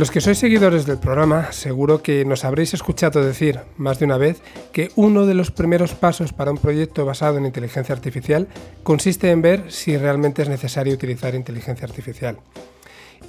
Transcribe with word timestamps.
Los 0.00 0.10
que 0.10 0.22
sois 0.22 0.38
seguidores 0.38 0.86
del 0.86 0.96
programa, 0.96 1.52
seguro 1.52 2.02
que 2.02 2.24
nos 2.24 2.46
habréis 2.46 2.72
escuchado 2.72 3.22
decir 3.22 3.60
más 3.76 3.98
de 3.98 4.06
una 4.06 4.16
vez 4.16 4.40
que 4.72 4.88
uno 4.96 5.26
de 5.26 5.34
los 5.34 5.50
primeros 5.50 5.92
pasos 5.92 6.32
para 6.32 6.50
un 6.50 6.56
proyecto 6.56 7.04
basado 7.04 7.36
en 7.36 7.44
inteligencia 7.44 7.94
artificial 7.94 8.48
consiste 8.82 9.30
en 9.30 9.42
ver 9.42 9.70
si 9.70 9.98
realmente 9.98 10.40
es 10.40 10.48
necesario 10.48 10.94
utilizar 10.94 11.34
inteligencia 11.34 11.86
artificial. 11.86 12.38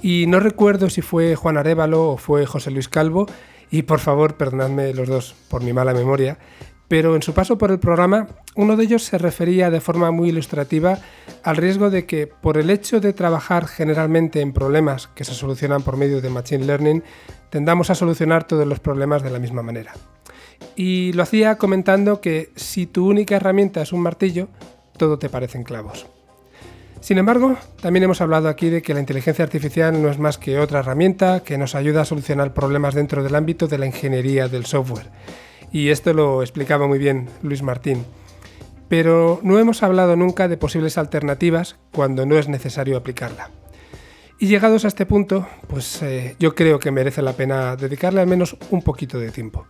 Y 0.00 0.24
no 0.28 0.40
recuerdo 0.40 0.88
si 0.88 1.02
fue 1.02 1.36
Juan 1.36 1.58
Arevalo 1.58 2.12
o 2.12 2.16
fue 2.16 2.46
José 2.46 2.70
Luis 2.70 2.88
Calvo, 2.88 3.26
y 3.70 3.82
por 3.82 4.00
favor 4.00 4.38
perdonadme 4.38 4.94
los 4.94 5.08
dos 5.08 5.34
por 5.50 5.62
mi 5.62 5.74
mala 5.74 5.92
memoria, 5.92 6.38
pero 6.92 7.16
en 7.16 7.22
su 7.22 7.32
paso 7.32 7.56
por 7.56 7.70
el 7.70 7.78
programa, 7.78 8.26
uno 8.54 8.76
de 8.76 8.84
ellos 8.84 9.02
se 9.02 9.16
refería 9.16 9.70
de 9.70 9.80
forma 9.80 10.10
muy 10.10 10.28
ilustrativa 10.28 10.98
al 11.42 11.56
riesgo 11.56 11.88
de 11.88 12.04
que, 12.04 12.26
por 12.26 12.58
el 12.58 12.68
hecho 12.68 13.00
de 13.00 13.14
trabajar 13.14 13.66
generalmente 13.66 14.42
en 14.42 14.52
problemas 14.52 15.06
que 15.06 15.24
se 15.24 15.32
solucionan 15.32 15.80
por 15.80 15.96
medio 15.96 16.20
de 16.20 16.28
Machine 16.28 16.66
Learning, 16.66 17.02
tendamos 17.48 17.88
a 17.88 17.94
solucionar 17.94 18.46
todos 18.46 18.66
los 18.66 18.78
problemas 18.78 19.22
de 19.22 19.30
la 19.30 19.38
misma 19.38 19.62
manera. 19.62 19.94
Y 20.76 21.14
lo 21.14 21.22
hacía 21.22 21.56
comentando 21.56 22.20
que 22.20 22.50
si 22.56 22.84
tu 22.84 23.08
única 23.08 23.36
herramienta 23.36 23.80
es 23.80 23.94
un 23.94 24.00
martillo, 24.00 24.48
todo 24.98 25.18
te 25.18 25.30
parecen 25.30 25.64
clavos. 25.64 26.04
Sin 27.00 27.16
embargo, 27.16 27.56
también 27.80 28.02
hemos 28.02 28.20
hablado 28.20 28.50
aquí 28.50 28.68
de 28.68 28.82
que 28.82 28.92
la 28.92 29.00
inteligencia 29.00 29.46
artificial 29.46 30.02
no 30.02 30.10
es 30.10 30.18
más 30.18 30.36
que 30.36 30.58
otra 30.58 30.80
herramienta 30.80 31.42
que 31.42 31.56
nos 31.56 31.74
ayuda 31.74 32.02
a 32.02 32.04
solucionar 32.04 32.52
problemas 32.52 32.94
dentro 32.94 33.22
del 33.22 33.34
ámbito 33.34 33.66
de 33.66 33.78
la 33.78 33.86
ingeniería 33.86 34.48
del 34.48 34.66
software 34.66 35.08
y 35.72 35.88
esto 35.88 36.12
lo 36.12 36.42
explicaba 36.42 36.86
muy 36.86 36.98
bien 36.98 37.28
Luis 37.42 37.62
Martín. 37.62 38.04
Pero 38.88 39.40
no 39.42 39.58
hemos 39.58 39.82
hablado 39.82 40.16
nunca 40.16 40.46
de 40.48 40.58
posibles 40.58 40.98
alternativas 40.98 41.76
cuando 41.92 42.26
no 42.26 42.38
es 42.38 42.48
necesario 42.48 42.96
aplicarla. 42.96 43.50
Y 44.38 44.48
llegados 44.48 44.84
a 44.84 44.88
este 44.88 45.06
punto, 45.06 45.46
pues 45.68 46.02
eh, 46.02 46.36
yo 46.38 46.54
creo 46.54 46.78
que 46.78 46.90
merece 46.90 47.22
la 47.22 47.32
pena 47.32 47.76
dedicarle 47.76 48.20
al 48.20 48.26
menos 48.26 48.56
un 48.70 48.82
poquito 48.82 49.18
de 49.18 49.30
tiempo. 49.30 49.66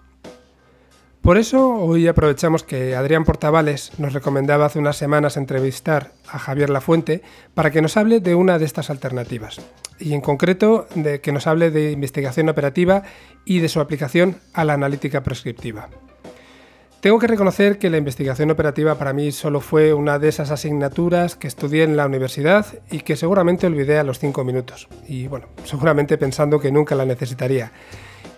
Por 1.23 1.39
eso 1.39 1.75
hoy 1.77 2.09
aprovechamos 2.09 2.65
que 2.65 2.97
Adrián 2.97 3.25
Portavales 3.25 3.93
nos 3.97 4.13
recomendaba 4.13 4.67
hace 4.67 4.81
unas 4.81 4.97
semanas 4.97 5.37
entrevistar 5.37 6.11
a 6.29 6.41
Javier 6.41 6.69
Lafuente 6.69 7.23
para 7.55 7.71
que 7.71 7.81
nos 7.81 7.97
hable 7.97 8.19
de 8.19 8.35
una 8.35 8.59
de 8.59 8.65
estas 8.65 8.91
alternativas, 8.91 9.61
y 10.01 10.15
en 10.15 10.21
concreto 10.21 10.89
de 10.97 11.21
que 11.21 11.31
nos 11.31 11.47
hable 11.47 11.71
de 11.71 11.93
investigación 11.93 12.49
operativa 12.49 13.05
y 13.45 13.61
de 13.61 13.69
su 13.69 13.79
aplicación 13.79 14.39
a 14.53 14.65
la 14.65 14.75
analítica 14.75 15.23
prescriptiva. 15.23 15.91
Tengo 17.01 17.21
que 17.21 17.29
reconocer 17.29 17.79
que 17.79 17.91
la 17.91 17.99
investigación 17.99 18.51
operativa 18.51 18.97
para 18.97 19.13
mí 19.13 19.31
solo 19.31 19.61
fue 19.61 19.95
una 19.95 20.19
de 20.19 20.29
esas 20.29 20.51
asignaturas 20.51 21.37
que 21.37 21.47
estudié 21.47 21.85
en 21.85 21.97
la 21.97 22.07
universidad 22.07 22.67
y 22.91 23.01
que 23.01 23.15
seguramente 23.15 23.69
olvidé 23.69 23.97
a 24.01 24.05
los 24.05 24.19
cinco 24.19 24.43
minutos. 24.43 24.89
Y 25.07 25.29
bueno, 25.29 25.47
seguramente 25.65 26.19
pensando 26.19 26.59
que 26.59 26.73
nunca 26.73 26.97
la 26.97 27.05
necesitaría. 27.05 27.71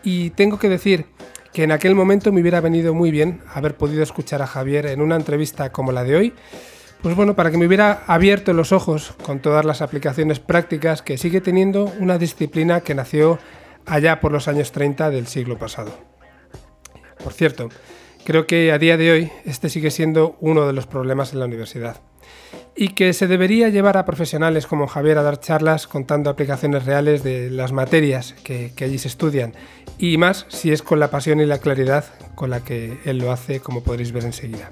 Y 0.02 0.30
tengo 0.30 0.58
que 0.58 0.68
decir 0.68 1.06
que 1.54 1.62
en 1.62 1.70
aquel 1.70 1.94
momento 1.94 2.32
me 2.32 2.40
hubiera 2.40 2.60
venido 2.60 2.92
muy 2.94 3.12
bien 3.12 3.40
haber 3.54 3.76
podido 3.76 4.02
escuchar 4.02 4.42
a 4.42 4.46
Javier 4.46 4.86
en 4.86 5.00
una 5.00 5.14
entrevista 5.14 5.70
como 5.70 5.92
la 5.92 6.02
de 6.02 6.16
hoy, 6.16 6.34
pues 7.00 7.14
bueno, 7.14 7.36
para 7.36 7.52
que 7.52 7.58
me 7.58 7.66
hubiera 7.66 8.02
abierto 8.08 8.52
los 8.52 8.72
ojos 8.72 9.14
con 9.22 9.38
todas 9.38 9.64
las 9.64 9.80
aplicaciones 9.80 10.40
prácticas 10.40 11.00
que 11.00 11.16
sigue 11.16 11.40
teniendo 11.40 11.92
una 12.00 12.18
disciplina 12.18 12.80
que 12.80 12.96
nació 12.96 13.38
allá 13.86 14.20
por 14.20 14.32
los 14.32 14.48
años 14.48 14.72
30 14.72 15.10
del 15.10 15.28
siglo 15.28 15.56
pasado. 15.56 15.96
Por 17.22 17.32
cierto, 17.32 17.68
creo 18.24 18.48
que 18.48 18.72
a 18.72 18.78
día 18.78 18.96
de 18.96 19.12
hoy 19.12 19.32
este 19.44 19.68
sigue 19.68 19.92
siendo 19.92 20.36
uno 20.40 20.66
de 20.66 20.72
los 20.72 20.86
problemas 20.86 21.32
en 21.32 21.38
la 21.38 21.46
universidad 21.46 22.00
y 22.76 22.88
que 22.88 23.12
se 23.12 23.26
debería 23.28 23.68
llevar 23.68 23.96
a 23.96 24.04
profesionales 24.04 24.66
como 24.66 24.86
Javier 24.86 25.18
a 25.18 25.22
dar 25.22 25.40
charlas 25.40 25.86
contando 25.86 26.30
aplicaciones 26.30 26.84
reales 26.84 27.22
de 27.22 27.50
las 27.50 27.72
materias 27.72 28.34
que, 28.42 28.72
allí 28.80 28.98
se 28.98 29.08
estudian 29.08 29.54
y 29.98 30.18
más 30.18 30.46
si 30.48 30.72
es 30.72 30.82
con 30.82 30.98
la 30.98 31.10
pasión 31.10 31.40
y 31.40 31.46
la 31.46 31.58
claridad 31.58 32.04
con 32.34 32.50
la 32.50 32.60
que 32.60 32.98
él 33.04 33.18
lo 33.18 33.30
hace, 33.30 33.60
como 33.60 33.82
podréis 33.82 34.12
ver 34.12 34.24
enseguida. 34.24 34.70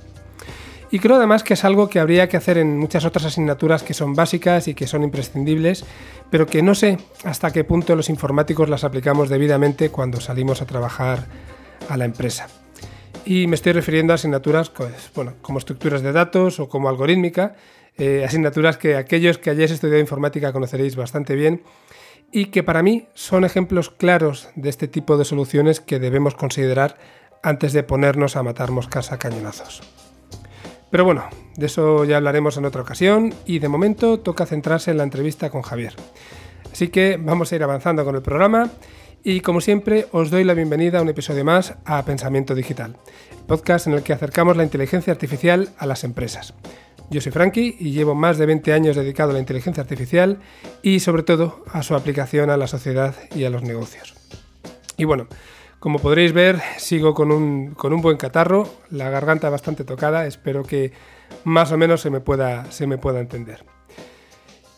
Y 0.90 0.98
creo 0.98 1.16
además 1.16 1.42
que 1.42 1.54
es 1.54 1.64
algo 1.64 1.88
que 1.88 2.00
habría 2.00 2.28
que 2.28 2.36
hacer 2.36 2.58
en 2.58 2.76
muchas 2.76 3.06
otras 3.06 3.24
asignaturas 3.24 3.82
que 3.82 3.94
son 3.94 4.14
básicas 4.14 4.68
y 4.68 4.74
que 4.74 4.86
son 4.86 5.04
imprescindibles, 5.04 5.86
pero 6.28 6.46
que 6.46 6.60
no 6.60 6.74
sé 6.74 6.98
hasta 7.24 7.50
qué 7.50 7.64
punto 7.64 7.96
los 7.96 8.10
informáticos 8.10 8.68
las 8.68 8.84
aplicamos 8.84 9.30
debidamente 9.30 9.88
cuando 9.88 10.20
salimos 10.20 10.60
a 10.60 10.66
trabajar 10.66 11.26
a 11.88 11.96
la 11.96 12.04
empresa. 12.04 12.48
Y 13.24 13.46
me 13.46 13.54
estoy 13.54 13.72
refiriendo 13.72 14.12
a 14.12 14.16
asignaturas 14.16 14.68
pues, 14.68 15.10
bueno, 15.14 15.34
como 15.40 15.60
estructuras 15.60 16.02
de 16.02 16.12
datos 16.12 16.60
o 16.60 16.68
como 16.68 16.90
algorítmica, 16.90 17.54
eh, 17.98 18.24
asignaturas 18.24 18.76
que 18.78 18.96
aquellos 18.96 19.38
que 19.38 19.50
hayáis 19.50 19.70
estudiado 19.70 20.00
informática 20.00 20.52
conoceréis 20.52 20.96
bastante 20.96 21.34
bien 21.34 21.62
y 22.32 22.46
que 22.46 22.62
para 22.62 22.82
mí 22.82 23.08
son 23.14 23.44
ejemplos 23.44 23.90
claros 23.90 24.48
de 24.56 24.70
este 24.70 24.88
tipo 24.88 25.18
de 25.18 25.24
soluciones 25.24 25.80
que 25.80 25.98
debemos 25.98 26.34
considerar 26.34 26.96
antes 27.42 27.72
de 27.72 27.82
ponernos 27.82 28.36
a 28.36 28.42
matar 28.42 28.70
moscas 28.70 29.12
a 29.12 29.18
cañonazos. 29.18 29.82
Pero 30.90 31.04
bueno, 31.04 31.24
de 31.56 31.66
eso 31.66 32.04
ya 32.04 32.18
hablaremos 32.18 32.56
en 32.56 32.64
otra 32.64 32.82
ocasión 32.82 33.34
y 33.46 33.58
de 33.58 33.68
momento 33.68 34.20
toca 34.20 34.46
centrarse 34.46 34.90
en 34.90 34.98
la 34.98 35.04
entrevista 35.04 35.50
con 35.50 35.62
Javier. 35.62 35.94
Así 36.70 36.88
que 36.88 37.18
vamos 37.20 37.52
a 37.52 37.56
ir 37.56 37.62
avanzando 37.62 38.04
con 38.04 38.14
el 38.14 38.22
programa 38.22 38.70
y 39.24 39.40
como 39.40 39.60
siempre 39.60 40.06
os 40.12 40.30
doy 40.30 40.44
la 40.44 40.54
bienvenida 40.54 40.98
a 40.98 41.02
un 41.02 41.08
episodio 41.08 41.44
más 41.44 41.74
a 41.84 42.04
Pensamiento 42.04 42.54
Digital, 42.54 42.96
podcast 43.46 43.86
en 43.86 43.94
el 43.94 44.02
que 44.02 44.12
acercamos 44.12 44.56
la 44.56 44.64
inteligencia 44.64 45.12
artificial 45.12 45.70
a 45.78 45.86
las 45.86 46.04
empresas. 46.04 46.54
Yo 47.12 47.20
soy 47.20 47.30
Frankie 47.30 47.76
y 47.78 47.90
llevo 47.90 48.14
más 48.14 48.38
de 48.38 48.46
20 48.46 48.72
años 48.72 48.96
dedicado 48.96 49.30
a 49.30 49.32
la 49.34 49.38
inteligencia 49.38 49.82
artificial 49.82 50.38
y 50.80 51.00
sobre 51.00 51.22
todo 51.22 51.62
a 51.70 51.82
su 51.82 51.94
aplicación 51.94 52.48
a 52.48 52.56
la 52.56 52.66
sociedad 52.66 53.14
y 53.34 53.44
a 53.44 53.50
los 53.50 53.62
negocios. 53.62 54.14
Y 54.96 55.04
bueno, 55.04 55.26
como 55.78 55.98
podréis 55.98 56.32
ver, 56.32 56.62
sigo 56.78 57.12
con 57.12 57.30
un, 57.30 57.74
con 57.74 57.92
un 57.92 58.00
buen 58.00 58.16
catarro, 58.16 58.66
la 58.90 59.10
garganta 59.10 59.50
bastante 59.50 59.84
tocada, 59.84 60.26
espero 60.26 60.62
que 60.62 60.92
más 61.44 61.70
o 61.70 61.76
menos 61.76 62.00
se 62.00 62.08
me 62.08 62.20
pueda, 62.20 62.72
se 62.72 62.86
me 62.86 62.96
pueda 62.96 63.20
entender. 63.20 63.62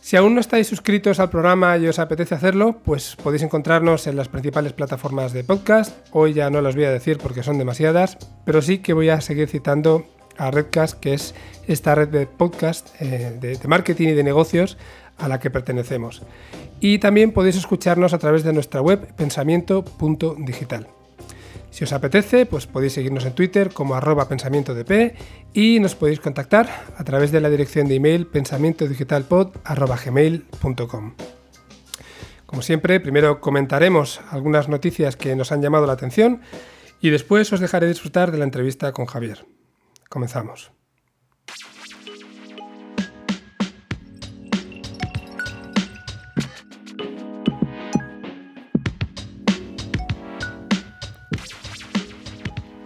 Si 0.00 0.16
aún 0.16 0.34
no 0.34 0.40
estáis 0.40 0.66
suscritos 0.66 1.20
al 1.20 1.30
programa 1.30 1.78
y 1.78 1.86
os 1.86 2.00
apetece 2.00 2.34
hacerlo, 2.34 2.80
pues 2.84 3.14
podéis 3.14 3.44
encontrarnos 3.44 4.08
en 4.08 4.16
las 4.16 4.28
principales 4.28 4.72
plataformas 4.72 5.32
de 5.32 5.44
podcast. 5.44 5.96
Hoy 6.10 6.32
ya 6.32 6.50
no 6.50 6.60
las 6.62 6.74
voy 6.74 6.84
a 6.84 6.90
decir 6.90 7.18
porque 7.18 7.44
son 7.44 7.58
demasiadas, 7.58 8.18
pero 8.44 8.60
sí 8.60 8.78
que 8.78 8.92
voy 8.92 9.10
a 9.10 9.20
seguir 9.20 9.48
citando 9.48 10.04
a 10.36 10.50
Redcast, 10.50 10.98
que 10.98 11.14
es 11.14 11.34
esta 11.66 11.94
red 11.94 12.08
de 12.08 12.26
podcast 12.26 12.90
eh, 13.00 13.38
de, 13.40 13.58
marketing 13.66 14.08
y 14.08 14.12
de 14.12 14.24
negocios 14.24 14.76
a 15.18 15.28
la 15.28 15.38
que 15.40 15.50
pertenecemos. 15.50 16.22
Y 16.80 16.98
también 16.98 17.32
podéis 17.32 17.56
escucharnos 17.56 18.12
a 18.12 18.18
través 18.18 18.44
de 18.44 18.52
nuestra 18.52 18.82
web 18.82 19.14
pensamiento.digital. 19.14 20.88
Si 21.70 21.82
os 21.82 21.92
apetece, 21.92 22.46
pues 22.46 22.66
podéis 22.66 22.92
seguirnos 22.92 23.26
en 23.26 23.32
Twitter 23.32 23.72
como 23.72 23.96
arroba 23.96 24.28
pensamientodp 24.28 25.16
y 25.52 25.80
nos 25.80 25.96
podéis 25.96 26.20
contactar 26.20 26.68
a 26.96 27.02
través 27.02 27.32
de 27.32 27.40
la 27.40 27.50
dirección 27.50 27.88
de 27.88 27.96
email 27.96 28.28
pensamientodigitalpod.gmail.com. 28.28 31.14
Como 32.46 32.62
siempre, 32.62 33.00
primero 33.00 33.40
comentaremos 33.40 34.20
algunas 34.30 34.68
noticias 34.68 35.16
que 35.16 35.34
nos 35.34 35.50
han 35.50 35.62
llamado 35.62 35.88
la 35.88 35.94
atención 35.94 36.42
y 37.00 37.10
después 37.10 37.52
os 37.52 37.58
dejaré 37.58 37.88
disfrutar 37.88 38.30
de 38.30 38.38
la 38.38 38.44
entrevista 38.44 38.92
con 38.92 39.06
Javier. 39.06 39.44
Comenzamos. 40.14 40.70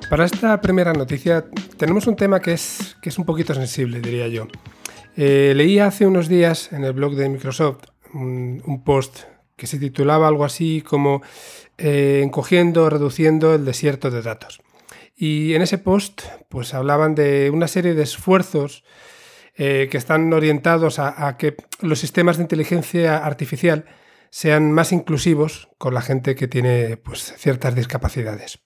Para 0.09 0.25
esta 0.25 0.59
primera 0.63 0.95
noticia 0.95 1.45
tenemos 1.77 2.07
un 2.07 2.17
tema 2.17 2.41
que 2.41 2.55
es, 2.55 2.97
que 3.03 3.11
es 3.11 3.19
un 3.19 3.27
poquito 3.27 3.53
sensible, 3.53 4.01
diría 4.01 4.29
yo. 4.29 4.49
Eh, 5.15 5.53
leí 5.55 5.81
hace 5.81 6.07
unos 6.07 6.29
días 6.29 6.73
en 6.73 6.83
el 6.85 6.95
blog 6.95 7.15
de 7.15 7.29
Microsoft 7.29 7.85
un, 8.15 8.83
post 8.87 9.25
que 9.55 9.67
se 9.67 9.79
titulaba 9.79 10.29
algo 10.29 10.47
así 10.47 10.81
como 10.81 11.21
eh, 11.77 12.23
encogiendo, 12.25 12.89
reduciendo 12.89 13.55
el 13.55 13.67
desierto 13.67 14.11
de 14.11 14.23
datos. 14.23 14.63
Y 15.21 15.55
en 15.55 15.63
ese 15.63 15.79
post 15.79 16.23
pues 16.49 16.75
hablaban 16.75 17.17
de 17.17 17.51
una 17.51 17.67
serie 17.67 17.95
de 17.95 18.05
esfuerzos 18.05 18.85
eh, 19.57 19.89
que 19.91 19.99
están 19.99 20.33
orientados 20.33 21.01
a, 21.01 21.27
a, 21.27 21.37
que 21.37 21.57
los 21.81 21.99
sistemas 21.99 22.37
de 22.37 22.45
inteligencia 22.45 23.19
artificial 23.19 23.87
sean 24.31 24.71
más 24.71 24.93
inclusivos 24.93 25.69
con 25.77 25.93
la 25.93 26.03
gente 26.03 26.37
que 26.37 26.47
tiene 26.47 26.97
pues, 26.99 27.35
ciertas 27.37 27.75
discapacidades. 27.75 28.61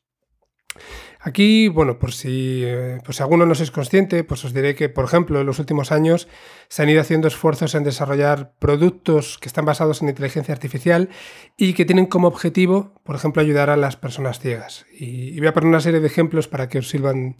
Aquí, 1.25 1.69
bueno, 1.69 2.01
por 2.01 2.13
si, 2.13 2.63
eh, 2.65 2.99
pues 3.05 3.19
si 3.19 3.23
alguno 3.23 3.47
no 3.47 3.53
es 3.53 3.71
consciente, 3.71 4.25
pues 4.25 4.45
os 4.45 4.53
diré 4.53 4.75
que, 4.75 4.89
por 4.89 5.05
ejemplo, 5.05 5.41
en 5.41 5.47
los 5.47 5.61
últimos 5.61 5.93
años 5.93 6.27
se 6.67 6.83
han 6.83 6.89
ido 6.89 7.01
haciendo 7.01 7.29
esfuerzos 7.29 7.77
en 7.77 7.85
desarrollar 7.85 8.55
productos 8.59 9.39
que 9.39 9.47
están 9.47 9.65
basados 9.65 10.03
en 10.03 10.09
inteligencia 10.09 10.53
artificial 10.53 11.11
y 11.57 11.75
que 11.75 11.85
tienen 11.85 12.07
como 12.07 12.27
objetivo, 12.27 13.01
por 13.05 13.15
ejemplo, 13.15 13.41
ayudar 13.41 13.71
a 13.71 13.77
las 13.77 13.95
personas 13.97 14.41
ciegas. 14.41 14.85
Y, 14.99 15.39
voy 15.39 15.47
a 15.47 15.53
poner 15.53 15.69
una 15.69 15.81
serie 15.81 16.01
de 16.01 16.09
ejemplos 16.09 16.49
para 16.49 16.69
que 16.69 16.81
os 16.81 16.89
sirvan, 16.89 17.37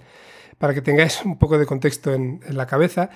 para 0.59 0.75
que 0.75 0.83
tengáis 0.83 1.21
un 1.25 1.37
poco 1.37 1.59
de 1.59 1.67
contexto 1.67 2.13
en, 2.15 2.41
la 2.51 2.67
cabeza. 2.67 3.11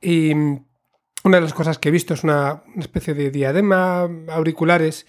Y 0.00 0.32
una 0.34 1.36
de 1.38 1.40
las 1.40 1.52
cosas 1.52 1.80
que 1.80 1.88
he 1.88 1.92
visto 1.92 2.14
es 2.14 2.22
una 2.22 2.62
especie 2.78 3.14
de 3.14 3.32
diadema 3.32 4.08
auriculares 4.28 5.04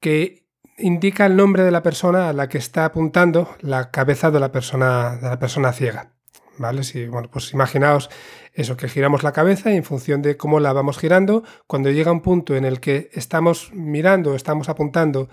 que 0.00 0.47
indica 0.78 1.26
el 1.26 1.36
nombre 1.36 1.64
de 1.64 1.70
la 1.70 1.82
persona 1.82 2.28
a 2.28 2.32
la 2.32 2.48
que 2.48 2.58
está 2.58 2.84
apuntando 2.84 3.56
la 3.60 3.90
cabeza 3.90 4.30
de 4.30 4.40
la 4.40 4.52
persona, 4.52 5.16
de 5.16 5.28
la 5.28 5.38
persona 5.38 5.72
ciega. 5.72 6.12
¿Vale? 6.56 6.82
Si, 6.82 7.06
bueno, 7.06 7.28
pues 7.30 7.52
imaginaos 7.52 8.10
eso, 8.52 8.76
que 8.76 8.88
giramos 8.88 9.22
la 9.22 9.32
cabeza 9.32 9.70
y 9.70 9.76
en 9.76 9.84
función 9.84 10.22
de 10.22 10.36
cómo 10.36 10.58
la 10.58 10.72
vamos 10.72 10.98
girando, 10.98 11.44
cuando 11.68 11.90
llega 11.90 12.10
un 12.10 12.20
punto 12.20 12.56
en 12.56 12.64
el 12.64 12.80
que 12.80 13.10
estamos 13.12 13.70
mirando, 13.72 14.34
estamos 14.34 14.68
apuntando 14.68 15.28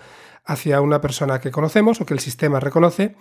hacia 0.45 0.81
una 0.81 1.01
persona 1.01 1.39
que 1.39 1.49
conocemos 1.49 1.99
o 1.99 2.05
que 2.05 2.13
el 2.13 2.19
sistema 2.19 2.59
reconoce, 2.59 3.15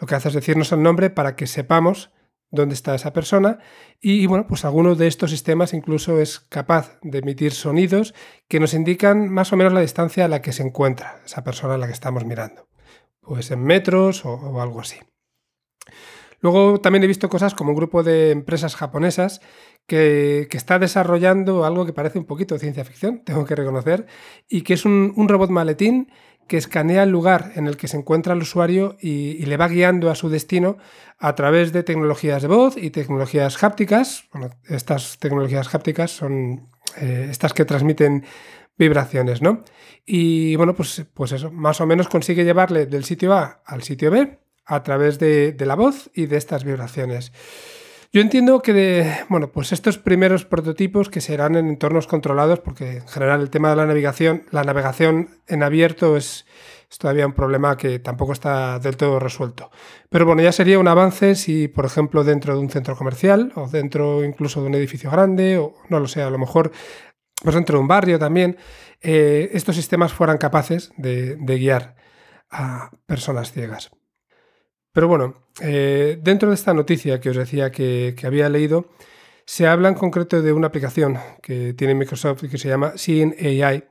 lo 0.00 0.06
que 0.06 0.14
hace 0.14 0.28
es 0.28 0.34
decirnos 0.34 0.72
el 0.72 0.82
nombre 0.82 1.10
para 1.10 1.36
que 1.36 1.46
sepamos 1.46 2.10
dónde 2.54 2.74
está 2.74 2.94
esa 2.94 3.12
persona 3.12 3.58
y, 4.00 4.26
bueno, 4.26 4.46
pues 4.46 4.64
alguno 4.64 4.94
de 4.94 5.06
estos 5.06 5.30
sistemas 5.30 5.74
incluso 5.74 6.20
es 6.20 6.40
capaz 6.40 6.98
de 7.02 7.18
emitir 7.18 7.52
sonidos 7.52 8.14
que 8.48 8.60
nos 8.60 8.74
indican 8.74 9.28
más 9.28 9.52
o 9.52 9.56
menos 9.56 9.72
la 9.72 9.80
distancia 9.80 10.24
a 10.24 10.28
la 10.28 10.42
que 10.42 10.52
se 10.52 10.62
encuentra 10.62 11.20
esa 11.24 11.44
persona 11.44 11.74
a 11.74 11.78
la 11.78 11.86
que 11.86 11.92
estamos 11.92 12.24
mirando, 12.24 12.68
pues 13.20 13.50
en 13.50 13.62
metros 13.62 14.24
o, 14.24 14.60
algo 14.60 14.80
así. 14.80 14.98
Luego 16.40 16.80
también 16.80 17.04
he 17.04 17.06
visto 17.06 17.30
cosas 17.30 17.54
como 17.54 17.70
un 17.70 17.76
grupo 17.76 18.02
de 18.02 18.30
empresas 18.30 18.76
japonesas 18.76 19.40
que, 19.86 20.48
está 20.52 20.78
desarrollando 20.78 21.64
algo 21.64 21.86
que 21.86 21.92
parece 21.92 22.18
un 22.18 22.26
poquito 22.26 22.54
de 22.54 22.60
ciencia 22.60 22.84
ficción, 22.84 23.22
tengo 23.24 23.44
que 23.44 23.54
reconocer, 23.54 24.06
y 24.48 24.62
que 24.62 24.74
es 24.74 24.84
un, 24.84 25.14
robot 25.28 25.50
maletín 25.50 26.10
que 26.46 26.56
escanea 26.56 27.02
el 27.02 27.10
lugar 27.10 27.52
en 27.54 27.66
el 27.66 27.76
que 27.76 27.88
se 27.88 27.96
encuentra 27.96 28.34
el 28.34 28.42
usuario 28.42 28.96
y, 29.00 29.44
le 29.46 29.56
va 29.56 29.68
guiando 29.68 30.10
a 30.10 30.14
su 30.14 30.28
destino 30.28 30.76
a 31.18 31.34
través 31.34 31.72
de 31.72 31.82
tecnologías 31.82 32.42
de 32.42 32.48
voz 32.48 32.76
y 32.76 32.90
tecnologías 32.90 33.62
hápticas. 33.62 34.28
estas 34.68 35.18
tecnologías 35.18 35.74
hápticas 35.74 36.10
son 36.10 36.68
eh, 36.96 37.28
estas 37.30 37.52
que 37.52 37.64
transmiten 37.64 38.24
vibraciones, 38.76 39.40
¿no? 39.40 39.64
Y 40.04 40.56
bueno, 40.56 40.74
pues, 40.74 41.04
pues 41.14 41.32
eso, 41.32 41.50
más 41.50 41.80
o 41.80 41.86
menos 41.86 42.08
consigue 42.08 42.44
llevarle 42.44 42.86
del 42.86 43.04
sitio 43.04 43.32
A 43.32 43.62
al 43.64 43.82
sitio 43.82 44.10
B 44.10 44.38
a 44.66 44.82
través 44.82 45.18
de, 45.18 45.52
de 45.52 45.66
la 45.66 45.76
voz 45.76 46.10
y 46.14 46.26
de 46.26 46.36
estas 46.36 46.64
vibraciones. 46.64 47.32
Yo 48.14 48.20
entiendo 48.20 48.62
que 48.62 48.72
de, 48.72 49.12
bueno, 49.28 49.50
pues 49.50 49.72
estos 49.72 49.98
primeros 49.98 50.44
prototipos 50.44 51.08
que 51.10 51.20
serán 51.20 51.56
en 51.56 51.66
entornos 51.66 52.06
controlados, 52.06 52.60
porque 52.60 52.98
en 52.98 53.08
general 53.08 53.40
el 53.40 53.50
tema 53.50 53.70
de 53.70 53.74
la 53.74 53.86
navegación, 53.86 54.44
la 54.52 54.62
navegación 54.62 55.30
en 55.48 55.64
abierto 55.64 56.16
es, 56.16 56.46
todavía 56.96 57.26
un 57.26 57.32
problema 57.32 57.76
que 57.76 57.98
tampoco 57.98 58.32
está 58.32 58.78
del 58.78 58.96
todo 58.96 59.18
resuelto. 59.18 59.72
Pero 60.10 60.26
bueno, 60.26 60.42
ya 60.42 60.52
sería 60.52 60.78
un 60.78 60.86
avance 60.86 61.34
si, 61.34 61.66
por 61.66 61.86
ejemplo, 61.86 62.22
dentro 62.22 62.54
de 62.54 62.60
un 62.60 62.70
centro 62.70 62.94
comercial 62.94 63.50
o 63.56 63.66
dentro 63.66 64.22
incluso 64.22 64.60
de 64.60 64.68
un 64.68 64.76
edificio 64.76 65.10
grande, 65.10 65.58
o 65.58 65.74
no 65.88 65.98
lo 65.98 66.06
sé, 66.06 66.22
a 66.22 66.30
lo 66.30 66.38
mejor 66.38 66.70
pues 67.42 67.56
dentro 67.56 67.78
de 67.78 67.82
un 67.82 67.88
barrio 67.88 68.20
también, 68.20 68.56
eh, 69.02 69.50
estos 69.54 69.74
sistemas 69.74 70.12
fueran 70.12 70.38
capaces 70.38 70.92
de 70.96 71.36
guiar 71.58 71.96
a 72.48 72.92
personas 73.06 73.50
ciegas. 73.50 73.90
Pero 74.94 75.08
bueno, 75.08 75.34
eh, 75.60 76.18
dentro 76.22 76.48
de 76.50 76.54
esta 76.54 76.72
noticia 76.72 77.20
que 77.20 77.30
os 77.30 77.36
decía 77.36 77.72
que, 77.72 78.14
había 78.24 78.48
leído, 78.48 78.86
se 79.44 79.66
habla 79.66 79.88
en 79.88 79.96
concreto 79.96 80.40
de 80.40 80.52
una 80.52 80.68
aplicación 80.68 81.18
que 81.42 81.74
tiene 81.74 81.96
Microsoft 81.96 82.44
y 82.44 82.48
que 82.48 82.58
se 82.58 82.68
llama 82.68 82.92
Seeing 82.96 83.34
AI 83.40 83.84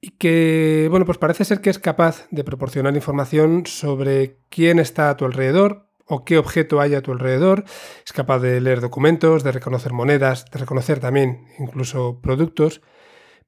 y 0.00 0.12
que, 0.12 0.88
bueno, 0.90 1.04
pues 1.04 1.18
parece 1.18 1.44
ser 1.44 1.60
que 1.60 1.68
es 1.68 1.78
capaz 1.78 2.26
de 2.30 2.42
proporcionar 2.42 2.96
información 2.96 3.66
sobre 3.66 4.38
quién 4.48 4.78
está 4.78 5.10
a 5.10 5.16
tu 5.18 5.26
alrededor 5.26 5.90
o 6.06 6.24
qué 6.24 6.38
objeto 6.38 6.80
hay 6.80 6.94
a 6.94 7.02
tu 7.02 7.12
alrededor. 7.12 7.64
Es 8.06 8.14
capaz 8.14 8.38
de 8.38 8.62
leer 8.62 8.80
documentos, 8.80 9.44
de 9.44 9.52
reconocer 9.52 9.92
monedas, 9.92 10.46
de 10.50 10.58
reconocer 10.58 11.00
también 11.00 11.48
incluso 11.58 12.18
productos, 12.22 12.80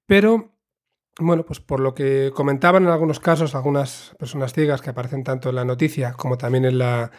pero 0.05 0.52
bueno, 1.21 1.45
pues 1.45 1.61
por 1.61 1.81
lo 1.81 1.95
que 1.95 2.31
comentaban 2.35 2.85
en 2.85 2.89
algunos 2.89 3.21
casos 3.21 3.55
algunas 3.55 4.15
personas 4.19 4.53
ciegas 4.53 4.81
que 4.81 4.91
aparecen 4.91 5.25
tanto 5.25 5.51
en 5.51 5.57
la 5.57 5.65
noticia 5.65 6.13
como 6.15 6.39
también 6.39 6.65
en 6.65 6.79
la, 6.79 7.11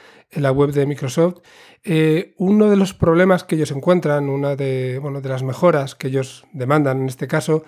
web 0.51 0.71
de 0.71 0.85
Microsoft, 0.85 1.41
eh, 1.83 2.33
uno 2.37 2.69
de 2.69 2.75
los 2.75 2.93
problemas 2.93 3.43
que 3.43 3.55
ellos 3.55 3.71
encuentran, 3.71 4.29
una 4.29 4.55
de, 4.55 4.97
bueno, 4.99 5.21
de 5.21 5.29
las 5.29 5.43
mejoras 5.43 5.93
que 5.95 6.07
ellos 6.07 6.45
demandan 6.53 7.01
en 7.01 7.07
este 7.07 7.27
caso, 7.27 7.63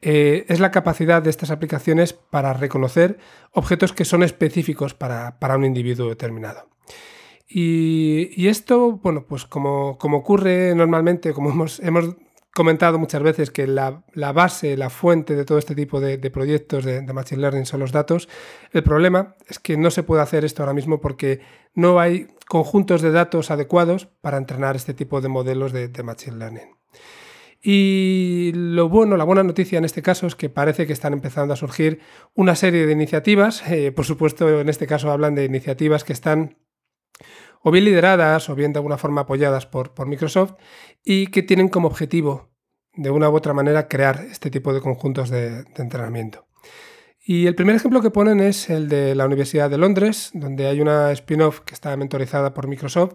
eh, 0.00 0.44
es 0.48 0.60
la 0.60 0.70
capacidad 0.70 1.22
de 1.22 1.30
estas 1.30 1.50
aplicaciones 1.50 2.12
para 2.12 2.52
reconocer 2.52 3.18
objetos 3.52 3.92
que 3.92 4.04
son 4.04 4.22
específicos 4.22 4.94
para, 4.94 5.36
un 5.56 5.64
individuo 5.64 6.08
determinado. 6.08 6.68
Y, 7.48 8.46
esto, 8.48 8.92
bueno, 9.02 9.24
pues 9.26 9.44
como, 9.44 9.96
como 9.98 10.18
ocurre 10.18 10.74
normalmente, 10.74 11.32
como 11.32 11.50
hemos, 11.52 11.80
hemos 11.80 12.16
comentado 12.54 12.98
muchas 12.98 13.22
veces 13.22 13.50
que 13.50 13.66
la, 13.66 14.04
base, 14.32 14.76
la 14.76 14.88
fuente 14.88 15.34
de 15.34 15.44
todo 15.44 15.58
este 15.58 15.74
tipo 15.74 16.00
de, 16.00 16.18
proyectos 16.30 16.84
de, 16.84 17.02
Machine 17.02 17.40
Learning 17.40 17.66
son 17.66 17.80
los 17.80 17.92
datos. 17.92 18.28
El 18.72 18.84
problema 18.84 19.34
es 19.48 19.58
que 19.58 19.76
no 19.76 19.90
se 19.90 20.04
puede 20.04 20.22
hacer 20.22 20.44
esto 20.44 20.62
ahora 20.62 20.72
mismo 20.72 21.00
porque 21.00 21.40
no 21.74 21.98
hay 21.98 22.28
conjuntos 22.46 23.02
de 23.02 23.10
datos 23.10 23.50
adecuados 23.50 24.06
para 24.20 24.38
entrenar 24.38 24.76
este 24.76 24.94
tipo 24.94 25.20
de 25.20 25.28
modelos 25.28 25.72
de, 25.72 25.90
Machine 26.02 26.36
Learning. 26.36 26.76
Y 27.60 28.52
lo 28.54 28.88
bueno, 28.88 29.16
la 29.16 29.24
buena 29.24 29.42
noticia 29.42 29.78
en 29.78 29.84
este 29.84 30.02
caso 30.02 30.26
es 30.26 30.36
que 30.36 30.48
parece 30.48 30.86
que 30.86 30.92
están 30.92 31.12
empezando 31.12 31.54
a 31.54 31.56
surgir 31.56 32.00
una 32.34 32.54
serie 32.54 32.86
de 32.86 32.92
iniciativas. 32.92 33.68
Eh, 33.68 33.90
por 33.90 34.04
supuesto, 34.04 34.60
en 34.60 34.68
este 34.68 34.86
caso 34.86 35.10
hablan 35.10 35.34
de 35.34 35.44
iniciativas 35.44 36.04
que 36.04 36.12
están 36.12 36.58
o 37.64 37.70
bien 37.70 37.86
lideradas 37.86 38.48
o 38.50 38.54
bien 38.54 38.72
de 38.72 38.78
alguna 38.78 38.98
forma 38.98 39.22
apoyadas 39.22 39.66
por, 39.66 40.06
Microsoft 40.06 40.52
y 41.02 41.28
que 41.28 41.42
tienen 41.42 41.68
como 41.68 41.88
objetivo, 41.88 42.50
de 42.92 43.10
una 43.10 43.30
u 43.30 43.34
otra 43.34 43.54
manera, 43.54 43.88
crear 43.88 44.24
este 44.30 44.50
tipo 44.50 44.72
de 44.74 44.82
conjuntos 44.82 45.30
de, 45.30 45.64
entrenamiento. 45.76 46.46
Y 47.26 47.46
el 47.46 47.54
primer 47.54 47.74
ejemplo 47.74 48.02
que 48.02 48.10
ponen 48.10 48.40
es 48.40 48.68
el 48.68 48.88
de 48.90 49.14
la 49.14 49.24
Universidad 49.24 49.70
de 49.70 49.78
Londres, 49.78 50.30
donde 50.34 50.66
hay 50.66 50.82
una 50.82 51.10
spin-off 51.12 51.60
que 51.60 51.72
está 51.72 51.96
mentorizada 51.96 52.52
por 52.52 52.68
Microsoft, 52.68 53.14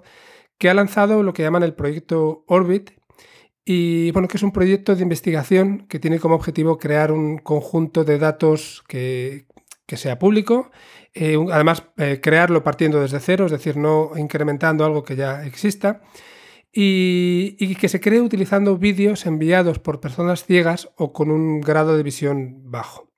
que 0.57 0.69
ha 0.69 0.73
lanzado 0.73 1.21
lo 1.21 1.31
que 1.31 1.43
llaman 1.43 1.61
el 1.61 1.75
proyecto 1.75 2.43
Orbit, 2.47 2.89
y 3.63 4.09
bueno, 4.13 4.27
que 4.27 4.37
es 4.37 4.43
un 4.43 4.51
proyecto 4.51 4.95
de 4.95 5.03
investigación 5.03 5.85
que 5.87 5.99
tiene 5.99 6.19
como 6.19 6.33
objetivo 6.33 6.79
crear 6.79 7.11
un 7.11 7.37
conjunto 7.37 8.03
de 8.03 8.17
datos 8.17 8.83
que, 8.87 9.45
que 9.89 9.97
sea 9.97 10.19
público 10.19 10.69
eh, 11.13 11.37
además, 11.51 11.83
eh, 11.97 12.19
crearlo 12.21 12.63
partiendo 12.63 13.01
desde 13.01 13.19
cero, 13.19 13.45
es 13.45 13.51
decir, 13.51 13.77
no 13.77 14.11
incrementando 14.15 14.85
algo 14.85 15.03
que 15.03 15.15
ya 15.15 15.45
exista. 15.45 16.01
Y, 16.71 17.75
que 17.75 17.89
se 17.89 17.99
cree 17.99 18.21
utilizando 18.21 18.77
vídeos 18.77 19.25
enviados 19.25 19.79
por 19.79 19.99
personas 19.99 20.45
ciegas 20.45 20.89
o 20.97 21.13
con 21.13 21.31
un 21.31 21.61
grado 21.61 21.97
de 21.97 22.03
visión 22.03 22.71
bajo. 22.71 23.09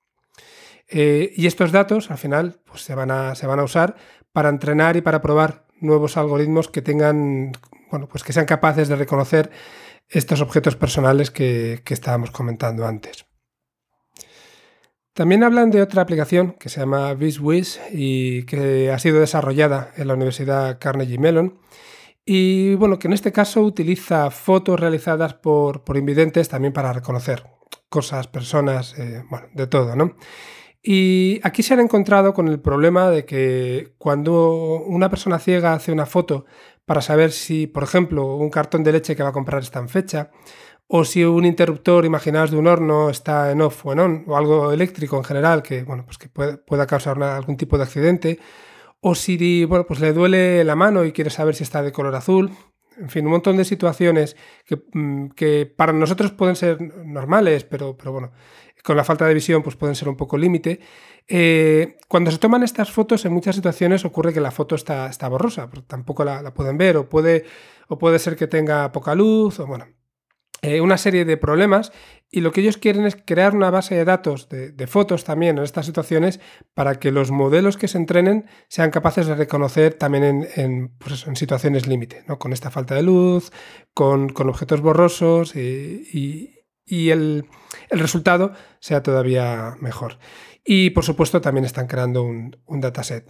Eh, 0.87 1.33
y 1.35 1.47
estos 1.47 1.73
datos, 1.73 2.11
al 2.11 2.17
final, 2.17 2.61
pues 2.65 2.81
se, 2.83 2.95
van 2.95 3.11
a, 3.11 3.35
se 3.35 3.47
van 3.47 3.59
a 3.59 3.63
usar 3.63 3.97
para 4.31 4.49
entrenar 4.49 4.95
y 4.95 5.01
para 5.01 5.21
probar 5.21 5.67
nuevos 5.81 6.15
algoritmos 6.15 6.69
que 6.69 6.81
tengan, 6.81 7.51
bueno, 7.89 8.07
pues 8.07 8.23
que 8.23 8.33
sean 8.33 8.45
capaces 8.45 8.87
de 8.87 8.95
reconocer 8.95 9.51
estos 10.07 10.41
objetos 10.41 10.77
personales 10.77 11.29
que 11.29 11.81
estábamos 11.89 12.31
comentando 12.31 12.85
antes. 12.87 13.25
También 15.21 15.43
hablan 15.43 15.69
de 15.69 15.83
otra 15.83 16.01
aplicación 16.01 16.53
que 16.53 16.67
se 16.67 16.79
llama 16.79 17.13
VisWiz 17.13 17.79
y 17.91 18.41
que 18.47 18.89
ha 18.91 18.97
sido 18.97 19.19
desarrollada 19.19 19.91
en 19.95 20.07
la 20.07 20.15
Universidad 20.15 20.79
Carnegie 20.79 21.19
Mellon. 21.19 21.59
Y 22.25 22.73
bueno, 22.73 22.97
que 22.97 23.07
en 23.07 23.13
este 23.13 23.31
caso 23.31 23.61
utiliza 23.61 24.31
fotos 24.31 24.79
realizadas 24.79 25.35
por, 25.35 25.83
por 25.83 25.95
invidentes 25.95 26.49
también 26.49 26.73
para 26.73 26.91
reconocer 26.91 27.43
cosas, 27.87 28.25
personas, 28.25 28.97
eh, 28.97 29.23
bueno, 29.29 29.45
de 29.53 29.67
todo, 29.67 29.95
¿no? 29.95 30.15
Y 30.81 31.39
aquí 31.43 31.61
se 31.61 31.75
han 31.75 31.81
encontrado 31.81 32.33
con 32.33 32.47
el 32.47 32.59
problema 32.59 33.11
de 33.11 33.23
que 33.23 33.93
cuando 33.99 34.81
una 34.87 35.11
persona 35.11 35.37
ciega 35.37 35.73
hace 35.73 35.91
una 35.91 36.07
foto 36.07 36.45
para 36.85 37.01
saber 37.01 37.31
si, 37.31 37.67
por 37.67 37.83
ejemplo, 37.83 38.37
un 38.37 38.49
cartón 38.49 38.83
de 38.83 38.93
leche 38.93 39.15
que 39.15 39.21
va 39.21 39.29
a 39.29 39.33
comprar 39.33 39.61
está 39.61 39.77
en 39.77 39.87
fecha, 39.87 40.31
o 40.93 41.05
si 41.05 41.23
un 41.23 41.45
interruptor, 41.45 42.03
imaginaos, 42.03 42.51
de 42.51 42.57
un 42.57 42.67
horno 42.67 43.09
está 43.09 43.49
en 43.51 43.61
off 43.61 43.85
o 43.85 43.93
en 43.93 43.99
on, 43.99 44.23
o 44.27 44.35
algo 44.35 44.73
eléctrico 44.73 45.15
en 45.15 45.23
general 45.23 45.63
que, 45.63 45.83
bueno, 45.83 46.03
pues 46.05 46.17
que 46.17 46.27
pueda 46.27 46.85
causar 46.85 47.21
algún 47.23 47.55
tipo 47.55 47.77
de 47.77 47.83
accidente, 47.83 48.39
o 48.99 49.15
si 49.15 49.63
bueno, 49.63 49.85
pues 49.87 50.01
le 50.01 50.11
duele 50.11 50.65
la 50.65 50.75
mano 50.75 51.05
y 51.05 51.13
quiere 51.13 51.29
saber 51.29 51.55
si 51.55 51.63
está 51.63 51.81
de 51.81 51.93
color 51.93 52.13
azul. 52.13 52.51
En 52.97 53.09
fin, 53.09 53.25
un 53.25 53.31
montón 53.31 53.55
de 53.55 53.63
situaciones 53.63 54.35
que, 54.65 54.83
mm, 54.93 55.29
que 55.29 55.65
para 55.65 55.93
nosotros 55.93 56.31
pueden 56.33 56.57
ser 56.57 56.81
normales, 57.05 57.63
pero, 57.63 57.95
pero 57.95 58.11
bueno, 58.11 58.33
con 58.83 58.97
la 58.97 59.05
falta 59.05 59.25
de 59.25 59.33
visión 59.33 59.63
pues 59.63 59.77
pueden 59.77 59.95
ser 59.95 60.09
un 60.09 60.17
poco 60.17 60.37
límite. 60.37 60.81
Eh, 61.25 61.99
cuando 62.09 62.31
se 62.31 62.37
toman 62.37 62.63
estas 62.63 62.91
fotos, 62.91 63.23
en 63.23 63.31
muchas 63.31 63.55
situaciones 63.55 64.03
ocurre 64.03 64.33
que 64.33 64.41
la 64.41 64.51
foto 64.51 64.75
está, 64.75 65.07
está 65.07 65.29
borrosa, 65.29 65.69
tampoco 65.87 66.25
la, 66.25 66.53
pueden 66.53 66.77
ver, 66.77 66.97
o 66.97 67.07
puede, 67.07 67.45
o 67.87 67.97
puede 67.97 68.19
ser 68.19 68.35
que 68.35 68.47
tenga 68.47 68.91
poca 68.91 69.15
luz, 69.15 69.57
o 69.61 69.67
bueno, 69.67 69.85
eh, 70.61 70.79
una 70.79 70.97
serie 70.97 71.25
de 71.25 71.37
problemas. 71.37 71.91
Y 72.29 72.41
lo 72.41 72.51
que 72.51 72.61
ellos 72.61 72.77
quieren 72.77 73.05
es 73.05 73.17
crear 73.17 73.55
una 73.55 73.71
base 73.71 73.95
de 73.95 74.05
datos 74.05 74.47
de, 74.47 74.87
fotos 74.87 75.25
también 75.25 75.57
en 75.57 75.63
estas 75.63 75.85
situaciones 75.85 76.39
para 76.73 76.95
que 76.95 77.11
los 77.11 77.29
modelos 77.29 77.77
que 77.77 77.89
se 77.89 77.97
entrenen 77.97 78.45
sean 78.69 78.91
capaces 78.91 79.27
de 79.27 79.35
reconocer 79.35 79.95
también 79.95 80.47
en, 80.55 80.89
pues 80.97 81.27
en 81.27 81.35
situaciones 81.35 81.87
límite, 81.87 82.23
¿no? 82.27 82.39
con 82.39 82.53
esta 82.53 82.71
falta 82.71 82.95
de 82.95 83.03
luz, 83.03 83.51
con, 83.93 84.29
con 84.29 84.47
objetos 84.47 84.79
borrosos 84.79 85.57
y, 85.57 86.55
y 86.85 87.09
el, 87.09 87.49
el, 87.89 87.99
resultado 87.99 88.53
sea 88.79 89.03
todavía 89.03 89.75
mejor. 89.81 90.17
Y 90.63 90.91
por 90.91 91.03
supuesto 91.03 91.41
también 91.41 91.65
están 91.65 91.87
creando 91.87 92.23
un, 92.23 92.55
un 92.65 92.79
dataset. 92.79 93.29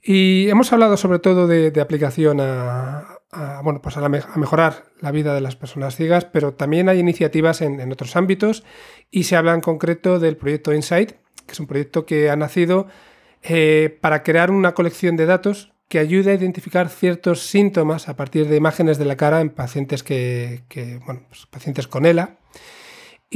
Y 0.00 0.48
hemos 0.50 0.72
hablado 0.72 0.96
sobre 0.96 1.18
todo 1.18 1.48
de, 1.48 1.70
de 1.72 1.80
aplicación 1.80 2.38
a, 2.40 3.13
bueno, 3.62 3.80
pues 3.82 3.96
a, 3.96 4.08
mejorar 4.08 4.84
la 5.00 5.10
vida 5.10 5.34
de 5.34 5.40
las 5.40 5.56
personas 5.56 5.96
ciegas, 5.96 6.24
pero 6.24 6.54
también 6.54 6.88
hay 6.88 6.98
iniciativas 6.98 7.60
en, 7.62 7.90
otros 7.92 8.16
ámbitos 8.16 8.64
y 9.10 9.24
se 9.24 9.36
habla 9.36 9.54
en 9.54 9.60
concreto 9.60 10.18
del 10.18 10.36
proyecto 10.36 10.72
Insight, 10.72 11.12
que 11.46 11.52
es 11.52 11.60
un 11.60 11.66
proyecto 11.66 12.06
que 12.06 12.30
ha 12.30 12.36
nacido 12.36 12.86
eh, 13.42 13.98
para 14.00 14.22
crear 14.22 14.50
una 14.50 14.74
colección 14.74 15.16
de 15.16 15.26
datos 15.26 15.72
que 15.88 15.98
ayude 15.98 16.30
a 16.30 16.34
identificar 16.34 16.88
ciertos 16.88 17.46
síntomas 17.46 18.08
a 18.08 18.16
partir 18.16 18.48
de 18.48 18.56
imágenes 18.56 18.98
de 18.98 19.04
la 19.04 19.16
cara 19.16 19.40
en 19.40 19.50
pacientes 19.50 20.02
que, 20.02 20.62
bueno, 21.04 21.22
pues 21.28 21.46
pacientes 21.46 21.86
con 21.86 22.06
ELA 22.06 22.38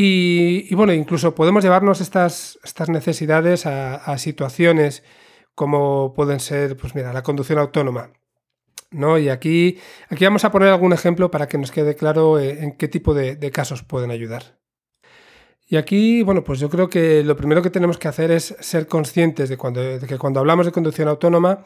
y, 0.01 0.73
bueno, 0.77 0.93
incluso 0.93 1.35
podemos 1.35 1.65
llevarnos 1.65 2.01
estas, 2.01 2.61
estas 2.63 2.89
necesidades 2.89 3.67
a, 3.67 4.17
situaciones 4.19 5.03
como 5.57 6.15
pueden 6.15 6.39
ser, 6.39 6.77
pues 6.77 6.95
mira, 6.95 7.13
la 7.13 7.25
conducción 7.25 7.59
autónoma. 7.59 8.13
¿No? 8.91 9.19
Y 9.19 9.29
aquí, 9.29 9.79
aquí 10.09 10.25
vamos 10.25 10.45
a 10.45 10.51
poner 10.51 10.69
algún 10.69 10.93
ejemplo 10.93 11.31
para 11.31 11.49
que 11.49 11.59
nos 11.59 11.71
quede 11.71 11.95
claro 11.95 12.39
eh, 12.39 12.63
en 12.63 12.73
qué 12.73 12.89
tipo 12.89 13.15
de, 13.15 13.51
casos 13.51 13.83
pueden 13.83 14.11
ayudar. 14.11 14.59
Y 15.67 15.77
aquí, 15.77 16.23
bueno, 16.23 16.45
pues 16.45 16.61
yo 16.61 16.71
creo 16.71 16.89
que 16.89 17.23
lo 17.23 17.37
primero 17.37 17.63
que 17.63 17.71
tenemos 17.71 17.99
que 17.99 18.09
hacer 18.09 18.31
es 18.31 18.57
ser 18.61 18.87
conscientes 18.87 19.51
de, 19.51 19.59
que 20.09 20.19
cuando 20.19 20.41
hablamos 20.41 20.65
de 20.65 20.73
conducción 20.73 21.09
autónoma, 21.09 21.65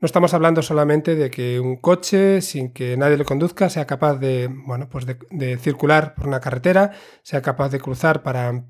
no 0.00 0.06
estamos 0.06 0.32
hablando 0.32 0.62
solamente 0.62 1.14
de 1.14 1.30
que 1.30 1.60
un 1.60 1.76
coche, 1.76 2.40
sin 2.40 2.72
que 2.72 2.96
nadie 2.96 3.18
lo 3.18 3.26
conduzca, 3.26 3.68
sea 3.68 3.86
capaz 3.86 4.16
de, 4.16 4.48
bueno, 4.50 4.88
pues 4.88 5.04
de, 5.06 5.58
circular 5.58 6.14
por 6.14 6.26
una 6.26 6.40
carretera, 6.40 6.92
sea 7.22 7.42
capaz 7.42 7.68
de 7.68 7.78
cruzar 7.78 8.22
para, 8.22 8.64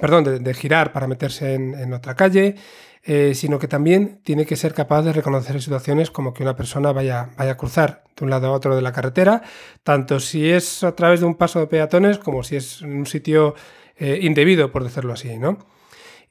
perdón, 0.00 0.42
de, 0.42 0.54
girar 0.54 0.92
para 0.92 1.06
meterse 1.06 1.54
en, 1.54 1.92
otra 1.92 2.14
calle, 2.14 2.54
eh, 3.02 3.34
sino 3.34 3.58
que 3.58 3.68
también 3.68 4.20
tiene 4.22 4.46
que 4.46 4.56
ser 4.56 4.74
capaz 4.74 5.02
de 5.02 5.12
reconocer 5.12 5.60
situaciones 5.60 6.10
como 6.10 6.34
que 6.34 6.42
una 6.42 6.56
persona 6.56 6.92
vaya, 6.92 7.30
vaya 7.36 7.52
a 7.52 7.56
cruzar 7.56 8.04
de 8.16 8.24
un 8.24 8.30
lado 8.30 8.48
a 8.48 8.52
otro 8.52 8.76
de 8.76 8.82
la 8.82 8.92
carretera, 8.92 9.42
tanto 9.82 10.20
si 10.20 10.50
es 10.50 10.84
a 10.84 10.94
través 10.94 11.20
de 11.20 11.26
un 11.26 11.34
paso 11.34 11.60
de 11.60 11.66
peatones 11.66 12.18
como 12.18 12.42
si 12.42 12.56
es 12.56 12.82
en 12.82 12.92
un 12.92 13.06
sitio 13.06 13.54
eh, 13.96 14.18
indebido, 14.22 14.70
por 14.70 14.84
decirlo 14.84 15.12
así, 15.12 15.38
¿no? 15.38 15.58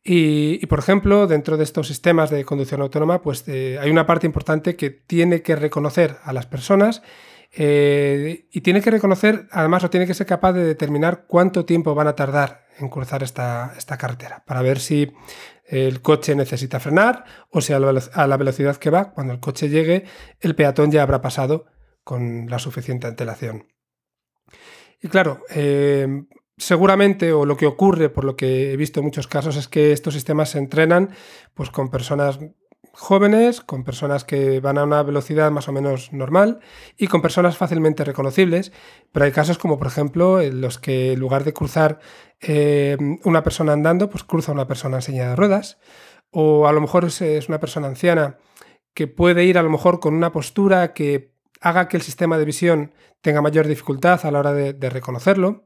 Y, 0.10 0.66
por 0.68 0.80
ejemplo, 0.80 1.28
dentro 1.28 1.58
de 1.58 1.66
estos 1.66 1.88
sistemas 1.88 2.30
de 2.30 2.46
conducción 2.46 2.80
autónoma, 2.80 3.22
pues 3.22 3.44
eh, 3.48 3.78
hay 3.82 3.90
una 3.90 4.06
parte 4.06 4.26
importante 4.26 4.78
que 4.78 4.90
tiene 4.90 5.42
que 5.42 5.58
reconocer 5.58 6.16
a 6.24 6.32
las 6.32 6.46
personas 6.46 7.02
y 7.54 8.62
tiene 8.62 8.82
que 8.82 8.92
reconocer, 8.92 9.48
además, 9.52 9.84
o 9.84 9.90
tiene 9.90 10.06
que 10.06 10.14
ser 10.14 10.28
capaz 10.28 10.54
de 10.54 10.64
determinar 10.64 11.26
cuánto 11.28 11.66
tiempo 11.66 11.96
van 11.96 12.08
a 12.08 12.16
tardar 12.16 12.67
en 12.80 12.90
cruzar 12.90 13.24
esta, 13.24 13.74
esta 13.78 13.98
carretera, 13.98 14.44
para 14.46 14.62
ver 14.62 14.80
si 14.80 15.12
el 15.68 16.02
coche 16.02 16.36
necesita 16.36 16.80
frenar 16.80 17.26
o 17.50 17.62
si 17.62 17.74
a 17.74 17.80
la, 17.80 18.38
velocidad 18.38 18.78
que 18.78 18.90
va, 18.90 19.12
cuando 19.12 19.34
el 19.34 19.40
coche 19.40 19.70
llegue, 19.70 20.06
el 20.40 20.56
peatón 20.56 20.92
ya 20.92 21.04
habrá 21.04 21.22
pasado 21.22 21.66
con 22.04 22.50
la 22.50 22.60
suficiente 22.60 23.08
antelación. 23.08 23.68
Y 25.02 25.10
claro, 25.10 25.42
eh, 25.50 26.08
seguramente, 26.56 27.34
o 27.34 27.46
lo 27.46 27.58
que 27.58 27.66
ocurre, 27.66 28.10
por 28.10 28.24
lo 28.24 28.36
que 28.36 28.72
he 28.72 28.78
visto 28.78 29.00
en 29.00 29.06
muchos 29.06 29.28
casos, 29.28 29.58
es 29.58 29.68
que 29.68 29.92
estos 29.92 30.14
sistemas 30.14 30.52
se 30.52 30.58
entrenan 30.58 31.10
pues, 31.54 31.70
con 31.70 31.92
personas 31.92 32.40
jóvenes, 32.98 33.62
con 33.62 33.84
personas 33.84 34.24
que 34.24 34.60
van 34.60 34.80
a 34.80 34.84
una 34.84 35.04
velocidad 35.04 35.52
más 35.52 35.68
o 35.68 35.72
menos 35.72 36.12
normal 36.14 36.60
y 36.98 37.08
con 37.08 37.22
personas 37.22 37.56
fácilmente 37.56 38.04
reconocibles. 38.04 38.72
Pero 39.12 39.26
hay 39.26 39.32
casos 39.32 39.60
como, 39.60 39.78
por 39.78 39.88
ejemplo, 39.88 40.42
en 40.42 40.62
los 40.62 40.80
que 40.80 41.14
en 41.14 41.20
lugar 41.20 41.44
de 41.44 41.54
cruzar 41.54 42.00
eh, 42.42 42.98
una 43.24 43.44
persona 43.44 43.74
andando, 43.74 44.10
pues 44.10 44.24
cruza 44.24 44.52
una 44.52 44.68
persona 44.68 44.98
en 44.98 45.02
silla 45.04 45.30
de 45.30 45.36
ruedas. 45.36 45.78
O 46.32 46.68
a 46.68 46.74
lo 46.74 46.82
mejor 46.82 47.06
es, 47.06 47.48
una 47.48 47.60
persona 47.60 47.88
anciana 47.88 48.38
que 48.96 49.08
puede 49.08 49.44
ir 49.46 49.60
a 49.60 49.64
lo 49.64 49.70
mejor 49.70 50.00
con 50.00 50.16
una 50.16 50.32
postura 50.32 50.94
que 50.94 51.36
haga 51.62 51.88
que 51.88 51.98
el 51.98 52.04
sistema 52.04 52.38
de 52.40 52.46
visión 52.46 52.94
tenga 53.22 53.42
mayor 53.42 53.68
dificultad 53.68 54.26
a 54.26 54.32
la 54.32 54.40
hora 54.40 54.54
de 54.54 54.90
reconocerlo 54.90 55.66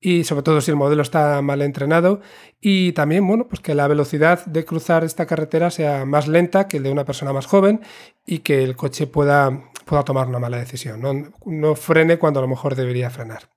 y 0.00 0.24
sobre 0.24 0.42
todo 0.42 0.60
si 0.62 0.70
el 0.70 0.76
modelo 0.78 1.02
está 1.02 1.42
mal 1.42 1.60
entrenado. 1.60 2.20
Y 2.60 2.92
también 2.92 3.26
bueno 3.26 3.46
pues 3.46 3.60
que 3.60 3.74
la 3.74 3.86
velocidad 3.86 4.44
de 4.46 4.64
cruzar 4.64 5.04
esta 5.04 5.26
carretera 5.26 5.70
sea 5.70 6.06
más 6.06 6.26
lenta 6.26 6.66
que 6.66 6.78
el 6.78 6.84
de 6.84 6.90
una 6.90 7.04
persona 7.04 7.32
más 7.32 7.46
joven 7.46 7.80
y 8.26 8.38
que 8.38 8.64
el 8.64 8.76
coche 8.76 9.06
pueda, 9.06 9.70
pueda 9.84 10.02
tomar 10.04 10.26
una 10.26 10.38
mala 10.38 10.58
decisión 10.58 11.32
no, 11.44 11.74
frene 11.74 12.18
cuando 12.18 12.40
a 12.40 12.42
lo 12.42 12.48
mejor 12.48 12.74
debería 12.74 13.10
frenar. 13.10 13.50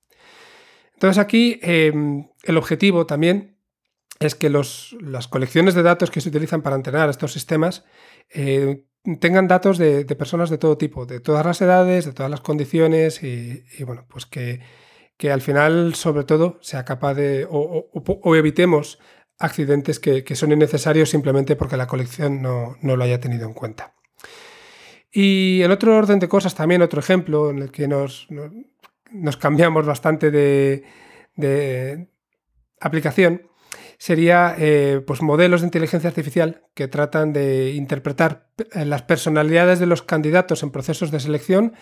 Entonces 0.94 1.18
aquí 1.18 1.60
em, 1.62 2.28
el 2.44 2.58
objetivo 2.58 3.06
también 3.06 3.58
es 4.20 4.36
que 4.36 4.50
los, 4.50 4.96
las 5.02 5.28
colecciones 5.28 5.74
de 5.76 5.84
datos 5.84 6.12
que 6.12 6.22
se 6.22 6.30
utilizan 6.30 6.62
para 6.62 6.76
entrenar 6.76 7.10
estos 7.10 7.34
sistemas 7.34 7.84
eh, 8.30 8.86
tengan 9.20 9.50
datos 9.50 9.78
de, 9.78 10.06
personas 10.16 10.50
de 10.50 10.58
todo 10.58 10.78
tipo, 10.78 11.06
de 11.06 11.20
todas 11.20 11.46
las 11.46 11.62
edades, 11.62 12.06
de 12.06 12.14
todas 12.14 12.32
las 12.32 12.40
condiciones 12.40 13.22
y 13.22 13.84
bueno, 13.84 14.06
pues 14.08 14.26
que, 14.26 14.62
que 15.24 15.32
al 15.32 15.40
final, 15.40 15.96
sobre 15.96 16.26
todo, 16.26 16.58
sea 16.60 16.84
capaz 16.84 17.14
de, 17.14 17.48
o, 17.50 18.36
evitemos 18.36 19.00
accidentes 19.40 19.98
que, 19.98 20.36
son 20.36 20.52
innecesarios 20.52 21.12
simplemente 21.12 21.56
porque 21.56 21.78
la 21.78 21.88
colección 21.88 22.42
no, 22.42 22.76
lo 22.82 23.02
haya 23.02 23.22
tenido 23.22 23.48
en 23.48 23.54
cuenta. 23.54 23.94
Y 25.14 25.62
en 25.62 25.72
otro 25.72 25.96
orden 25.96 26.20
de 26.20 26.28
cosas, 26.28 26.56
también 26.56 26.82
otro 26.82 27.00
ejemplo 27.00 27.52
en 27.52 27.60
el 27.60 27.72
que 27.72 27.88
nos, 27.88 28.28
nos 29.12 29.38
cambiamos 29.38 29.86
bastante 29.86 30.30
de, 30.30 30.84
de 31.38 32.10
aplicación, 32.82 33.44
sería 33.98 34.56
eh, 34.58 35.02
pues 35.08 35.22
modelos 35.22 35.62
de 35.62 35.68
inteligencia 35.68 36.10
artificial 36.10 36.64
que 36.74 36.90
tratan 36.90 37.32
de 37.32 37.72
interpretar 37.76 38.50
eh, 38.74 38.84
las 38.84 39.04
personalidades 39.04 39.80
de 39.80 39.86
los 39.86 40.02
candidatos 40.02 40.64
en 40.64 40.72
procesos 40.72 41.12
de 41.12 41.22
selección 41.22 41.76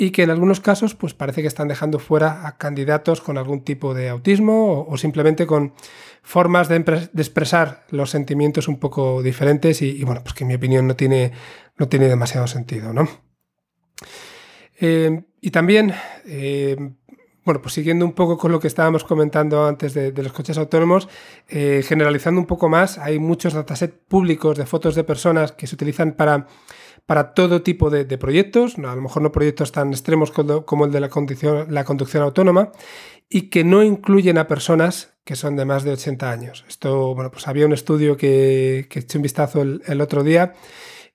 y 0.00 0.12
que 0.12 0.22
en 0.22 0.30
algunos 0.30 0.60
casos 0.60 0.94
pues 0.94 1.12
parece 1.12 1.42
que 1.42 1.48
están 1.48 1.66
dejando 1.66 1.98
fuera 1.98 2.46
a 2.46 2.56
candidatos 2.56 3.20
con 3.20 3.36
algún 3.36 3.64
tipo 3.64 3.94
de 3.94 4.08
autismo 4.08 4.86
o, 4.88 4.96
simplemente 4.96 5.44
con 5.44 5.74
formas 6.22 6.68
de, 6.68 6.76
expresar 7.16 7.84
los 7.90 8.10
sentimientos 8.10 8.68
un 8.68 8.78
poco 8.78 9.22
diferentes 9.22 9.82
y, 9.82 10.04
bueno, 10.04 10.22
pues 10.22 10.34
que 10.34 10.44
en 10.44 10.48
mi 10.48 10.54
opinión 10.54 10.86
no 10.86 10.94
tiene, 10.94 11.32
no 11.76 11.88
tiene 11.88 12.06
demasiado 12.06 12.46
sentido, 12.46 12.92
¿no? 12.92 13.08
Eh, 14.80 15.24
y 15.40 15.50
también, 15.50 15.92
eh, 16.26 16.76
bueno, 17.44 17.60
pues 17.60 17.74
siguiendo 17.74 18.04
un 18.04 18.12
poco 18.12 18.38
con 18.38 18.52
lo 18.52 18.60
que 18.60 18.68
estábamos 18.68 19.02
comentando 19.02 19.66
antes 19.66 19.94
de, 19.94 20.12
los 20.12 20.32
coches 20.32 20.58
autónomos, 20.58 21.08
eh, 21.48 21.82
generalizando 21.84 22.40
un 22.40 22.46
poco 22.46 22.68
más, 22.68 22.98
hay 22.98 23.18
muchos 23.18 23.52
datasets 23.52 23.94
públicos 24.06 24.56
de 24.56 24.66
fotos 24.66 24.94
de 24.94 25.02
personas 25.02 25.50
que 25.50 25.66
se 25.66 25.74
utilizan 25.74 26.12
para 26.12 26.46
para 27.08 27.32
todo 27.32 27.62
tipo 27.62 27.88
de, 27.88 28.04
proyectos, 28.18 28.76
a 28.76 28.94
lo 28.94 29.00
mejor 29.00 29.22
no 29.22 29.32
proyectos 29.32 29.72
tan 29.72 29.92
extremos 29.92 30.30
como 30.30 30.84
el 30.84 30.92
de 30.92 31.00
la 31.00 31.08
conducción, 31.08 32.22
autónoma, 32.22 32.70
y 33.30 33.48
que 33.48 33.64
no 33.64 33.82
incluyen 33.82 34.36
a 34.36 34.46
personas 34.46 35.14
que 35.24 35.34
son 35.34 35.56
de 35.56 35.64
más 35.64 35.84
de 35.84 35.92
80 35.92 36.30
años. 36.30 36.66
Esto, 36.68 37.14
bueno, 37.14 37.30
pues 37.30 37.48
había 37.48 37.64
un 37.64 37.72
estudio 37.72 38.18
que, 38.18 38.88
que 38.90 38.98
eché 38.98 39.16
un 39.16 39.22
vistazo 39.22 39.62
el, 39.62 40.00
otro 40.02 40.22
día 40.22 40.52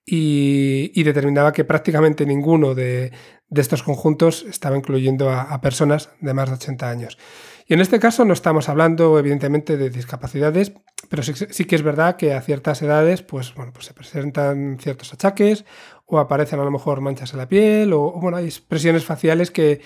y, 0.04 1.04
determinaba 1.04 1.54
que 1.54 1.64
prácticamente 1.64 2.26
ninguno 2.26 2.74
de, 2.74 3.12
estos 3.52 3.84
conjuntos 3.84 4.48
estaba 4.50 4.76
incluyendo 4.76 5.30
a, 5.30 5.62
personas 5.62 6.10
de 6.22 6.34
más 6.34 6.50
de 6.50 6.56
80 6.56 6.90
años. 6.90 7.20
Y 7.65 7.74
en 7.74 7.82
este 7.82 8.00
caso 8.00 8.25
no 8.25 8.34
estamos 8.34 8.67
hablando 8.70 9.17
evidentemente 9.17 9.77
de 9.77 9.89
discapacidades, 9.89 10.74
pero 11.10 11.24
sí, 11.24 11.65
que 11.65 11.75
es 11.75 11.82
verdad 11.82 12.17
que 12.17 12.34
a 12.34 12.41
ciertas 12.41 12.82
edades 12.82 13.22
pues, 13.22 13.53
bueno, 13.55 13.72
pues 13.74 13.86
se 13.86 13.93
presentan 13.93 14.77
ciertos 14.79 15.13
achaques 15.13 15.65
o 16.05 16.20
aparecen 16.20 16.60
a 16.60 16.65
lo 16.65 16.72
mejor 16.72 17.01
manchas 17.01 17.32
en 17.34 17.39
la 17.39 17.48
piel 17.48 17.93
o, 17.93 18.12
bueno, 18.20 18.38
hay 18.38 18.46
expresiones 18.46 19.05
faciales 19.05 19.51
que, 19.51 19.82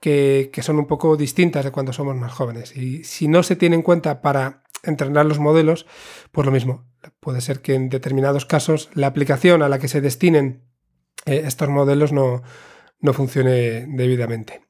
que, 0.00 0.50
son 0.62 0.78
un 0.78 0.86
poco 0.86 1.16
distintas 1.16 1.64
de 1.64 1.72
cuando 1.72 1.92
somos 1.92 2.14
más 2.16 2.32
jóvenes. 2.32 2.76
Y 2.76 3.04
si 3.04 3.28
no 3.28 3.42
se 3.42 3.56
tiene 3.56 3.76
en 3.76 3.82
cuenta 3.82 4.22
para 4.22 4.62
entrenar 4.84 5.26
los 5.26 5.38
modelos, 5.38 5.86
pues 6.30 6.46
lo 6.46 6.52
mismo. 6.52 6.84
Puede 7.20 7.40
ser 7.40 7.60
que 7.60 7.74
en 7.74 7.88
determinados 7.88 8.46
casos 8.46 8.90
la 8.94 9.08
aplicación 9.08 9.62
a 9.62 9.68
la 9.68 9.78
que 9.78 9.88
se 9.88 10.00
destinen 10.00 10.62
eh, 11.24 11.42
estos 11.44 11.68
modelos 11.68 12.12
no, 12.12 12.42
no 13.00 13.12
funcione 13.12 13.86
debidamente 13.88 14.65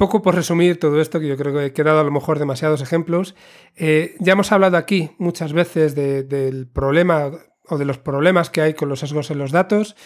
poco 0.00 0.22
por 0.22 0.34
resumir 0.34 0.80
todo 0.80 0.98
esto, 0.98 1.20
que 1.20 1.28
yo 1.28 1.36
creo 1.36 1.52
que 1.52 1.66
he 1.66 1.72
quedado 1.74 2.00
a 2.00 2.04
lo 2.04 2.10
mejor 2.10 2.38
demasiados 2.38 2.80
ejemplos, 2.80 3.34
eh, 3.76 4.16
ya 4.18 4.32
hemos 4.32 4.50
hablado 4.50 4.78
aquí 4.78 5.10
muchas 5.18 5.52
veces 5.52 5.94
del 5.94 6.66
problema 6.72 7.30
o 7.68 7.76
de 7.76 7.84
los 7.84 7.98
problemas 7.98 8.48
que 8.48 8.62
hay 8.62 8.72
con 8.72 8.88
los 8.88 9.00
sesgos 9.00 9.30
en 9.30 9.36
los 9.36 9.52
datos 9.52 9.96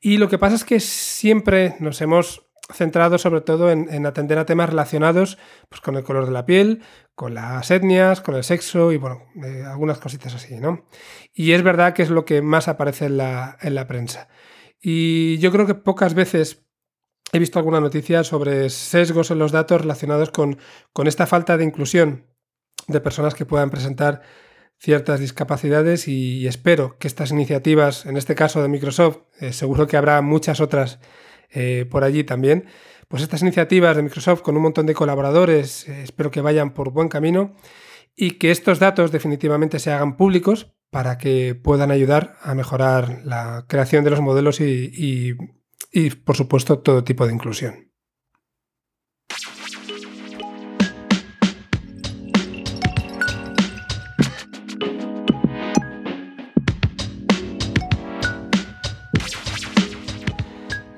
y 0.00 0.18
lo 0.18 0.28
que 0.28 0.38
pasa 0.38 0.56
es 0.56 0.64
que 0.64 0.80
siempre 0.80 1.76
nos 1.78 2.00
hemos 2.00 2.48
centrado 2.72 3.18
sobre 3.18 3.40
todo 3.40 3.70
en, 3.70 4.04
atender 4.04 4.38
a 4.38 4.46
temas 4.46 4.70
relacionados 4.70 5.38
pues, 5.68 5.80
con 5.80 5.94
el 5.94 6.02
color 6.02 6.26
de 6.26 6.32
la 6.32 6.44
piel, 6.44 6.82
con 7.14 7.34
las 7.34 7.70
etnias, 7.70 8.20
con 8.20 8.34
el 8.34 8.42
sexo 8.42 8.90
y 8.90 8.96
bueno, 8.96 9.22
eh, 9.44 9.62
algunas 9.64 9.98
cositas 9.98 10.34
así, 10.34 10.56
¿no? 10.56 10.88
Y 11.32 11.52
es 11.52 11.62
verdad 11.62 11.94
que 11.94 12.02
es 12.02 12.10
lo 12.10 12.24
que 12.24 12.42
más 12.42 12.66
aparece 12.66 13.06
en 13.06 13.16
la 13.16 13.86
prensa. 13.86 14.26
Y 14.80 15.38
yo 15.38 15.52
creo 15.52 15.66
que 15.66 15.74
pocas 15.74 16.14
veces 16.14 16.65
he 17.32 17.38
visto 17.38 17.58
alguna 17.58 17.80
noticia 17.80 18.24
sobre 18.24 18.70
sesgos 18.70 19.30
en 19.30 19.38
los 19.38 19.52
datos 19.52 19.80
relacionados 19.80 20.30
con, 20.30 20.58
esta 21.06 21.26
falta 21.26 21.56
de 21.56 21.64
inclusión 21.64 22.26
de 22.88 23.00
personas 23.00 23.34
que 23.34 23.46
puedan 23.46 23.70
presentar 23.70 24.22
ciertas 24.78 25.20
discapacidades 25.20 26.06
y, 26.08 26.46
espero 26.46 26.98
que 26.98 27.08
estas 27.08 27.30
iniciativas, 27.30 28.06
en 28.06 28.16
este 28.16 28.34
caso 28.34 28.62
de 28.62 28.68
Microsoft, 28.68 29.18
eh, 29.40 29.52
seguro 29.52 29.86
que 29.86 29.96
habrá 29.96 30.20
muchas 30.20 30.60
otras 30.60 30.98
eh, 31.50 31.86
por 31.90 32.04
allí 32.04 32.24
también, 32.24 32.66
pues 33.08 33.22
estas 33.22 33.42
iniciativas 33.42 33.96
de 33.96 34.02
Microsoft 34.02 34.42
con 34.42 34.56
un 34.56 34.62
montón 34.62 34.86
de 34.86 34.94
colaboradores, 34.94 35.88
eh, 35.88 36.02
espero 36.02 36.30
que 36.30 36.40
vayan 36.40 36.74
por 36.74 36.90
buen 36.90 37.08
camino 37.08 37.54
y 38.16 38.32
que 38.32 38.50
estos 38.50 38.78
datos 38.78 39.12
definitivamente 39.12 39.78
se 39.78 39.92
hagan 39.92 40.16
públicos 40.16 40.74
para 40.90 41.18
que 41.18 41.54
puedan 41.54 41.90
ayudar 41.90 42.36
a 42.42 42.54
mejorar 42.54 43.20
la 43.24 43.66
creación 43.68 44.04
de 44.04 44.10
los 44.10 44.20
modelos 44.20 44.60
y, 44.60 45.36
por 46.24 46.36
supuesto, 46.36 46.78
todo 46.80 47.04
tipo 47.04 47.26
de 47.26 47.32
inclusión. 47.32 47.86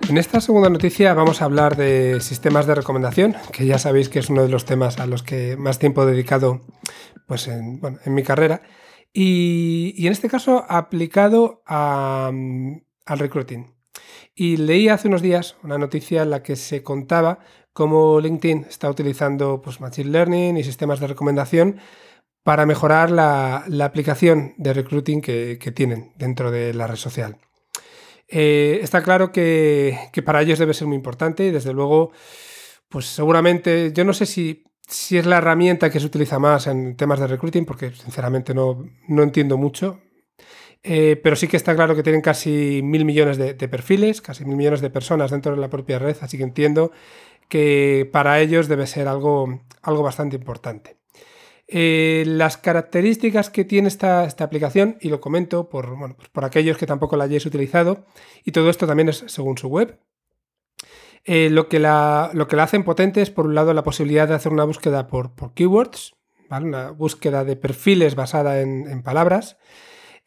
En 0.09 0.17
esta 0.17 0.41
segunda 0.41 0.71
noticia 0.71 1.13
vamos 1.13 1.43
a 1.43 1.45
hablar 1.45 1.77
de 1.77 2.21
sistemas 2.21 2.67
de 2.67 2.75
recomendación, 2.75 3.37
que 3.53 3.67
ya 3.67 3.79
sabéis 3.79 4.09
que 4.09 4.19
es 4.19 4.31
uno 4.31 4.43
de 4.43 4.49
los 4.49 4.65
temas 4.65 4.99
a 4.99 5.07
los 5.07 5.23
que 5.23 5.57
más 5.59 5.79
tiempo 5.79 6.03
he 6.03 6.07
dedicado 6.07 6.63
pues 7.27 7.47
en, 7.47 7.81
mi 8.07 8.23
carrera. 8.23 8.63
Y, 9.13 10.07
en 10.07 10.13
este 10.13 10.29
caso 10.31 10.65
aplicado 10.69 11.63
al 11.67 12.83
recruiting. 13.07 13.78
Y 14.41 14.57
leí 14.57 14.89
hace 14.89 15.09
unos 15.09 15.21
días 15.21 15.57
una 15.65 15.79
noticia 15.79 16.23
en 16.23 16.31
la 16.31 16.45
que 16.45 16.55
se 16.55 16.85
contaba 16.85 17.41
cómo 17.73 18.21
LinkedIn 18.21 18.67
está 18.69 18.89
utilizando 18.89 19.61
pues, 19.61 19.81
Machine 19.81 20.11
Learning 20.11 20.57
y 20.57 20.63
sistemas 20.63 21.01
de 21.01 21.09
recomendación 21.09 21.81
para 22.45 22.65
mejorar 22.65 23.11
la, 23.11 23.65
aplicación 23.85 24.55
de 24.57 24.75
recruiting 24.75 25.21
que, 25.23 25.73
tienen 25.75 26.13
dentro 26.17 26.53
de 26.53 26.73
la 26.73 26.87
red 26.87 26.95
social. 26.95 27.39
Eh, 28.29 28.79
está 28.81 29.03
claro 29.03 29.33
que, 29.33 29.99
para 30.25 30.41
ellos 30.41 30.61
debe 30.61 30.73
ser 30.73 30.87
muy 30.87 30.97
importante 30.97 31.45
y 31.45 31.51
desde 31.51 31.73
luego, 31.73 32.13
pues 32.89 33.07
seguramente, 33.07 33.93
yo 33.93 34.05
no 34.05 34.13
sé 34.13 34.25
si, 34.25 34.63
si 34.87 35.19
es 35.19 35.27
la 35.27 35.39
herramienta 35.39 35.91
que 35.91 35.99
se 35.99 36.07
utiliza 36.07 36.39
más 36.39 36.69
en 36.69 36.97
temas 36.97 37.19
de 37.19 37.27
recruiting, 37.27 37.65
porque 37.65 37.91
sinceramente 37.91 38.55
no, 38.55 38.87
no 39.09 39.25
entiendo 39.25 39.57
mucho, 39.59 40.01
eh, 40.83 41.21
pero 41.23 41.37
sí 41.37 41.49
que 41.49 41.57
está 41.57 41.75
claro 41.75 41.97
que 41.97 42.03
tienen 42.03 42.21
casi 42.21 42.81
mil 42.83 43.05
millones 43.05 43.37
de, 43.37 43.55
perfiles, 43.69 44.21
casi 44.21 44.45
mil 44.45 44.57
millones 44.57 44.81
de 44.81 44.91
personas 44.91 45.31
dentro 45.31 45.55
de 45.55 45.61
la 45.61 45.69
propia 45.69 45.99
red, 45.99 46.17
así 46.21 46.37
que 46.37 46.45
entiendo 46.45 46.93
que 47.49 48.09
para 48.13 48.41
ellos 48.41 48.69
debe 48.69 48.87
ser 48.87 49.09
algo, 49.09 49.63
algo 49.83 50.03
bastante 50.03 50.37
importante. 50.37 50.97
Eh, 51.67 52.25
las 52.27 52.57
características 52.57 53.51
que 53.51 53.65
tiene 53.65 53.89
esta, 53.89 54.25
esta 54.25 54.45
aplicación, 54.45 54.97
y 55.01 55.09
lo 55.09 55.21
comento 55.21 55.69
por, 55.69 55.99
pues 56.17 56.29
por 56.31 56.45
aquellos 56.45 56.79
que 56.79 56.87
tampoco 56.87 57.17
la 57.17 57.25
hayáis 57.25 57.45
utilizado, 57.45 58.07
y 58.45 58.53
todo 58.53 58.71
esto 58.71 58.87
también 58.87 59.09
es 59.09 59.25
según 59.27 59.59
su 59.59 59.69
web. 59.69 59.99
Eh, 61.25 61.51
lo, 61.51 61.69
que 61.69 61.79
la, 61.79 62.31
lo 62.33 62.47
que 62.49 62.57
la 62.57 62.63
hacen 62.63 62.85
potente 62.85 63.21
es, 63.21 63.31
por 63.31 63.47
un 63.47 63.55
lado, 63.55 63.75
la 63.75 63.83
posibilidad 63.83 64.29
de 64.29 64.35
hacer 64.35 64.53
una 64.53 64.65
búsqueda 64.65 65.09
por, 65.09 65.33
keywords, 65.55 66.15
una 66.49 66.91
búsqueda 66.93 67.45
de 67.45 67.57
perfiles 67.57 68.15
basada 68.15 68.61
en 68.63 69.03
palabras. 69.03 69.59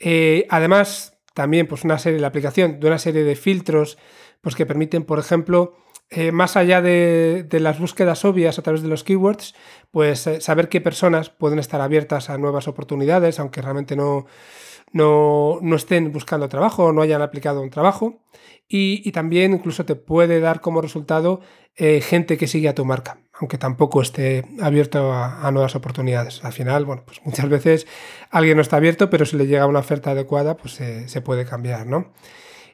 Eh, 0.04 0.48
además, 0.50 1.18
también 1.36 1.68
pues 1.68 1.84
una 1.84 2.00
serie, 2.00 2.20
la 2.20 2.28
aplicación 2.28 2.80
de 2.80 2.88
una 2.88 2.98
serie 2.98 3.24
de 3.24 3.36
filtros 3.36 3.98
pues, 4.42 4.56
que 4.56 4.66
permiten, 4.66 5.04
por 5.04 5.20
ejemplo, 5.20 5.76
eh, 6.10 6.32
más 6.32 6.58
allá 6.58 6.82
de, 6.82 7.48
las 7.52 7.80
búsquedas 7.80 8.26
obvias 8.26 8.58
a 8.58 8.64
través 8.64 8.82
de 8.82 8.90
los 8.90 9.04
keywords, 9.04 9.54
pues 9.92 10.26
eh, 10.28 10.42
saber 10.42 10.68
qué 10.68 10.82
personas 10.82 11.30
pueden 11.30 11.60
estar 11.60 11.80
abiertas 11.80 12.30
a 12.30 12.38
nuevas 12.38 12.68
oportunidades, 12.68 13.40
aunque 13.40 13.62
realmente 13.62 13.96
no, 13.96 14.26
no, 14.94 15.60
estén 15.76 16.12
buscando 16.12 16.50
trabajo 16.50 16.86
o 16.86 16.92
no 16.92 17.02
hayan 17.02 17.22
aplicado 17.22 17.62
un 17.62 17.70
trabajo. 17.70 18.22
Y, 18.68 19.12
también 19.12 19.54
incluso 19.54 19.84
te 19.86 19.96
puede 19.96 20.40
dar 20.40 20.62
como 20.62 20.82
resultado 20.82 21.42
gente 21.76 22.38
que 22.38 22.48
sigue 22.48 22.70
a 22.70 22.76
tu 22.76 22.86
marca 22.86 23.18
aunque 23.34 23.58
tampoco 23.58 24.04
esté 24.04 24.46
abierto 24.62 25.12
a, 25.12 25.50
nuevas 25.52 25.76
oportunidades. 25.76 26.46
Al 26.46 26.54
final, 26.54 26.86
bueno, 26.86 27.02
pues 27.08 27.22
muchas 27.26 27.50
veces 27.50 27.88
alguien 28.30 28.56
no 28.56 28.62
está 28.62 28.78
abierto, 28.78 29.10
pero 29.10 29.26
si 29.26 29.36
le 29.36 29.48
llega 29.48 29.66
una 29.66 29.80
oferta 29.80 30.12
adecuada, 30.12 30.58
pues 30.58 30.74
se 30.74 31.22
puede 31.22 31.44
cambiar, 31.44 31.88
¿no? 31.88 32.14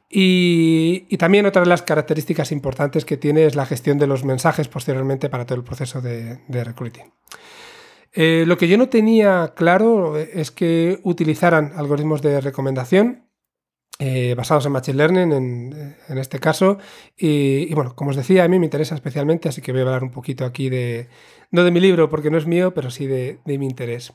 Y, 0.09 1.17
también 1.17 1.45
otra 1.45 1.61
de 1.63 1.67
las 1.67 1.81
características 1.81 2.51
importantes 2.51 3.03
que 3.03 3.17
tiene 3.17 3.45
es 3.45 3.55
la 3.55 3.65
gestión 3.65 3.97
de 3.97 4.07
los 4.07 4.23
mensajes 4.23 4.67
posteriormente 4.67 5.29
para 5.29 5.45
todo 5.45 5.57
el 5.57 5.63
proceso 5.63 6.01
de, 6.01 6.39
recruiting. 6.47 7.11
Eh, 8.19 8.45
lo 8.47 8.57
que 8.57 8.67
yo 8.67 8.79
no 8.79 8.89
tenía 8.89 9.53
claro 9.55 10.17
es 10.17 10.49
que 10.49 10.99
utilizaran 11.03 11.73
algoritmos 11.75 12.23
de 12.23 12.41
recomendación 12.41 13.27
eh, 13.99 14.33
basados 14.35 14.65
en 14.65 14.71
Machine 14.71 14.97
Learning 14.97 15.31
en, 16.07 16.17
este 16.17 16.39
caso. 16.39 16.79
Y, 17.15 17.71
bueno, 17.75 17.95
como 17.95 18.09
os 18.09 18.15
decía, 18.15 18.43
a 18.43 18.47
mí 18.47 18.57
me 18.57 18.65
interesa 18.65 18.95
especialmente, 18.95 19.49
así 19.49 19.61
que 19.61 19.71
voy 19.71 19.81
a 19.81 19.83
hablar 19.85 20.03
un 20.03 20.09
poquito 20.09 20.45
aquí 20.45 20.67
de, 20.67 21.09
no 21.51 21.63
de 21.63 21.69
mi 21.69 21.79
libro 21.79 22.09
porque 22.09 22.31
no 22.31 22.39
es 22.39 22.47
mío, 22.47 22.73
pero 22.73 22.89
sí 22.89 23.05
de, 23.05 23.39
mi 23.45 23.65
interés. 23.67 24.13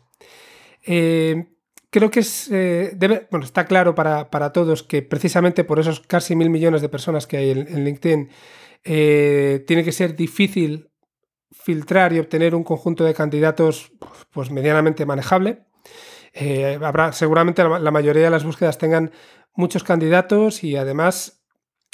Eh, 0.84 1.46
creo 1.90 2.10
que 2.10 2.20
es, 2.20 2.48
eh, 2.50 2.96
bueno, 3.30 3.44
está 3.44 3.66
claro 3.66 3.94
para, 3.94 4.52
todos 4.52 4.82
que 4.82 5.02
precisamente 5.02 5.62
por 5.62 5.78
esos 5.78 6.00
casi 6.00 6.34
mil 6.34 6.50
millones 6.50 6.82
de 6.82 6.88
personas 6.88 7.28
que 7.28 7.36
hay 7.36 7.50
en, 7.50 7.84
LinkedIn, 7.84 8.30
tiene 8.84 9.84
que 9.84 9.92
ser 9.92 10.16
difícil 10.16 10.91
filtrar 11.52 12.12
y 12.12 12.18
obtener 12.18 12.54
un 12.54 12.64
conjunto 12.64 13.04
de 13.04 13.14
candidatos 13.14 13.92
pues 14.30 14.50
medianamente 14.50 15.06
manejable. 15.06 15.64
habrá, 16.82 17.12
seguramente 17.12 17.62
la, 17.62 17.90
mayoría 17.90 18.24
de 18.24 18.30
las 18.30 18.44
búsquedas 18.44 18.78
tengan 18.78 19.12
muchos 19.54 19.84
candidatos 19.84 20.64
y 20.64 20.76
además, 20.76 21.44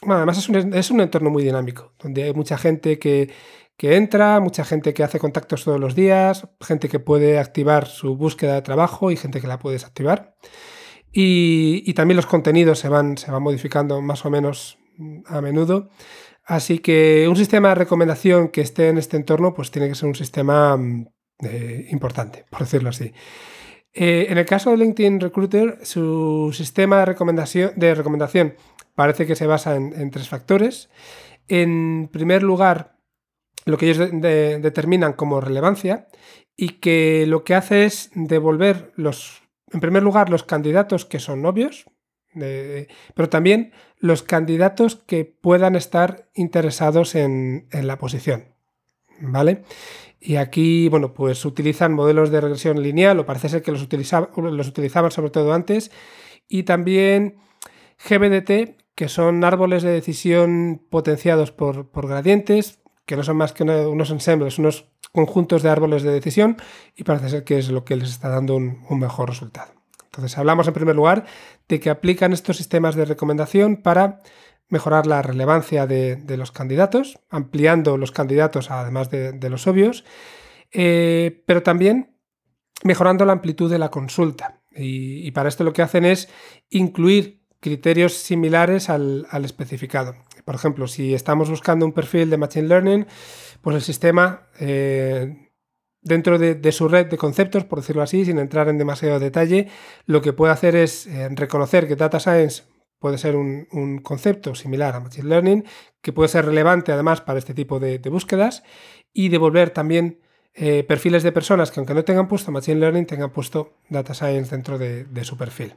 además 0.02 0.38
es 0.38 0.48
un, 0.48 0.74
es 0.74 0.90
un, 0.90 1.00
entorno 1.00 1.30
muy 1.30 1.42
dinámico, 1.42 1.94
donde 1.98 2.24
hay 2.24 2.34
mucha 2.34 2.56
gente 2.56 2.98
que, 2.98 3.30
entra, 3.80 4.40
mucha 4.40 4.64
gente 4.64 4.94
que 4.94 5.02
hace 5.02 5.18
contactos 5.18 5.64
todos 5.64 5.80
los 5.80 5.94
días, 5.94 6.48
gente 6.60 6.88
que 6.88 7.00
puede 7.00 7.38
activar 7.38 7.86
su 7.86 8.16
búsqueda 8.16 8.54
de 8.54 8.62
trabajo 8.62 9.10
y 9.10 9.16
gente 9.16 9.40
que 9.40 9.46
la 9.46 9.58
puede 9.58 9.74
desactivar. 9.74 10.36
Y, 11.10 11.92
también 11.94 12.16
los 12.16 12.26
contenidos 12.26 12.78
se 12.78 12.88
van, 12.88 13.16
se 13.16 13.30
van 13.30 13.42
modificando 13.42 14.00
más 14.00 14.24
o 14.24 14.30
menos 14.30 14.78
a 15.26 15.40
menudo. 15.40 15.90
Así 16.48 16.78
que 16.78 17.26
un 17.28 17.36
sistema 17.36 17.68
de 17.68 17.74
recomendación 17.74 18.48
que 18.48 18.62
esté 18.62 18.88
en 18.88 18.96
este 18.96 19.18
entorno, 19.18 19.52
pues 19.52 19.70
tiene 19.70 19.86
que 19.86 19.94
ser 19.94 20.08
un 20.08 20.14
sistema 20.14 20.78
mm, 20.78 21.06
eh, 21.44 21.88
importante, 21.90 22.46
por 22.48 22.60
decirlo 22.60 22.88
así. 22.88 23.12
Eh, 23.92 24.28
en 24.30 24.38
el 24.38 24.46
caso 24.46 24.70
de 24.70 24.78
LinkedIn 24.78 25.20
Recruiter, 25.20 25.78
su 25.82 26.50
sistema 26.54 27.00
de 27.00 27.04
recomendación, 27.04 27.72
de 27.76 27.94
recomendación 27.94 28.54
parece 28.94 29.26
que 29.26 29.36
se 29.36 29.46
basa 29.46 29.76
en, 29.76 30.10
tres 30.10 30.30
factores. 30.30 30.88
En 31.48 32.08
primer 32.10 32.42
lugar, 32.42 32.96
lo 33.66 33.76
que 33.76 33.90
ellos 33.90 34.10
determinan 34.10 35.12
como 35.12 35.42
relevancia 35.42 36.08
y 36.56 36.80
que 36.80 37.26
lo 37.26 37.44
que 37.44 37.56
hace 37.56 37.84
es 37.84 38.10
devolver 38.14 38.92
los, 38.96 39.42
en 39.70 39.80
primer 39.80 40.02
lugar, 40.02 40.30
los 40.30 40.44
candidatos 40.44 41.04
que 41.04 41.18
son 41.18 41.42
novios, 41.42 41.84
pero 42.32 43.28
también 43.28 43.72
los 43.98 44.22
candidatos 44.22 44.96
que 44.96 45.24
puedan 45.24 45.76
estar 45.76 46.28
interesados 46.34 47.14
en, 47.14 47.68
en 47.72 47.86
la 47.86 47.98
posición. 47.98 48.54
¿Vale? 49.20 49.64
Y 50.20 50.36
aquí, 50.36 50.88
bueno, 50.88 51.14
pues 51.14 51.44
utilizan 51.44 51.92
modelos 51.92 52.30
de 52.30 52.40
regresión 52.40 52.82
lineal, 52.82 53.18
o 53.20 53.26
parece 53.26 53.48
ser 53.48 53.62
que 53.62 53.70
los, 53.70 53.88
los 54.36 54.68
utilizaban 54.68 55.10
sobre 55.10 55.30
todo 55.30 55.52
antes, 55.52 55.90
y 56.48 56.64
también 56.64 57.36
GBDT, 58.08 58.76
que 58.94 59.08
son 59.08 59.44
árboles 59.44 59.82
de 59.82 59.90
decisión 59.90 60.82
potenciados 60.90 61.52
por, 61.52 61.88
gradientes, 61.94 62.80
que 63.06 63.16
no 63.16 63.22
son 63.22 63.36
más 63.36 63.52
que 63.52 63.62
unos 63.62 64.10
ensembles, 64.10 64.58
unos 64.58 64.86
conjuntos 65.12 65.62
de 65.62 65.70
árboles 65.70 66.02
de 66.02 66.10
decisión, 66.10 66.56
y 66.96 67.04
parece 67.04 67.28
ser 67.28 67.44
que 67.44 67.58
es 67.58 67.70
lo 67.70 67.84
que 67.84 67.96
les 67.96 68.10
está 68.10 68.28
dando 68.28 68.56
un, 68.56 68.84
un 68.88 68.98
mejor 68.98 69.28
resultado. 69.28 69.77
Entonces, 70.18 70.36
hablamos 70.36 70.66
en 70.66 70.74
primer 70.74 70.96
lugar 70.96 71.26
de 71.68 71.78
que 71.78 71.90
aplican 71.90 72.32
estos 72.32 72.56
sistemas 72.56 72.96
de 72.96 73.04
recomendación 73.04 73.76
para 73.76 74.18
mejorar 74.68 75.06
la 75.06 75.22
relevancia 75.22 75.86
de, 75.86 76.36
los 76.36 76.50
candidatos, 76.50 77.20
ampliando 77.30 77.96
los 77.96 78.10
candidatos 78.10 78.72
además 78.72 79.10
de, 79.10 79.48
los 79.48 79.68
obvios, 79.68 80.04
eh, 80.72 81.44
pero 81.46 81.62
también 81.62 82.16
mejorando 82.82 83.24
la 83.24 83.32
amplitud 83.32 83.70
de 83.70 83.78
la 83.78 83.92
consulta. 83.92 84.60
Y, 84.74 85.30
para 85.30 85.48
esto 85.48 85.62
lo 85.62 85.72
que 85.72 85.82
hacen 85.82 86.04
es 86.04 86.28
incluir 86.68 87.44
criterios 87.60 88.14
similares 88.14 88.90
al, 88.90 89.24
especificado. 89.44 90.16
Por 90.44 90.56
ejemplo, 90.56 90.88
si 90.88 91.14
estamos 91.14 91.48
buscando 91.48 91.86
un 91.86 91.92
perfil 91.92 92.28
de 92.28 92.38
Machine 92.38 92.66
Learning, 92.66 93.06
pues 93.62 93.76
el 93.76 93.82
sistema, 93.82 94.48
eh, 94.58 95.47
dentro 96.02 96.38
de, 96.38 96.72
su 96.72 96.88
red 96.88 97.06
de 97.06 97.18
conceptos, 97.18 97.64
por 97.64 97.80
decirlo 97.80 98.02
así, 98.02 98.24
sin 98.24 98.38
entrar 98.38 98.68
en 98.68 98.78
demasiado 98.78 99.18
detalle, 99.18 99.68
lo 100.06 100.22
que 100.22 100.32
puede 100.32 100.52
hacer 100.52 100.76
es 100.76 101.06
eh, 101.06 101.28
reconocer 101.30 101.88
que 101.88 101.96
Data 101.96 102.20
Science 102.20 102.64
puede 102.98 103.18
ser 103.18 103.36
un, 103.36 104.00
concepto 104.02 104.54
similar 104.54 104.94
a 104.94 105.00
Machine 105.00 105.28
Learning, 105.28 105.64
que 106.00 106.12
puede 106.12 106.28
ser 106.28 106.44
relevante 106.44 106.92
además 106.92 107.20
para 107.20 107.38
este 107.38 107.54
tipo 107.54 107.78
de, 107.78 107.98
búsquedas, 107.98 108.62
y 109.12 109.28
devolver 109.28 109.70
también 109.70 110.20
eh, 110.54 110.82
perfiles 110.82 111.22
de 111.22 111.32
personas 111.32 111.70
que 111.70 111.78
aunque 111.80 111.94
no 111.94 112.04
tengan 112.04 112.28
puesto 112.28 112.50
Machine 112.50 112.80
Learning, 112.80 113.06
tengan 113.06 113.30
puesto 113.30 113.74
Data 113.88 114.14
Science 114.14 114.50
dentro 114.50 114.78
de, 114.78 115.24
su 115.24 115.36
perfil. 115.36 115.74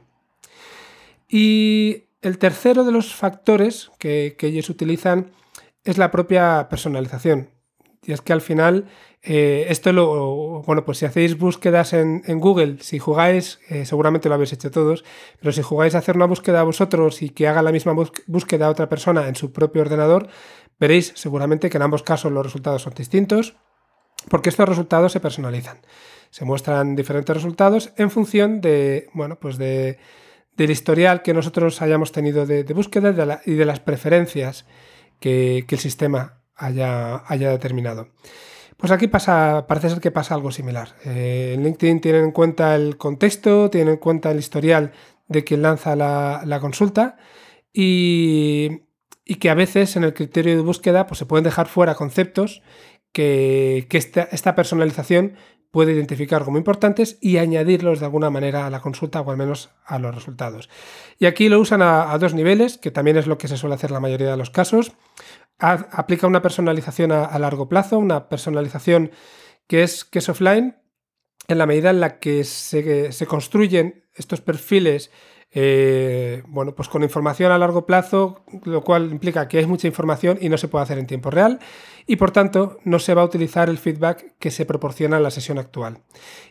Y 1.28 2.04
el 2.20 2.38
tercero 2.38 2.84
de 2.84 2.92
los 2.92 3.14
factores 3.14 3.90
que, 3.98 4.34
que 4.36 4.48
ellos 4.48 4.68
utilizan 4.68 5.30
es 5.84 5.98
la 5.98 6.10
propia 6.10 6.68
personalización. 6.68 7.51
Y 8.04 8.12
es 8.12 8.20
que 8.20 8.32
al 8.32 8.40
final 8.40 8.86
eh, 9.22 9.66
esto 9.68 9.92
lo, 9.92 10.62
bueno, 10.62 10.84
pues 10.84 10.98
si 10.98 11.06
hacéis 11.06 11.38
búsquedas 11.38 11.92
en, 11.92 12.22
Google, 12.40 12.78
si 12.80 12.98
jugáis, 12.98 13.60
eh, 13.68 13.86
seguramente 13.86 14.28
lo 14.28 14.34
habéis 14.34 14.52
hecho 14.52 14.70
todos, 14.72 15.04
pero 15.40 15.52
si 15.52 15.62
jugáis 15.62 15.94
a 15.94 15.98
hacer 15.98 16.16
una 16.16 16.26
búsqueda 16.26 16.64
vosotros 16.64 17.22
y 17.22 17.30
que 17.30 17.46
haga 17.46 17.62
la 17.62 17.70
misma 17.70 17.94
búsqueda 18.26 18.68
otra 18.68 18.88
persona 18.88 19.28
en 19.28 19.36
su 19.36 19.52
propio 19.52 19.82
ordenador, 19.82 20.28
veréis 20.80 21.12
seguramente 21.14 21.70
que 21.70 21.76
en 21.76 21.84
ambos 21.84 22.02
casos 22.02 22.32
los 22.32 22.44
resultados 22.44 22.82
son 22.82 22.94
distintos, 22.94 23.54
porque 24.28 24.48
estos 24.48 24.68
resultados 24.68 25.12
se 25.12 25.20
personalizan. 25.20 25.78
Se 26.30 26.44
muestran 26.44 26.96
diferentes 26.96 27.36
resultados 27.36 27.92
en 27.96 28.10
función 28.10 28.60
de, 28.60 29.08
bueno, 29.12 29.38
pues 29.38 29.58
de, 29.58 29.98
del 30.56 30.70
historial 30.70 31.22
que 31.22 31.34
nosotros 31.34 31.82
hayamos 31.82 32.12
tenido 32.12 32.46
de, 32.46 32.64
búsqueda 32.64 33.40
y 33.46 33.54
de 33.54 33.64
las 33.64 33.80
preferencias 33.80 34.66
que, 35.20 35.64
el 35.68 35.78
sistema 35.78 36.41
haya, 36.56 37.22
haya 37.26 37.50
determinado. 37.50 38.08
Pues 38.82 38.90
aquí 38.90 39.06
pasa, 39.06 39.66
parece 39.68 39.90
ser 39.90 40.00
que 40.00 40.10
pasa 40.10 40.34
algo 40.34 40.50
similar. 40.50 40.96
Eh, 41.04 41.56
LinkedIn 41.56 42.00
tienen 42.00 42.24
en 42.24 42.32
cuenta 42.32 42.74
el 42.74 42.96
contexto, 42.96 43.70
tienen 43.70 43.94
en 43.94 44.00
cuenta 44.00 44.32
el 44.32 44.40
historial 44.40 44.92
de 45.28 45.44
quien 45.44 45.62
lanza 45.62 45.94
la, 45.94 46.58
consulta 46.60 47.16
y, 47.72 48.82
que 49.40 49.50
a 49.50 49.54
veces 49.54 49.94
en 49.94 50.02
el 50.02 50.14
criterio 50.14 50.56
de 50.56 50.62
búsqueda 50.62 51.06
pues, 51.06 51.18
se 51.18 51.26
pueden 51.26 51.44
dejar 51.44 51.68
fuera 51.68 51.94
conceptos 51.94 52.62
que, 53.12 53.86
esta, 53.90 54.54
personalización 54.56 55.34
puede 55.70 55.92
identificar 55.92 56.44
como 56.44 56.58
importantes 56.58 57.18
y 57.20 57.38
añadirlos 57.38 58.00
de 58.00 58.06
alguna 58.06 58.30
manera 58.30 58.66
a 58.66 58.70
la 58.70 58.80
consulta 58.80 59.20
o 59.20 59.30
al 59.30 59.36
menos 59.36 59.70
a 59.86 59.98
los 60.00 60.14
resultados. 60.14 60.68
Y 61.18 61.26
aquí 61.26 61.48
lo 61.48 61.60
usan 61.60 61.82
a, 61.82 62.18
dos 62.18 62.34
niveles, 62.34 62.78
que 62.78 62.90
también 62.90 63.16
es 63.16 63.26
lo 63.26 63.38
que 63.38 63.48
se 63.48 63.56
suele 63.56 63.76
hacer 63.76 63.90
la 63.90 64.00
mayoría 64.00 64.32
de 64.32 64.36
los 64.36 64.50
casos 64.50 64.92
aplica 65.62 66.26
una 66.26 66.42
personalización 66.42 67.12
a, 67.12 67.38
largo 67.38 67.68
plazo, 67.68 67.98
una 67.98 68.28
personalización 68.28 69.12
que 69.68 69.84
es, 69.84 70.04
que 70.04 70.18
es 70.18 70.28
offline, 70.28 70.76
en 71.48 71.58
la 71.58 71.66
medida 71.66 71.90
en 71.90 72.00
la 72.00 72.18
que 72.18 72.44
se, 72.44 73.26
construyen 73.26 74.04
estos 74.14 74.40
perfiles 74.40 75.10
eh, 75.54 76.42
bueno, 76.46 76.74
pues 76.74 76.88
con 76.88 77.02
información 77.02 77.52
a 77.52 77.58
largo 77.58 77.84
plazo, 77.84 78.42
lo 78.64 78.82
cual 78.82 79.12
implica 79.12 79.48
que 79.48 79.58
hay 79.58 79.66
mucha 79.66 79.86
información 79.86 80.38
y 80.40 80.48
no 80.48 80.56
se 80.56 80.66
puede 80.66 80.84
hacer 80.84 80.98
en 80.98 81.06
tiempo 81.06 81.30
real, 81.30 81.58
y 82.06 82.16
por 82.16 82.30
tanto 82.30 82.78
no 82.84 82.98
se 82.98 83.12
va 83.12 83.20
a 83.20 83.26
utilizar 83.26 83.68
el 83.68 83.76
feedback 83.76 84.34
que 84.38 84.50
se 84.50 84.64
proporciona 84.64 85.18
en 85.18 85.22
la 85.22 85.30
sesión 85.30 85.58
actual. 85.58 85.98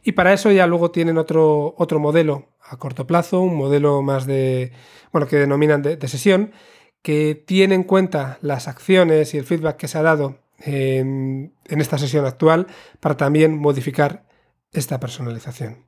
Y 0.04 0.12
para 0.12 0.34
eso 0.34 0.52
ya 0.52 0.68
luego 0.68 0.92
tienen 0.92 1.18
otro, 1.18 1.74
otro 1.80 2.00
modelo 2.00 2.50
a 2.62 2.78
corto 2.78 3.08
plazo, 3.08 3.42
un 3.42 3.56
modelo 3.56 4.04
más 4.04 4.28
de, 4.28 4.72
bueno, 5.12 5.28
que 5.28 5.38
denominan 5.38 5.82
de 5.82 6.08
sesión, 6.08 6.52
que 7.02 7.36
tiene 7.36 7.76
en 7.76 7.84
cuenta 7.84 8.38
las 8.42 8.68
acciones 8.68 9.34
y 9.34 9.38
el 9.38 9.46
feedback 9.46 9.78
que 9.78 9.88
se 9.88 9.98
ha 9.98 10.04
dado 10.04 10.40
en, 10.60 11.54
esta 11.66 11.98
sesión 11.98 12.26
actual 12.26 12.68
para 13.00 13.18
también 13.18 13.58
modificar 13.58 14.26
esta 14.72 15.00
personalización. 15.00 15.86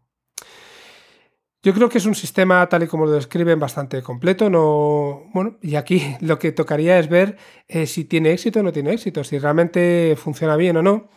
Yo 1.61 1.73
creo 1.73 1.87
que 1.87 1.97
es 1.97 2.05
un 2.05 2.15
sistema, 2.15 2.67
tal 2.67 2.83
y 2.83 2.87
como 2.87 3.05
lo 3.05 3.11
describen, 3.11 3.57
bastante 3.57 4.01
completo. 4.01 4.49
No, 4.49 5.29
bueno, 5.33 5.57
y 5.61 5.75
aquí 5.75 6.01
lo 6.21 6.39
que 6.39 6.51
tocaría 6.51 6.99
es 6.99 7.07
ver 7.07 7.37
eh, 7.67 7.85
si 7.87 8.05
tiene 8.05 8.31
éxito 8.31 8.59
o 8.59 8.63
no 8.63 8.73
tiene 8.73 8.91
éxito, 8.93 9.23
si 9.23 9.39
realmente 9.39 10.15
funciona 10.17 10.57
bien 10.57 10.77
o 10.77 10.81
no. 10.81 11.09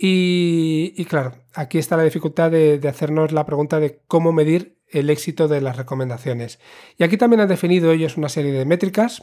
Y, 0.00 1.04
claro, 1.06 1.32
aquí 1.54 1.78
está 1.78 1.96
la 1.96 2.04
dificultad 2.04 2.52
de, 2.52 2.78
de, 2.78 2.88
hacernos 2.88 3.32
la 3.32 3.44
pregunta 3.44 3.80
de 3.80 4.00
cómo 4.06 4.30
medir 4.30 4.77
el 4.90 5.10
éxito 5.10 5.48
de 5.48 5.60
las 5.60 5.76
recomendaciones. 5.76 6.58
Y 6.96 7.04
aquí 7.04 7.16
también 7.16 7.40
han 7.40 7.48
definido 7.48 7.92
ellos 7.92 8.16
una 8.16 8.28
serie 8.28 8.52
de 8.52 8.64
métricas 8.64 9.22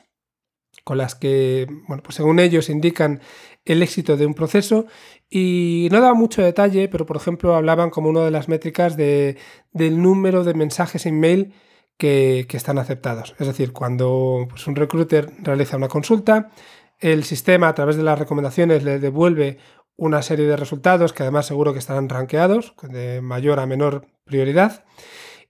con 0.84 0.98
las 0.98 1.16
que, 1.16 1.68
bueno, 1.88 2.04
pues 2.04 2.16
según 2.16 2.40
ellos 2.40 2.70
indican 2.70 3.22
el 3.64 3.82
éxito 3.82 4.18
de 4.18 4.26
un 4.26 4.34
proceso 4.34 4.86
y 5.30 5.88
no 5.92 6.02
daban 6.02 6.18
mucho 6.18 6.44
detalle, 6.44 6.88
pero 6.90 7.06
por 7.06 7.18
ejemplo 7.18 7.56
hablaban 7.56 7.90
como 7.90 8.10
una 8.10 8.24
de 8.24 8.32
las 8.32 8.48
métricas 8.48 8.96
de, 8.98 9.38
del 9.72 10.02
número 10.02 10.44
de 10.44 10.54
mensajes 10.54 11.06
en 11.06 11.20
mail 11.20 11.54
que, 11.98 12.46
están 12.52 12.78
aceptados. 12.78 13.36
Es 13.40 13.48
decir, 13.48 13.74
cuando 13.74 14.46
pues, 14.50 14.68
un 14.68 14.76
recruiter 14.76 15.32
realiza 15.40 15.78
una 15.78 15.88
consulta, 15.88 16.52
el 17.00 17.24
sistema 17.24 17.68
a 17.68 17.74
través 17.74 17.96
de 17.96 18.04
las 18.04 18.20
recomendaciones 18.20 18.84
le 18.84 19.00
devuelve 19.00 19.58
una 19.98 20.22
serie 20.22 20.46
de 20.46 20.58
resultados 20.58 21.14
que 21.14 21.24
además 21.24 21.46
seguro 21.46 21.74
que 21.74 21.80
estarán 21.80 22.10
rankeados 22.10 22.76
de 22.84 23.22
mayor 23.22 23.60
a 23.60 23.66
menor 23.66 24.08
prioridad 24.26 24.84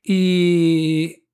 y 0.08 1.26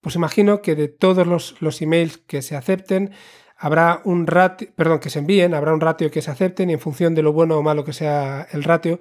pues 0.00 0.14
imagino 0.14 0.62
que 0.62 0.76
de 0.76 0.86
todos 0.86 1.26
los, 1.26 1.82
emails 1.82 2.18
que 2.18 2.42
se 2.42 2.56
acepten, 2.56 3.10
habrá 3.56 4.00
un 4.04 4.28
ratio, 4.28 4.68
perdón, 4.76 5.00
que 5.00 5.10
se 5.10 5.18
envíen, 5.18 5.52
habrá 5.52 5.74
un 5.74 5.80
ratio 5.80 6.12
que 6.12 6.22
se 6.22 6.30
acepten 6.30 6.70
y 6.70 6.74
en 6.74 6.80
función 6.80 7.16
de 7.16 7.22
lo 7.22 7.32
bueno 7.32 7.58
o 7.58 7.62
malo 7.62 7.84
que 7.84 7.92
sea 7.92 8.46
el 8.52 8.62
ratio 8.62 9.00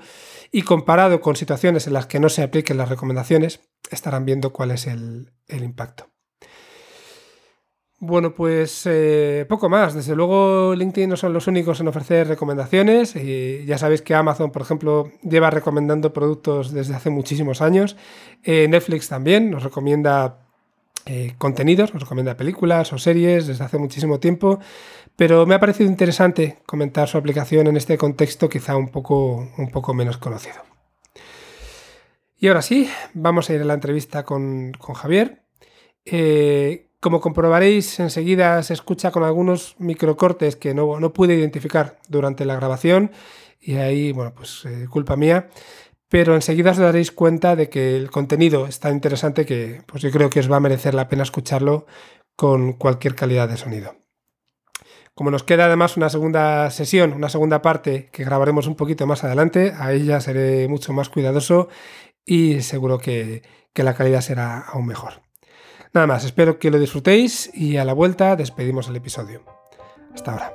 y 0.52 0.64
comparado 0.64 1.22
con 1.22 1.36
situaciones 1.36 1.86
en 1.86 1.94
las 1.94 2.08
que 2.08 2.20
no 2.20 2.28
se 2.28 2.42
apliquen 2.42 2.78
las 2.78 2.90
recomendaciones, 2.90 3.62
estarán 3.92 4.26
viendo 4.26 4.52
cuál 4.52 4.72
es 4.72 4.88
el, 4.88 5.32
impacto. 5.48 6.10
Bueno, 8.02 8.34
pues 8.34 8.84
eh, 8.86 9.46
poco 9.50 9.68
más. 9.68 9.94
Desde 9.94 10.16
luego 10.16 10.74
LinkedIn 10.74 11.10
no 11.10 11.18
son 11.18 11.34
los 11.34 11.48
únicos 11.48 11.82
en 11.82 11.90
ofrecer 11.90 12.28
recomendaciones. 12.28 13.14
Ya 13.66 13.78
sabéis 13.78 14.02
que 14.02 14.16
Amazon, 14.16 14.52
por 14.52 14.62
ejemplo, 14.62 15.12
lleva 15.22 15.50
recomendando 15.50 16.14
productos 16.14 16.72
desde 16.72 16.96
hace 16.96 17.10
muchísimos 17.10 17.62
años. 17.62 17.98
Eh, 18.44 18.68
Netflix 18.70 19.10
también 19.10 19.52
nos 19.52 19.64
recomienda 19.64 20.40
eh, 21.06 21.36
contenidos, 21.38 21.94
nos 21.94 22.04
recomienda 22.04 22.38
películas 22.38 22.94
o 22.94 22.98
series 22.98 23.48
desde 23.48 23.66
hace 23.66 23.78
muchísimo 23.78 24.20
tiempo. 24.22 24.60
Pero 25.18 25.46
me 25.46 25.56
ha 25.56 25.60
parecido 25.60 25.90
interesante 25.90 26.60
comentar 26.66 27.10
su 27.10 27.18
aplicación 27.18 27.68
en 27.68 27.76
este 27.76 27.98
contexto 27.98 28.48
quizá 28.48 28.78
un 28.78 28.88
poco, 28.88 29.50
un 29.58 29.72
poco 29.72 29.94
menos 29.94 30.18
conocido. 30.18 30.56
Y 32.38 32.48
ahora 32.48 32.62
sí, 32.62 32.90
vamos 33.14 33.50
a 33.50 33.54
ir 33.56 33.62
a 33.62 33.66
la 33.66 33.74
entrevista 33.74 34.24
con, 34.24 34.72
Javier. 34.72 35.44
Como 37.02 37.22
comprobaréis, 37.22 38.00
enseguida 38.02 38.62
se 38.62 38.74
escucha 38.74 39.12
con 39.12 39.24
algunos 39.24 39.76
microcortes 39.80 40.58
que 40.58 40.74
no, 40.74 41.00
no 41.00 41.14
pude 41.14 41.36
identificar 41.36 41.98
durante 42.10 42.44
la 42.44 42.58
grabación 42.58 43.12
y 43.62 43.76
ahí, 43.76 44.12
bueno, 44.12 44.34
pues 44.36 44.66
eh, 44.66 44.86
culpa 44.90 45.16
mía. 45.16 45.50
Pero 46.10 46.36
enseguida 46.36 46.72
os 46.72 46.78
daréis 46.78 47.12
cuenta 47.12 47.56
de 47.56 47.70
que 47.70 47.96
el 47.96 48.12
contenido 48.12 48.68
es 48.68 48.80
tan 48.80 48.94
interesante 48.94 49.46
que 49.46 49.82
pues 49.86 50.04
yo 50.04 50.12
creo 50.12 50.30
que 50.30 50.42
os 50.42 50.52
va 50.52 50.58
a 50.58 50.60
merecer 50.60 50.94
la 50.94 51.08
pena 51.08 51.24
escucharlo 51.24 51.86
con 52.36 52.74
cualquier 52.74 53.16
calidad 53.16 53.48
de 53.48 53.58
sonido. 53.58 53.96
Como 55.14 55.32
nos 55.32 55.44
queda 55.44 55.66
además 55.66 55.98
una 55.98 56.10
segunda 56.10 56.70
sesión, 56.72 57.14
una 57.14 57.30
segunda 57.30 57.62
parte 57.62 58.10
que 58.12 58.26
grabaremos 58.26 58.68
un 58.68 58.76
poquito 58.76 59.06
más 59.08 59.24
adelante, 59.24 59.74
a 59.78 59.94
ella 59.94 60.20
seré 60.20 60.68
mucho 60.68 60.94
más 60.94 61.10
cuidadoso 61.10 61.70
y 62.26 62.62
seguro 62.62 63.00
que 63.00 63.44
la 63.76 63.94
calidad 63.94 64.22
será 64.22 64.60
aún 64.60 64.88
mejor. 64.88 65.29
Nada 65.92 66.06
más, 66.06 66.24
espero 66.24 66.60
que 66.60 66.70
lo 66.70 66.78
disfrutéis 66.78 67.50
y 67.52 67.78
a 67.78 67.84
la 67.84 67.94
vuelta 67.94 68.36
despedimos 68.36 68.88
el 68.90 68.96
episodio. 68.96 69.42
Hasta 70.14 70.34
ahora. 70.34 70.54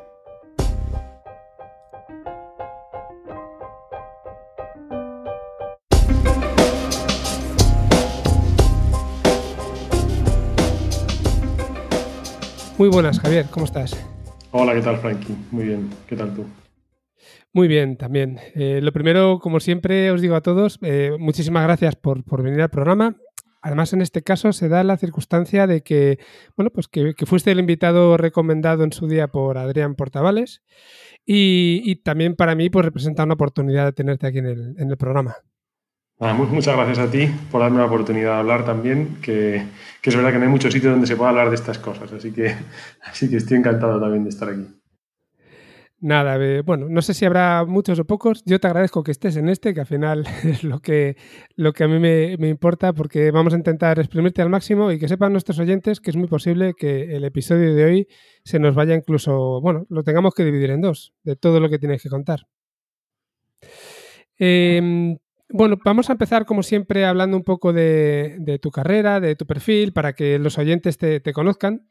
Muy 12.78 12.88
buenas, 12.88 13.18
Javier, 13.18 13.46
¿cómo 13.50 13.66
estás? 13.66 13.96
Hola, 14.52 14.72
¿qué 14.74 14.82
tal, 14.82 14.98
Frankie? 14.98 15.34
Muy 15.50 15.64
bien, 15.64 15.90
¿qué 16.06 16.14
tal 16.14 16.32
tú? 16.32 16.44
Muy 17.52 17.66
bien, 17.66 17.96
también. 17.96 18.38
Eh, 18.54 18.78
lo 18.80 18.92
primero, 18.92 19.40
como 19.40 19.58
siempre, 19.58 20.12
os 20.12 20.20
digo 20.20 20.36
a 20.36 20.42
todos, 20.42 20.78
eh, 20.82 21.10
muchísimas 21.18 21.64
gracias 21.64 21.96
por, 21.96 22.22
por 22.22 22.42
venir 22.44 22.62
al 22.62 22.70
programa 22.70 23.16
además 23.64 23.94
en 23.94 24.03
este 24.03 24.22
caso 24.22 24.53
se 24.53 24.68
da 24.68 24.85
la 24.85 24.98
circunstancia 24.98 25.66
de 25.66 25.83
que, 25.83 26.18
bueno, 26.55 26.70
pues 26.70 26.87
que, 26.87 27.14
fuiste 27.27 27.50
el 27.50 27.59
invitado 27.59 28.16
recomendado 28.18 28.85
en 28.85 28.92
su 28.92 29.09
día 29.09 29.29
por 29.29 29.57
Adrián 29.57 29.94
Portavales 29.94 30.62
y, 31.24 31.96
también 32.05 32.37
para 32.37 32.55
mí 32.55 32.68
pues 32.68 32.85
representa 32.85 33.24
una 33.24 33.35
oportunidad 33.35 33.87
de 33.87 33.92
tenerte 33.92 34.27
aquí 34.27 34.38
en 34.38 34.46
el, 34.46 34.96
programa. 34.98 35.37
muchas 36.20 36.77
gracias 36.77 36.98
a 36.98 37.11
ti 37.11 37.31
por 37.50 37.62
darme 37.62 37.79
la 37.79 37.87
oportunidad 37.87 38.35
de 38.35 38.38
hablar 38.38 38.66
también, 38.66 39.16
que, 39.22 39.64
que, 40.03 40.11
es 40.11 40.16
verdad 40.16 40.33
que 40.33 40.38
no 40.38 40.44
hay 40.44 40.50
mucho 40.50 40.70
sitio 40.70 40.90
donde 40.90 41.07
se 41.07 41.16
pueda 41.16 41.31
hablar 41.31 41.48
de 41.48 41.55
estas 41.55 41.79
cosas, 41.79 42.12
así 42.12 42.33
que, 42.33 42.55
así 43.03 43.31
que 43.31 43.38
estoy 43.38 43.57
encantado 43.57 43.98
también 43.98 44.24
de 44.24 44.31
estar 44.31 44.50
aquí. 44.50 44.66
Nada, 46.04 46.36
bueno, 46.64 46.86
no 46.90 47.00
sé 47.00 47.14
si 47.14 47.24
habrá 47.24 47.64
muchos 47.64 47.98
o 47.98 48.04
pocos. 48.04 48.42
Yo 48.44 48.60
te 48.60 48.66
agradezco 48.66 49.02
que 49.02 49.10
estés 49.10 49.36
en 49.36 49.48
este, 49.48 49.72
que 49.72 49.80
al 49.80 49.86
final 49.86 50.26
es 50.44 50.62
lo 50.62 50.80
que, 50.80 51.16
lo 51.56 51.72
que 51.72 51.84
a 51.84 51.88
mí 51.88 51.98
me, 51.98 52.34
importa, 52.46 52.92
porque 52.92 53.30
vamos 53.30 53.54
a 53.54 53.56
intentar 53.56 53.98
exprimirte 53.98 54.42
al 54.42 54.50
máximo 54.50 54.92
y 54.92 54.98
que 54.98 55.08
sepan 55.08 55.32
nuestros 55.32 55.58
oyentes 55.60 56.00
que 56.00 56.10
es 56.10 56.16
muy 56.16 56.28
posible 56.28 56.74
que 56.76 57.16
el 57.16 57.24
episodio 57.24 57.74
de 57.74 57.84
hoy 57.86 58.08
se 58.44 58.58
nos 58.58 58.74
vaya 58.74 58.94
incluso, 58.94 59.62
bueno, 59.62 59.86
lo 59.88 60.02
tengamos 60.02 60.34
que 60.34 60.44
dividir 60.44 60.72
en 60.72 60.82
dos, 60.82 61.14
de 61.22 61.36
todo 61.36 61.58
lo 61.58 61.70
que 61.70 61.78
tienes 61.78 62.02
que 62.02 62.10
contar. 62.10 62.40
Em, 64.36 65.16
bueno, 65.48 65.78
vamos 65.82 66.10
a 66.10 66.12
empezar 66.12 66.44
como 66.44 66.62
siempre 66.62 67.06
hablando 67.06 67.34
un 67.34 67.44
poco 67.44 67.72
de, 67.72 68.58
tu 68.60 68.70
carrera, 68.70 69.20
de 69.20 69.36
tu 69.36 69.46
perfil, 69.46 69.94
para 69.94 70.12
que 70.12 70.38
los 70.38 70.58
oyentes 70.58 70.98
te, 70.98 71.20
te 71.20 71.32
conozcan. 71.32 71.88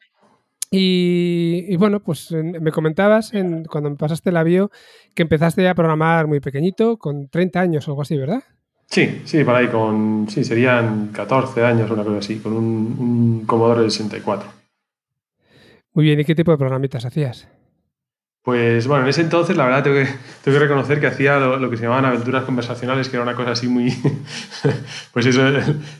Y, 0.75 1.75
bueno, 1.75 1.99
pues 1.99 2.31
me 2.31 2.71
comentabas 2.71 3.35
en, 3.35 3.63
cuando 3.65 3.91
me 3.91 3.95
pasaste 3.95 4.31
la 4.31 4.41
bio 4.41 4.71
que 5.13 5.21
empezaste 5.21 5.69
a 5.69 5.75
programar 5.75 6.25
muy 6.25 6.39
pequeñito, 6.39 6.97
con 6.97 7.27
30 7.27 7.59
años 7.59 7.87
o 7.87 7.91
algo 7.91 8.01
así, 8.01 8.17
¿verdad? 8.17 8.41
Sí, 8.87 9.21
sí, 9.23 9.43
para 9.43 9.59
ahí 9.59 9.67
con, 9.67 10.25
sí, 10.27 10.43
serían 10.43 11.09
14 11.09 11.63
años 11.63 11.91
o 11.91 11.93
una 11.93 12.03
cosa 12.03 12.17
así, 12.17 12.39
con 12.39 12.53
un, 12.53 12.95
un 12.97 13.45
Commodore 13.45 13.83
64. 13.83 14.49
Muy 15.93 16.05
bien, 16.05 16.19
¿y 16.19 16.25
qué 16.25 16.33
tipo 16.33 16.49
de 16.49 16.57
programitas 16.57 17.05
hacías? 17.05 17.47
Pues 18.41 18.87
bueno, 18.87 19.03
en 19.03 19.09
ese 19.09 19.21
entonces 19.21 19.55
la 19.55 19.65
verdad 19.65 19.83
tengo 19.83 19.97
que, 19.97 20.07
tengo 20.43 20.57
que 20.57 20.63
reconocer 20.63 20.99
que 20.99 21.05
hacía 21.05 21.37
lo, 21.37 21.69
que 21.69 21.77
se 21.77 21.83
llamaban 21.83 22.05
aventuras 22.05 22.45
conversacionales, 22.45 23.09
que 23.09 23.17
era 23.17 23.23
una 23.23 23.35
cosa 23.35 23.51
así 23.51 23.67
muy... 23.67 23.93
pues 25.13 25.27
eso, 25.27 25.47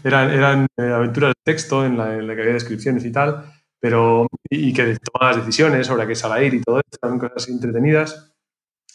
eran, 0.03 0.31
eran 0.31 0.67
eh, 0.77 0.81
aventuras 0.81 1.29
de 1.29 1.53
texto 1.53 1.85
en 1.85 1.95
la, 1.95 2.15
en 2.15 2.25
la 2.25 2.33
que 2.33 2.41
había 2.41 2.53
descripciones 2.53 3.05
y 3.05 3.11
tal 3.11 3.52
pero, 3.83 4.29
y 4.49 4.71
que 4.71 4.97
tomabas 4.97 5.35
decisiones 5.35 5.87
sobre 5.87 6.03
a 6.03 6.07
qué 6.07 6.15
sala 6.15 6.41
ir 6.41 6.53
y 6.53 6.61
todo 6.61 6.79
esto, 6.79 7.05
eran 7.05 7.19
cosas 7.19 7.49
entretenidas. 7.49 8.33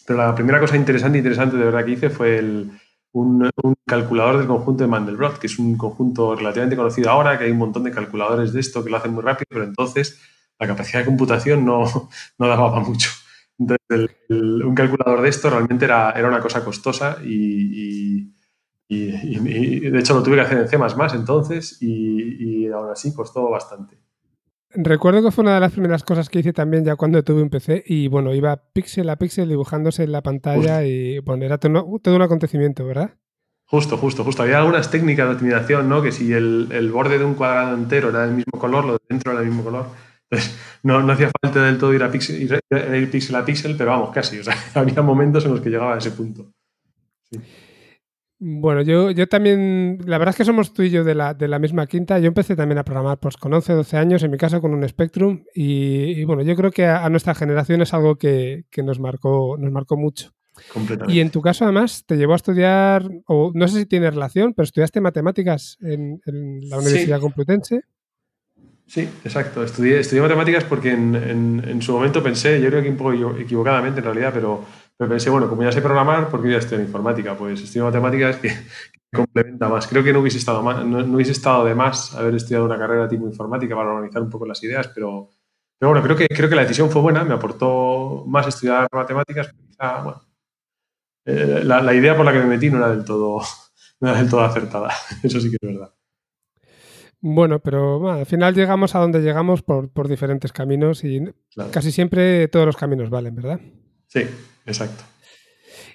Pero 0.07 0.17
la 0.17 0.33
primera 0.33 0.59
cosa 0.59 0.75
interesante, 0.77 1.19
interesante 1.19 1.57
de 1.57 1.65
verdad 1.65 1.85
que 1.85 1.91
hice 1.91 2.09
fue 2.09 2.39
el, 2.39 2.71
un, 3.11 3.51
calculador 3.85 4.39
del 4.39 4.47
conjunto 4.47 4.83
de 4.83 4.89
Mandelbrot, 4.89 5.37
que 5.37 5.45
es 5.45 5.59
un 5.59 5.77
conjunto 5.77 6.35
relativamente 6.35 6.75
conocido 6.75 7.11
ahora, 7.11 7.37
que 7.37 7.43
hay 7.43 7.51
un 7.51 7.59
montón 7.59 7.83
de 7.83 7.91
calculadores 7.91 8.51
de 8.51 8.61
esto 8.61 8.83
que 8.83 8.89
lo 8.89 8.97
hacen 8.97 9.13
muy 9.13 9.21
rápido, 9.21 9.45
pero 9.51 9.63
entonces 9.63 10.19
la 10.57 10.65
capacidad 10.65 11.01
de 11.01 11.05
computación 11.05 11.63
no, 11.63 11.83
no 12.39 12.47
daba 12.47 12.71
para 12.73 12.83
mucho. 12.83 13.11
Entonces, 13.59 14.17
un 14.27 14.73
calculador 14.73 15.21
de 15.21 15.29
esto 15.29 15.51
realmente 15.51 15.85
era, 15.85 16.13
era 16.13 16.27
una 16.27 16.41
cosa 16.41 16.65
costosa 16.65 17.19
y, 17.23 18.33
y, 18.87 19.91
de 19.91 19.99
hecho 19.99 20.15
lo 20.15 20.23
tuve 20.23 20.37
que 20.37 20.41
hacer 20.41 20.57
en 20.57 20.67
C++ 20.67 20.77
entonces 21.13 21.77
y, 21.79 22.63
y 22.63 22.67
aún 22.69 22.89
así 22.89 23.13
costó 23.13 23.51
bastante. 23.51 24.08
Recuerdo 24.71 25.23
que 25.23 25.31
fue 25.31 25.43
una 25.43 25.55
de 25.55 25.59
las 25.59 25.71
primeras 25.71 26.03
cosas 26.03 26.29
que 26.29 26.39
hice 26.39 26.53
también 26.53 26.85
ya 26.85 26.95
cuando 26.95 27.23
tuve 27.23 27.41
un 27.41 27.49
PC 27.49 27.83
y 27.87 28.07
bueno, 28.07 28.35
iba 28.35 28.55
píxel 28.55 29.09
a 29.09 29.15
píxel 29.15 29.49
dibujándose 29.49 30.03
en 30.03 30.11
la 30.11 30.21
pantalla 30.21 30.83
y 30.83 31.17
bueno, 31.19 31.43
era 31.45 31.57
todo, 31.57 31.85
un 31.87 32.21
acontecimiento, 32.21 32.85
¿verdad? 32.85 33.15
Justo, 33.65 33.97
justo, 33.97 34.23
justo. 34.23 34.43
Había 34.43 34.59
algunas 34.59 34.91
técnicas 34.91 35.27
de 35.27 35.33
optimización, 35.33 35.89
¿no? 35.89 36.03
Que 36.03 36.11
si 36.11 36.33
el, 36.33 36.91
borde 36.93 37.17
de 37.17 37.25
un 37.25 37.33
cuadrado 37.33 37.75
entero 37.75 38.09
era 38.09 38.21
del 38.21 38.35
mismo 38.35 38.59
color, 38.59 38.85
lo 38.85 38.93
de 38.93 38.99
dentro 39.09 39.31
era 39.31 39.41
del 39.41 39.49
mismo 39.49 39.63
color. 39.63 39.87
Entonces, 40.29 40.55
no, 40.83 41.01
no 41.01 41.13
hacía 41.13 41.31
falta 41.41 41.63
del 41.63 41.79
todo 41.79 41.93
ir 41.93 42.03
a 42.03 42.11
píxel, 42.11 42.41
ir, 42.41 42.59
ir 42.69 43.11
píxel 43.11 43.35
a 43.35 43.45
píxel, 43.45 43.75
pero 43.75 43.89
vamos, 43.89 44.11
casi. 44.11 44.39
O 44.39 44.43
sea, 44.43 44.55
había 44.75 45.01
momentos 45.01 45.45
en 45.45 45.51
los 45.51 45.61
que 45.61 45.69
llegaba 45.69 45.95
a 45.95 45.97
ese 45.97 46.11
punto. 46.11 46.51
Sí. 47.31 47.39
Bueno, 48.41 48.81
yo, 48.81 49.11
yo 49.11 49.27
también, 49.27 49.99
la 50.05 50.17
verdad 50.17 50.31
es 50.31 50.37
que 50.37 50.45
somos 50.45 50.73
tú 50.73 50.83
y 50.83 50.89
yo 50.89 51.03
de 51.03 51.13
la, 51.13 51.33
de 51.33 51.49
la 51.49 51.59
misma 51.59 51.87
quinta. 51.87 52.19
Yo 52.19 52.27
empecé 52.27 52.55
también 52.55 52.77
a 52.77 52.85
programar 52.85 53.19
pues, 53.19 53.35
con 53.35 53.53
11, 53.53 53.73
12 53.73 53.97
años, 53.97 54.23
en 54.23 54.31
mi 54.31 54.37
caso 54.37 54.61
con 54.61 54.73
un 54.73 54.87
Spectrum. 54.87 55.43
Y, 55.53 56.23
bueno, 56.23 56.41
yo 56.43 56.55
creo 56.55 56.71
que 56.71 56.85
a, 56.85 57.09
nuestra 57.09 57.35
generación 57.35 57.81
es 57.81 57.93
algo 57.93 58.15
que, 58.15 58.63
nos, 58.77 58.99
marcó, 58.99 59.57
nos 59.59 59.71
marcó 59.73 59.97
mucho. 59.97 60.31
Y 61.09 61.19
en 61.19 61.31
tu 61.31 61.41
caso, 61.41 61.65
además, 61.65 62.05
te 62.05 62.15
llevó 62.15 62.33
a 62.33 62.37
estudiar, 62.37 63.09
o 63.27 63.51
no 63.53 63.67
sé 63.67 63.79
si 63.79 63.85
tiene 63.85 64.09
relación, 64.09 64.53
pero 64.53 64.63
estudiaste 64.63 65.01
matemáticas 65.01 65.77
en, 65.81 66.21
la 66.63 66.77
Universidad 66.77 67.19
Complutense. 67.19 67.81
Sí, 68.87 69.01
exacto. 69.23 69.63
Estudié, 69.63 69.99
estudié 69.99 70.21
matemáticas 70.21 70.63
porque 70.63 70.91
en, 70.91 71.61
en, 71.65 71.81
su 71.81 71.91
momento 71.91 72.23
pensé, 72.23 72.59
yo 72.61 72.69
creo 72.69 72.81
que 72.81 72.89
un 72.89 72.97
poco 72.97 73.37
equivocadamente 73.37 73.99
en 73.99 74.05
realidad, 74.05 74.31
pero 74.33 74.63
pero 74.99 75.11
pensé, 75.11 75.29
bueno, 75.29 75.47
como 75.47 75.63
ya 75.63 75.71
sé 75.71 75.81
programar, 75.81 76.27
¿por 76.27 76.41
qué 76.41 76.47
voy 76.47 76.55
a 76.55 76.59
estudiar 76.59 76.81
informática? 76.81 77.33
Pues 77.33 77.61
estudio 77.61 77.85
matemáticas 77.85 78.35
que, 78.35 78.49
que 78.49 79.15
complementa 79.17 79.69
más. 79.69 79.87
Creo 79.87 80.03
que 80.03 80.11
no 80.11 80.19
hubiese, 80.19 80.39
estado 80.39 80.61
no, 80.61 81.15
hubiese 81.15 81.31
estado 81.31 81.63
de 81.63 81.73
más 81.73 82.13
haber 82.15 82.35
estudiado 82.35 82.65
una 82.65 82.77
carrera 82.77 83.07
tipo 83.07 83.25
informática 83.25 83.77
para 83.77 83.93
organizar 83.93 84.21
un 84.21 84.29
poco 84.29 84.45
las 84.45 84.61
ideas, 84.61 84.89
pero, 84.89 85.29
pero 85.77 85.91
bueno, 85.91 86.03
creo 86.03 86.17
que, 86.17 86.27
creo 86.27 86.49
que 86.49 86.55
la 86.55 86.63
decisión 86.63 86.91
fue 86.91 87.01
buena, 87.01 87.23
me 87.23 87.33
aportó 87.33 88.25
más 88.27 88.45
estudiar 88.47 88.89
matemáticas, 88.91 89.53
quizá, 89.69 90.03
bueno, 90.03 90.21
eh, 91.23 91.61
la, 91.63 91.93
idea 91.93 92.17
por 92.17 92.25
la 92.25 92.33
que 92.33 92.39
me 92.39 92.47
metí 92.47 92.69
no 92.69 92.79
era 92.79 92.89
del 92.89 93.05
todo, 93.05 93.41
no 94.01 94.09
era 94.09 94.19
del 94.19 94.29
todo 94.29 94.41
acertada, 94.41 94.89
eso 95.23 95.39
sí 95.39 95.49
que 95.49 95.55
es 95.61 95.75
verdad. 95.75 95.93
Bueno, 97.21 97.59
pero 97.59 98.11
al 98.11 98.25
final 98.25 98.53
llegamos 98.53 98.95
a 98.95 98.99
donde 98.99 99.21
llegamos 99.21 99.61
por, 99.61 99.89
por 99.93 100.09
diferentes 100.09 100.51
caminos 100.51 101.05
y 101.05 101.23
casi 101.71 101.93
siempre 101.93 102.49
todos 102.49 102.65
los 102.65 102.75
caminos 102.75 103.09
valen, 103.09 103.35
¿verdad? 103.35 103.61
Sí, 104.07 104.23
exacto. 104.69 105.03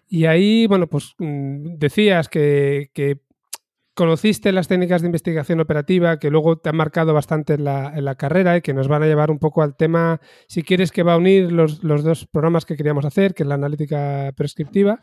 Y 0.09 0.27
ahí, 0.27 0.67
bueno, 0.67 0.87
pues 0.87 1.15
mm, 1.19 1.77
decías 1.77 2.29
que, 2.29 2.91
conociste 3.95 4.51
las 4.51 4.67
técnicas 4.67 5.03
de 5.03 5.07
investigación 5.07 5.61
operativa 5.61 6.19
que 6.19 6.29
luego 6.29 6.59
te 6.59 6.69
han 6.69 6.77
marcado 6.77 7.15
bastante 7.15 7.55
en 7.55 7.65
la, 7.65 8.15
carrera 8.17 8.57
y 8.57 8.61
que 8.61 8.75
nos 8.75 8.89
van 8.89 9.05
a 9.05 9.07
llevar 9.07 9.31
un 9.31 9.39
poco 9.39 9.63
al 9.63 9.77
tema, 9.77 10.21
si 10.49 10.63
quieres, 10.63 10.91
que 10.91 11.05
va 11.05 11.15
a 11.15 11.17
unir 11.17 11.53
los, 11.53 11.81
dos 11.81 12.27
programas 12.27 12.65
que 12.65 12.77
queríamos 12.77 13.05
hacer, 13.05 13.35
que 13.35 13.45
es 13.45 13.49
la 13.49 13.55
analítica 13.55 14.33
prescriptiva. 14.37 15.03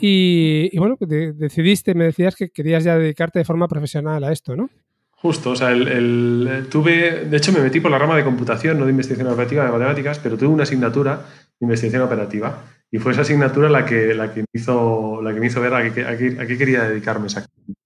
Y, 0.00 0.76
bueno, 0.78 0.96
pues 0.96 1.08
decidiste, 1.38 1.94
me 1.94 2.04
decías 2.04 2.34
que 2.34 2.50
querías 2.50 2.84
ya 2.84 2.98
dedicarte 2.98 3.38
de 3.38 3.44
forma 3.44 3.68
profesional 3.68 4.22
a 4.24 4.32
esto, 4.32 4.56
¿no? 4.56 4.70
Justo, 5.12 5.50
o 5.50 5.56
sea, 5.56 5.72
el, 5.72 6.66
tuve, 6.70 7.24
de 7.24 7.36
hecho 7.36 7.50
me 7.50 7.60
metí 7.60 7.80
por 7.80 7.90
la 7.90 7.98
rama 7.98 8.16
de 8.16 8.24
computación, 8.24 8.78
no 8.78 8.84
de 8.84 8.90
investigación 8.90 9.32
operativa, 9.32 9.64
de 9.64 9.72
matemáticas, 9.72 10.18
pero 10.18 10.36
tuve 10.36 10.48
una 10.48 10.64
asignatura 10.64 11.26
investigación 11.58 12.02
operativa. 12.02 12.62
Y 12.90 12.98
fue 12.98 13.12
esa 13.12 13.22
asignatura 13.22 13.68
la 13.68 13.84
que, 13.84 14.14
la 14.14 14.32
que, 14.32 14.40
me, 14.40 14.46
hizo, 14.52 15.20
la 15.22 15.34
que 15.34 15.40
me 15.40 15.46
hizo 15.46 15.60
ver 15.60 15.74
a 15.74 15.92
qué, 15.92 16.06
a 16.06 16.16
qué, 16.16 16.58
quería 16.58 16.84
dedicarme 16.84 17.26
exactamente. 17.26 17.80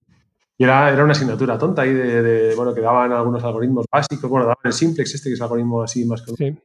Y 0.57 0.63
era, 0.63 0.91
era 0.91 1.03
una 1.03 1.13
asignatura 1.13 1.57
tonta 1.57 1.81
ahí 1.81 1.93
de, 1.93 2.53
bueno, 2.55 2.73
que 2.73 2.81
daban 2.81 3.11
algunos 3.11 3.43
algoritmos 3.43 3.85
básicos, 3.91 4.29
bueno, 4.29 4.45
daban 4.45 4.61
el 4.63 4.73
simplex 4.73 5.15
este, 5.15 5.29
que 5.29 5.33
es 5.33 5.39
el 5.39 5.43
algoritmo 5.43 5.81
así 5.81 6.05
más 6.05 6.21
conocido. 6.21 6.57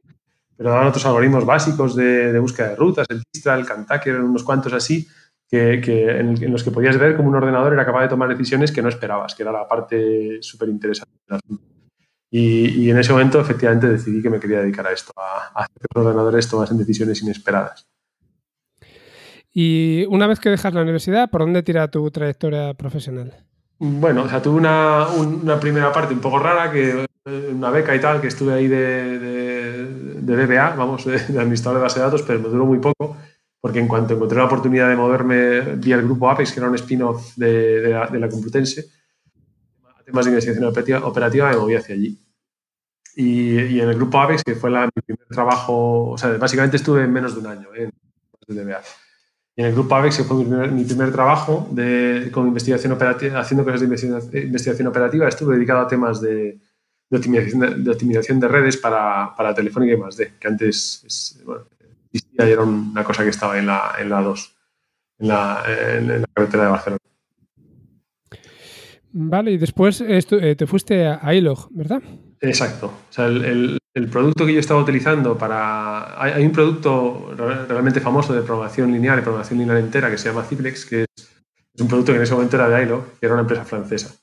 Pero 0.55 0.69
daban 0.69 0.87
otros 0.87 1.05
algoritmos 1.05 1.45
básicos 1.45 1.95
de, 1.95 2.31
de, 2.31 2.39
búsqueda 2.39 2.69
de 2.69 2.75
rutas, 2.75 3.07
el 3.09 3.23
Distra, 3.31 3.55
el 3.55 3.65
Kentucky, 3.65 4.09
eran 4.09 4.23
unos 4.23 4.43
cuantos 4.43 4.73
así, 4.73 5.07
que, 5.49 5.81
que 5.81 6.19
en, 6.19 6.51
los 6.51 6.63
que 6.63 6.71
podías 6.71 6.97
ver 6.97 7.15
cómo 7.15 7.29
un 7.29 7.35
ordenador 7.35 7.73
era 7.73 7.85
capaz 7.85 8.03
de 8.03 8.09
tomar 8.09 8.29
decisiones 8.29 8.71
que 8.71 8.81
no 8.81 8.89
esperabas, 8.89 9.33
que 9.33 9.43
era 9.43 9.51
la 9.51 9.67
parte 9.67 10.41
súper 10.41 10.69
interesante 10.69 11.13
del 11.27 11.37
asunto. 11.37 11.63
Y, 12.29 12.89
en 12.89 12.97
ese 12.97 13.13
momento, 13.13 13.39
efectivamente, 13.39 13.87
decidí 13.87 14.21
que 14.21 14.29
me 14.29 14.39
quería 14.39 14.59
dedicar 14.59 14.85
a 14.85 14.91
esto, 14.91 15.13
a, 15.15 15.61
hacer 15.61 15.75
que 15.79 15.87
los 15.95 16.05
ordenadores 16.05 16.49
tomasen 16.49 16.77
decisiones 16.77 17.21
inesperadas. 17.21 17.87
Y 19.59 20.05
una 20.09 20.27
vez 20.27 20.39
que 20.39 20.51
dejas 20.51 20.71
la 20.75 20.83
universidad, 20.83 21.31
¿por 21.31 21.41
dónde 21.41 21.63
tira 21.63 21.89
tu 21.89 22.11
trayectoria 22.11 22.75
profesional? 22.75 23.33
Bueno, 23.79 24.21
o 24.21 24.29
sea, 24.29 24.39
tuve 24.39 24.57
una, 24.57 25.07
una 25.07 25.59
primera 25.59 25.91
parte 25.91 26.13
un 26.13 26.19
poco 26.19 26.37
rara, 26.37 26.71
que 26.71 27.07
eh, 27.25 27.49
una 27.51 27.71
beca 27.71 27.95
y 27.95 27.99
tal, 27.99 28.21
que 28.21 28.27
estuve 28.27 28.53
ahí 28.53 28.67
de, 28.67 29.17
de, 29.17 30.45
BBA, 30.45 30.75
vamos, 30.75 31.05
de, 31.05 31.15
administrador 31.15 31.79
de 31.79 31.83
base 31.85 31.99
de 31.99 32.05
datos, 32.05 32.21
pero 32.21 32.39
me 32.39 32.49
duró 32.49 32.67
muy 32.67 32.77
poco, 32.77 33.17
porque 33.59 33.79
en 33.79 33.87
cuanto 33.87 34.13
encontré 34.13 34.37
la 34.37 34.45
oportunidad 34.45 34.89
de 34.89 34.95
moverme 34.95 35.61
vía 35.77 35.95
el 35.95 36.03
grupo 36.03 36.29
Apex, 36.29 36.51
que 36.51 36.59
era 36.59 36.69
un 36.69 36.75
spin-off 36.75 37.35
de, 37.35 37.89
la, 37.89 38.05
de 38.05 38.19
la 38.19 38.29
Complutense, 38.29 38.85
temas 40.05 40.25
de 40.25 40.31
investigación 40.33 41.01
operativa, 41.03 41.49
me 41.49 41.57
moví 41.57 41.73
hacia 41.73 41.95
allí. 41.95 42.15
Y, 43.15 43.79
en 43.79 43.89
el 43.89 43.95
grupo 43.95 44.19
AVEX, 44.19 44.43
que 44.43 44.53
fue 44.53 44.69
la, 44.69 44.85
mi 44.85 45.01
primer 45.01 45.25
trabajo, 45.29 46.11
o 46.11 46.17
sea, 46.19 46.29
básicamente 46.37 46.77
estuve 46.77 47.05
en 47.05 47.11
menos 47.11 47.33
de 47.33 47.39
un 47.39 47.47
año 47.47 47.69
¿eh? 47.73 47.89
Y 48.47 48.53
en 49.57 49.65
el 49.65 49.73
grupo 49.73 49.95
AVEX, 49.95 50.17
que 50.17 50.23
fue 50.23 50.37
mi 50.37 50.83
primer, 50.83 51.11
trabajo 51.11 51.67
de, 51.71 52.29
con 52.31 52.47
investigación 52.47 52.93
operativa, 52.93 53.39
haciendo 53.39 53.65
cosas 53.65 53.81
de 53.81 53.87
investigación, 54.43 54.87
operativa, 54.87 55.27
estuve 55.27 55.55
dedicado 55.55 55.79
a 55.81 55.87
temas 55.87 56.21
de, 56.21 56.59
de 57.09 57.17
optimización, 57.17 57.83
de, 57.83 57.91
optimización 57.91 58.39
de 58.39 58.47
redes 58.47 58.77
para, 58.77 59.33
para 59.35 59.55
Telefónica 59.55 59.95
y 59.95 59.97
más 59.97 60.15
D, 60.15 60.33
que 60.39 60.47
antes 60.47 61.41
bueno, 61.43 61.63
existía 62.13 62.47
y 62.47 62.51
era 62.51 62.61
una 62.61 63.03
cosa 63.03 63.23
que 63.23 63.31
estaba 63.31 63.57
en 63.57 63.65
la, 63.65 63.95
en 63.97 64.09
la 64.11 64.21
2, 64.21 64.55
en 65.19 65.27
la, 65.27 65.63
en 65.67 66.21
la 66.21 66.27
carretera 66.31 66.63
de 66.65 66.69
Barcelona. 66.69 66.99
Vale, 69.11 69.51
y 69.51 69.57
después 69.57 70.01
eh, 70.01 70.55
te 70.55 70.67
fuiste 70.67 71.07
a 71.07 71.33
iLog, 71.33 71.69
¿verdad? 71.71 72.03
Exacto. 72.41 72.93
O 73.09 73.11
sea, 73.11 73.25
el, 73.25 73.76
producto 74.09 74.45
que 74.45 74.53
yo 74.53 74.59
estaba 74.59 74.81
utilizando 74.81 75.37
para... 75.37 76.21
Hay, 76.21 76.45
un 76.45 76.51
producto 76.51 77.33
realmente 77.35 77.99
famoso 77.99 78.33
de 78.33 78.41
programación 78.41 78.91
lineal 78.91 79.19
y 79.19 79.21
programación 79.21 79.59
lineal 79.59 79.79
entera 79.79 80.11
que 80.11 80.17
se 80.17 80.29
llama 80.29 80.43
Ciplex, 80.43 80.85
que 80.85 81.03
es, 81.03 81.29
un 81.79 81.87
producto 81.87 82.11
que 82.11 82.17
en 82.17 82.23
ese 82.23 82.33
momento 82.33 82.55
era 82.55 82.69
de 82.69 82.83
iLog, 82.83 83.19
que 83.19 83.25
era 83.25 83.33
una 83.33 83.41
empresa 83.41 83.65
francesa. 83.65 84.15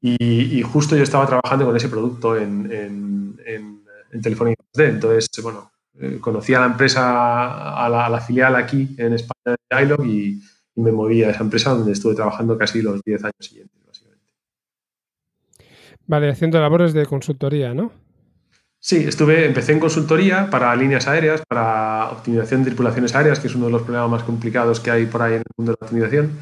Y, 0.00 0.62
justo 0.62 0.96
yo 0.96 1.02
estaba 1.02 1.26
trabajando 1.26 1.66
con 1.66 1.76
ese 1.76 1.88
producto 1.88 2.36
en, 2.36 2.70
en, 2.70 3.40
en, 3.44 4.22
Telefónica 4.22 4.62
Entonces, 4.76 5.28
bueno, 5.42 5.70
eh, 5.98 6.18
conocí 6.20 6.54
a 6.54 6.60
la 6.60 6.66
empresa, 6.66 7.84
a 7.84 7.88
la, 7.88 8.20
filial 8.20 8.56
aquí 8.56 8.94
en 8.96 9.14
España 9.14 9.56
de 9.70 9.82
iLog 9.82 10.06
y, 10.06 10.40
y 10.74 10.80
me 10.80 10.92
moví 10.92 11.24
a 11.24 11.30
esa 11.30 11.42
empresa 11.42 11.70
donde 11.70 11.92
estuve 11.92 12.14
trabajando 12.14 12.56
casi 12.56 12.80
los 12.80 13.02
10 13.04 13.24
años 13.24 13.34
siguientes. 13.40 13.78
Vale, 16.08 16.30
haciendo 16.30 16.58
labores 16.58 16.94
de 16.94 17.04
consultoría, 17.04 17.74
¿no? 17.74 17.92
Sí, 18.80 18.96
estuve, 19.08 19.44
empecé 19.44 19.72
en 19.72 19.80
consultoría 19.80 20.48
para 20.50 20.74
líneas 20.76 21.08
aéreas, 21.08 21.42
para 21.48 22.10
optimización 22.10 22.62
de 22.62 22.70
tripulaciones 22.70 23.14
aéreas, 23.14 23.40
que 23.40 23.48
es 23.48 23.54
uno 23.54 23.66
de 23.66 23.72
los 23.72 23.82
problemas 23.82 24.10
más 24.10 24.22
complicados 24.22 24.78
que 24.78 24.90
hay 24.90 25.06
por 25.06 25.22
ahí 25.22 25.34
en 25.34 25.40
el 25.40 25.44
mundo 25.56 25.72
de 25.72 25.78
la 25.80 25.86
optimización. 25.86 26.38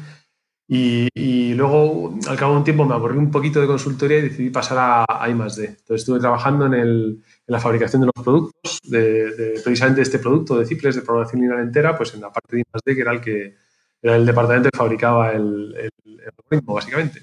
Y, 0.69 1.53
luego, 1.53 2.19
al 2.27 2.37
cabo 2.37 2.51
de 2.51 2.57
un 2.59 2.63
tiempo, 2.65 2.85
me 2.85 2.93
aburrí 2.93 3.17
un 3.17 3.31
poquito 3.31 3.61
de 3.61 3.67
consultoría 3.67 4.19
y 4.19 4.23
decidí 4.23 4.49
pasar 4.49 4.77
a, 5.09 5.27
I 5.27 5.31
Entonces 5.31 5.77
estuve 5.89 6.19
trabajando 6.19 6.65
en, 6.65 6.73
el, 6.73 7.23
en, 7.47 7.53
la 7.53 7.59
fabricación 7.59 8.01
de 8.01 8.07
los 8.13 8.23
productos, 8.23 8.79
de, 8.83 9.61
precisamente 9.63 10.01
este 10.01 10.19
producto 10.19 10.59
de 10.59 10.65
Ciples, 10.65 10.95
de 10.95 11.01
programación 11.03 11.41
lineal 11.41 11.61
entera, 11.61 11.97
pues 11.97 12.13
en 12.13 12.21
la 12.21 12.31
parte 12.31 12.57
de 12.57 12.61
I 12.61 12.95
que 12.95 13.01
era 13.01 13.11
el 13.13 13.21
que 13.21 13.55
era 14.01 14.15
el 14.17 14.25
departamento 14.25 14.69
que 14.69 14.77
fabricaba 14.77 15.31
el, 15.31 15.73
el 15.75 16.21
algoritmo, 16.37 16.73
básicamente. 16.73 17.21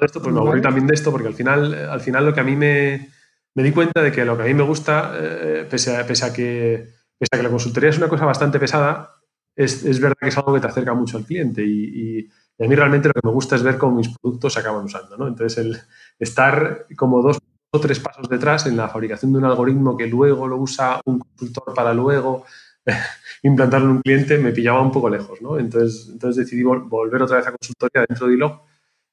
Esto, 0.00 0.20
pues 0.20 0.34
me 0.34 0.40
aburrí 0.40 0.60
también 0.60 0.86
de 0.86 0.94
esto, 0.94 1.10
porque 1.10 1.28
al 1.28 1.34
final, 1.34 1.74
al 1.74 2.00
final 2.00 2.26
lo 2.26 2.34
que 2.34 2.40
a 2.40 2.44
mí 2.44 2.56
me, 2.56 3.08
me 3.54 3.62
di 3.62 3.72
cuenta 3.72 4.02
de 4.02 4.12
que 4.12 4.24
lo 4.24 4.36
que 4.36 4.42
a 4.42 4.46
mí 4.46 4.54
me 4.54 4.62
gusta, 4.62 5.12
eh, 5.16 5.66
pese, 5.68 5.96
a, 5.96 6.32
que, 6.32 6.88
la 7.20 7.50
consultoría 7.50 7.90
es 7.90 7.98
una 7.98 8.08
cosa 8.08 8.24
bastante 8.24 8.58
pesada, 8.58 9.16
es, 9.56 10.00
verdad 10.00 10.16
que 10.20 10.28
es 10.28 10.36
algo 10.36 10.54
que 10.54 10.60
te 10.60 10.66
acerca 10.66 10.94
mucho 10.94 11.16
al 11.16 11.24
cliente 11.24 11.62
y, 11.64 12.18
y, 12.18 12.30
a 12.64 12.68
mí 12.68 12.74
realmente 12.76 13.08
lo 13.08 13.14
que 13.14 13.26
me 13.26 13.32
gusta 13.32 13.56
es 13.56 13.64
ver 13.64 13.78
cómo 13.78 13.96
mis 13.96 14.16
productos 14.16 14.52
se 14.52 14.60
acaban 14.60 14.84
usando. 14.84 15.16
¿no? 15.16 15.26
Entonces, 15.26 15.58
el 15.58 15.76
estar 16.20 16.86
como 16.96 17.20
dos 17.20 17.38
o 17.72 17.80
tres 17.80 17.98
pasos 17.98 18.28
detrás 18.28 18.66
en 18.66 18.76
la 18.76 18.88
fabricación 18.88 19.32
de 19.32 19.38
un 19.38 19.44
algoritmo 19.44 19.96
que 19.96 20.06
luego 20.06 20.46
lo 20.46 20.58
usa 20.58 21.00
un 21.06 21.18
consultor 21.18 21.74
para 21.74 21.92
luego 21.92 22.44
implantarlo 23.42 23.86
en 23.86 23.96
un 23.96 24.02
cliente 24.02 24.38
me 24.38 24.52
pillaba 24.52 24.80
un 24.82 24.92
poco 24.92 25.10
lejos. 25.10 25.42
¿no? 25.42 25.58
Entonces, 25.58 26.08
entonces 26.12 26.44
decidí 26.44 26.62
volver 26.62 27.22
otra 27.22 27.38
vez 27.38 27.46
a 27.48 27.52
consultoría 27.52 28.06
dentro 28.08 28.28
de 28.28 28.34
ILOG 28.34 28.62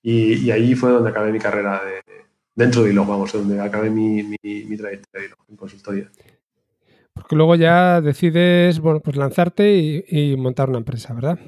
y, 0.04 0.52
ahí 0.52 0.76
fue 0.76 0.92
donde 0.92 1.10
acabé 1.10 1.32
mi 1.32 1.40
carrera 1.40 1.82
de, 1.84 2.04
dentro 2.62 2.84
de 2.84 2.92
ILOG, 2.92 3.08
vamos, 3.08 3.34
donde 3.34 3.60
acabé 3.60 3.90
mi, 3.90 4.24
mi, 4.24 4.78
trayectoria 4.78 5.28
de 5.28 5.34
en 5.50 5.56
consultoría. 5.56 6.10
Porque 7.14 7.36
luego 7.36 7.56
ya 7.56 8.02
decides, 8.02 8.80
bueno, 8.80 9.00
pues 9.00 9.18
lanzarte 9.18 10.04
y, 10.08 10.36
montar 10.38 10.70
una 10.70 10.78
empresa, 10.78 11.14
¿verdad? 11.14 11.40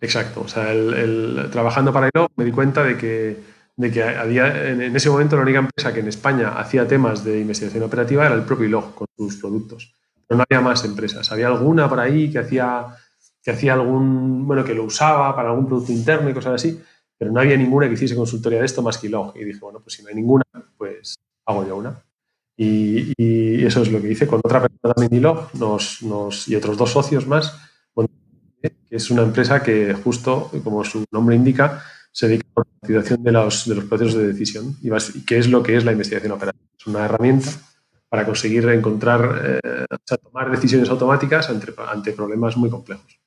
Exacto. 0.00 0.40
O 0.40 0.48
sea, 0.48 0.72
el, 0.72 1.48
trabajando 1.52 1.92
para 1.92 2.10
ILOG 2.12 2.30
me 2.36 2.44
di 2.44 2.50
cuenta 2.50 2.82
de 2.82 2.96
que, 2.96 3.36
de 3.76 3.90
que 3.90 4.02
había, 4.02 4.70
en, 4.70 4.96
ese 4.96 5.10
momento 5.10 5.36
la 5.36 5.42
única 5.42 5.58
empresa 5.58 5.92
que 5.92 6.00
en 6.00 6.08
España 6.08 6.58
hacía 6.58 6.88
temas 6.88 7.24
de 7.24 7.40
investigación 7.40 7.84
operativa 7.84 8.26
era 8.26 8.34
el 8.34 8.42
propio 8.42 8.66
ILOG 8.66 8.94
con 8.94 9.06
sus 9.16 9.36
productos. 9.36 9.94
Pero 10.26 10.38
no 10.38 10.44
había 10.48 10.62
más 10.62 10.84
empresas. 10.84 11.30
Había 11.30 11.48
alguna 11.48 11.88
por 11.88 12.00
ahí 12.00 12.30
que 12.30 12.38
hacía, 12.38 12.86
que 13.42 13.50
hacía 13.50 13.74
algún, 13.74 14.46
bueno, 14.46 14.64
que 14.64 14.74
lo 14.74 14.84
usaba 14.84 15.36
para 15.36 15.50
algún 15.50 15.66
producto 15.66 15.92
interno 15.92 16.30
y 16.30 16.34
cosas 16.34 16.54
así, 16.54 16.80
pero 17.18 17.32
no 17.32 17.40
había 17.40 17.56
ninguna 17.56 17.88
que 17.88 17.94
hiciese 17.94 18.16
consultoría 18.16 18.60
de 18.60 18.66
esto 18.66 18.82
más 18.82 18.98
que 18.98 19.08
Log. 19.08 19.36
Y 19.36 19.44
dije, 19.44 19.60
bueno, 19.60 19.80
pues 19.80 19.94
si 19.94 20.02
no 20.02 20.08
hay 20.08 20.14
ninguna, 20.14 20.44
pues 20.76 21.16
hago 21.46 21.66
yo 21.66 21.76
una. 21.76 22.02
Y, 22.56 23.64
eso 23.64 23.82
es 23.82 23.90
lo 23.90 24.00
que 24.00 24.10
hice 24.10 24.26
con 24.26 24.40
otra 24.44 24.60
persona 24.60 24.94
también 24.94 25.22
Log 25.22 25.48
y 26.46 26.54
otros 26.54 26.76
dos 26.76 26.90
socios 26.90 27.26
más, 27.26 27.56
que 28.62 28.96
es 28.96 29.10
una 29.10 29.22
empresa 29.22 29.62
que 29.62 29.94
justo, 29.94 30.50
como 30.62 30.84
su 30.84 31.04
nombre 31.10 31.36
indica, 31.36 31.82
se 32.12 32.28
dedica 32.28 32.46
a 32.56 32.60
la 32.60 32.62
optimización 32.62 33.22
de 33.22 33.32
los, 33.32 33.68
de 33.68 33.74
los 33.74 33.84
procesos 33.84 34.14
de 34.14 34.28
decisión 34.28 34.76
y, 34.80 34.90
qué 35.24 35.38
es 35.38 35.48
lo 35.48 35.62
que 35.62 35.76
es 35.76 35.84
la 35.84 35.92
investigación 35.92 36.32
operativa. 36.32 36.64
Es 36.78 36.86
una 36.86 37.04
herramienta 37.04 37.50
para 38.08 38.24
conseguir 38.24 38.68
encontrar, 38.68 39.60
eh, 39.64 39.86
o 39.90 39.96
sea, 40.04 40.16
tomar 40.18 40.50
decisiones 40.50 40.88
automáticas 40.88 41.50
ante, 41.50 41.74
ante 41.88 42.12
problemas 42.12 42.56
muy 42.56 42.70
complejos. 42.70 43.18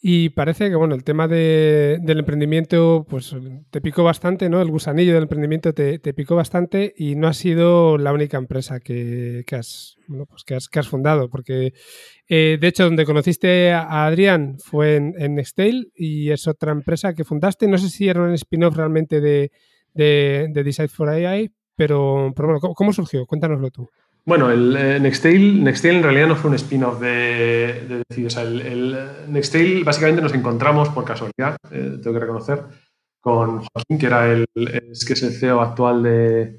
Y 0.00 0.28
parece 0.28 0.68
que, 0.70 0.76
bueno, 0.76 0.94
el 0.94 1.02
tema 1.02 1.26
de, 1.26 1.98
del 2.02 2.20
emprendimiento, 2.20 3.04
pues 3.08 3.34
te 3.70 3.80
picó 3.80 4.04
bastante, 4.04 4.48
¿no? 4.48 4.62
El 4.62 4.70
gusanillo 4.70 5.12
del 5.12 5.24
emprendimiento 5.24 5.74
te, 5.74 5.98
te 5.98 6.14
picó 6.14 6.36
bastante 6.36 6.94
y 6.96 7.16
no 7.16 7.26
ha 7.26 7.32
sido 7.32 7.98
la 7.98 8.12
única 8.12 8.36
empresa 8.36 8.78
que, 8.78 9.42
que 9.44 9.56
has, 9.56 9.96
bueno, 10.06 10.26
pues 10.26 10.44
que, 10.44 10.54
has, 10.54 10.68
que 10.68 10.78
has 10.78 10.86
fundado, 10.86 11.28
porque 11.28 11.72
eh, 12.28 12.58
de 12.60 12.68
hecho 12.68 12.84
donde 12.84 13.04
conociste 13.04 13.72
a 13.72 14.06
Adrián 14.06 14.58
fue 14.60 14.94
en, 14.94 15.14
en 15.18 15.34
Nextail 15.34 15.90
y 15.96 16.30
es 16.30 16.46
otra 16.46 16.70
empresa 16.70 17.12
que 17.14 17.24
fundaste. 17.24 17.66
No 17.66 17.76
sé 17.76 17.90
si 17.90 18.08
era 18.08 18.22
un 18.22 18.34
spin-off 18.34 18.76
realmente 18.76 19.20
de, 19.20 19.50
de, 19.94 20.46
de 20.50 20.62
Decide 20.62 20.86
for 20.86 21.08
AI, 21.08 21.50
pero, 21.74 22.32
pero 22.36 22.48
bueno, 22.48 22.74
¿cómo 22.74 22.92
surgió? 22.92 23.26
Cuéntanoslo 23.26 23.72
tú. 23.72 23.88
Bueno, 24.28 24.50
el 24.50 24.76
eh, 24.76 25.00
Nextail, 25.00 25.66
en 25.66 26.02
realidad 26.02 26.28
no 26.28 26.36
fue 26.36 26.50
un 26.50 26.56
spin-off 26.56 27.00
de, 27.00 28.02
de, 28.10 28.26
O 28.26 28.28
sea, 28.28 28.42
el, 28.42 28.60
el, 28.60 28.98
Nextail 29.28 29.84
básicamente 29.84 30.20
nos 30.20 30.34
encontramos 30.34 30.90
por 30.90 31.02
casualidad, 31.02 31.56
eh, 31.70 31.96
tengo 32.02 32.12
que 32.12 32.20
reconocer, 32.20 32.62
con 33.22 33.60
Joaquín, 33.60 33.98
que 33.98 34.04
era 34.04 34.30
el, 34.30 34.44
es, 34.92 35.06
que 35.06 35.14
es 35.14 35.22
el 35.22 35.32
CEO 35.32 35.62
actual 35.62 36.02
de, 36.02 36.58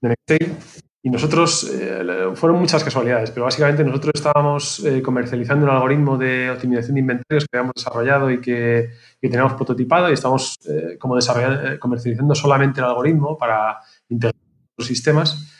de 0.00 0.08
Nextail. 0.08 0.56
Y 1.02 1.10
nosotros, 1.10 1.68
eh, 1.74 2.30
fueron 2.34 2.60
muchas 2.60 2.84
casualidades, 2.84 3.32
pero 3.32 3.46
básicamente 3.46 3.82
nosotros 3.82 4.12
estábamos 4.14 4.86
comercializando 5.02 5.66
un 5.66 5.72
algoritmo 5.72 6.16
de 6.16 6.52
optimización 6.52 6.94
de 6.94 7.00
inventarios 7.00 7.46
que 7.46 7.58
habíamos 7.58 7.74
desarrollado 7.74 8.30
y 8.30 8.40
que, 8.40 8.90
que 9.20 9.28
teníamos 9.28 9.54
prototipado 9.54 10.08
y 10.08 10.12
estamos 10.12 10.56
como 11.00 11.16
desarrollando, 11.16 11.80
comercializando 11.80 12.36
solamente 12.36 12.78
el 12.78 12.86
algoritmo 12.86 13.36
para 13.36 13.78
integrar 14.08 14.40
los 14.76 14.86
sistemas. 14.86 15.57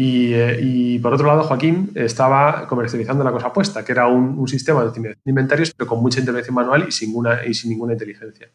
Eh, 0.00 0.60
y, 0.62 0.98
por 1.00 1.12
otro 1.12 1.26
lado, 1.26 1.42
Joaquín 1.42 1.90
estaba 1.96 2.68
comercializando 2.68 3.24
la 3.24 3.32
cosa 3.32 3.48
opuesta, 3.48 3.84
que 3.84 3.90
era 3.90 4.06
un, 4.06 4.46
sistema 4.46 4.84
de 4.84 5.16
inventarios, 5.24 5.74
pero 5.76 5.88
con 5.88 6.00
mucha 6.00 6.20
intervención 6.20 6.54
manual 6.54 6.86
y 6.86 6.92
sin, 6.92 7.12
y 7.44 7.52
sin 7.52 7.70
ninguna 7.70 7.94
inteligencia. 7.94 8.48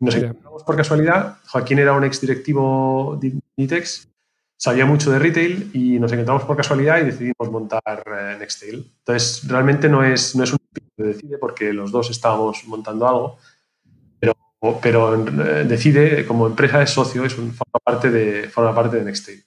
Nos 0.00 0.14
encontramos 0.16 0.62
por 0.64 0.76
casualidad. 0.76 1.38
Joaquín 1.46 1.78
era 1.78 1.94
un 1.94 2.04
exdirectivo 2.04 3.18
de 3.18 3.32
Nitex, 3.56 4.06
sabía 4.58 4.84
mucho 4.84 5.10
de 5.10 5.18
retail 5.18 5.70
y 5.72 5.98
nos 5.98 6.12
encontramos 6.12 6.44
por 6.44 6.58
casualidad 6.58 7.00
y 7.00 7.04
decidimos 7.06 7.50
montar 7.50 7.82
eh, 7.86 8.36
Nextail. 8.38 8.92
Entonces, 8.98 9.48
realmente 9.48 9.88
no 9.88 10.04
es, 10.04 10.36
no 10.36 10.44
es 10.44 10.52
un 10.52 10.58
de 10.98 11.06
Decide 11.06 11.38
porque 11.38 11.72
los 11.72 11.90
dos 11.90 12.10
estábamos 12.10 12.64
montando 12.66 13.08
algo, 13.08 13.38
pero, 14.20 14.36
pero 14.82 15.14
eh, 15.14 15.64
Decide 15.64 16.26
como 16.26 16.46
empresa 16.46 16.82
es 16.82 16.90
socio, 16.90 17.24
es 17.24 17.38
un, 17.38 17.52
forma, 17.52 17.80
parte 17.82 18.10
de, 18.10 18.50
forma 18.50 18.74
parte 18.74 18.98
de 18.98 19.04
Nextail. 19.04 19.42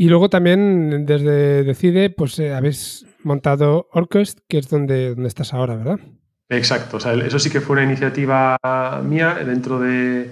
Y 0.00 0.08
luego 0.08 0.30
también 0.30 1.04
desde 1.04 1.62
Decide, 1.62 2.08
pues 2.08 2.38
eh, 2.38 2.54
habéis 2.54 3.04
montado 3.22 3.86
Orquest, 3.92 4.38
que 4.48 4.56
es 4.56 4.70
donde, 4.70 5.10
donde 5.10 5.28
estás 5.28 5.52
ahora, 5.52 5.76
¿verdad? 5.76 6.00
Exacto, 6.48 6.96
o 6.96 7.00
sea, 7.00 7.12
eso 7.12 7.38
sí 7.38 7.50
que 7.50 7.60
fue 7.60 7.74
una 7.74 7.84
iniciativa 7.84 8.56
mía 9.04 9.34
dentro 9.44 9.78
de, 9.78 10.30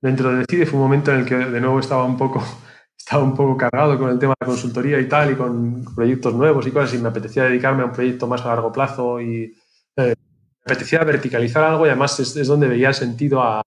dentro 0.00 0.30
de 0.30 0.38
Decide. 0.38 0.64
Fue 0.64 0.78
un 0.78 0.86
momento 0.86 1.12
en 1.12 1.18
el 1.18 1.26
que 1.26 1.36
de 1.36 1.60
nuevo 1.60 1.80
estaba 1.80 2.06
un 2.06 2.16
poco, 2.16 2.42
estaba 2.96 3.22
un 3.22 3.36
poco 3.36 3.58
cargado 3.58 3.98
con 3.98 4.08
el 4.08 4.18
tema 4.18 4.32
de 4.40 4.46
consultoría 4.46 4.98
y 4.98 5.06
tal, 5.06 5.32
y 5.32 5.34
con 5.34 5.84
proyectos 5.94 6.32
nuevos 6.32 6.66
y 6.66 6.70
cosas, 6.70 6.94
y 6.94 6.98
me 7.02 7.10
apetecía 7.10 7.44
dedicarme 7.44 7.82
a 7.82 7.86
un 7.86 7.92
proyecto 7.92 8.26
más 8.26 8.40
a 8.40 8.48
largo 8.48 8.72
plazo 8.72 9.20
y 9.20 9.54
eh, 9.96 10.14
me 10.16 10.62
apetecía 10.64 11.04
verticalizar 11.04 11.62
algo 11.62 11.84
y 11.84 11.90
además 11.90 12.18
es, 12.20 12.34
es 12.36 12.48
donde 12.48 12.68
veía 12.68 12.94
sentido 12.94 13.42
a, 13.42 13.62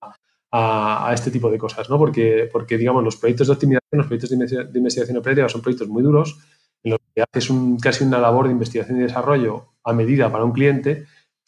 a, 0.55 1.11
este 1.13 1.31
tipo 1.31 1.49
de 1.49 1.57
cosas, 1.57 1.89
¿no? 1.89 1.97
Porque, 1.97 2.47
porque, 2.51 2.77
digamos, 2.77 3.03
los 3.03 3.17
proyectos 3.17 3.47
de 3.47 3.53
optimización, 3.53 3.97
los 3.97 4.05
proyectos 4.05 4.29
de 4.29 4.77
investigación 4.77 5.17
operativa 5.17 5.49
son 5.49 5.61
proyectos 5.61 5.87
muy 5.87 6.03
duros, 6.03 6.37
en 6.83 6.91
los 6.91 6.99
que 7.15 7.23
haces 7.23 7.49
un, 7.49 7.79
casi 7.79 8.03
una 8.03 8.19
labor 8.19 8.45
de 8.45 8.51
investigación 8.51 8.99
y 8.99 9.01
desarrollo 9.01 9.73
a 9.83 9.93
medida 9.93 10.31
para 10.31 10.43
un 10.43 10.51
cliente 10.51 11.05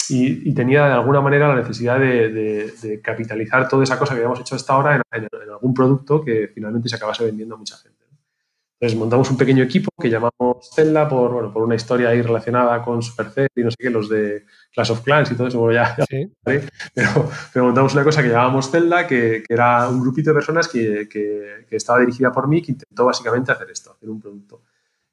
y, 0.09 0.53
tenía 0.53 0.85
de 0.85 0.93
alguna 0.93 1.21
manera 1.21 1.47
la 1.47 1.55
necesidad 1.55 1.99
de, 1.99 2.99
capitalizar 3.03 3.67
toda 3.67 3.83
esa 3.83 3.99
cosa 3.99 4.13
que 4.13 4.21
habíamos 4.21 4.39
hecho 4.39 4.55
hasta 4.55 4.73
ahora 4.73 5.01
en, 5.11 5.27
algún 5.51 5.73
producto 5.73 6.23
que 6.23 6.49
finalmente 6.53 6.89
se 6.89 6.95
acabase 6.95 7.25
vendiendo 7.25 7.55
a 7.55 7.57
mucha 7.57 7.77
gente. 7.77 8.04
Entonces 8.79 8.99
montamos 8.99 9.31
un 9.31 9.37
pequeño 9.37 9.63
equipo 9.63 9.89
que 10.01 10.09
llamamos 10.09 10.69
Zelda 10.75 11.07
por, 11.07 11.31
bueno, 11.31 11.53
por 11.53 11.63
una 11.63 11.75
historia 11.75 12.09
ahí 12.09 12.21
relacionada 12.21 12.81
con 12.83 13.01
Supercell 13.01 13.47
y 13.55 13.63
no 13.63 13.71
sé 13.71 13.77
qué, 13.79 13.89
los 13.89 14.09
de 14.09 14.45
Clash 14.73 14.91
of 14.91 15.01
Clans 15.01 15.31
y 15.31 15.35
todo 15.35 15.47
eso, 15.47 15.71
ya, 15.71 15.95
pero, 16.43 17.29
pero, 17.53 17.65
montamos 17.65 17.93
una 17.93 18.03
cosa 18.03 18.21
que 18.21 18.27
llamábamos 18.27 18.69
Zelda, 18.69 19.07
que, 19.07 19.43
que 19.47 19.53
era 19.53 19.87
un 19.87 20.01
grupito 20.01 20.31
de 20.31 20.33
personas 20.33 20.67
que, 20.67 21.07
que, 21.09 21.65
que, 21.69 21.75
estaba 21.77 21.99
dirigida 21.99 22.33
por 22.33 22.49
mí, 22.49 22.61
que 22.61 22.73
intentó 22.73 23.05
básicamente 23.05 23.53
hacer 23.53 23.69
esto, 23.71 23.93
hacer 23.93 24.09
un 24.09 24.19
producto. 24.19 24.61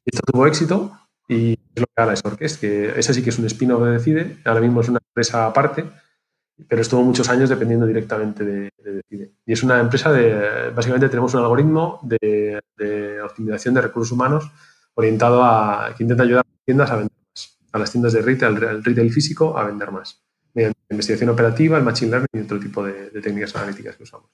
Y 0.05 0.11
esto 0.13 0.23
tuvo 0.33 0.47
éxito 0.49 0.99
y 1.29 1.53
es 1.53 1.81
lo 1.81 1.87
que 1.87 2.03
ahora 2.03 2.15
es 2.15 2.25
Orquest, 2.25 2.61
que 2.61 2.99
esa 2.99 3.15
sí 3.15 3.23
que 3.23 3.31
es 3.31 3.39
un 3.39 3.47
spin-off 3.47 3.85
de 3.85 3.91
Decide, 3.93 4.39
ahora 4.45 4.61
mismo 4.61 4.81
es 4.81 4.89
una 4.89 4.99
empresa 4.99 5.47
aparte 5.47 5.85
pero 6.69 6.83
estuvo 6.83 7.03
muchos 7.03 7.29
años 7.29 7.49
dependiendo 7.49 7.87
directamente 7.87 8.45
de, 8.45 8.71
Decide. 8.83 9.33
Y 9.47 9.53
es 9.53 9.63
una 9.63 9.79
empresa 9.79 10.13
de, 10.13 10.71
básicamente 10.71 11.09
tenemos 11.09 11.33
un 11.35 11.41
algoritmo 11.41 12.01
de, 12.03 12.61
optimización 13.23 13.75
de 13.75 13.81
recursos 13.81 14.13
humanos 14.13 14.51
orientado 14.95 15.45
a 15.45 15.95
que 15.97 16.03
intenta 16.03 16.25
ayudar 16.25 16.45
a 16.45 16.49
las 16.49 16.65
tiendas 16.65 16.91
a 16.91 16.97
vender 16.97 17.17
más, 17.31 17.59
a 17.73 17.79
las 17.79 17.91
tiendas 17.93 18.13
de 18.13 18.23
retail, 18.23 18.65
al 18.65 18.85
retail 18.85 19.13
físico 19.13 19.57
a 19.57 19.65
vender 19.65 19.93
más, 19.93 20.21
mediante 20.53 20.79
investigación 20.91 21.31
operativa, 21.31 21.79
el 21.79 21.85
machine 21.85 22.11
learning 22.11 22.29
y 22.35 22.41
otro 22.41 22.59
tipo 22.59 22.85
de 22.85 23.21
técnicas 23.23 23.55
analíticas 23.55 23.97
que 23.97 24.03
usamos. 24.03 24.29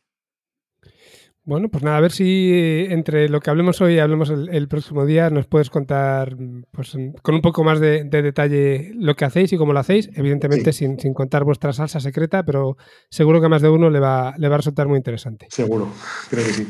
Bueno, 1.49 1.71
pues 1.71 1.83
nada, 1.83 1.97
a 1.97 2.01
ver 2.03 2.13
si 2.13 2.53
eh, 2.53 2.93
entre 2.93 3.31
lo 3.31 3.41
que 3.41 3.49
hablemos 3.49 3.81
hoy 3.81 3.95
y 3.95 3.99
hablemos 4.01 4.29
el, 4.29 4.69
próximo 4.69 5.07
día 5.07 5.31
nos 5.31 5.47
puedes 5.47 5.71
contar 5.71 6.37
pues, 6.71 6.95
con 7.23 7.35
un 7.35 7.41
poco 7.41 7.65
más 7.65 7.81
de, 7.81 8.05
detalle 8.05 8.93
lo 8.95 9.17
que 9.17 9.25
hacéis 9.25 9.55
y 9.55 9.57
cómo 9.57 9.73
lo 9.73 9.79
hacéis, 9.79 10.11
evidentemente 10.15 10.75
sin, 10.75 11.01
sin, 11.01 11.15
contar 11.15 11.45
vuestra 11.45 11.73
salsa 11.73 12.01
secreta, 12.01 12.43
pero 12.43 12.77
seguro 13.09 13.41
que 13.41 13.47
a 13.47 13.49
más 13.49 13.63
de 13.63 13.71
uno 13.71 13.89
le 13.89 13.99
va, 13.99 14.35
le 14.37 14.47
va 14.47 14.57
a 14.57 14.59
resultar 14.59 14.89
muy 14.89 14.99
interesante. 14.99 15.47
Seguro, 15.49 15.89
creo 16.29 16.45
que 16.45 16.53
sí. 16.53 16.67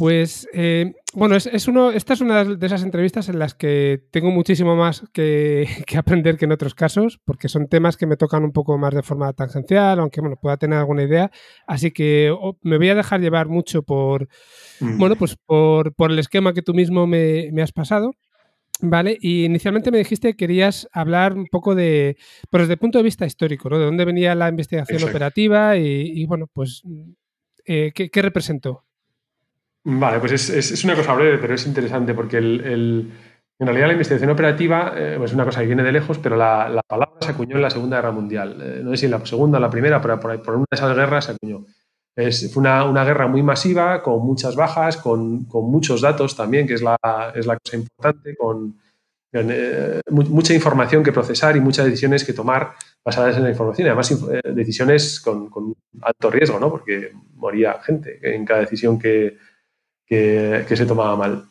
Pues 0.00 0.48
eh, 0.54 0.94
bueno, 1.12 1.36
es, 1.36 1.68
uno, 1.68 1.90
esta 1.90 2.14
es 2.14 2.22
una 2.22 2.42
de 2.42 2.66
esas 2.66 2.84
entrevistas 2.84 3.28
en 3.28 3.38
las 3.38 3.54
que 3.54 4.02
tengo 4.10 4.30
muchísimo 4.30 4.74
más 4.74 5.04
que, 5.12 5.68
aprender 5.94 6.38
que 6.38 6.46
en 6.46 6.52
otros 6.52 6.74
casos, 6.74 7.20
porque 7.26 7.50
son 7.50 7.68
temas 7.68 7.98
que 7.98 8.06
me 8.06 8.16
tocan 8.16 8.42
un 8.42 8.52
poco 8.52 8.78
más 8.78 8.94
de 8.94 9.02
forma 9.02 9.30
tangencial, 9.34 10.00
aunque 10.00 10.22
bueno, 10.22 10.36
pueda 10.40 10.56
tener 10.56 10.78
alguna 10.78 11.02
idea. 11.02 11.30
Así 11.66 11.90
que 11.90 12.34
me 12.62 12.78
voy 12.78 12.88
a 12.88 12.94
dejar 12.94 13.20
llevar 13.20 13.48
mucho 13.48 13.82
por, 13.82 14.26
mm. 14.80 14.96
bueno, 14.96 15.16
pues 15.16 15.36
por, 15.36 15.92
el 15.98 16.18
esquema 16.18 16.54
que 16.54 16.62
tú 16.62 16.72
mismo 16.72 17.06
me, 17.06 17.50
has 17.62 17.72
pasado. 17.72 18.12
Vale, 18.80 19.18
y 19.20 19.44
inicialmente 19.44 19.90
me 19.90 19.98
dijiste 19.98 20.28
que 20.30 20.36
querías 20.38 20.88
hablar 20.94 21.34
un 21.34 21.46
poco 21.46 21.74
de, 21.74 22.16
pues 22.48 22.62
desde 22.62 22.72
el 22.72 22.78
punto 22.78 22.96
de 22.96 23.04
vista 23.04 23.26
histórico, 23.26 23.68
¿no? 23.68 23.78
De 23.78 23.84
dónde 23.84 24.06
venía 24.06 24.34
la 24.34 24.48
investigación 24.48 25.02
operativa 25.06 25.76
y, 25.76 26.24
bueno, 26.24 26.46
pues, 26.50 26.84
eh, 27.66 27.92
¿qué 27.92 28.22
representó? 28.22 28.86
Vale, 29.84 30.20
pues 30.20 30.32
es, 30.32 30.70
es, 30.72 30.84
una 30.84 30.94
cosa 30.94 31.14
breve, 31.14 31.38
pero 31.38 31.54
es 31.54 31.66
interesante 31.66 32.12
porque 32.12 32.36
el, 32.36 33.10
en 33.58 33.66
realidad 33.66 33.86
la 33.86 33.92
investigación 33.94 34.30
operativa 34.30 34.92
eh, 34.94 35.14
pues 35.16 35.30
es 35.30 35.34
una 35.34 35.46
cosa 35.46 35.60
que 35.60 35.66
viene 35.66 35.82
de 35.82 35.92
lejos, 35.92 36.18
pero 36.18 36.36
la, 36.36 36.68
la, 36.68 36.82
palabra 36.82 37.16
se 37.20 37.30
acuñó 37.30 37.56
en 37.56 37.62
la 37.62 37.70
Segunda 37.70 37.96
Guerra 37.96 38.10
Mundial. 38.10 38.60
Eh, 38.60 38.80
no 38.82 38.90
sé 38.90 38.96
si 38.98 39.04
en 39.06 39.12
la 39.12 39.24
segunda 39.24 39.56
o 39.56 39.60
la 39.60 39.70
primera, 39.70 40.00
pero 40.02 40.20
por, 40.20 40.42
por 40.42 40.54
una 40.56 40.66
de 40.70 40.76
esas 40.76 40.94
guerras 40.94 41.24
se 41.24 41.32
acuñó. 41.32 41.64
Es, 42.14 42.52
fue 42.52 42.60
una, 42.60 42.84
una, 42.84 43.04
guerra 43.04 43.26
muy 43.26 43.42
masiva, 43.42 44.02
con 44.02 44.24
muchas 44.24 44.54
bajas, 44.54 44.98
con, 44.98 45.44
con, 45.44 45.70
muchos 45.70 46.02
datos 46.02 46.36
también, 46.36 46.66
que 46.66 46.74
es 46.74 46.82
la, 46.82 46.96
es 47.34 47.46
la 47.46 47.56
cosa 47.56 47.76
importante, 47.76 48.36
con 48.36 48.78
eh, 49.32 50.00
mucha 50.10 50.52
información 50.52 51.02
que 51.02 51.12
procesar 51.12 51.56
y 51.56 51.60
muchas 51.60 51.86
decisiones 51.86 52.24
que 52.24 52.32
tomar 52.34 52.72
basadas 53.02 53.36
en 53.36 53.44
la 53.44 53.50
información. 53.50 53.88
Además, 53.88 54.14
decisiones 54.54 55.20
con, 55.20 55.48
con 55.48 55.74
alto 56.02 56.30
riesgo, 56.30 56.58
¿no? 56.58 56.70
porque 56.70 57.12
moría 57.36 57.80
gente 57.80 58.18
en 58.22 58.44
cada 58.44 58.60
decisión 58.60 58.98
que, 58.98 59.38
que, 60.10 60.76
se 60.76 60.86
tomaba 60.86 61.16
mal. 61.16 61.44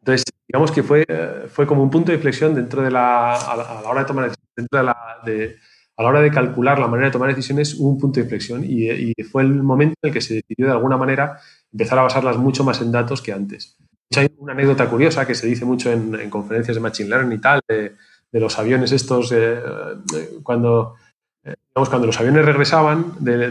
Entonces, 0.00 0.24
digamos 0.48 0.72
que 0.72 0.82
fue, 0.82 1.06
fue 1.48 1.66
como 1.66 1.82
un 1.82 1.90
punto 1.90 2.10
de 2.10 2.16
inflexión 2.16 2.54
dentro 2.54 2.82
de 2.82 2.90
la, 2.90 3.34
a 3.34 3.56
la, 3.56 3.88
hora 3.88 4.00
de 4.00 4.06
tomar 4.06 4.32
dentro 4.56 4.78
de 4.78 4.84
la, 4.84 4.96
de, 5.24 5.56
a 5.96 6.02
la 6.02 6.08
hora 6.08 6.20
de 6.20 6.30
calcular 6.30 6.78
la 6.78 6.88
manera 6.88 7.08
de 7.08 7.12
tomar 7.12 7.28
decisiones, 7.28 7.74
hubo 7.74 7.90
un 7.90 7.98
punto 7.98 8.20
de 8.20 8.24
inflexión 8.24 8.64
y, 8.64 8.90
y, 8.90 9.14
fue 9.22 9.42
el 9.42 9.62
momento 9.62 9.94
en 10.02 10.08
el 10.08 10.14
que 10.14 10.20
se 10.20 10.34
decidió 10.34 10.66
de 10.66 10.72
alguna 10.72 10.96
manera 10.96 11.38
empezar 11.72 11.98
a 11.98 12.02
basarlas 12.02 12.36
mucho 12.36 12.64
más 12.64 12.80
en 12.80 12.90
datos 12.90 13.22
que 13.22 13.32
antes. 13.32 13.76
Hay 14.16 14.28
una 14.38 14.52
anécdota 14.52 14.88
curiosa 14.88 15.26
que 15.26 15.34
se 15.34 15.46
dice 15.46 15.64
mucho 15.64 15.90
en, 15.90 16.14
en 16.14 16.30
conferencias 16.30 16.76
de 16.76 16.80
Machine 16.80 17.08
Learning 17.08 17.38
y 17.38 17.40
tal, 17.40 17.60
de, 17.68 17.94
de 18.34 18.40
los 18.40 18.58
aviones 18.58 18.90
estos, 18.90 19.30
eh, 19.30 19.60
cuando, 20.42 20.96
eh, 21.44 21.54
digamos, 21.68 21.88
cuando 21.88 22.06
los 22.08 22.18
aviones 22.18 22.44
regresaban 22.44 23.12
de, 23.20 23.50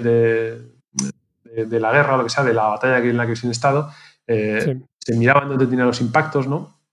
de, 1.56 1.80
la 1.80 1.92
guerra 1.94 2.16
o 2.16 2.18
lo 2.18 2.24
que 2.26 2.30
sea, 2.30 2.44
de 2.44 2.54
la 2.54 2.68
batalla 2.68 2.98
en 2.98 3.16
la 3.16 3.26
que 3.26 3.38
se 3.38 3.48
han 3.48 3.52
estado, 3.52 3.90
eh, 4.28 4.82
se 4.97 5.15
miraban 5.15 5.49
dónde 5.49 5.67
tenían 5.67 5.88
los 5.88 6.01
impactos, 6.01 6.47
¿no? 6.47 6.84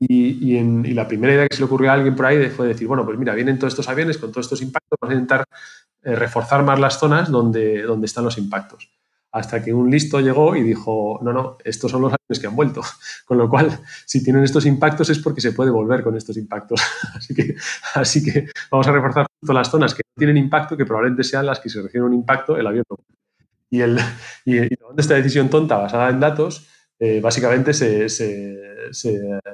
Y, 0.00 0.92
la 0.92 1.06
primera 1.06 1.32
idea 1.32 1.48
que 1.48 1.54
se 1.54 1.60
le 1.60 1.66
ocurrió 1.66 1.90
a 1.90 1.94
alguien 1.94 2.16
por 2.16 2.26
ahí 2.26 2.48
fue 2.50 2.66
decir, 2.66 2.88
bueno, 2.88 3.04
pues 3.04 3.16
mira, 3.16 3.34
vienen 3.34 3.58
todos 3.58 3.72
estos 3.72 3.88
aviones 3.88 4.18
con 4.18 4.32
todos 4.32 4.46
estos 4.46 4.62
impactos, 4.62 4.98
vamos 5.00 5.12
a 5.12 5.18
intentar 5.18 5.44
eh, 6.02 6.16
reforzar 6.16 6.64
más 6.64 6.80
las 6.80 6.98
zonas 6.98 7.30
donde, 7.30 7.82
donde 7.82 8.06
están 8.06 8.24
los 8.24 8.36
impactos. 8.36 8.90
Hasta 9.30 9.62
que 9.62 9.72
un 9.72 9.90
listo 9.90 10.20
llegó 10.20 10.54
y 10.54 10.62
dijo, 10.62 11.18
no, 11.22 11.32
no, 11.32 11.58
estos 11.64 11.90
son 11.90 12.02
los 12.02 12.12
aviones 12.12 12.40
que 12.40 12.46
han 12.46 12.56
vuelto. 12.56 12.82
Con 13.24 13.38
lo 13.38 13.48
cual, 13.48 13.80
si 14.04 14.22
tienen 14.22 14.42
estos 14.42 14.66
impactos 14.66 15.10
es 15.10 15.18
porque 15.18 15.40
se 15.40 15.52
puede 15.52 15.70
volver 15.70 16.02
con 16.02 16.16
estos 16.16 16.36
impactos. 16.36 16.80
así, 17.14 17.34
que, 17.34 17.56
así 17.94 18.24
que 18.24 18.48
vamos 18.70 18.86
a 18.86 18.92
reforzar 18.92 19.26
todas 19.40 19.54
las 19.54 19.70
zonas 19.70 19.94
que 19.94 20.02
no 20.04 20.18
tienen 20.18 20.36
impacto, 20.36 20.76
que 20.76 20.86
probablemente 20.86 21.24
sean 21.24 21.46
las 21.46 21.60
que 21.60 21.68
se 21.68 21.82
reciben 21.82 22.06
un 22.06 22.14
impacto, 22.14 22.56
el 22.56 22.66
avión 22.66 22.84
no 22.88 22.96
y, 23.74 23.80
el, 23.80 23.98
y, 24.44 24.58
esta 24.96 25.14
decisión 25.14 25.50
tonta 25.50 25.76
basada 25.78 26.10
en 26.10 26.20
datos, 26.20 26.68
eh, 26.98 27.20
básicamente 27.20 27.72
se, 27.72 28.06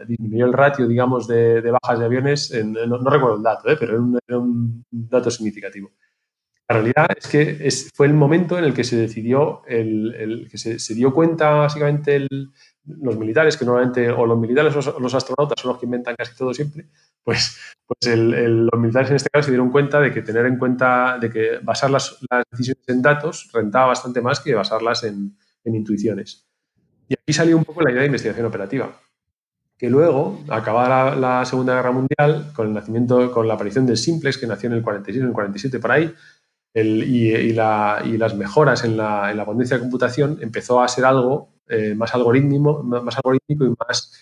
disminuyó 0.06 0.46
el 0.46 0.52
ratio, 0.52 0.86
digamos, 0.86 1.26
de, 1.26 1.62
bajas 1.70 1.98
de 1.98 2.04
aviones, 2.04 2.52
no, 2.64 2.98
recuerdo 2.98 3.36
el 3.36 3.42
dato, 3.42 3.70
eh, 3.70 3.76
pero 3.80 3.94
era 4.28 4.38
un, 4.38 4.84
dato 4.90 5.30
significativo. 5.30 5.90
La 6.68 6.76
realidad 6.76 7.08
es 7.16 7.26
que 7.26 7.68
fue 7.94 8.06
el 8.06 8.14
momento 8.14 8.58
en 8.58 8.64
el 8.64 8.74
que 8.74 8.84
se 8.84 8.96
decidió, 8.96 9.62
el, 9.66 10.46
que 10.50 10.58
se, 10.58 10.94
dio 10.94 11.12
cuenta 11.14 11.50
básicamente 11.50 12.28
los 12.84 13.16
militares, 13.16 13.56
que 13.56 13.64
normalmente, 13.64 14.10
o 14.10 14.26
los 14.26 14.38
militares 14.38 14.74
o 14.74 15.00
los 15.00 15.14
astronautas 15.14 15.60
son 15.60 15.72
los 15.72 15.78
que 15.78 15.86
inventan 15.86 16.16
casi 16.16 16.34
todo 16.36 16.52
siempre, 16.54 16.86
pues, 17.22 17.58
pues 17.86 18.16
los 18.16 18.80
militares 18.80 19.10
en 19.10 19.16
este 19.16 19.30
caso 19.30 19.46
se 19.46 19.50
dieron 19.50 19.70
cuenta 19.70 20.00
de 20.00 20.12
que 20.12 20.22
tener 20.22 20.46
en 20.46 20.58
cuenta, 20.58 21.18
de 21.18 21.30
que 21.30 21.58
basar 21.62 21.90
las, 21.90 22.18
decisiones 22.50 22.88
en 22.88 23.02
datos 23.02 23.50
rentaba 23.52 23.88
bastante 23.88 24.20
más 24.20 24.40
que 24.40 24.54
basarlas 24.54 25.04
en, 25.04 25.36
intuiciones. 25.64 26.46
Y 27.08 27.14
aquí 27.14 27.32
salió 27.32 27.56
un 27.56 27.64
poco 27.64 27.82
la 27.82 27.90
idea 27.90 28.00
de 28.00 28.06
investigación 28.06 28.46
operativa, 28.46 28.92
que 29.76 29.90
luego, 29.90 30.42
acabada 30.48 31.14
la, 31.16 31.44
Segunda 31.44 31.74
Guerra 31.74 31.92
Mundial, 31.92 32.52
con 32.54 32.68
el 32.68 32.74
nacimiento, 32.74 33.30
con 33.30 33.46
la 33.46 33.54
aparición 33.54 33.86
del 33.86 33.96
Simplex, 33.96 34.38
que 34.38 34.46
nació 34.46 34.68
en 34.68 34.76
el 34.76 34.82
46, 34.82 35.22
en 35.22 35.28
el 35.28 35.34
47 35.34 35.78
por 35.78 35.92
ahí, 35.92 36.14
y, 36.74 37.52
las 37.52 38.34
mejoras 38.36 38.84
en 38.84 38.96
la, 38.96 39.30
en 39.30 39.44
potencia 39.44 39.76
de 39.76 39.80
computación, 39.80 40.38
empezó 40.40 40.80
a 40.80 40.88
ser 40.88 41.04
algo 41.04 41.48
eh, 41.70 41.94
más, 41.94 42.14
algorítmico, 42.14 42.84
y 43.64 43.74
más, 43.78 44.12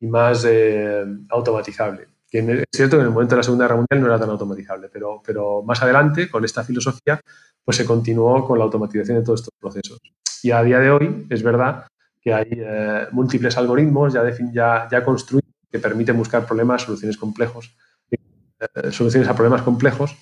y 0.00 0.06
más 0.06 0.44
eh, 0.46 1.04
automatizable 1.30 2.08
que 2.30 2.38
es 2.40 2.66
cierto 2.72 2.96
que 2.96 3.00
en 3.00 3.06
el 3.08 3.12
momento 3.12 3.34
de 3.34 3.38
la 3.38 3.42
Segunda 3.42 3.66
Guerra 3.66 3.84
no 3.90 4.06
era 4.06 4.18
tan 4.18 4.30
automatizable, 4.30 4.88
pero, 4.92 5.22
pero 5.24 5.62
más 5.62 5.82
adelante, 5.82 6.30
con 6.30 6.44
esta 6.44 6.62
filosofía, 6.62 7.20
pues 7.64 7.76
se 7.76 7.86
continuó 7.86 8.46
con 8.46 8.58
la 8.58 8.64
automatización 8.64 9.18
de 9.18 9.24
todos 9.24 9.40
estos 9.40 9.54
procesos. 9.58 9.98
Y 10.42 10.50
a 10.50 10.62
día 10.62 10.78
de 10.78 10.90
hoy 10.90 11.26
es 11.30 11.42
verdad 11.42 11.86
que 12.20 12.34
hay 12.34 12.48
eh, 12.50 13.06
múltiples 13.12 13.56
algoritmos 13.56 14.12
ya, 14.12 14.22
ya, 14.52 14.88
ya, 14.90 15.04
construidos 15.04 15.48
que 15.70 15.78
permiten 15.78 16.16
buscar 16.16 16.46
problemas, 16.46 16.82
soluciones 16.82 17.16
complejos, 17.16 17.74
eh, 18.10 18.90
soluciones 18.90 19.28
a 19.28 19.34
problemas 19.34 19.62
complejos 19.62 20.16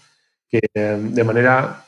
que 0.48 0.60
de 0.74 1.24
manera, 1.24 1.85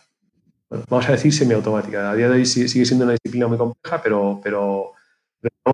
vamos 0.71 1.09
a 1.09 1.13
decir, 1.13 1.33
semiautomática. 1.33 2.11
A 2.11 2.15
día 2.15 2.29
de 2.29 2.37
hoy 2.37 2.47
sigue 2.47 2.85
siendo 2.85 3.05
una 3.05 3.13
disciplina 3.13 3.47
muy 3.47 3.59
compleja, 3.59 4.03
pero, 4.03 4.41
pero 4.43 4.93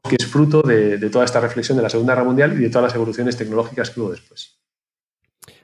que 0.08 0.16
es 0.18 0.26
fruto 0.26 0.62
de, 0.62 0.98
toda 1.10 1.24
esta 1.24 1.40
reflexión 1.40 1.76
de 1.76 1.82
la 1.82 1.90
Segunda 1.90 2.14
Guerra 2.14 2.24
Mundial 2.24 2.52
y 2.52 2.62
de 2.62 2.68
todas 2.68 2.84
las 2.84 2.94
evoluciones 2.94 3.36
tecnológicas 3.36 3.90
que 3.90 4.00
hubo 4.00 4.10
después. 4.10 4.58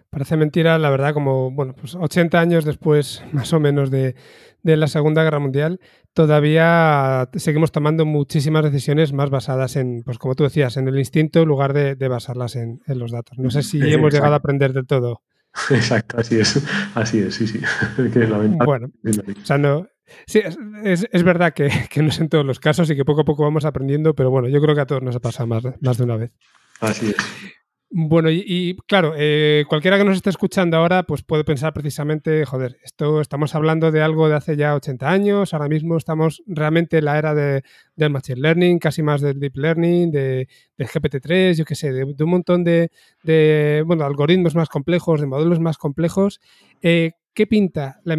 Parece 0.08 0.36
mentira, 0.36 0.76
la 0.78 0.90
verdad, 0.90 1.14
como 1.14 1.52
bueno, 1.52 1.74
pues 1.74 1.94
80 1.94 2.40
años 2.40 2.64
después, 2.64 3.22
más 3.32 3.52
o 3.52 3.60
menos, 3.60 3.90
de, 3.90 4.14
la 4.62 4.88
Segunda 4.88 5.22
Guerra 5.22 5.38
Mundial, 5.38 5.80
todavía 6.12 7.28
seguimos 7.34 7.70
tomando 7.70 8.04
muchísimas 8.04 8.64
decisiones 8.64 9.12
más 9.12 9.30
basadas 9.30 9.76
en, 9.76 10.02
pues 10.02 10.18
como 10.18 10.34
tú 10.34 10.44
decías, 10.44 10.76
en 10.76 10.88
el 10.88 10.98
instinto 10.98 11.40
en 11.40 11.48
lugar 11.48 11.72
de, 11.72 12.08
basarlas 12.08 12.56
en, 12.56 12.80
los 12.86 13.12
datos. 13.12 13.38
No 13.38 13.50
sé 13.50 13.62
si 13.62 13.80
hemos 13.80 14.12
llegado 14.12 14.34
a 14.34 14.38
aprender 14.38 14.72
del 14.72 14.86
todo. 14.86 15.22
Exacto, 15.70 16.18
así 16.18 16.38
es, 16.38 16.62
así 16.94 17.18
es, 17.18 17.34
sí, 17.34 17.46
sí. 17.46 17.60
bueno, 18.64 18.90
o 19.04 19.44
sea, 19.44 19.58
no, 19.58 19.86
Sí, 20.26 20.40
es, 20.84 21.06
es 21.10 21.22
verdad 21.22 21.52
que, 21.52 21.68
que, 21.90 22.02
no 22.02 22.08
es 22.08 22.20
en 22.20 22.28
todos 22.28 22.44
los 22.44 22.60
casos 22.60 22.90
y 22.90 22.96
que 22.96 23.04
poco 23.04 23.22
a 23.22 23.24
poco 23.24 23.44
vamos 23.44 23.64
aprendiendo, 23.64 24.14
pero 24.14 24.30
bueno, 24.30 24.48
yo 24.48 24.60
creo 24.60 24.74
que 24.74 24.80
a 24.80 24.86
todos 24.86 25.02
nos 25.02 25.16
ha 25.16 25.20
pasado 25.20 25.46
más, 25.46 25.62
más 25.80 25.98
de 25.98 26.04
una 26.04 26.16
vez. 26.16 26.32
Así 26.80 27.10
es. 27.10 27.16
Bueno, 27.92 28.30
y, 28.30 28.76
claro, 28.86 29.14
eh, 29.16 29.64
cualquiera 29.68 29.98
que 29.98 30.04
nos 30.04 30.14
esté 30.14 30.30
escuchando 30.30 30.76
ahora, 30.76 31.02
pues 31.02 31.24
puede 31.24 31.42
pensar 31.42 31.72
precisamente, 31.72 32.44
joder, 32.44 32.78
esto 32.84 33.20
estamos 33.20 33.56
hablando 33.56 33.90
de 33.90 34.00
algo 34.00 34.28
de 34.28 34.36
hace 34.36 34.56
ya 34.56 34.76
80 34.76 35.10
años, 35.10 35.52
ahora 35.52 35.68
mismo 35.68 35.96
estamos 35.96 36.40
realmente 36.46 36.98
en 36.98 37.06
la 37.06 37.18
era 37.18 37.34
de, 37.34 37.64
del 37.96 38.10
Machine 38.10 38.40
Learning, 38.40 38.78
casi 38.78 39.02
más 39.02 39.20
del 39.20 39.40
Deep 39.40 39.56
Learning, 39.56 40.12
de, 40.12 40.46
del 40.78 40.86
GPT-3, 40.86 41.54
yo 41.54 41.64
qué 41.64 41.74
sé, 41.74 41.92
de, 41.92 42.04
un 42.04 42.30
montón 42.30 42.62
de, 42.62 42.92
de, 43.24 43.82
bueno, 43.84 44.04
algoritmos 44.04 44.54
más 44.54 44.68
complejos, 44.68 45.20
de 45.20 45.26
modelos 45.26 45.58
más 45.58 45.76
complejos. 45.76 46.40
Eh, 46.82 47.14
¿Qué 47.34 47.48
pinta 47.48 48.00
la, 48.04 48.16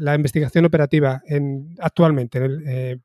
la 0.00 0.14
investigación 0.16 0.64
operativa 0.64 1.22
en, 1.26 1.76
actualmente? 1.78 2.40
Eh, 2.66 2.98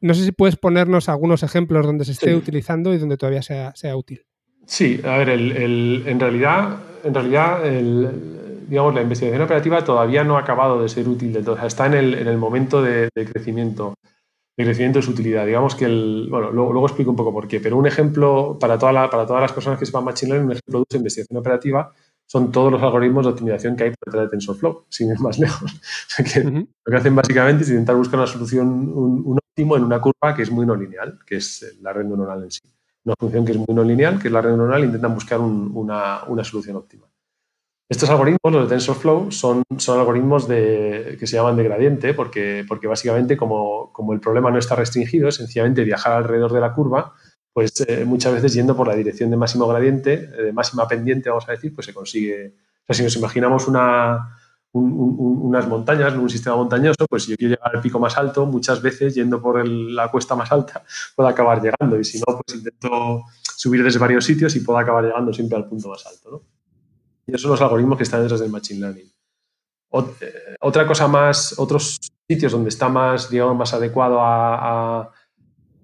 no 0.00 0.14
sé 0.14 0.24
si 0.24 0.32
puedes 0.32 0.56
ponernos 0.56 1.08
algunos 1.08 1.44
ejemplos 1.44 1.86
donde 1.86 2.04
se 2.04 2.12
esté 2.12 2.34
utilizando 2.34 2.92
y 2.92 2.98
donde 2.98 3.16
todavía 3.16 3.42
sea, 3.42 3.72
sea 3.76 3.96
útil. 3.96 4.24
Sí, 4.70 5.00
a 5.02 5.18
ver, 5.18 5.30
el, 5.30 6.04
en 6.06 6.20
realidad, 6.20 6.78
en 7.02 7.12
realidad 7.12 7.64
digamos, 8.68 8.94
la 8.94 9.02
investigación 9.02 9.42
operativa 9.42 9.82
todavía 9.82 10.22
no 10.22 10.36
ha 10.36 10.42
acabado 10.42 10.80
de 10.80 10.88
ser 10.88 11.08
útil 11.08 11.32
de 11.32 11.42
todo. 11.42 11.58
está 11.66 11.86
en 11.86 11.94
el, 11.94 12.14
en 12.14 12.28
el 12.28 12.38
momento 12.38 12.80
de, 12.80 13.08
crecimiento, 13.12 13.94
de 14.56 14.64
crecimiento 14.64 15.00
de 15.00 15.02
su 15.02 15.10
utilidad. 15.10 15.44
Digamos 15.44 15.74
que 15.74 15.86
el, 15.86 16.28
bueno, 16.30 16.52
luego, 16.52 16.86
explico 16.86 17.10
un 17.10 17.16
poco 17.16 17.32
por 17.32 17.48
qué, 17.48 17.58
pero 17.58 17.76
un 17.76 17.88
ejemplo 17.88 18.56
para, 18.60 18.78
toda 18.78 19.10
para 19.10 19.26
todas 19.26 19.42
las 19.42 19.52
personas 19.52 19.76
que 19.76 19.86
sepan 19.86 20.04
Machine 20.04 20.30
Learning, 20.30 20.50
un 20.50 20.52
ejemplo 20.52 20.84
de 20.88 20.96
investigación 20.98 21.40
operativa 21.40 21.92
son 22.26 22.52
todos 22.52 22.70
los 22.70 22.80
algoritmos 22.80 23.26
de 23.26 23.32
optimización 23.32 23.74
que 23.74 23.84
hay 23.84 23.90
por 23.90 24.06
detrás 24.06 24.26
de 24.26 24.30
TensorFlow, 24.30 24.84
sin 24.88 25.10
ir 25.10 25.18
más 25.18 25.36
lejos. 25.40 25.80
Lo 26.16 26.92
que 26.92 26.96
hacen 26.96 27.16
básicamente 27.16 27.64
es 27.64 27.70
intentar 27.70 27.96
buscar 27.96 28.20
una 28.20 28.28
solución, 28.28 28.68
un, 28.68 29.36
óptimo 29.36 29.76
en 29.76 29.82
una 29.82 30.00
curva 30.00 30.32
que 30.36 30.42
es 30.42 30.50
muy 30.52 30.64
no 30.64 30.76
lineal, 30.76 31.18
que 31.26 31.38
es 31.38 31.76
la 31.80 31.92
red 31.92 32.04
neuronal 32.04 32.44
en 32.44 32.52
sí. 32.52 32.60
Una 33.04 33.14
función 33.18 33.44
que 33.44 33.52
es 33.52 33.58
muy 33.58 33.74
no 33.74 33.82
lineal, 33.82 34.18
que 34.18 34.28
es 34.28 34.32
la 34.32 34.42
red 34.42 34.50
neuronal, 34.50 34.84
intentan 34.84 35.14
buscar 35.14 35.40
una, 35.40 36.24
una, 36.24 36.44
solución 36.44 36.76
óptima. 36.76 37.06
Estos 37.88 38.08
algoritmos, 38.10 38.52
los 38.52 38.68
de 38.68 38.76
TensorFlow, 38.76 39.32
son, 39.32 39.64
son 39.78 39.98
algoritmos 39.98 40.46
de, 40.46 41.16
que 41.18 41.26
se 41.26 41.36
llaman 41.36 41.56
de 41.56 41.64
gradiente, 41.64 42.14
porque, 42.14 42.64
porque 42.68 42.86
básicamente 42.86 43.36
como, 43.36 43.92
como 43.92 44.12
el 44.12 44.20
problema 44.20 44.50
no 44.50 44.58
está 44.58 44.76
restringido, 44.76 45.28
es 45.28 45.36
sencillamente 45.36 45.82
viajar 45.82 46.12
alrededor 46.12 46.52
de 46.52 46.60
la 46.60 46.72
curva, 46.72 47.14
pues 47.52 47.72
eh, 47.88 48.04
muchas 48.04 48.34
veces 48.34 48.52
yendo 48.52 48.76
por 48.76 48.86
la 48.86 48.94
dirección 48.94 49.30
de 49.30 49.36
máximo 49.36 49.66
gradiente, 49.66 50.18
de 50.18 50.52
máxima 50.52 50.86
pendiente, 50.86 51.30
vamos 51.30 51.48
a 51.48 51.52
decir, 51.52 51.74
pues 51.74 51.86
se 51.86 51.94
consigue. 51.94 52.54
O 52.82 52.86
sea, 52.86 52.94
si 52.94 53.02
nos 53.02 53.16
imaginamos 53.16 53.66
una, 53.66 54.39
unas 54.72 55.66
montañas, 55.66 56.14
un 56.14 56.30
sistema 56.30 56.56
montañoso, 56.56 57.06
pues 57.08 57.24
si 57.24 57.30
yo 57.32 57.36
quiero 57.36 57.54
llegar 57.54 57.76
al 57.76 57.82
pico 57.82 57.98
más 57.98 58.16
alto, 58.16 58.46
muchas 58.46 58.80
veces 58.80 59.14
yendo 59.14 59.42
por 59.42 59.66
la 59.66 60.10
cuesta 60.10 60.36
más 60.36 60.50
alta, 60.52 60.84
puedo 61.16 61.28
acabar 61.28 61.60
llegando. 61.60 61.98
Y 61.98 62.04
si 62.04 62.18
no, 62.18 62.40
pues 62.40 62.58
intento 62.58 63.22
subir 63.56 63.82
desde 63.82 63.98
varios 63.98 64.24
sitios 64.24 64.54
y 64.56 64.60
puedo 64.60 64.78
acabar 64.78 65.04
llegando 65.04 65.32
siempre 65.32 65.56
al 65.56 65.66
punto 65.66 65.88
más 65.88 66.06
alto. 66.06 66.30
¿no? 66.30 66.42
Y 67.26 67.32
esos 67.32 67.42
son 67.42 67.50
los 67.52 67.60
algoritmos 67.60 67.96
que 67.96 68.04
están 68.04 68.22
detrás 68.22 68.40
del 68.40 68.50
Machine 68.50 68.80
Learning. 68.80 69.12
Eh, 69.92 70.54
otra 70.60 70.86
cosa 70.86 71.08
más, 71.08 71.58
otros 71.58 71.98
sitios 72.28 72.52
donde 72.52 72.68
está 72.68 72.88
más, 72.88 73.28
digamos, 73.28 73.56
más 73.56 73.74
adecuado 73.74 74.20
a 74.20 75.10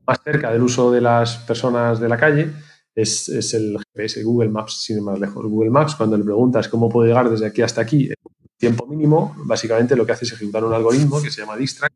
más 0.06 0.20
cerca 0.22 0.52
del 0.52 0.62
uso 0.62 0.90
de 0.92 1.00
las 1.00 1.38
personas 1.38 1.98
de 1.98 2.08
la 2.08 2.16
calle 2.16 2.52
es, 2.94 3.54
el 3.54 3.76
GPS, 3.78 4.22
Google 4.22 4.48
Maps, 4.48 4.82
sin 4.84 4.96
ir 4.96 5.02
más 5.02 5.18
lejos. 5.18 5.44
Google 5.44 5.70
Maps, 5.70 5.94
cuando 5.96 6.16
le 6.16 6.24
preguntas 6.24 6.68
cómo 6.68 6.88
puedo 6.88 7.06
llegar 7.06 7.28
desde 7.28 7.46
aquí 7.46 7.62
hasta 7.62 7.82
aquí 7.82 8.10
tiempo 8.56 8.86
mínimo, 8.86 9.34
básicamente 9.38 9.96
lo 9.96 10.06
que 10.06 10.12
hace 10.12 10.24
es 10.24 10.32
ejecutar 10.32 10.64
un 10.64 10.72
algoritmo 10.72 11.22
que 11.22 11.30
se 11.30 11.42
llama 11.42 11.56
Distrax. 11.56 11.94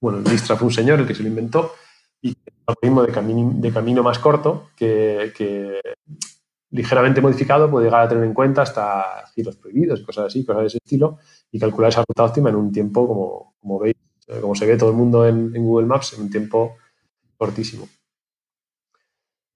Bueno, 0.00 0.18
el 0.18 0.24
Distrax 0.24 0.58
fue 0.58 0.68
un 0.68 0.72
señor 0.72 1.00
el 1.00 1.06
que 1.06 1.14
se 1.14 1.22
lo 1.22 1.28
inventó 1.28 1.72
y 2.20 2.30
un 2.30 2.64
algoritmo 2.66 3.02
de, 3.02 3.12
camino, 3.12 3.52
de 3.54 3.72
camino 3.72 4.02
más 4.02 4.18
corto 4.18 4.70
que, 4.76 5.80
ligeramente 6.70 7.20
modificado 7.20 7.70
puede 7.70 7.86
llegar 7.86 8.02
a 8.02 8.08
tener 8.08 8.24
en 8.24 8.32
cuenta 8.32 8.62
hasta 8.62 9.26
giros 9.34 9.56
prohibidos, 9.56 10.00
cosas 10.02 10.26
así, 10.26 10.44
cosas 10.44 10.62
de 10.62 10.66
ese 10.68 10.78
estilo, 10.78 11.18
y 11.50 11.58
calcular 11.58 11.90
esa 11.90 12.04
ruta 12.08 12.24
óptima 12.24 12.48
en 12.48 12.56
un 12.56 12.72
tiempo, 12.72 13.06
como, 13.06 13.54
como 13.60 13.78
veis, 13.78 13.96
como 14.40 14.54
se 14.54 14.64
ve 14.64 14.78
todo 14.78 14.90
el 14.90 14.96
mundo 14.96 15.26
en 15.26 15.52
Google 15.52 15.86
Maps, 15.86 16.14
en 16.14 16.22
un 16.22 16.30
tiempo 16.30 16.76
cortísimo. 17.36 17.88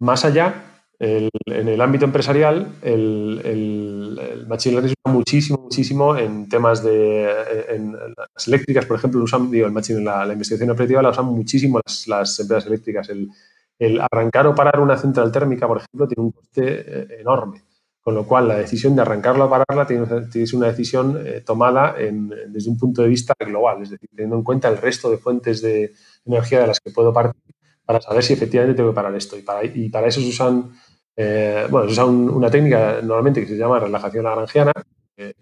Más 0.00 0.24
allá, 0.26 0.65
en 0.98 1.68
el 1.68 1.80
ámbito 1.80 2.04
empresarial, 2.06 2.72
el, 2.82 3.40
el, 3.44 4.46
machine 4.46 4.74
learning 4.74 4.94
se 4.94 4.96
usa 5.04 5.14
muchísimo, 5.14 5.58
muchísimo 5.62 6.16
en 6.16 6.48
temas 6.48 6.82
de 6.82 7.30
en, 7.68 7.92
las 7.92 8.48
eléctricas, 8.48 8.86
por 8.86 8.96
ejemplo, 8.96 9.22
usan, 9.22 9.50
digo, 9.50 9.66
el 9.66 9.72
machine, 9.72 10.00
la, 10.00 10.32
investigación 10.32 10.70
operativa 10.70 11.02
la 11.02 11.10
usan 11.10 11.26
muchísimo 11.26 11.80
las, 12.06 12.40
empresas 12.40 12.66
eléctricas. 12.66 13.10
El, 13.10 14.00
arrancar 14.10 14.46
o 14.46 14.54
parar 14.54 14.80
una 14.80 14.96
central 14.96 15.30
térmica, 15.30 15.68
por 15.68 15.78
ejemplo, 15.78 16.08
tiene 16.08 16.22
un 16.22 16.32
coste 16.32 16.62
eh, 16.64 17.20
enorme. 17.20 17.62
Con 18.00 18.14
lo 18.14 18.24
cual, 18.24 18.48
la 18.48 18.56
decisión 18.56 18.94
de 18.94 19.02
arrancarla 19.02 19.46
o 19.46 19.50
pararla 19.50 19.86
tiene, 19.86 20.06
una 20.54 20.68
decisión 20.68 21.20
eh, 21.26 21.42
tomada 21.44 21.94
desde 21.94 22.70
un 22.70 22.78
punto 22.78 23.02
de 23.02 23.08
vista 23.08 23.34
global, 23.38 23.82
es 23.82 23.90
decir, 23.90 24.08
teniendo 24.14 24.36
en 24.36 24.44
cuenta 24.44 24.68
el 24.68 24.78
resto 24.78 25.10
de 25.10 25.18
fuentes 25.18 25.60
de 25.60 25.92
energía 26.24 26.60
de 26.60 26.68
las 26.68 26.80
que 26.80 26.92
puedo 26.92 27.12
partir 27.12 27.42
para 27.86 28.00
saber 28.00 28.22
si 28.24 28.32
efectivamente 28.32 28.76
tengo 28.76 28.90
que 28.90 28.96
parar 28.96 29.14
esto. 29.14 29.38
Y 29.38 29.42
para, 29.42 29.64
y 29.64 29.88
para 29.88 30.08
eso 30.08 30.20
se 30.20 30.28
usan, 30.28 30.72
eh, 31.16 31.66
bueno, 31.70 31.86
se 31.86 31.92
usa 31.92 32.04
una 32.04 32.50
técnica 32.50 33.00
normalmente 33.02 33.40
que 33.40 33.46
se 33.46 33.56
llama 33.56 33.80
relajación 33.80 34.24
lagrangiana, 34.24 34.72
que, 35.16 35.34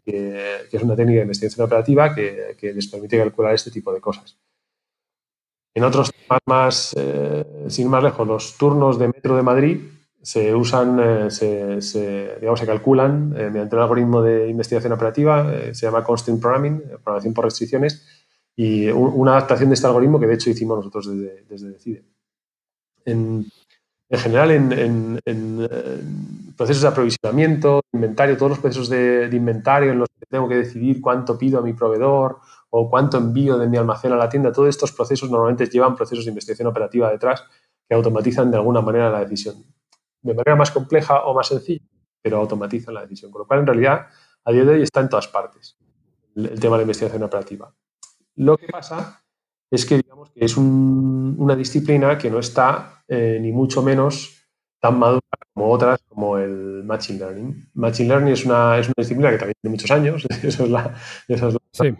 es 0.71 0.83
una 0.83 0.95
técnica 0.95 1.19
de 1.19 1.23
investigación 1.23 1.67
operativa 1.67 2.15
que, 2.15 2.57
les 2.61 2.87
permite 2.87 3.19
calcular 3.19 3.55
este 3.55 3.73
tipo 3.73 3.93
de 3.93 4.01
cosas. 4.01 4.39
En 5.75 5.83
otros 5.83 6.13
temas 6.13 6.41
más, 6.47 6.95
eh, 6.97 7.67
sin 7.69 7.89
más 7.89 8.05
lejos, 8.05 8.27
los 8.27 8.57
turnos 8.57 8.99
de 8.99 9.09
metro 9.09 9.35
de 9.37 9.43
Madrid 9.43 9.81
se 10.23 10.55
usan, 10.55 11.27
eh, 11.27 11.31
se, 11.31 12.37
digamos, 12.39 12.61
se 12.61 12.67
calculan 12.67 13.31
mediante 13.31 13.75
un 13.75 13.83
algoritmo 13.83 14.23
de 14.23 14.49
investigación 14.49 14.93
operativa, 14.93 15.53
se 15.73 15.87
llama 15.87 16.05
Constant 16.05 16.41
Programming, 16.41 16.81
programación 17.03 17.35
por 17.35 17.45
restricciones, 17.47 18.07
y 18.57 18.87
una 18.89 19.33
adaptación 19.33 19.71
de 19.71 19.75
este 19.75 19.89
algoritmo 19.89 20.21
que 20.21 20.29
de 20.29 20.35
hecho 20.35 20.51
hicimos 20.51 20.79
nosotros 20.79 21.09
desde, 21.09 21.45
desde 21.49 21.71
Decide 21.71 22.05
general 24.19 24.51
en, 24.51 25.21
procesos 26.57 26.83
de 26.83 26.89
aprovisionamiento, 26.89 27.81
inventario, 27.93 28.37
todos 28.37 28.51
los 28.51 28.59
procesos 28.59 28.89
de, 28.89 29.29
inventario 29.33 29.93
en 29.93 29.99
los 29.99 30.09
que 30.09 30.27
tengo 30.29 30.49
que 30.49 30.57
decidir 30.57 31.01
cuánto 31.01 31.37
pido 31.37 31.59
a 31.59 31.63
mi 31.63 31.73
proveedor 31.73 32.39
o 32.71 32.91
cuánto 32.91 33.19
envío 33.19 33.59
de 33.59 33.69
mi 33.69 33.77
almacén 33.77 34.13
a 34.13 34.17
la 34.17 34.29
tienda, 34.29 34.53
todos 34.53 34.69
estos 34.69 34.93
procesos 34.93 35.31
normalmente 35.31 35.67
llevan 35.67 35.97
procesos 35.97 36.25
de 36.25 36.31
investigación 36.31 36.69
operativa 36.69 37.11
detrás 37.11 37.45
que 37.89 37.95
automatizan 37.95 38.51
de 38.51 38.57
alguna 38.57 38.81
manera 38.81 39.11
la 39.11 39.21
decisión. 39.21 39.57
De 40.23 40.35
manera 40.35 40.57
más 40.57 40.71
compleja 40.71 41.25
o 41.25 41.35
más 41.35 41.49
sencilla, 41.49 41.85
pero 42.23 42.39
automatizan 42.39 42.95
la 42.95 43.03
decisión. 43.03 43.31
Con 43.31 43.41
lo 43.41 43.47
cual, 43.47 43.61
en 43.61 43.67
realidad, 43.67 44.07
a 44.45 44.53
día 44.53 44.65
de 44.65 44.75
hoy 44.75 44.83
está 44.83 45.01
en 45.01 45.09
todas 45.09 45.29
partes 45.29 45.77
el, 46.35 46.59
tema 46.59 46.77
de 46.77 46.79
la 46.79 46.83
investigación 46.83 47.23
operativa. 47.23 47.73
Lo 48.37 48.57
que 48.57 48.67
pasa 48.67 49.24
es 49.75 49.87
que 49.87 49.97
digamos 49.97 50.31
que 50.31 50.45
es 50.45 50.57
una 50.57 51.57
disciplina 51.57 52.19
que 52.19 52.31
no 52.31 52.39
está 52.39 53.03
eh, 53.09 53.39
ni 53.41 53.53
mucho 53.53 53.83
menos 53.83 54.49
tan 54.81 54.99
madura 54.99 55.21
como 55.53 55.71
otras, 55.71 56.01
como 56.09 56.37
el 56.39 56.85
Machine 56.85 57.19
Learning. 57.19 57.71
Machine 57.75 58.09
Learning 58.09 58.33
es 58.33 58.45
una, 58.45 58.79
es 58.79 58.87
una 58.87 58.95
disciplina 58.99 59.31
que 59.31 59.39
también 59.39 59.57
tiene 59.61 59.73
muchos 59.73 59.91
años, 59.91 60.27
eso 60.43 60.65
es 60.65 60.71
la... 60.71 60.95
sí. 61.73 61.95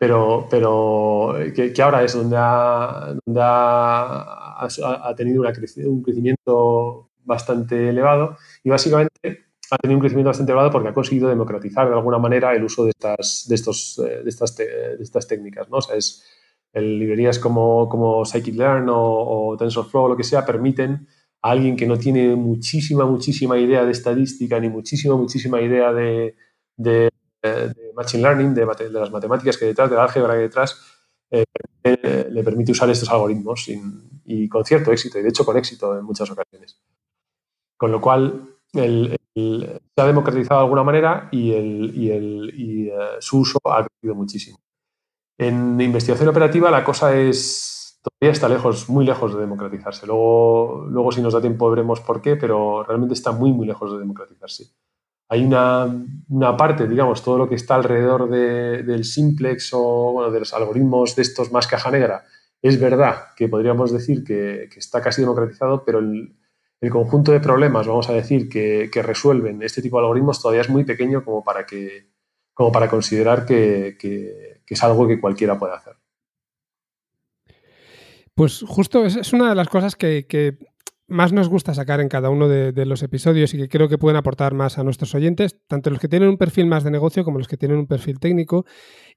Pero, 0.00 0.46
pero 0.48 1.34
que, 1.54 1.82
ahora 1.82 2.04
es 2.04 2.12
donde 2.12 2.36
ha, 2.38 3.16
donde 3.26 3.40
ha, 3.42 4.64
ha 4.64 5.14
tenido 5.16 5.42
un 5.42 6.02
crecimiento 6.02 7.10
bastante 7.24 7.88
elevado 7.88 8.36
y 8.62 8.70
básicamente 8.70 9.48
ha 9.70 9.76
tenido 9.76 9.96
un 9.96 10.00
crecimiento 10.00 10.30
bastante 10.30 10.52
elevado 10.52 10.70
porque 10.70 10.88
ha 10.88 10.94
conseguido 10.94 11.28
democratizar 11.28 11.88
de 11.88 11.94
alguna 11.94 12.18
manera 12.18 12.54
el 12.54 12.64
uso 12.64 12.84
de 12.84 12.90
estas, 12.90 13.46
de 13.48 13.54
estos, 13.54 13.98
eh, 13.98 14.22
de 14.22 14.28
estas, 14.28 14.56
de 14.56 14.96
estas 15.00 15.26
técnicas. 15.26 15.68
¿no? 15.68 15.78
O 15.78 15.82
sea, 15.82 15.96
es, 15.96 16.24
el, 16.72 16.98
librerías 16.98 17.38
como, 17.38 17.88
como 17.88 18.24
Scikit-Learn 18.24 18.88
o, 18.90 19.56
TensorFlow 19.58 20.04
o 20.04 20.08
lo 20.08 20.16
que 20.16 20.24
sea 20.24 20.44
permiten 20.44 21.08
a 21.42 21.50
alguien 21.50 21.76
que 21.76 21.86
no 21.86 21.98
tiene 21.98 22.34
muchísima, 22.36 23.06
muchísima 23.06 23.58
idea 23.58 23.84
de 23.84 23.92
estadística 23.92 24.58
ni 24.60 24.68
muchísima, 24.68 25.16
muchísima 25.16 25.60
idea 25.60 25.92
de, 25.92 26.34
de, 26.76 27.10
Machine 27.94 28.22
Learning, 28.22 28.54
de, 28.54 28.66
las 28.90 29.10
matemáticas 29.10 29.56
que 29.56 29.66
hay 29.66 29.70
detrás, 29.70 29.90
de 29.90 29.96
la 29.96 30.04
álgebra 30.04 30.32
que 30.32 30.36
hay 30.36 30.42
detrás, 30.42 30.80
eh, 31.30 31.44
le 32.30 32.42
permite 32.42 32.72
usar 32.72 32.90
estos 32.90 33.10
algoritmos 33.10 33.68
y 34.24 34.48
con 34.48 34.64
cierto 34.64 34.92
éxito, 34.92 35.18
y 35.18 35.22
de 35.22 35.28
hecho 35.28 35.44
con 35.44 35.56
éxito 35.56 35.96
en 35.98 36.04
muchas 36.04 36.30
ocasiones. 36.30 36.80
Con 37.76 37.92
lo 37.92 38.00
cual, 38.00 38.58
el, 38.74 39.16
se 39.34 40.02
ha 40.02 40.06
democratizado 40.06 40.60
de 40.60 40.64
alguna 40.64 40.82
manera 40.82 41.28
y, 41.30 41.52
el, 41.52 41.92
y, 41.94 42.10
el, 42.10 42.52
y 42.54 42.88
eh, 42.88 42.94
su 43.20 43.38
uso 43.40 43.58
ha 43.64 43.86
crecido 43.86 44.14
muchísimo. 44.14 44.58
En 45.38 45.80
investigación 45.80 46.28
operativa 46.28 46.70
la 46.70 46.82
cosa 46.82 47.16
es 47.16 48.00
todavía 48.02 48.32
está 48.32 48.48
lejos, 48.48 48.88
muy 48.88 49.04
lejos 49.04 49.34
de 49.34 49.40
democratizarse. 49.40 50.06
Luego, 50.06 50.86
luego 50.90 51.12
si 51.12 51.20
nos 51.20 51.32
da 51.32 51.40
tiempo 51.40 51.70
veremos 51.70 52.00
por 52.00 52.20
qué, 52.20 52.36
pero 52.36 52.82
realmente 52.82 53.14
está 53.14 53.32
muy, 53.32 53.52
muy 53.52 53.66
lejos 53.66 53.92
de 53.92 53.98
democratizarse. 53.98 54.66
Hay 55.30 55.44
una, 55.44 55.86
una 56.28 56.56
parte, 56.56 56.88
digamos, 56.88 57.22
todo 57.22 57.38
lo 57.38 57.48
que 57.48 57.54
está 57.54 57.74
alrededor 57.74 58.30
del 58.30 59.04
simplex 59.04 59.70
o 59.74 60.30
de 60.32 60.38
los 60.38 60.54
algoritmos 60.54 61.14
de 61.16 61.22
estos 61.22 61.52
más 61.52 61.66
caja 61.66 61.90
negra, 61.90 62.24
es 62.62 62.80
verdad 62.80 63.34
que 63.36 63.48
podríamos 63.48 63.92
decir 63.92 64.24
que, 64.24 64.68
está 64.76 65.00
casi 65.00 65.20
democratizado, 65.20 65.84
pero 65.84 65.98
el, 65.98 66.34
conjunto 66.90 67.32
de 67.32 67.40
problemas, 67.40 67.86
vamos 67.86 68.08
a 68.08 68.14
decir, 68.14 68.48
que, 68.48 68.88
que, 68.90 69.02
resuelven 69.02 69.62
este 69.62 69.82
tipo 69.82 69.98
de 69.98 70.04
algoritmos 70.04 70.40
todavía 70.40 70.62
es 70.62 70.70
muy 70.70 70.84
pequeño 70.84 71.24
como 71.24 71.44
para, 71.44 71.66
que, 71.66 72.08
como 72.54 72.72
para 72.72 72.88
considerar 72.88 73.44
que, 73.44 73.96
que 73.98 74.57
es 74.74 74.82
algo 74.82 75.06
que 75.06 75.20
cualquiera 75.20 75.58
puede 75.58 75.74
hacer. 75.74 75.96
Pues 78.34 78.64
justo 78.66 79.04
es, 79.04 79.32
una 79.32 79.48
de 79.48 79.56
las 79.56 79.68
cosas 79.68 79.96
que, 79.96 80.58
más 81.08 81.32
nos 81.32 81.48
gusta 81.48 81.72
sacar 81.72 82.00
en 82.00 82.08
cada 82.08 82.28
uno 82.28 82.48
de, 82.48 82.86
los 82.86 83.02
episodios 83.02 83.54
y 83.54 83.58
que 83.58 83.68
creo 83.68 83.88
que 83.88 83.96
pueden 83.96 84.16
aportar 84.16 84.52
más 84.54 84.78
a 84.78 84.84
nuestros 84.84 85.14
oyentes, 85.14 85.58
tanto 85.66 85.88
los 85.90 85.98
que 85.98 86.08
tienen 86.08 86.28
un 86.28 86.36
perfil 86.36 86.66
más 86.66 86.84
de 86.84 86.90
negocio 86.90 87.24
como 87.24 87.38
los 87.38 87.48
que 87.48 87.56
tienen 87.56 87.78
un 87.78 87.86
perfil 87.86 88.20
técnico. 88.20 88.66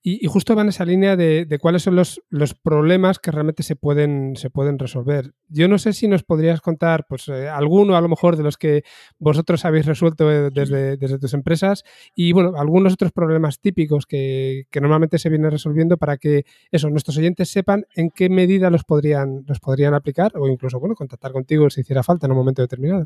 Y, 0.01 0.25
justo 0.25 0.55
van 0.55 0.69
esa 0.69 0.85
línea 0.85 1.15
de, 1.15 1.59
cuáles 1.61 1.83
son 1.83 1.95
los, 1.95 2.21
los, 2.29 2.55
problemas 2.55 3.19
que 3.19 3.29
realmente 3.29 3.61
se 3.61 3.75
pueden, 3.75 4.35
se 4.35 4.49
pueden 4.49 4.79
resolver. 4.79 5.33
Yo 5.47 5.67
no 5.67 5.77
sé 5.77 5.93
si 5.93 6.07
nos 6.07 6.23
podrías 6.23 6.61
contar 6.61 7.05
pues, 7.07 7.27
eh, 7.27 7.49
alguno 7.49 7.95
a 7.95 8.01
lo 8.01 8.09
mejor 8.09 8.35
de 8.35 8.43
los 8.43 8.57
que 8.57 8.83
vosotros 9.19 9.63
habéis 9.65 9.85
resuelto 9.85 10.31
eh, 10.31 10.49
desde, 10.51 10.97
desde 10.97 11.19
tus 11.19 11.33
empresas 11.33 11.83
y 12.15 12.31
bueno, 12.31 12.53
algunos 12.57 12.93
otros 12.93 13.11
problemas 13.11 13.59
típicos 13.59 14.05
que, 14.05 14.63
que, 14.71 14.81
normalmente 14.81 15.19
se 15.19 15.29
vienen 15.29 15.51
resolviendo 15.51 15.97
para 15.97 16.17
que 16.17 16.45
eso, 16.71 16.89
nuestros 16.89 17.17
oyentes 17.17 17.49
sepan 17.49 17.85
en 17.95 18.09
qué 18.09 18.29
medida 18.29 18.69
los 18.69 18.83
podrían, 18.83 19.43
los 19.45 19.59
podrían 19.59 19.93
aplicar 19.93 20.31
o 20.35 20.47
incluso 20.47 20.79
bueno, 20.79 20.95
contactar 20.95 21.31
contigo 21.31 21.69
si 21.69 21.80
hiciera 21.81 22.03
falta 22.03 22.25
en 22.25 22.31
un 22.31 22.37
momento 22.37 22.61
determinado. 22.61 23.05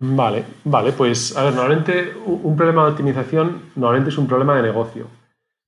Vale, 0.00 0.44
vale, 0.64 0.92
pues 0.92 1.36
a 1.36 1.44
ver, 1.44 1.54
normalmente 1.54 2.12
un 2.24 2.54
problema 2.56 2.84
de 2.84 2.92
optimización 2.92 3.70
normalmente 3.74 4.10
es 4.10 4.18
un 4.18 4.28
problema 4.28 4.56
de 4.56 4.62
negocio. 4.62 5.08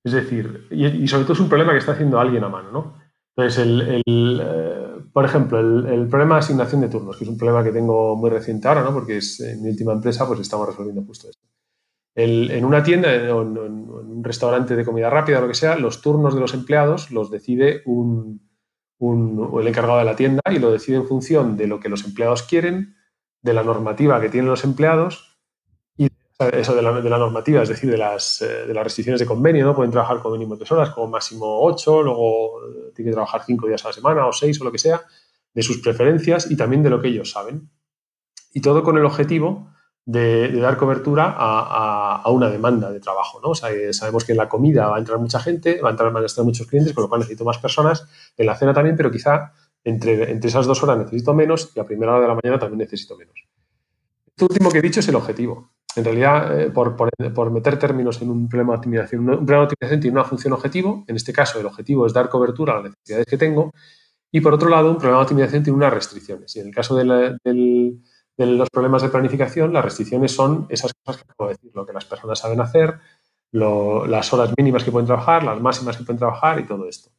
Es 0.03 0.13
decir, 0.13 0.67
y, 0.71 1.07
sobre 1.07 1.23
todo 1.23 1.33
es 1.33 1.39
un 1.39 1.49
problema 1.49 1.73
que 1.73 1.79
está 1.79 1.91
haciendo 1.91 2.19
alguien 2.19 2.43
a 2.43 2.49
mano, 2.49 2.71
¿no? 2.71 2.93
Entonces, 3.35 3.59
el, 3.59 4.03
eh, 4.07 4.91
por 5.13 5.25
ejemplo, 5.25 5.59
el, 5.59 6.07
problema 6.07 6.35
de 6.35 6.39
asignación 6.39 6.81
de 6.81 6.89
turnos, 6.89 7.17
que 7.17 7.23
es 7.23 7.29
un 7.29 7.37
problema 7.37 7.63
que 7.63 7.71
tengo 7.71 8.15
muy 8.15 8.29
reciente 8.29 8.67
ahora, 8.67 8.83
¿no? 8.83 8.93
Porque 8.93 9.17
es 9.17 9.39
en 9.41 9.61
mi 9.61 9.69
última 9.69 9.93
empresa, 9.93 10.27
pues 10.27 10.39
estamos 10.39 10.67
resolviendo 10.67 11.03
justo 11.03 11.29
esto. 11.29 11.47
en 12.15 12.65
una 12.65 12.83
tienda 12.83 13.09
o 13.35 13.41
en, 13.43 13.57
un 13.57 14.23
restaurante 14.23 14.75
de 14.75 14.85
comida 14.85 15.09
rápida 15.09 15.41
lo 15.41 15.47
que 15.47 15.53
sea, 15.53 15.77
los 15.77 16.01
turnos 16.01 16.33
de 16.33 16.41
los 16.41 16.53
empleados 16.53 17.11
los 17.11 17.29
decide 17.29 17.81
un, 17.85 18.50
el 19.01 19.67
encargado 19.67 19.99
de 19.99 20.05
la 20.05 20.15
tienda 20.15 20.41
y 20.51 20.59
lo 20.59 20.71
decide 20.71 20.97
en 20.97 21.07
función 21.07 21.57
de 21.57 21.67
lo 21.67 21.79
que 21.79 21.89
los 21.89 22.05
empleados 22.05 22.43
quieren, 22.43 22.95
de 23.41 23.53
la 23.53 23.63
normativa 23.63 24.21
que 24.21 24.29
tienen 24.29 24.49
los 24.49 24.63
empleados 24.63 25.31
eso 26.49 26.75
de 26.75 26.81
la, 26.81 27.17
normativa, 27.17 27.61
es 27.61 27.69
decir, 27.69 27.91
de 27.91 27.97
las, 27.97 28.41
eh, 28.41 28.65
de 28.65 28.73
las 28.73 28.83
restricciones 28.83 29.19
de 29.19 29.25
convenio, 29.25 29.65
¿no? 29.65 29.75
Pueden 29.75 29.91
trabajar 29.91 30.19
con 30.19 30.31
mínimo 30.33 30.57
tres 30.57 30.71
horas, 30.71 30.89
como 30.89 31.07
máximo 31.07 31.61
ocho, 31.61 32.01
luego 32.01 32.61
eh, 32.63 32.91
tienen 32.95 33.11
que 33.11 33.15
trabajar 33.15 33.43
cinco 33.45 33.67
días 33.67 33.83
a 33.85 33.89
la 33.89 33.93
semana 33.93 34.25
o 34.25 34.33
seis 34.33 34.59
o 34.59 34.63
lo 34.63 34.71
que 34.71 34.79
sea, 34.79 35.01
de 35.53 35.61
sus 35.61 35.81
preferencias 35.81 36.49
y 36.49 36.57
también 36.57 36.81
de 36.81 36.89
lo 36.89 37.01
que 37.01 37.09
ellos 37.09 37.31
saben. 37.31 37.69
Y 38.53 38.61
todo 38.61 38.83
con 38.83 38.97
el 38.97 39.05
objetivo 39.05 39.71
de, 40.05 40.51
dar 40.59 40.77
cobertura 40.77 41.35
a, 41.37 42.23
una 42.31 42.49
demanda 42.49 42.91
de 42.91 42.99
trabajo, 42.99 43.39
¿no? 43.43 43.55
Sea, 43.55 43.69
sabemos 43.93 44.25
que 44.25 44.33
en 44.33 44.37
la 44.37 44.49
comida 44.49 44.87
va 44.87 44.95
a 44.95 44.99
entrar 44.99 45.19
mucha 45.19 45.39
gente, 45.39 45.81
va 45.81 45.89
a 45.89 45.91
entrar, 45.91 46.11
van 46.11 46.23
a 46.23 46.25
estar 46.25 46.43
muchos 46.43 46.67
clientes, 46.67 46.93
con 46.93 47.03
lo 47.03 47.09
cual 47.09 47.19
necesito 47.19 47.45
más 47.45 47.57
personas, 47.57 48.07
en 48.37 48.45
la 48.45 48.55
cena 48.55 48.73
también, 48.73 48.95
pero 48.95 49.11
quizá 49.11 49.53
entre, 49.83 50.31
entre 50.31 50.49
esas 50.49 50.65
dos 50.65 50.81
horas 50.83 50.97
necesito 50.97 51.33
menos 51.33 51.71
y 51.75 51.79
a 51.79 51.85
primera 51.85 52.13
hora 52.13 52.21
de 52.21 52.27
la 52.27 52.39
mañana 52.41 52.59
también 52.59 52.79
necesito 52.79 53.17
menos. 53.17 53.35
Esto 54.27 54.45
último 54.45 54.71
que 54.71 54.79
he 54.79 54.81
dicho 54.81 54.99
es 54.99 55.07
el 55.07 55.15
objetivo 55.15 55.71
en 55.95 56.05
realidad, 56.05 56.59
eh, 56.59 56.71
por, 56.71 57.51
meter 57.51 57.77
términos 57.77 58.21
en 58.21 58.29
un 58.29 58.47
problema 58.47 58.73
de 58.73 58.77
optimización, 58.77 59.21
un 59.21 59.45
problema 59.45 59.65
de 59.67 59.73
optimización 59.73 59.99
tiene 59.99 60.13
una 60.13 60.23
función 60.23 60.53
objetivo, 60.53 61.03
en 61.07 61.15
este 61.15 61.33
caso 61.33 61.59
el 61.59 61.65
objetivo 61.65 62.05
es 62.05 62.13
dar 62.13 62.29
cobertura 62.29 62.73
a 62.73 62.75
las 62.77 62.91
necesidades 62.91 63.25
que 63.25 63.37
tengo, 63.37 63.71
y 64.31 64.39
por 64.39 64.53
otro 64.53 64.69
lado, 64.69 64.89
un 64.89 64.97
problema 64.97 65.17
de 65.17 65.23
optimización 65.23 65.63
tiene 65.63 65.75
unas 65.75 65.93
restricciones. 65.93 66.55
Y 66.55 66.61
en 66.61 66.67
el 66.67 66.73
caso 66.73 66.95
de, 66.95 67.97
los 68.45 68.69
problemas 68.69 69.01
de 69.01 69.09
planificación, 69.09 69.73
las 69.73 69.83
restricciones 69.83 70.31
son 70.31 70.65
esas 70.69 70.93
cosas 71.03 71.23
que 71.23 71.31
acabo 71.31 71.49
de 71.49 71.55
decir, 71.55 71.71
lo 71.73 71.85
que 71.85 71.93
las 71.93 72.05
personas 72.05 72.39
saben 72.39 72.61
hacer, 72.61 72.99
las 73.51 74.33
horas 74.33 74.53
mínimas 74.57 74.83
que 74.83 74.91
pueden 74.91 75.07
trabajar, 75.07 75.43
las 75.43 75.61
máximas 75.61 75.97
que 75.97 76.03
pueden 76.03 76.19
trabajar 76.19 76.59
y 76.59 76.65
todo 76.65 76.87
esto. 76.87 77.11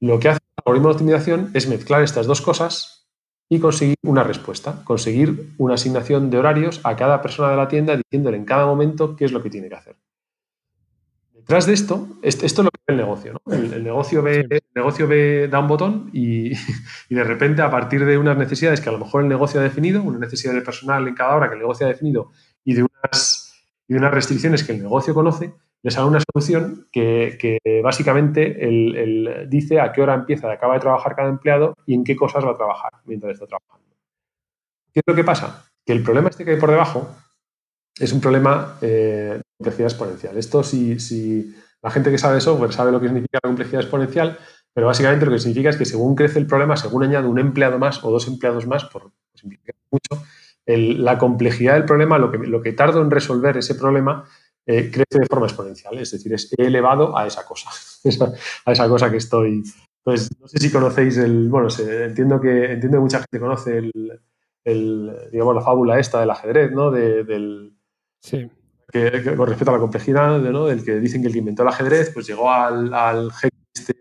Lo 0.00 0.18
que 0.18 0.28
hace 0.28 0.38
el 0.38 0.62
algoritmo 0.64 0.88
de 0.88 0.94
optimización 0.94 1.50
es 1.54 1.68
mezclar 1.68 2.02
estas 2.02 2.26
dos 2.26 2.40
cosas 2.40 3.06
y 3.48 3.60
conseguir 3.60 3.96
una 4.02 4.22
respuesta, 4.22 4.82
conseguir 4.84 5.54
una 5.58 5.74
asignación 5.74 6.30
de 6.30 6.38
horarios 6.38 6.80
a 6.84 6.96
cada 6.96 7.20
persona 7.20 7.50
de 7.50 7.56
la 7.56 7.68
tienda 7.68 7.96
diciéndole 7.96 8.36
en 8.36 8.44
cada 8.44 8.66
momento 8.66 9.16
qué 9.16 9.26
es 9.26 9.32
lo 9.32 9.42
que 9.42 9.50
tiene 9.50 9.68
que 9.68 9.74
hacer. 9.74 9.96
Detrás 11.44 11.66
de 11.66 11.74
esto, 11.74 12.08
esto 12.22 12.46
es 12.46 12.58
lo 12.58 12.70
que 12.70 12.80
ve 12.88 12.94
el 12.94 12.96
negocio. 12.96 13.38
El, 13.50 13.84
negocio 13.84 14.22
ve, 14.22 14.46
el 14.48 14.62
negocio 14.74 15.06
ve, 15.06 15.46
da 15.46 15.60
un 15.60 15.68
botón 15.68 16.08
y, 16.10 16.52
y, 17.10 17.14
de 17.14 17.22
repente 17.22 17.60
a 17.60 17.70
partir 17.70 18.06
de 18.06 18.16
unas 18.16 18.38
necesidades 18.38 18.80
que 18.80 18.88
a 18.88 18.92
lo 18.92 18.98
mejor 18.98 19.20
el 19.20 19.28
negocio 19.28 19.60
ha 19.60 19.62
definido, 19.62 20.02
una 20.02 20.18
necesidad 20.18 20.54
de 20.54 20.62
personal 20.62 21.06
en 21.06 21.14
cada 21.14 21.36
hora 21.36 21.48
que 21.48 21.52
el 21.52 21.60
negocio 21.60 21.84
ha 21.84 21.90
definido 21.90 22.30
y 22.64 22.72
de 22.72 22.84
unas, 22.84 23.62
y 23.86 23.92
de 23.92 23.98
unas 23.98 24.14
restricciones 24.14 24.64
que 24.64 24.72
el 24.72 24.82
negocio 24.82 25.12
conoce, 25.12 25.52
les 25.82 25.98
haga 25.98 26.06
una 26.06 26.20
solución 26.32 26.88
que, 26.90 27.58
básicamente 27.82 28.66
él, 28.66 29.46
dice 29.50 29.80
a 29.80 29.92
qué 29.92 30.00
hora 30.00 30.14
empieza 30.14 30.48
y 30.48 30.52
acaba 30.52 30.74
de 30.74 30.80
trabajar 30.80 31.14
cada 31.14 31.28
empleado 31.28 31.76
y 31.84 31.92
en 31.92 32.04
qué 32.04 32.16
cosas 32.16 32.42
va 32.42 32.52
a 32.52 32.56
trabajar 32.56 32.90
mientras 33.04 33.34
está 33.34 33.46
trabajando. 33.46 33.94
¿Qué 34.94 35.00
es 35.00 35.04
lo 35.06 35.14
que 35.14 35.24
pasa? 35.24 35.70
Que 35.84 35.92
el 35.92 36.02
problema 36.02 36.30
este 36.30 36.46
que 36.46 36.52
hay 36.52 36.58
por 36.58 36.70
debajo 36.70 37.14
es 37.98 38.12
un 38.12 38.20
problema 38.20 38.76
eh, 38.80 39.38
de 39.38 39.42
complejidad 39.58 39.90
exponencial. 39.90 40.36
Esto, 40.36 40.62
si, 40.62 40.98
si 40.98 41.54
la 41.82 41.90
gente 41.90 42.10
que 42.10 42.18
sabe 42.18 42.40
software 42.40 42.72
sabe 42.72 42.92
lo 42.92 43.00
que 43.00 43.06
significa 43.06 43.38
la 43.42 43.48
complejidad 43.48 43.82
exponencial, 43.82 44.38
pero 44.72 44.88
básicamente 44.88 45.26
lo 45.26 45.32
que 45.32 45.38
significa 45.38 45.70
es 45.70 45.76
que 45.76 45.84
según 45.84 46.14
crece 46.14 46.38
el 46.38 46.46
problema, 46.46 46.76
según 46.76 47.04
añado 47.04 47.30
un 47.30 47.38
empleado 47.38 47.78
más 47.78 48.02
o 48.02 48.10
dos 48.10 48.26
empleados 48.26 48.66
más, 48.66 48.84
por, 48.84 49.12
simplificar 49.34 49.76
mucho, 49.90 50.24
la 50.66 51.18
complejidad 51.18 51.74
del 51.74 51.84
problema, 51.84 52.18
lo 52.18 52.30
que, 52.30 52.38
lo 52.38 52.62
que 52.62 52.72
tardo 52.72 53.02
en 53.02 53.10
resolver 53.10 53.56
ese 53.56 53.74
problema, 53.74 54.24
eh, 54.66 54.90
crece 54.90 55.18
de 55.20 55.26
forma 55.26 55.46
exponencial. 55.46 55.98
Es 55.98 56.10
decir, 56.10 56.32
es 56.32 56.52
elevado 56.56 57.16
a 57.16 57.26
esa 57.26 57.44
cosa, 57.44 57.70
a 58.64 58.72
esa 58.72 58.88
cosa 58.88 59.10
que 59.10 59.18
estoy. 59.18 59.62
Pues 60.02 60.30
no 60.40 60.48
sé 60.48 60.58
si 60.58 60.70
conocéis 60.70 61.18
el. 61.18 61.48
Bueno, 61.48 61.68
entiendo, 61.78 62.40
que, 62.40 62.72
entiendo 62.72 62.98
que 62.98 63.02
mucha 63.02 63.18
gente 63.18 63.40
conoce 63.40 63.90
el, 64.64 65.16
digamos, 65.30 65.54
la 65.54 65.60
fábula 65.60 65.98
esta 65.98 66.20
del 66.20 66.30
ajedrez, 66.30 66.72
¿no? 66.72 66.90
del, 66.90 67.76
Que, 68.30 69.34
con 69.36 69.46
respecto 69.48 69.70
a 69.70 69.74
la 69.74 69.80
complejidad, 69.80 70.38
¿no? 70.38 70.66
Del 70.66 70.84
que 70.84 71.00
dicen 71.00 71.20
que 71.20 71.28
el 71.28 71.32
que 71.32 71.40
inventó 71.40 71.62
el 71.62 71.68
ajedrez, 71.68 72.10
pues 72.14 72.26
llegó 72.26 72.50
al, 72.50 72.92
al 72.94 73.30
este 73.74 73.94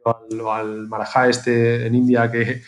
marajá 0.88 1.28
este 1.28 1.88
en 1.88 1.95
India 1.95 2.32
que, 2.32 2.61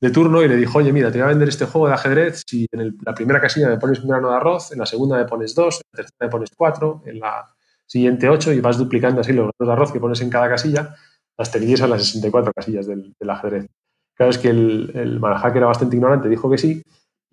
de 0.00 0.10
turno 0.10 0.42
y 0.42 0.48
le 0.48 0.56
dijo, 0.56 0.78
oye, 0.78 0.92
mira, 0.92 1.10
te 1.10 1.18
voy 1.18 1.24
a 1.24 1.28
vender 1.28 1.48
este 1.48 1.64
juego 1.64 1.88
de 1.88 1.94
ajedrez 1.94 2.42
si 2.46 2.66
en 2.72 2.98
la 3.04 3.14
primera 3.14 3.40
casilla 3.40 3.68
me 3.68 3.78
pones 3.78 4.00
un 4.00 4.10
grano 4.10 4.28
de 4.28 4.36
arroz, 4.36 4.70
en 4.72 4.78
la 4.78 4.86
segunda 4.86 5.16
me 5.16 5.24
pones 5.24 5.54
dos, 5.54 5.76
en 5.76 5.88
la 5.92 5.96
tercera 5.96 6.26
me 6.26 6.28
pones 6.28 6.50
cuatro, 6.54 7.02
en 7.06 7.20
la 7.20 7.46
siguiente 7.86 8.28
ocho 8.28 8.52
y 8.52 8.60
vas 8.60 8.76
duplicando 8.76 9.22
así 9.22 9.32
los 9.32 9.50
granos 9.58 9.68
de 9.68 9.72
arroz 9.72 9.92
que 9.92 10.00
pones 10.00 10.20
en 10.20 10.28
cada 10.28 10.48
casilla 10.48 10.94
hasta 11.36 11.58
que 11.58 11.64
llegues 11.64 11.82
a 11.82 11.88
las 11.88 12.04
64 12.04 12.52
casillas 12.52 12.86
del, 12.86 13.14
ajedrez. 13.26 13.66
Claro, 14.14 14.30
es 14.30 14.38
que 14.38 14.50
el, 14.50 14.92
el 14.94 15.20
que 15.20 15.58
era 15.58 15.66
bastante 15.66 15.96
ignorante, 15.96 16.28
dijo 16.28 16.50
que 16.50 16.58
sí 16.58 16.84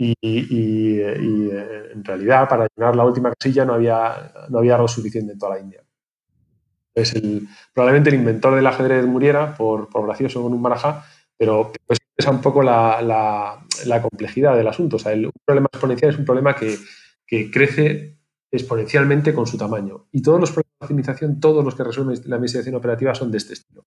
y, 0.03 0.99
eh, 0.99 1.91
en 1.93 2.03
realidad 2.03 2.49
para 2.49 2.67
llenar 2.75 2.95
la 2.95 3.05
última 3.05 3.31
casilla 3.31 3.65
no 3.65 3.75
había, 3.75 4.33
no 4.49 4.59
había 4.59 4.75
arroz 4.75 4.93
suficiente 4.93 5.33
en 5.33 5.39
toda 5.39 5.55
la 5.55 5.61
India. 5.61 5.83
Probablemente 7.73 8.09
el 8.09 8.15
inventor 8.15 8.55
del 8.55 8.67
ajedrez 8.67 9.05
muriera 9.05 9.53
por, 9.53 9.89
por 9.89 10.05
gracioso 10.05 10.41
con 10.41 10.53
un 10.53 10.61
marajá, 10.61 11.05
pero 11.37 11.71
pues, 11.85 11.99
es 12.17 12.27
un 12.27 12.41
poco 12.41 12.63
la, 12.63 13.63
complejidad 14.01 14.55
del 14.55 14.67
asunto. 14.67 14.95
O 14.95 14.99
sea, 14.99 15.11
el, 15.11 15.27
un 15.27 15.31
problema 15.45 15.67
exponencial 15.71 16.11
es 16.11 16.17
un 16.17 16.25
problema 16.25 16.55
que, 16.55 16.77
crece 17.51 18.17
exponencialmente 18.51 19.33
con 19.33 19.47
su 19.47 19.57
tamaño. 19.57 20.07
Y 20.11 20.21
todos 20.21 20.39
los 20.39 20.51
problemas 20.51 20.79
de 20.79 20.85
optimización, 20.85 21.39
todos 21.39 21.63
los 21.63 21.75
que 21.75 21.83
resuelven 21.83 22.19
la 22.25 22.35
investigación 22.35 22.75
operativa 22.75 23.15
son 23.15 23.31
de 23.31 23.37
este 23.37 23.53
estilo. 23.53 23.85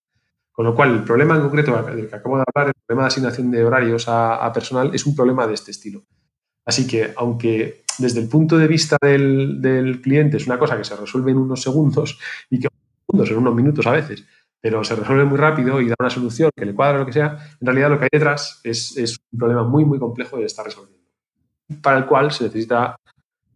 Con 0.55 0.67
lo 0.67 0.75
cual, 0.75 0.93
el 0.93 1.03
problema 1.03 1.35
en 1.35 1.43
concreto 1.43 1.83
del 1.83 2.09
que 2.09 2.15
acabo 2.15 2.37
de 2.37 2.45
hablar, 2.47 2.69
el 2.69 2.83
problema 2.87 3.03
de 3.03 3.07
asignación 3.09 3.51
de 3.51 3.65
horarios 3.65 4.05
a, 4.07 4.53
personal, 4.53 4.95
es 4.95 5.05
un 5.05 5.17
problema 5.17 5.49
de 5.49 5.55
este 5.55 5.73
estilo. 5.73 6.05
Así 6.65 6.87
que, 6.87 7.13
aunque 7.17 7.83
desde 7.99 8.21
el 8.21 8.29
punto 8.29 8.57
de 8.57 8.69
vista 8.69 8.97
del, 9.03 9.61
del, 9.61 10.01
cliente 10.01 10.37
es 10.37 10.47
una 10.47 10.57
cosa 10.57 10.77
que 10.77 10.85
se 10.85 10.95
resuelve 10.95 11.33
en 11.33 11.39
unos 11.39 11.61
segundos 11.61 12.21
y 12.51 12.61
que 12.61 12.69
en 13.13 13.37
unos 13.37 13.55
minutos 13.55 13.85
a 13.89 13.91
veces, 13.91 14.25
pero 14.61 14.85
se 14.85 14.95
resuelve 14.95 15.25
muy 15.25 15.39
rápido 15.39 15.81
y 15.81 15.89
da 15.89 15.97
una 15.99 16.09
solución 16.09 16.51
que 16.57 16.65
le 16.65 16.75
cuadra 16.75 17.01
lo 17.01 17.07
que 17.07 17.13
sea, 17.13 17.37
en 17.61 17.67
realidad 17.67 17.91
lo 17.91 17.99
que 17.99 18.05
hay 18.05 18.11
detrás 18.13 18.61
es, 18.63 19.19
un 19.33 19.39
problema 19.41 19.65
muy, 19.65 19.85
muy 19.85 19.99
complejo 19.99 20.37
de 20.37 20.45
estar 20.45 20.65
resolviendo, 20.65 21.05
para 21.83 21.99
el 21.99 22.07
cual 22.07 22.31
se 22.31 22.45
necesita 22.45 22.95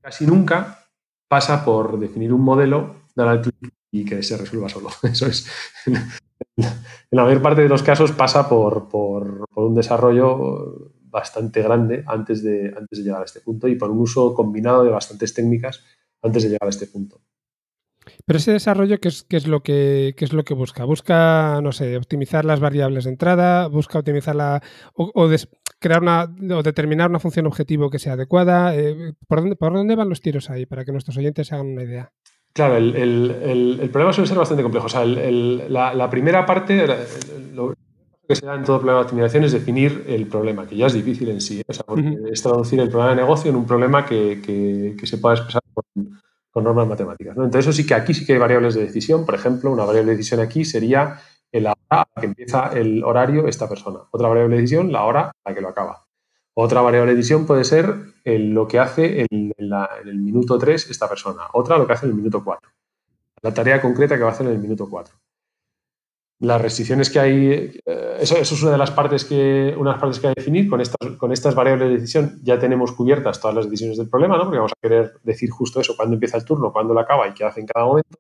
casi 0.01 0.27
nunca 0.27 0.85
pasa 1.29 1.65
por 1.65 1.97
definir 1.97 2.33
un 2.33 2.43
modelo, 2.43 2.97
dar 3.15 3.29
al 3.29 3.41
clic 3.41 3.73
y 3.93 4.05
que 4.05 4.21
se 4.23 4.37
resuelva 4.37 4.69
solo. 4.69 4.91
Eso 5.05 5.27
es. 5.27 5.49
En 6.59 6.65
la 7.13 7.25
mayor 7.25 7.41
parte 7.41 7.63
de 7.63 7.69
los 7.69 7.83
casos 7.83 8.13
pasa 8.13 8.49
por, 8.49 8.89
por, 8.89 9.47
un 9.55 9.75
desarrollo 9.75 10.93
bastante 11.05 11.63
grande 11.63 12.05
antes 12.07 12.43
de, 12.43 12.75
antes 12.77 12.99
de 12.99 13.05
llegar 13.05 13.23
a 13.23 13.25
este 13.25 13.41
punto 13.41 13.69
y 13.69 13.77
por 13.77 13.91
un 13.91 14.01
uso 14.01 14.35
combinado 14.35 14.85
de 14.85 14.91
bastantes 14.91 15.33
técnicas 15.33 15.83
antes 16.21 16.43
de 16.43 16.51
llegar 16.51 16.67
a 16.67 16.71
este 16.71 16.87
punto. 16.87 17.21
Pero 18.27 18.39
ese 18.39 18.53
desarrollo, 18.53 18.99
¿qué 19.01 19.09
es, 19.09 19.23
qué 19.23 19.37
es, 19.37 19.47
lo, 19.47 19.63
que, 19.63 20.15
es 20.17 20.33
lo 20.33 20.45
que 20.45 20.55
busca? 20.55 20.85
Busca, 20.85 21.61
no 21.63 21.73
sé, 21.73 21.97
optimizar 21.97 22.45
las 22.45 22.61
variables 22.61 23.05
de 23.05 23.11
entrada, 23.11 23.69
busca 23.69 23.99
optimizar 23.99 24.35
la. 24.35 24.63
o, 24.95 25.29
crear 25.79 26.03
una. 26.03 26.25
o 26.25 26.63
determinar 26.63 27.11
una 27.11 27.21
función 27.21 27.47
objetivo 27.47 27.91
que 27.91 27.99
sea 27.99 28.15
adecuada. 28.15 28.75
Eh, 28.75 29.15
¿por, 29.27 29.41
dónde, 29.41 29.57
¿Por 29.57 29.75
dónde 29.75 29.95
van 29.95 30.09
los 30.09 30.21
tiros 30.21 30.51
ahí? 30.51 30.67
Para 30.67 30.85
que 30.85 30.93
nuestros 30.93 31.17
oyentes 31.19 31.53
hagan 31.53 31.67
una 31.67 31.83
idea. 31.83 32.13
Claro, 32.59 32.77
el, 32.77 33.89
problema 33.93 34.13
suele 34.13 34.27
ser 34.27 34.37
bastante 34.37 34.65
complejo. 34.65 34.87
O 34.87 34.89
sea, 34.89 35.05
la, 35.05 36.11
primera 36.11 36.45
parte, 36.45 36.89
lo 37.55 37.73
que 38.27 38.35
se 38.35 38.45
da 38.45 38.57
en 38.57 38.65
todo 38.65 38.79
problema 38.79 38.99
de 38.99 39.05
optimización 39.05 39.45
es 39.45 39.53
definir 39.53 40.05
el 40.09 40.27
problema, 40.27 40.67
que 40.67 40.77
ya 40.77 40.87
es 40.87 40.93
difícil 40.93 41.29
en 41.29 41.41
sí. 41.41 41.61
¿eh? 41.61 41.65
O 41.69 41.73
sea, 41.73 41.85
es 42.33 42.43
traducir 42.43 42.81
el 42.81 42.89
problema 42.89 43.11
de 43.11 43.23
negocio 43.23 43.49
en 43.49 43.57
un 43.57 43.65
problema 43.65 44.05
que, 44.05 44.97
se 45.05 45.19
pueda 45.19 45.37
expresar 45.37 45.63
con, 45.73 46.65
normas 46.65 46.89
matemáticas. 46.89 47.37
Entonces, 47.37 47.61
eso 47.61 47.73
sí 47.73 47.87
que 47.87 47.95
aquí 47.95 48.13
sí 48.13 48.27
que 48.27 48.33
hay 48.33 48.41
variables 48.41 48.75
de 48.75 48.81
decisión. 48.81 49.25
Por 49.25 49.37
ejemplo, 49.37 49.71
una 49.71 49.85
variable 49.85 50.11
de 50.11 50.17
decisión 50.17 50.41
aquí 50.41 50.65
sería 50.65 51.21
la 51.53 51.71
hora 51.71 52.03
a 52.03 52.09
la 52.17 52.21
que 52.21 52.27
empieza 52.27 52.71
el 52.73 53.05
horario 53.05 53.47
esta 53.47 53.69
persona. 53.69 54.01
Otra 54.11 54.27
variable 54.27 54.57
de 54.57 54.63
decisión, 54.63 54.91
la 54.91 55.05
hora 55.05 55.31
a 55.45 55.51
la 55.51 55.55
que 55.55 55.61
lo 55.61 55.69
acaba. 55.69 56.08
Otra 56.61 56.81
variable 56.81 57.13
de 57.13 57.17
decisión 57.17 57.47
puede 57.47 57.63
ser 57.63 58.15
lo 58.25 58.67
que 58.67 58.81
hace 58.81 59.25
en, 59.31 59.53
el 59.57 60.19
minuto 60.19 60.59
3 60.59 60.91
esta 60.91 61.09
persona. 61.09 61.43
Otra 61.53 61.79
lo 61.79 61.87
que 61.87 61.93
hace 61.93 62.07
en 62.07 62.11
el 62.11 62.17
minuto 62.17 62.43
4. 62.43 62.69
La 63.43 63.55
tarea 63.55 63.81
concreta 63.81 64.17
que 64.17 64.25
va 64.25 64.31
a 64.31 64.33
hacer 64.33 64.47
en 64.47 64.55
el 64.55 64.59
minuto 64.59 64.89
4 64.91 65.15
las 66.41 66.61
restricciones 66.61 67.11
que 67.11 67.19
hay, 67.19 67.81
eh, 67.85 68.17
eso, 68.21 68.37
es 68.37 68.63
una 68.63 68.73
de 68.73 68.79
las 68.79 68.93
partes 68.93 69.25
que, 69.25 69.75
unas 69.77 69.99
partes 70.01 70.21
que 70.21 70.29
hay 70.29 70.35
que 70.35 70.41
definir. 70.41 70.69
Con 70.69 70.81
estas, 70.81 71.17
con 71.17 71.33
estas 71.33 71.55
variables 71.55 71.89
de 71.89 71.95
decisión 71.95 72.41
ya 72.43 72.59
tenemos 72.59 72.93
cubiertas 72.93 73.41
todas 73.41 73.57
las 73.57 73.65
decisiones 73.67 73.99
del 73.99 74.09
problema, 74.09 74.37
¿no? 74.37 74.45
porque 74.45 74.59
vamos 74.59 74.73
a 74.73 74.81
querer 74.81 75.15
decir 75.25 75.51
justo 75.51 75.81
eso, 75.81 75.97
cuándo 75.97 76.15
empieza 76.15 76.37
el 76.37 76.45
turno, 76.45 76.73
cuándo 76.73 76.95
lo 76.95 77.01
acaba 77.01 77.27
y 77.27 77.35
qué 77.35 77.45
hace 77.45 77.61
en 77.61 77.67
cada 77.67 77.87
momento. 77.87 78.19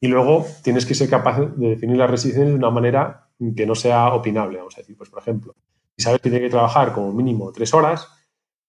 Y 0.00 0.08
luego 0.08 0.44
tienes 0.64 0.86
que 0.86 0.94
ser 0.94 1.08
capaz 1.08 1.40
de 1.40 1.68
definir 1.68 1.96
las 1.96 2.10
restricciones 2.10 2.50
de 2.50 2.58
una 2.58 2.70
manera 2.70 3.28
que 3.56 3.66
no 3.66 3.76
sea 3.76 4.12
opinable. 4.12 4.58
Vamos 4.58 4.74
a 4.76 4.80
decir, 4.80 4.96
pues 4.96 5.10
por 5.10 5.20
ejemplo, 5.20 5.54
sabes 6.02 6.20
que 6.20 6.30
tiene 6.30 6.44
que 6.44 6.50
trabajar 6.50 6.92
como 6.92 7.12
mínimo 7.12 7.52
tres 7.52 7.72
horas, 7.72 8.08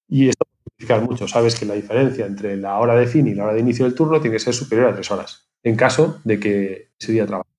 y 0.08 0.30
esto 0.30 0.46
puede 0.46 0.64
significar 0.76 1.02
mucho, 1.02 1.28
sabes 1.28 1.60
que 1.60 1.66
la 1.66 1.74
diferencia 1.74 2.26
entre 2.26 2.56
la 2.58 2.78
hora 2.80 2.96
de 2.96 3.08
fin 3.08 3.28
y 3.28 3.34
la 3.34 3.46
hora 3.46 3.54
de 3.54 3.60
inicio 3.60 3.86
del 3.86 3.96
turno 3.96 4.22
tiene 4.22 4.36
que 4.36 4.44
ser 4.44 4.54
superior 4.54 4.90
a 4.90 4.94
tres 4.94 5.12
horas, 5.12 5.50
en 5.64 5.76
caso 5.76 6.20
de 6.24 6.40
que 6.40 6.92
ese 7.00 7.12
día 7.12 7.26
trabaje. 7.26 7.50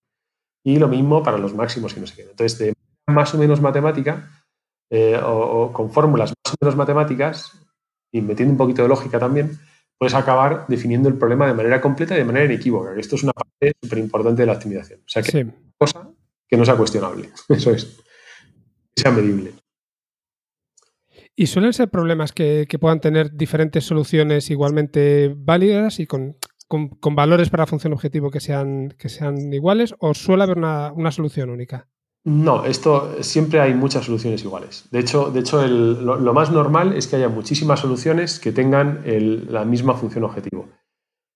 Y 0.64 0.78
lo 0.78 0.88
mismo 0.88 1.22
para 1.22 1.36
los 1.38 1.54
máximos 1.54 1.94
y 1.96 2.00
no 2.00 2.06
sé 2.06 2.16
qué. 2.16 2.22
Entonces, 2.22 2.58
de 2.58 2.74
más 3.06 3.34
o 3.34 3.38
menos 3.38 3.60
matemática, 3.60 4.30
eh, 4.90 5.20
o, 5.22 5.72
con 5.72 5.90
fórmulas 5.90 6.30
más 6.30 6.54
o 6.54 6.56
menos 6.60 6.76
matemáticas, 6.76 7.52
y 8.12 8.20
metiendo 8.20 8.52
un 8.52 8.58
poquito 8.58 8.82
de 8.82 8.88
lógica 8.88 9.18
también, 9.18 9.58
puedes 9.98 10.14
acabar 10.14 10.66
definiendo 10.68 11.08
el 11.08 11.16
problema 11.16 11.46
de 11.46 11.54
manera 11.54 11.80
completa 11.80 12.14
y 12.14 12.18
de 12.18 12.24
manera 12.24 12.44
inequívoca. 12.46 12.94
Esto 12.96 13.16
es 13.16 13.22
una 13.24 13.32
parte 13.32 13.72
súper 13.82 13.98
importante 13.98 14.42
de 14.42 14.46
la 14.46 14.52
optimización. 14.52 15.00
O 15.00 15.08
sea, 15.08 15.22
que 15.22 15.30
sí. 15.32 15.50
cosa 15.78 16.08
que 16.48 16.56
no 16.56 16.64
sea 16.64 16.76
cuestionable. 16.76 17.30
Eso 17.48 17.70
es. 17.70 17.84
Que 18.94 19.02
sea 19.02 19.10
medible. 19.10 19.54
¿Y 21.36 21.46
suelen 21.46 21.72
ser 21.72 21.90
problemas 21.90 22.32
que, 22.32 22.66
que, 22.68 22.78
puedan 22.78 23.00
tener 23.00 23.32
diferentes 23.32 23.84
soluciones 23.84 24.50
igualmente 24.50 25.34
válidas 25.36 25.98
y 25.98 26.06
con 26.06 26.36
con, 26.68 27.14
valores 27.14 27.50
para 27.50 27.62
la 27.62 27.66
función 27.66 27.92
objetivo 27.92 28.30
que 28.30 28.40
sean, 28.40 28.94
que 28.98 29.08
sean 29.08 29.52
iguales 29.52 29.94
o 29.98 30.14
suele 30.14 30.44
haber 30.44 30.58
una, 30.58 31.10
solución 31.10 31.50
única? 31.50 31.88
No, 32.24 32.64
esto 32.64 33.22
siempre 33.22 33.60
hay 33.60 33.74
muchas 33.74 34.06
soluciones 34.06 34.42
iguales. 34.44 34.88
De 34.90 35.00
hecho, 35.00 35.30
de 35.30 35.40
hecho 35.40 35.66
lo, 35.66 36.32
más 36.32 36.50
normal 36.50 36.94
es 36.94 37.06
que 37.06 37.16
haya 37.16 37.28
muchísimas 37.28 37.80
soluciones 37.80 38.40
que 38.40 38.52
tengan 38.52 39.02
la 39.50 39.64
misma 39.64 39.94
función 39.94 40.24
objetivo. 40.24 40.68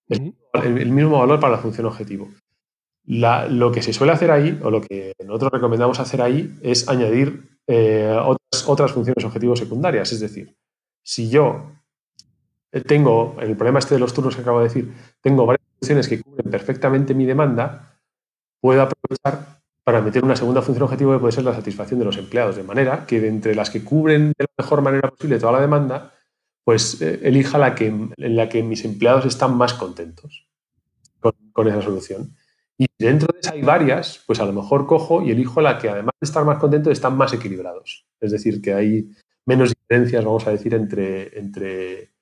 El, 0.08 0.90
mismo 0.90 1.18
valor 1.18 1.38
para 1.38 1.56
la 1.56 1.58
función 1.58 1.86
objetivo. 1.86 2.28
Lo 3.08 3.72
que 3.72 3.80
se 3.80 3.94
suele 3.94 4.12
hacer 4.12 4.30
ahí, 4.30 4.58
o 4.62 4.70
lo 4.70 4.82
que 4.82 5.14
nosotros 5.24 5.52
recomendamos 5.52 5.98
hacer 5.98 6.20
ahí, 6.20 6.58
es 6.62 6.88
añadir 6.88 7.58
eh, 7.66 8.14
otras, 8.66 8.92
funciones 8.92 9.24
objetivos 9.24 9.58
secundarias. 9.58 10.12
Es 10.12 10.20
decir, 10.20 10.54
si 11.02 11.30
yo 11.30 11.72
eh, 12.70 12.82
tengo, 12.82 13.36
el 13.40 13.56
problema 13.56 13.78
este 13.78 13.94
de 13.94 14.00
los 14.00 14.12
turnos 14.12 14.36
que 14.36 14.42
acabo 14.42 14.58
de 14.58 14.64
decir, 14.64 14.92
tengo 15.22 15.46
varias 15.46 15.66
funciones 15.80 16.06
que 16.06 16.22
cubren 16.22 16.50
perfectamente 16.50 17.14
mi 17.14 17.24
demanda, 17.24 17.98
puedo 18.60 18.82
aprovechar 18.82 19.58
para 19.84 20.02
meter 20.02 20.22
una 20.22 20.36
segunda 20.36 20.60
función 20.60 20.82
objetivo 20.82 21.14
que 21.14 21.18
puede 21.18 21.32
ser 21.32 21.44
la 21.44 21.54
satisfacción 21.54 21.98
de 21.98 22.04
los 22.04 22.18
empleados, 22.18 22.56
de 22.56 22.62
manera 22.62 23.06
que 23.06 23.20
de 23.22 23.28
entre 23.28 23.54
las 23.54 23.70
que 23.70 23.82
cubren 23.82 24.32
de 24.36 24.44
la 24.44 24.62
mejor 24.62 24.82
manera 24.82 25.08
posible 25.08 25.38
toda 25.38 25.52
la 25.52 25.60
demanda, 25.62 26.12
pues 26.62 27.00
eh, 27.00 27.20
elija 27.22 27.56
la 27.56 27.74
que, 27.74 27.86
en 27.86 28.36
la 28.36 28.50
que 28.50 28.62
mis 28.62 28.84
empleados 28.84 29.24
están 29.24 29.56
más 29.56 29.72
contentos 29.72 30.46
con, 31.20 31.32
con 31.54 31.68
esa 31.68 31.80
solución. 31.80 32.34
Y 32.78 32.86
dentro 32.96 33.32
de 33.32 33.40
esas 33.40 33.54
hay 33.54 33.62
varias, 33.62 34.22
pues 34.26 34.38
a 34.40 34.44
lo 34.44 34.52
mejor 34.52 34.86
cojo 34.86 35.20
y 35.20 35.32
elijo 35.32 35.60
la 35.60 35.78
que 35.78 35.88
además 35.88 36.14
de 36.20 36.24
estar 36.24 36.44
más 36.44 36.58
contentos 36.58 36.92
están 36.92 37.16
más 37.16 37.32
equilibrados. 37.32 38.06
Es 38.20 38.30
decir, 38.30 38.62
que 38.62 38.72
hay 38.72 39.10
menos 39.44 39.70
diferencias, 39.70 40.24
vamos 40.24 40.46
a 40.46 40.52
decir, 40.52 40.74
entre, 40.74 41.36
entre 41.38 42.12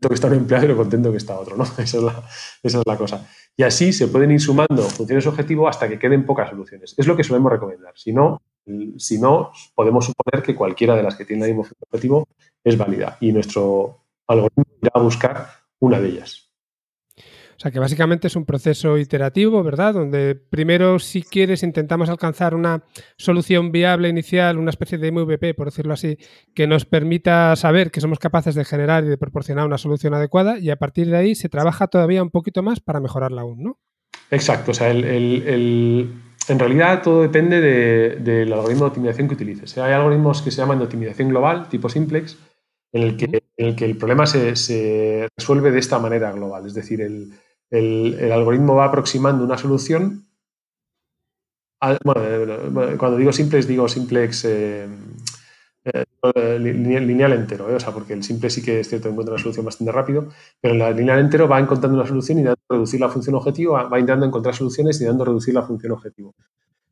que 0.00 0.14
está 0.14 0.28
un 0.28 0.34
empleado 0.34 0.66
y 0.66 0.68
lo 0.68 0.76
contento 0.76 1.10
que 1.10 1.18
está 1.18 1.38
otro, 1.38 1.56
¿no? 1.56 1.64
Esa 1.78 1.82
es, 1.98 2.02
la, 2.02 2.22
esa 2.62 2.78
es 2.80 2.86
la 2.86 2.96
cosa. 2.96 3.28
Y 3.56 3.62
así 3.62 3.92
se 3.92 4.08
pueden 4.08 4.30
ir 4.30 4.40
sumando 4.40 4.82
funciones 4.82 5.26
objetivo 5.26 5.68
hasta 5.68 5.88
que 5.88 5.98
queden 5.98 6.24
pocas 6.26 6.50
soluciones. 6.50 6.94
Es 6.96 7.06
lo 7.06 7.16
que 7.16 7.24
solemos 7.24 7.52
recomendar. 7.52 7.92
Si 7.96 8.12
no, 8.12 8.42
si 8.98 9.18
no 9.18 9.52
podemos 9.74 10.06
suponer 10.06 10.44
que 10.44 10.54
cualquiera 10.54 10.94
de 10.96 11.02
las 11.02 11.16
que 11.16 11.24
tiene 11.24 11.44
el 11.46 11.54
mismo 11.54 11.66
objetivo 11.88 12.28
es 12.64 12.76
válida 12.76 13.16
y 13.20 13.32
nuestro 13.32 14.04
algoritmo 14.26 14.64
irá 14.82 14.92
a 14.94 15.00
buscar 15.00 15.48
una 15.78 16.00
de 16.00 16.08
ellas. 16.08 16.45
O 17.56 17.58
sea 17.58 17.70
que 17.70 17.78
básicamente 17.78 18.26
es 18.26 18.36
un 18.36 18.44
proceso 18.44 18.98
iterativo, 18.98 19.62
¿verdad? 19.62 19.94
Donde 19.94 20.34
primero, 20.34 20.98
si 20.98 21.22
quieres, 21.22 21.62
intentamos 21.62 22.10
alcanzar 22.10 22.54
una 22.54 22.84
solución 23.16 23.72
viable 23.72 24.10
inicial, 24.10 24.58
una 24.58 24.68
especie 24.68 24.98
de 24.98 25.10
MVP, 25.10 25.54
por 25.54 25.68
decirlo 25.68 25.94
así, 25.94 26.18
que 26.54 26.66
nos 26.66 26.84
permita 26.84 27.56
saber 27.56 27.90
que 27.90 28.02
somos 28.02 28.18
capaces 28.18 28.54
de 28.54 28.64
generar 28.66 29.04
y 29.04 29.08
de 29.08 29.16
proporcionar 29.16 29.66
una 29.66 29.78
solución 29.78 30.12
adecuada 30.12 30.58
y 30.58 30.68
a 30.68 30.76
partir 30.76 31.08
de 31.08 31.16
ahí 31.16 31.34
se 31.34 31.48
trabaja 31.48 31.86
todavía 31.86 32.22
un 32.22 32.30
poquito 32.30 32.62
más 32.62 32.80
para 32.80 33.00
mejorarla 33.00 33.40
aún, 33.40 33.62
¿no? 33.62 33.78
Exacto. 34.30 34.72
O 34.72 34.74
sea, 34.74 34.90
en 34.90 36.58
realidad 36.58 37.02
todo 37.02 37.22
depende 37.22 37.60
del 37.60 38.52
algoritmo 38.52 38.84
de 38.84 38.88
optimización 38.88 39.28
que 39.28 39.34
utilices. 39.34 39.78
Hay 39.78 39.94
algoritmos 39.94 40.42
que 40.42 40.50
se 40.50 40.58
llaman 40.58 40.78
de 40.78 40.84
optimización 40.84 41.30
global, 41.30 41.70
tipo 41.70 41.88
simplex, 41.88 42.36
en 42.92 43.02
el 43.02 43.16
que, 43.16 43.42
el, 43.56 43.76
que 43.76 43.84
el 43.86 43.96
problema 43.96 44.26
se, 44.26 44.56
se, 44.56 45.26
resuelve 45.36 45.70
de 45.70 45.78
esta 45.78 45.98
manera 45.98 46.32
global. 46.32 46.66
Es 46.66 46.74
decir, 46.74 47.00
el, 47.00 47.32
el, 47.70 48.32
algoritmo 48.32 48.74
va 48.74 48.86
aproximando 48.86 49.44
una 49.44 49.58
solución. 49.58 50.26
Eh, 51.82 51.98
bueno, 52.04 52.98
cuando 52.98 53.16
digo 53.16 53.32
simplex, 53.32 53.66
digo 53.66 53.88
simplex 53.88 54.44
eh, 54.44 54.88
eh, 55.84 56.58
lineal, 56.58 57.32
entero, 57.32 57.66
o 57.74 57.80
sea, 57.80 57.92
porque 57.92 58.14
el 58.14 58.22
simple 58.22 58.50
sí 58.50 58.62
que 58.62 58.80
es 58.80 58.88
cierto, 58.88 59.08
encuentra 59.08 59.34
una 59.34 59.42
solución 59.42 59.64
bastante 59.64 59.92
rápido, 59.92 60.28
pero 60.60 60.74
en 60.74 60.80
la 60.80 60.90
lineal 60.90 61.20
entero 61.20 61.46
va 61.46 61.60
encontrando 61.60 61.98
una 61.98 62.06
solución 62.06 62.38
y 62.38 62.42
dando 62.42 62.60
reducir 62.68 63.00
la 63.00 63.08
función 63.08 63.36
objetivo, 63.36 63.74
va 63.74 64.00
intentando 64.00 64.26
encontrar 64.26 64.54
soluciones 64.54 65.00
y 65.00 65.04
dando 65.04 65.24
reducir 65.24 65.54
la 65.54 65.62
función 65.62 65.92
objetivo. 65.92 66.34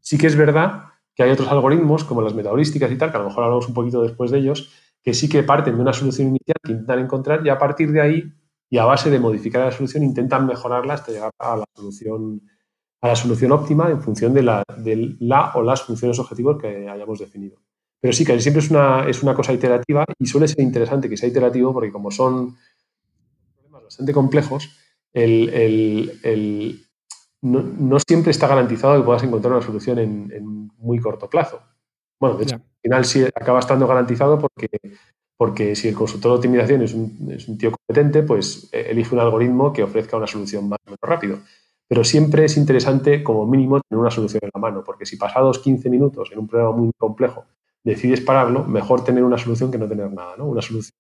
Sí 0.01 0.19
que 0.19 0.27
es 0.27 0.37
verdad 0.37 0.85
que 1.15 1.23
hay 1.23 1.31
otros 1.31 1.49
algoritmos, 1.49 2.05
como 2.05 2.23
las 2.23 2.35
metaheurísticas 2.35 2.91
y 2.91 2.99
tal, 2.99 3.11
que 3.11 3.17
a 3.17 3.21
lo 3.21 3.29
mejor 3.29 3.45
hablamos 3.45 3.69
un 3.69 3.75
poquito 3.75 4.03
después 4.03 4.31
de 4.31 4.39
ellos, 4.39 4.71
que 5.03 5.15
sí 5.15 5.29
que 5.29 5.43
parten 5.43 5.77
de 5.77 5.83
una 5.83 5.93
solución 5.93 6.29
inicial 6.29 6.57
que 6.63 6.73
intentan 6.73 6.99
encontrar 6.99 7.47
y 7.47 7.49
a 7.49 7.59
partir 7.59 7.93
de 7.93 8.01
ahí 8.01 8.33
y 8.75 8.79
a 8.79 8.87
base 8.87 9.09
de 9.09 9.21
modificar 9.21 9.65
la 9.65 9.71
solución 9.71 10.03
intentan 10.03 10.49
mejorarla 10.49 10.95
hasta 10.95 11.13
llegar 11.13 11.31
a 11.39 11.59
la 11.59 11.65
solución, 11.77 12.43
a 13.03 13.07
la 13.07 13.15
solución 13.15 13.53
óptima 13.53 13.89
en 13.89 14.03
función 14.03 14.35
de 14.35 14.43
la, 14.43 14.65
de 14.79 15.15
la 15.21 15.53
o 15.55 15.63
las 15.63 15.83
funciones 15.83 16.19
objetivos 16.19 16.61
que 16.61 16.89
hayamos 16.89 17.21
definido. 17.21 17.63
Pero 18.01 18.13
sí 18.13 18.25
que 18.25 18.41
siempre 18.41 18.65
es 18.65 18.73
una, 18.73 19.09
es 19.09 19.23
una 19.23 19.33
cosa 19.33 19.53
iterativa 19.53 20.05
y 20.19 20.27
suele 20.27 20.49
ser 20.49 20.59
interesante 20.59 21.09
que 21.09 21.17
sea 21.17 21.29
iterativo 21.29 21.73
porque 21.73 21.93
como 21.93 22.11
son 22.11 22.57
problemas 23.55 23.85
bastante 23.85 24.13
complejos, 24.13 24.69
el, 25.13 26.85
no, 27.43 27.99
siempre 28.01 28.33
está 28.33 28.49
garantizado 28.49 28.97
que 28.97 29.07
puedas 29.07 29.23
encontrar 29.23 29.53
una 29.53 29.63
solución 29.63 30.01
en, 30.01 30.69
muy 30.79 30.99
corto 30.99 31.31
plazo. 31.31 31.61
Bueno, 32.19 32.39
de 32.39 32.43
hecho, 32.43 32.57
al 32.57 32.81
final 32.83 33.05
sí 33.05 33.25
acaba 33.37 33.61
estando 33.61 33.87
garantizado 33.87 34.37
porque 34.37 34.67
porque 35.45 35.77
si 35.77 35.89
el 35.89 35.95
consultor 35.95 36.33
de 36.33 36.37
optimización 36.37 36.81
es 36.81 36.95
un, 36.95 37.59
tío 37.59 37.71
competente, 37.71 38.23
pues 38.23 38.71
eh, 38.73 38.87
elige 38.89 39.15
un 39.15 39.21
algoritmo 39.21 39.75
que 39.75 39.83
ofrezca 39.83 40.17
una 40.17 40.27
solución 40.27 40.71
más 40.71 40.79
o 40.87 40.87
menos 40.87 40.99
rápido. 41.03 41.39
Pero 41.87 42.03
siempre 42.03 42.47
es 42.47 42.57
interesante, 42.57 43.23
como 43.23 43.47
mínimo, 43.47 43.79
tener 43.83 44.01
una 44.01 44.11
solución 44.11 44.41
en 44.43 44.51
la 44.55 44.59
mano, 44.59 44.83
porque 44.83 45.05
si 45.05 45.19
pasados 45.19 45.59
15 45.59 45.91
minutos 45.91 46.31
en 46.33 46.39
un 46.39 46.49
problema 46.49 46.73
muy 46.73 46.91
complejo 46.97 47.45
decides 47.85 48.23
pararlo, 48.23 48.65
mejor 48.65 49.05
tener 49.05 49.23
una 49.23 49.37
solución 49.37 49.71
que 49.71 49.77
no 49.77 49.87
tener 49.87 50.11
nada, 50.11 50.35
¿no? 50.39 50.47
Una 50.47 50.63
solución 50.63 50.97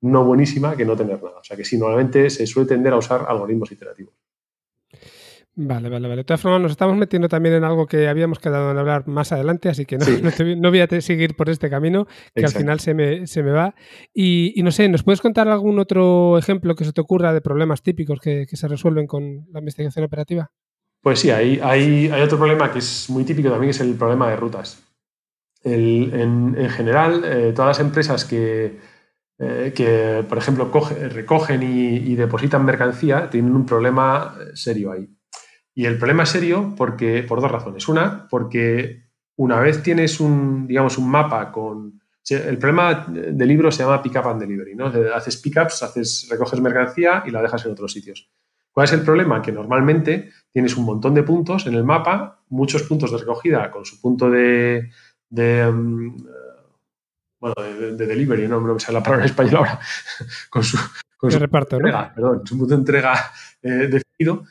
no 0.00 0.24
buenísima 0.24 0.76
que 0.76 0.84
no 0.84 0.96
tener 0.96 1.22
nada. 1.22 1.38
O 1.38 1.44
sea 1.44 1.56
que 1.56 1.64
sí, 1.64 1.78
normalmente 1.78 2.28
se 2.28 2.44
suele 2.44 2.68
tender 2.68 2.92
a 2.92 2.96
usar 2.96 3.24
algoritmos 3.28 3.70
iterativos. 3.70 4.14
Vale, 5.58 5.88
vale, 5.88 6.06
vale. 6.06 6.20
De 6.20 6.24
todas 6.24 6.40
formas, 6.42 6.60
nos 6.60 6.72
estamos 6.72 6.98
metiendo 6.98 7.30
también 7.30 7.54
en 7.54 7.64
algo 7.64 7.86
que 7.86 8.08
habíamos 8.08 8.38
quedado 8.38 8.70
en 8.70 8.76
hablar 8.76 9.08
más 9.08 9.32
adelante, 9.32 9.70
así 9.70 9.86
que 9.86 9.96
no, 9.96 10.04
no, 10.56 10.68
voy 10.68 10.80
a 10.80 11.00
seguir 11.00 11.34
por 11.34 11.48
este 11.48 11.70
camino, 11.70 12.06
que 12.34 12.44
al 12.44 12.52
final 12.52 12.78
se 12.78 12.92
me, 12.92 13.26
se 13.26 13.42
me 13.42 13.52
va. 13.52 13.74
Y, 14.12 14.52
no 14.62 14.70
sé, 14.70 14.86
¿nos 14.90 15.02
puedes 15.02 15.22
contar 15.22 15.48
algún 15.48 15.78
otro 15.78 16.36
ejemplo 16.36 16.74
que 16.74 16.84
se 16.84 16.92
te 16.92 17.00
ocurra 17.00 17.32
de 17.32 17.40
problemas 17.40 17.82
típicos 17.82 18.20
que, 18.20 18.46
se 18.46 18.68
resuelven 18.68 19.06
con 19.06 19.46
la 19.50 19.60
investigación 19.60 20.04
operativa? 20.04 20.50
Pues 21.00 21.20
sí, 21.20 21.30
hay, 21.30 21.58
hay, 21.62 22.10
hay, 22.10 22.20
otro 22.20 22.36
problema 22.36 22.70
que 22.70 22.80
es 22.80 23.08
muy 23.08 23.24
típico 23.24 23.48
también, 23.48 23.70
es 23.70 23.80
el 23.80 23.94
problema 23.94 24.28
de 24.28 24.36
rutas. 24.36 24.82
en, 25.64 26.68
general, 26.68 27.22
eh, 27.24 27.52
todas 27.54 27.78
las 27.78 27.80
empresas 27.80 28.26
que, 28.26 28.78
eh, 29.38 29.72
que 29.74 30.22
por 30.28 30.36
ejemplo, 30.36 30.70
recogen 31.12 31.62
y 31.62 32.14
depositan 32.14 32.62
mercancía 32.62 33.30
tienen 33.30 33.56
un 33.56 33.64
problema 33.64 34.36
serio 34.52 34.92
ahí. 34.92 35.15
Y 35.76 35.84
el 35.84 35.98
problema 35.98 36.22
es 36.22 36.30
serio 36.30 36.74
porque, 36.74 37.22
por 37.22 37.40
dos 37.40 37.52
razones. 37.52 37.86
Una, 37.86 38.26
porque 38.28 39.04
una 39.36 39.60
vez 39.60 39.82
tienes 39.82 40.20
un, 40.20 40.66
digamos, 40.66 40.96
un 40.96 41.08
mapa 41.10 41.52
con... 41.52 42.00
El 42.28 42.58
problema 42.58 43.06
del 43.08 43.46
libro 43.46 43.70
se 43.70 43.84
llama 43.84 44.02
pick 44.02 44.16
up 44.16 44.26
and 44.26 44.40
delivery, 44.40 44.74
¿no? 44.74 44.86
Haces 45.14 45.36
pickups, 45.36 45.82
haces, 45.84 46.26
recoges 46.28 46.60
mercancía 46.60 47.22
y 47.24 47.30
la 47.30 47.42
dejas 47.42 47.64
en 47.66 47.72
otros 47.72 47.92
sitios. 47.92 48.28
¿Cuál 48.72 48.86
es 48.86 48.92
el 48.94 49.02
problema? 49.02 49.40
Que 49.40 49.52
normalmente 49.52 50.32
tienes 50.50 50.76
un 50.76 50.86
montón 50.86 51.14
de 51.14 51.22
puntos 51.22 51.66
en 51.66 51.74
el 51.74 51.84
mapa, 51.84 52.42
muchos 52.48 52.82
puntos 52.82 53.12
de 53.12 53.18
recogida 53.18 53.70
con 53.70 53.84
su 53.84 54.00
punto 54.00 54.28
de, 54.28 54.90
de 55.28 55.70
mm, 55.70 56.16
bueno, 57.38 57.54
de, 57.96 58.06
delivery, 58.06 58.48
no, 58.48 58.60
me 58.60 58.80
sale 58.80 58.98
la 58.98 59.02
palabra 59.02 59.24
en 59.24 59.30
español 59.30 59.56
ahora, 59.56 59.78
con 60.50 60.64
su, 60.64 60.78
reparto, 61.38 61.76
entrega, 61.76 62.12
perdón, 62.14 62.42
su 62.46 62.58
punto 62.58 62.74
de 62.74 62.80
entrega 62.80 63.14
eh, 63.62 63.88
definido, 63.88 64.44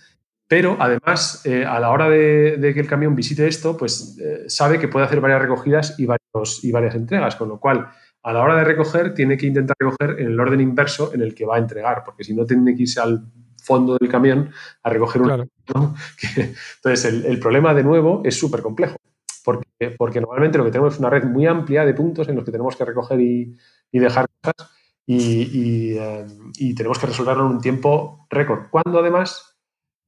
pero 0.47 0.77
además 0.79 1.41
eh, 1.45 1.65
a 1.65 1.79
la 1.79 1.89
hora 1.89 2.09
de, 2.09 2.71
que 2.73 2.79
el 2.79 2.87
camión 2.87 3.15
visite 3.15 3.47
esto, 3.47 3.75
pues 3.75 4.17
eh, 4.19 4.45
sabe 4.47 4.79
que 4.79 4.87
puede 4.87 5.05
hacer 5.05 5.21
varias 5.21 5.41
recogidas 5.41 5.99
y, 5.99 6.05
varios, 6.05 6.63
y 6.63 6.71
varias 6.71 6.95
entregas, 6.95 7.35
con 7.35 7.49
lo 7.49 7.59
cual 7.59 7.87
a 8.23 8.33
la 8.33 8.41
hora 8.41 8.55
de 8.55 8.63
recoger 8.63 9.13
tiene 9.13 9.37
que 9.37 9.47
intentar 9.47 9.75
recoger 9.79 10.19
en 10.19 10.27
el 10.27 10.39
orden 10.39 10.61
inverso 10.61 11.13
en 11.13 11.21
el 11.21 11.33
que 11.33 11.45
va 11.45 11.55
a 11.55 11.59
entregar, 11.59 12.03
porque 12.03 12.23
si 12.23 12.33
no 12.33 12.45
tiene 12.45 12.75
que 12.75 12.83
irse 12.83 12.99
al 12.99 13.25
fondo 13.61 13.97
del 13.99 14.09
camión 14.09 14.51
a 14.83 14.89
recoger 14.89 15.21
un... 15.21 15.49
entonces 16.75 17.05
el, 17.05 17.25
el 17.25 17.39
problema 17.39 17.73
de 17.73 17.83
nuevo 17.83 18.21
es 18.23 18.37
súper 18.37 18.61
complejo 18.61 18.97
porque, 19.45 19.91
porque 19.97 20.19
normalmente 20.19 20.57
lo 20.57 20.65
que 20.65 20.71
tenemos 20.71 20.95
es 20.95 20.99
una 20.99 21.09
red 21.09 21.23
muy 21.23 21.45
amplia 21.45 21.85
de 21.85 21.93
puntos 21.93 22.27
en 22.27 22.35
los 22.35 22.43
que 22.43 22.51
tenemos 22.51 22.75
que 22.75 22.83
recoger 22.83 23.21
y, 23.21 23.55
dejar 23.91 24.27
cosas 24.41 24.71
eh, 25.07 26.27
y, 26.57 26.75
tenemos 26.75 26.99
que 26.99 27.05
resolverlo 27.05 27.45
en 27.45 27.51
un 27.53 27.61
tiempo 27.61 28.25
récord. 28.29 28.67
Cuando 28.69 28.99
además 28.99 29.54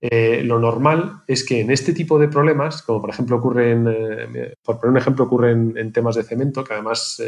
eh, 0.01 0.43
lo 0.43 0.59
normal 0.59 1.23
es 1.27 1.45
que 1.45 1.61
en 1.61 1.71
este 1.71 1.93
tipo 1.93 2.19
de 2.19 2.27
problemas, 2.27 2.83
como 2.83 3.01
por 3.01 3.09
ejemplo 3.09 3.37
ocurre 3.37 3.71
en, 3.71 3.87
eh, 3.87 4.53
por 4.63 4.79
poner 4.79 4.91
un 4.91 4.97
ejemplo, 4.97 5.25
ocurre 5.25 5.51
en, 5.51 5.91
temas 5.91 6.15
de 6.15 6.23
cemento, 6.23 6.63
que 6.63 6.73
además 6.73 7.21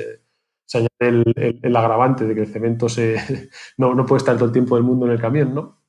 se 0.66 0.78
añade 0.78 1.24
el, 1.62 1.76
agravante 1.76 2.26
de 2.26 2.36
que 2.36 2.42
el 2.42 2.48
cemento 2.48 2.90
se, 2.90 3.18
no, 3.78 3.96
no, 3.96 4.06
puede 4.06 4.20
estar 4.20 4.36
todo 4.36 4.46
el 4.46 4.52
tiempo 4.54 4.76
del 4.76 4.84
mundo 4.84 5.06
en 5.06 5.14
el 5.14 5.22
camión, 5.22 5.54
¿no? 5.54 5.80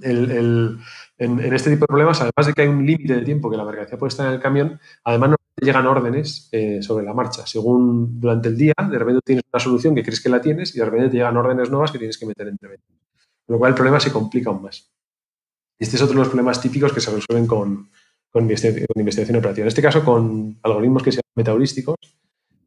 en, 0.00 1.54
este 1.54 1.70
tipo 1.70 1.82
de 1.82 1.86
problemas, 1.88 2.20
además 2.20 2.46
de 2.46 2.52
que 2.52 2.62
hay 2.62 2.68
un 2.68 2.86
límite 2.86 3.16
de 3.16 3.22
tiempo 3.22 3.50
que 3.50 3.56
la 3.56 3.64
mercancía 3.64 3.98
puede 3.98 4.08
estar 4.08 4.26
en 4.26 4.34
el 4.34 4.40
camión, 4.40 4.80
además 5.04 5.30
no 5.30 5.36
llegan 5.60 5.86
órdenes 5.86 6.48
eh, 6.52 6.82
sobre 6.82 7.04
la 7.04 7.14
marcha. 7.14 7.46
Según 7.46 8.20
durante 8.20 8.48
el 8.48 8.56
día, 8.56 8.74
de 8.78 8.98
repente 8.98 9.20
tienes 9.24 9.44
una 9.52 9.60
solución 9.60 9.94
que 9.94 10.02
crees 10.02 10.20
que 10.22 10.28
la 10.28 10.40
tienes 10.40 10.74
y 10.74 10.78
de 10.78 10.84
repente 10.84 11.08
te 11.08 11.16
llegan 11.16 11.36
órdenes 11.36 11.70
nuevas 11.70 11.90
que 11.90 11.98
tienes 11.98 12.18
que 12.18 12.26
meter 12.26 12.48
entre 12.48 12.68
medio. 12.68 12.84
Con 13.46 13.54
lo 13.54 13.58
cual 13.58 13.70
el 13.70 13.74
problema 13.74 13.98
se 13.98 14.12
complica 14.12 14.50
aún 14.50 14.62
más. 14.62 14.90
Este 15.78 15.96
es 15.96 16.02
otro 16.02 16.14
de 16.14 16.20
los 16.20 16.28
problemas 16.28 16.60
típicos 16.60 16.92
que 16.92 17.00
se 17.00 17.10
resuelven 17.10 17.46
con, 17.46 17.90
con, 18.30 18.42
investigación, 18.42 19.36
operativa. 19.36 19.64
En 19.64 19.68
este 19.68 19.82
caso, 19.82 20.04
con 20.04 20.58
algoritmos 20.62 21.02
que 21.02 21.12
sean 21.12 21.22
metaheurísticos, 21.36 21.96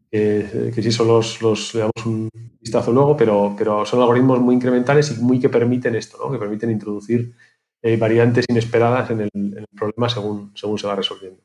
que 0.09 0.73
sí 0.75 0.91
son 0.91 1.07
los, 1.07 1.41
los, 1.41 1.73
le 1.73 1.81
damos 1.81 2.05
un 2.05 2.29
vistazo 2.59 2.91
luego, 2.91 3.15
pero, 3.15 3.55
pero 3.57 3.85
son 3.85 4.01
algoritmos 4.01 4.39
muy 4.39 4.55
incrementales 4.55 5.11
y 5.11 5.21
muy 5.21 5.39
que 5.39 5.49
permiten 5.49 5.95
esto, 5.95 6.17
¿no? 6.23 6.31
que 6.31 6.37
permiten 6.37 6.71
introducir 6.71 7.33
eh, 7.81 7.97
variantes 7.97 8.45
inesperadas 8.47 9.09
en 9.09 9.21
el, 9.21 9.29
en 9.33 9.57
el, 9.57 9.65
problema 9.75 10.07
según, 10.07 10.51
según 10.55 10.77
se 10.77 10.85
va 10.85 10.95
resolviendo. 10.95 11.41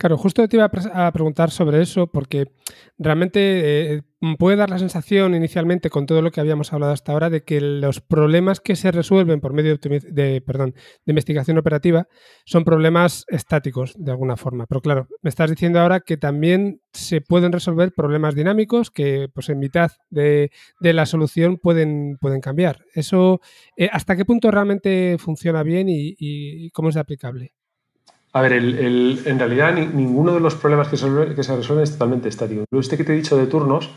Claro, 0.00 0.16
justo 0.16 0.46
te 0.46 0.56
iba 0.56 0.70
a, 0.94 1.12
preguntar 1.12 1.50
sobre 1.50 1.82
eso 1.82 2.06
porque 2.06 2.52
realmente 2.98 3.94
eh, 3.94 4.02
puede 4.38 4.56
dar 4.56 4.70
la 4.70 4.78
sensación 4.78 5.34
inicialmente 5.34 5.90
con 5.90 6.06
todo 6.06 6.22
lo 6.22 6.30
que 6.30 6.40
habíamos 6.40 6.72
hablado 6.72 6.92
hasta 6.92 7.10
ahora 7.10 7.30
de 7.30 7.42
que 7.42 7.60
los 7.60 8.00
problemas 8.00 8.60
que 8.60 8.76
se 8.76 8.92
resuelven 8.92 9.40
por 9.40 9.54
medio 9.54 9.76
de, 9.76 10.40
perdón, 10.40 10.74
de 11.04 11.10
investigación 11.10 11.58
operativa 11.58 12.06
son 12.44 12.62
problemas 12.62 13.24
estáticos 13.26 13.94
de 13.98 14.12
alguna 14.12 14.36
forma. 14.36 14.66
Pero 14.66 14.82
claro, 14.82 15.08
me 15.20 15.30
estás 15.30 15.50
diciendo 15.50 15.80
ahora 15.80 15.98
que 15.98 16.16
también 16.16 16.80
se 16.92 17.20
pueden 17.20 17.50
resolver 17.50 17.92
problemas 17.92 18.36
dinámicos 18.36 18.92
que 18.92 19.28
pues 19.34 19.48
en 19.48 19.58
mitad 19.58 19.90
de, 20.10 20.52
la 20.80 21.06
solución 21.06 21.58
pueden, 21.58 22.18
pueden 22.20 22.40
cambiar. 22.40 22.84
Eso, 22.94 23.40
eh, 23.76 23.88
¿hasta 23.92 24.14
qué 24.14 24.24
punto 24.24 24.52
realmente 24.52 25.16
funciona 25.18 25.64
bien 25.64 25.88
y 25.88 26.70
cómo 26.70 26.90
es 26.90 26.96
aplicable? 26.96 27.57
A 28.38 28.40
ver, 28.40 28.52
en 28.52 29.38
realidad 29.40 29.74
ninguno 29.74 30.32
de 30.32 30.38
los 30.38 30.54
problemas 30.54 30.86
que 30.86 30.96
se, 30.96 31.08
resuelven 31.08 31.82
es 31.82 31.90
totalmente 31.90 32.28
estático. 32.28 32.60
Incluso 32.60 32.82
este 32.82 32.96
que 32.96 33.02
te 33.02 33.12
he 33.12 33.16
dicho 33.16 33.36
de 33.36 33.48
turnos, 33.48 33.90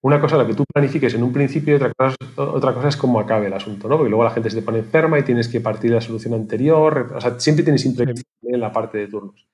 una 0.00 0.20
cosa 0.20 0.36
la 0.36 0.46
que 0.46 0.54
tú 0.54 0.62
planifiques 0.72 1.12
en 1.14 1.24
un 1.24 1.32
principio 1.32 1.72
y 1.72 1.76
otra 1.76 1.92
cosa, 1.92 2.14
otra 2.36 2.72
cosa 2.72 2.86
es 2.86 2.96
cómo 2.96 3.18
acabe 3.18 3.48
el 3.48 3.52
asunto, 3.52 3.88
¿no? 3.88 3.96
Porque 3.96 4.10
luego 4.10 4.22
la 4.22 4.30
gente 4.30 4.48
se 4.48 4.60
te 4.60 4.62
pone 4.62 4.78
enferma 4.78 5.18
y 5.18 5.24
tienes 5.24 5.48
que 5.48 5.60
partir 5.60 5.90
de 5.90 5.96
la 5.96 6.00
solución 6.02 6.34
anterior. 6.34 7.14
O 7.16 7.20
sea, 7.20 7.40
siempre 7.40 7.64
tienes 7.64 7.84
imprevisible 7.84 8.26
en 8.42 8.60
la 8.60 8.72
parte 8.72 8.96
de 8.96 9.08
turnos. 9.08 9.44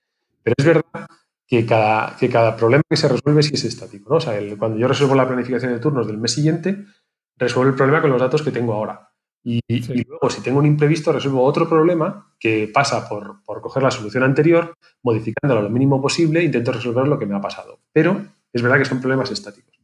Pero 0.43 0.55
es 0.59 0.67
verdad 0.67 1.07
que 1.47 1.65
cada, 1.65 2.15
que 2.19 2.29
cada 2.29 2.57
problema 2.59 2.83
que 2.91 2.97
se 2.99 3.09
resuelve 3.09 3.43
sí 3.43 3.55
es 3.55 3.65
estático, 3.65 4.11
¿no? 4.11 4.17
O 4.17 4.21
sea, 4.21 4.39
cuando 4.59 4.77
yo 4.77 4.87
resuelvo 4.87 5.15
la 5.15 5.27
planificación 5.27 5.73
de 5.73 5.79
turnos 5.79 6.07
del 6.07 6.19
mes 6.19 6.33
siguiente, 6.33 6.85
resuelvo 7.39 7.71
el 7.71 7.77
problema 7.77 8.03
con 8.03 8.11
los 8.11 8.21
datos 8.21 8.43
que 8.43 8.51
tengo 8.51 8.75
ahora. 8.75 9.13
Y, 9.49 9.61
luego, 10.09 10.29
si 10.29 10.43
tengo 10.43 10.59
un 10.59 10.67
imprevisto, 10.67 11.13
resuelvo 11.13 11.45
otro 11.45 11.69
problema 11.69 12.33
que 12.37 12.69
pasa 12.75 13.09
por, 13.09 13.45
por 13.45 13.61
coger 13.61 13.81
la 13.81 13.93
solución 13.93 14.25
anterior, 14.25 14.75
modificándola 15.05 15.63
lo 15.63 15.71
mínimo 15.71 16.03
posible, 16.03 16.43
intento 16.43 16.73
resolver 16.73 17.07
lo 17.07 17.17
que 17.17 17.27
me 17.27 17.37
ha 17.37 17.41
pasado. 17.41 17.79
Pero 17.93 18.27
es 18.53 18.61
verdad 18.61 18.79
que 18.79 18.85
son 18.87 19.01
problemas 19.01 19.31
estáticos. 19.31 19.79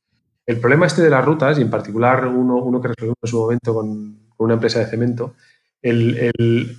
El 0.45 0.59
problema 0.59 0.87
este 0.87 1.03
de 1.03 1.11
las 1.11 1.25
rutas, 1.25 1.61
y 1.61 1.63
en 1.63 1.71
particular 1.71 2.27
uno, 2.27 2.57
uno 2.57 2.81
que 2.81 2.89
resolvimos 2.89 3.19
en 3.23 3.31
su 3.31 3.41
momento 3.41 3.73
con, 3.73 4.19
una 4.39 4.55
empresa 4.55 4.81
de 4.81 4.87
cemento, 4.87 5.37
el, 5.81 6.77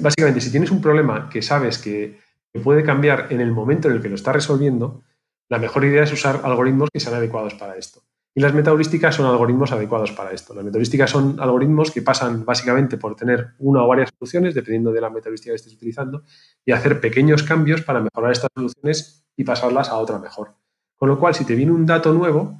básicamente, 0.00 0.40
si 0.40 0.52
tienes 0.52 0.70
un 0.70 0.80
problema 0.80 1.28
que 1.28 1.42
sabes 1.42 1.78
que, 1.78 2.20
que 2.52 2.60
puede 2.60 2.84
cambiar 2.84 3.26
en 3.30 3.40
el 3.40 3.50
momento 3.50 3.88
en 3.88 3.94
el 3.94 4.02
que 4.02 4.08
lo 4.08 4.14
estás 4.14 4.36
resolviendo, 4.36 5.02
la 5.48 5.58
mejor 5.58 5.84
idea 5.84 6.04
es 6.04 6.12
usar 6.12 6.42
algoritmos 6.44 6.90
que 6.92 7.00
sean 7.00 7.16
adecuados 7.16 7.54
para 7.54 7.76
esto. 7.76 8.02
Y 8.34 8.40
las 8.40 8.54
metaheurísticas 8.54 9.16
son 9.16 9.26
algoritmos 9.26 9.72
adecuados 9.72 10.12
para 10.12 10.30
esto. 10.30 10.54
Las 10.54 10.64
metaheurísticas 10.64 11.10
son 11.10 11.40
algoritmos 11.40 11.90
que 11.90 12.02
pasan 12.02 12.44
básicamente 12.44 12.96
por 12.96 13.16
tener 13.16 13.54
una 13.58 13.82
o 13.82 13.88
varias 13.88 14.10
soluciones, 14.16 14.54
dependiendo 14.54 14.92
de 14.92 15.00
la 15.00 15.10
metaheurística 15.10 15.52
que 15.52 15.56
estés 15.56 15.74
utilizando, 15.74 16.22
y 16.64 16.72
hacer 16.72 17.00
pequeños 17.00 17.42
cambios 17.42 17.82
para 17.82 18.00
mejorar 18.00 18.32
estas 18.32 18.50
soluciones 18.54 19.26
y 19.36 19.42
pasarlas 19.42 19.88
a 19.88 19.96
otra 19.96 20.18
mejor. 20.18 20.54
Con 20.96 21.08
lo 21.08 21.18
cual, 21.18 21.34
si 21.34 21.44
te 21.44 21.56
viene 21.56 21.72
un 21.72 21.86
dato 21.86 22.12
nuevo, 22.12 22.56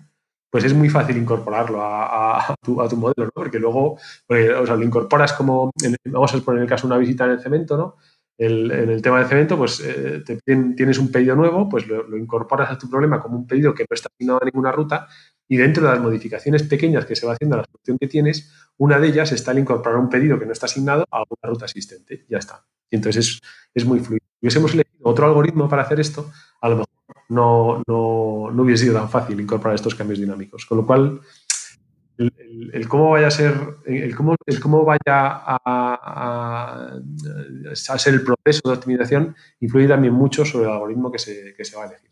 pues 0.50 0.64
es 0.64 0.74
muy 0.74 0.88
fácil 0.88 1.16
incorporarlo 1.16 1.78
a, 1.82 2.56
tu, 2.62 2.74
modelo, 2.96 3.26
¿no? 3.26 3.30
Porque 3.32 3.60
luego, 3.60 3.92
o 3.94 4.66
sea, 4.66 4.74
lo 4.74 4.82
incorporas 4.82 5.32
como, 5.32 5.70
vamos 6.06 6.34
a 6.34 6.38
poner 6.40 6.62
el 6.62 6.68
caso 6.68 6.88
una 6.88 6.98
visita 6.98 7.26
en 7.26 7.30
el 7.32 7.40
cemento, 7.40 7.76
¿no? 7.76 7.96
en 8.42 8.88
el 8.88 9.02
tema 9.02 9.18
del 9.18 9.28
cemento, 9.28 9.58
pues 9.58 9.82
eh, 9.84 10.22
tienes 10.46 10.98
un 10.98 11.12
pedido 11.12 11.36
nuevo, 11.36 11.68
pues 11.68 11.86
lo, 11.86 12.16
incorporas 12.16 12.70
a 12.70 12.78
tu 12.78 12.88
problema 12.88 13.20
como 13.20 13.36
un 13.36 13.46
pedido 13.46 13.74
que 13.74 13.82
no 13.82 13.94
está 13.94 14.08
asignado 14.08 14.40
a 14.40 14.46
ninguna 14.46 14.72
ruta 14.72 15.06
y 15.50 15.56
dentro 15.56 15.82
de 15.84 15.90
las 15.90 16.00
modificaciones 16.00 16.62
pequeñas 16.62 17.06
que 17.06 17.16
se 17.16 17.26
va 17.26 17.32
haciendo 17.32 17.56
a 17.56 17.58
la 17.58 17.64
solución 17.64 17.98
que 17.98 18.06
tienes, 18.06 18.52
una 18.78 19.00
de 19.00 19.08
ellas 19.08 19.32
está 19.32 19.50
el 19.50 19.58
incorporar 19.58 19.98
un 19.98 20.08
pedido 20.08 20.38
que 20.38 20.46
no 20.46 20.52
está 20.52 20.66
asignado 20.66 21.04
a 21.10 21.24
una 21.28 21.50
ruta 21.50 21.64
existente. 21.64 22.24
Ya 22.28 22.38
está. 22.38 22.64
Y 22.88 22.94
entonces 22.94 23.40
es, 23.74 23.84
muy 23.84 23.98
fluido. 23.98 24.24
Si 24.38 24.46
hubiésemos 24.46 24.72
elegido 24.74 25.00
otro 25.02 25.26
algoritmo 25.26 25.68
para 25.68 25.82
hacer 25.82 25.98
esto, 25.98 26.30
a 26.60 26.68
lo 26.68 26.76
mejor 26.76 26.88
no, 27.30 27.82
no, 27.88 28.62
hubiese 28.62 28.84
sido 28.84 28.94
tan 29.00 29.10
fácil 29.10 29.40
incorporar 29.40 29.74
estos 29.74 29.96
cambios 29.96 30.20
dinámicos. 30.20 30.64
Con 30.66 30.78
lo 30.78 30.86
cual, 30.86 31.20
el, 32.16 32.86
cómo 32.86 33.10
vaya 33.10 33.26
a 33.26 33.32
ser, 33.32 33.54
el 33.86 34.14
cómo, 34.14 34.36
el 34.46 34.60
cómo 34.60 34.84
vaya 34.84 34.98
a, 35.08 35.58
a, 35.64 37.00
el 38.06 38.22
proceso 38.22 38.60
de 38.66 38.74
optimización 38.74 39.34
influye 39.58 39.88
también 39.88 40.14
mucho 40.14 40.44
sobre 40.44 40.66
el 40.66 40.70
algoritmo 40.74 41.10
que 41.10 41.18
se, 41.18 41.54
que 41.56 41.64
se 41.64 41.76
va 41.76 41.82
a 41.82 41.86
elegir 41.88 42.09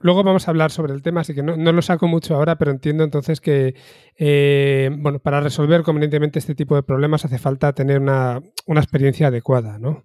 luego 0.00 0.22
vamos 0.22 0.46
a 0.46 0.50
hablar 0.50 0.70
sobre 0.70 0.92
el 0.92 1.02
tema, 1.02 1.22
así 1.22 1.34
que 1.34 1.42
no, 1.42 1.56
lo 1.56 1.82
saco 1.82 2.06
mucho 2.06 2.34
ahora, 2.34 2.56
pero 2.56 2.70
entiendo 2.70 3.04
entonces 3.04 3.40
que 3.40 3.74
eh, 4.16 4.90
bueno, 4.98 5.18
para 5.18 5.40
resolver 5.40 5.82
convenientemente 5.82 6.38
este 6.38 6.54
tipo 6.54 6.76
de 6.76 6.82
problemas 6.82 7.24
hace 7.24 7.38
falta 7.38 7.72
tener 7.72 8.00
una, 8.00 8.40
experiencia 8.66 9.28
adecuada, 9.28 9.78
¿no? 9.78 10.04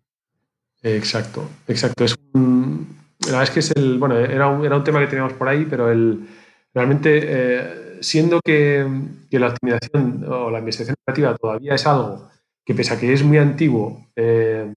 Exacto, 0.82 1.48
exacto. 1.68 2.06
Es 2.06 2.16
la 2.34 3.32
verdad 3.32 3.44
es 3.44 3.52
que 3.52 3.60
es 3.60 3.72
el, 3.72 3.98
bueno, 3.98 4.18
era 4.18 4.48
un, 4.48 4.66
era 4.66 4.76
un 4.76 4.84
tema 4.84 5.00
que 5.00 5.08
teníamos 5.08 5.34
por 5.34 5.48
ahí, 5.48 5.66
pero 5.68 5.90
el, 5.92 6.28
realmente, 6.74 7.22
eh, 7.24 7.98
siendo 8.02 8.40
que, 8.44 8.86
que, 9.32 9.40
la 9.40 9.48
optimización 9.48 10.26
o 10.28 10.52
la 10.52 10.60
investigación 10.60 10.96
operativa 11.02 11.36
todavía 11.38 11.76
es 11.76 11.88
algo 11.88 12.30
que 12.66 12.74
pese 12.74 12.94
a 12.94 13.00
que 13.00 13.14
es 13.14 13.24
muy 13.24 13.38
antiguo, 13.38 14.08
eh, 14.16 14.74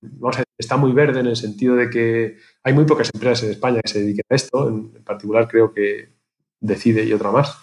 está 0.58 0.76
muy 0.76 0.92
verde 0.92 1.20
en 1.20 1.26
el 1.26 1.36
sentido 1.36 1.74
de 1.74 1.88
que 1.88 2.36
hay 2.62 2.74
muy 2.74 2.84
pocas 2.84 3.10
empresas 3.14 3.44
en 3.44 3.50
España 3.52 3.80
que 3.82 3.88
se 3.88 4.00
dediquen 4.00 4.24
a 4.28 4.34
esto, 4.34 4.68
en, 4.68 4.90
particular 5.04 5.48
creo 5.48 5.72
que 5.72 6.18
Decide 6.60 7.04
y 7.04 7.12
otra 7.12 7.30
más. 7.30 7.56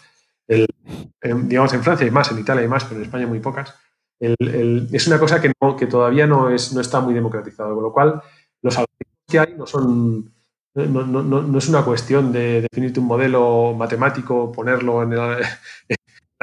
digamos, 0.47 1.73
en 1.73 1.83
Francia 1.83 2.05
hay 2.05 2.11
más, 2.11 2.31
en 2.31 2.39
Italia 2.39 2.61
hay 2.61 2.67
más, 2.69 2.85
pero 2.85 2.97
en 2.97 3.05
España 3.05 3.27
muy 3.27 3.39
pocas. 3.39 3.75
es 4.19 5.07
una 5.07 5.19
cosa 5.19 5.41
que, 5.41 5.51
que 5.77 5.87
todavía 5.87 6.25
no, 6.25 6.49
es, 6.49 6.71
no 6.71 6.79
está 6.79 7.01
muy 7.01 7.13
democratizado, 7.13 7.75
con 7.75 7.83
lo 7.83 7.91
cual 7.91 8.21
los 8.61 8.77
algoritmos 8.77 9.25
que 9.27 9.39
hay 9.39 9.53
no 9.57 9.67
son... 9.67 10.31
No, 10.75 11.05
no, 11.05 11.23
no, 11.23 11.57
es 11.57 11.69
una 11.69 11.85
cuestión 11.85 12.33
de 12.33 12.61
definirte 12.61 12.99
un 12.99 13.07
modelo 13.07 13.73
matemático, 13.77 14.51
ponerlo 14.51 15.03
en, 15.03 15.13
el, 15.13 15.19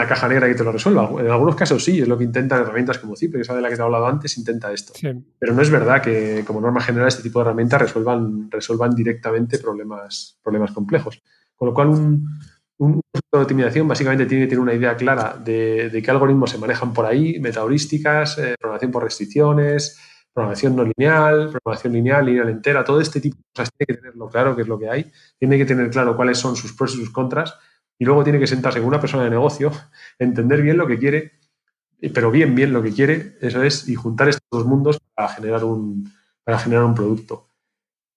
una 0.02 0.08
caja 0.08 0.28
negra 0.28 0.48
que 0.48 0.54
te 0.54 0.64
lo 0.64 0.72
resuelva. 0.72 1.08
En 1.20 1.30
algunos 1.30 1.54
casos 1.54 1.84
sí, 1.84 2.00
es 2.00 2.08
lo 2.08 2.18
que 2.18 2.24
intentan 2.24 2.60
herramientas 2.60 2.98
como 2.98 3.16
Zip, 3.16 3.32
que 3.32 3.40
es 3.40 3.48
de 3.48 3.60
la 3.60 3.68
que 3.68 3.76
te 3.76 3.80
he 3.80 3.84
hablado 3.84 4.06
antes, 4.06 4.36
intenta 4.36 4.72
esto. 4.72 4.92
Pero 5.38 5.54
no 5.54 5.62
es 5.62 5.70
verdad 5.70 6.02
que 6.02 6.44
como 6.46 6.60
norma 6.60 6.80
general 6.80 7.08
este 7.08 7.22
tipo 7.22 7.38
de 7.38 7.44
herramientas 7.44 7.82
resuelvan, 7.82 8.50
resuelvan 8.50 8.94
directamente 8.94 9.58
problemas, 9.58 10.38
problemas 10.42 10.72
complejos. 10.72 11.22
Con 11.54 11.68
lo 11.68 11.74
cual 11.74 11.88
un, 11.88 12.28
un 12.78 13.00
de 13.32 13.38
optimización 13.38 13.86
básicamente 13.86 14.26
tiene 14.26 14.44
que 14.44 14.48
tener 14.48 14.60
una 14.60 14.74
idea 14.74 14.96
clara 14.96 15.36
de, 15.42 16.02
qué 16.04 16.10
algoritmos 16.10 16.50
se 16.50 16.58
manejan 16.58 16.92
por 16.92 17.06
ahí, 17.06 17.38
metaheurísticas, 17.38 18.38
eh, 18.38 18.54
programación 18.58 18.90
por 18.90 19.04
restricciones, 19.04 20.00
programación 20.34 20.74
no 20.74 20.84
lineal, 20.84 21.50
programación 21.50 21.92
lineal, 21.92 22.26
lineal 22.26 22.48
entera, 22.48 22.84
todo 22.84 23.00
este 23.00 23.20
tipo 23.20 23.36
de 23.36 23.42
cosas 23.54 23.70
tiene 23.76 23.86
que 23.86 24.00
tenerlo 24.00 24.28
claro 24.28 24.56
qué 24.56 24.62
es 24.62 24.68
lo 24.68 24.78
que 24.78 24.88
hay, 24.88 25.12
tiene 25.38 25.58
que 25.58 25.64
tener 25.64 25.90
claro 25.90 26.16
cuáles 26.16 26.38
son 26.38 26.56
sus 26.56 26.72
pros 26.72 26.94
y 26.94 26.96
sus 26.96 27.10
contras 27.10 27.56
y 28.02 28.04
luego 28.04 28.24
tiene 28.24 28.40
que 28.40 28.48
sentarse 28.48 28.80
con 28.80 28.88
una 28.88 29.00
persona 29.00 29.22
de 29.22 29.30
negocio, 29.30 29.70
entender 30.18 30.60
bien 30.60 30.76
lo 30.76 30.88
que 30.88 30.98
quiere, 30.98 31.34
pero 32.12 32.32
bien, 32.32 32.56
bien 32.56 32.72
lo 32.72 32.82
que 32.82 32.90
quiere, 32.90 33.36
eso 33.40 33.62
es, 33.62 33.88
y 33.88 33.94
juntar 33.94 34.28
estos 34.28 34.42
dos 34.50 34.66
mundos 34.66 34.98
para 35.14 35.28
generar 35.28 35.62
un, 35.62 36.12
para 36.42 36.58
generar 36.58 36.84
un 36.84 36.96
producto. 36.96 37.46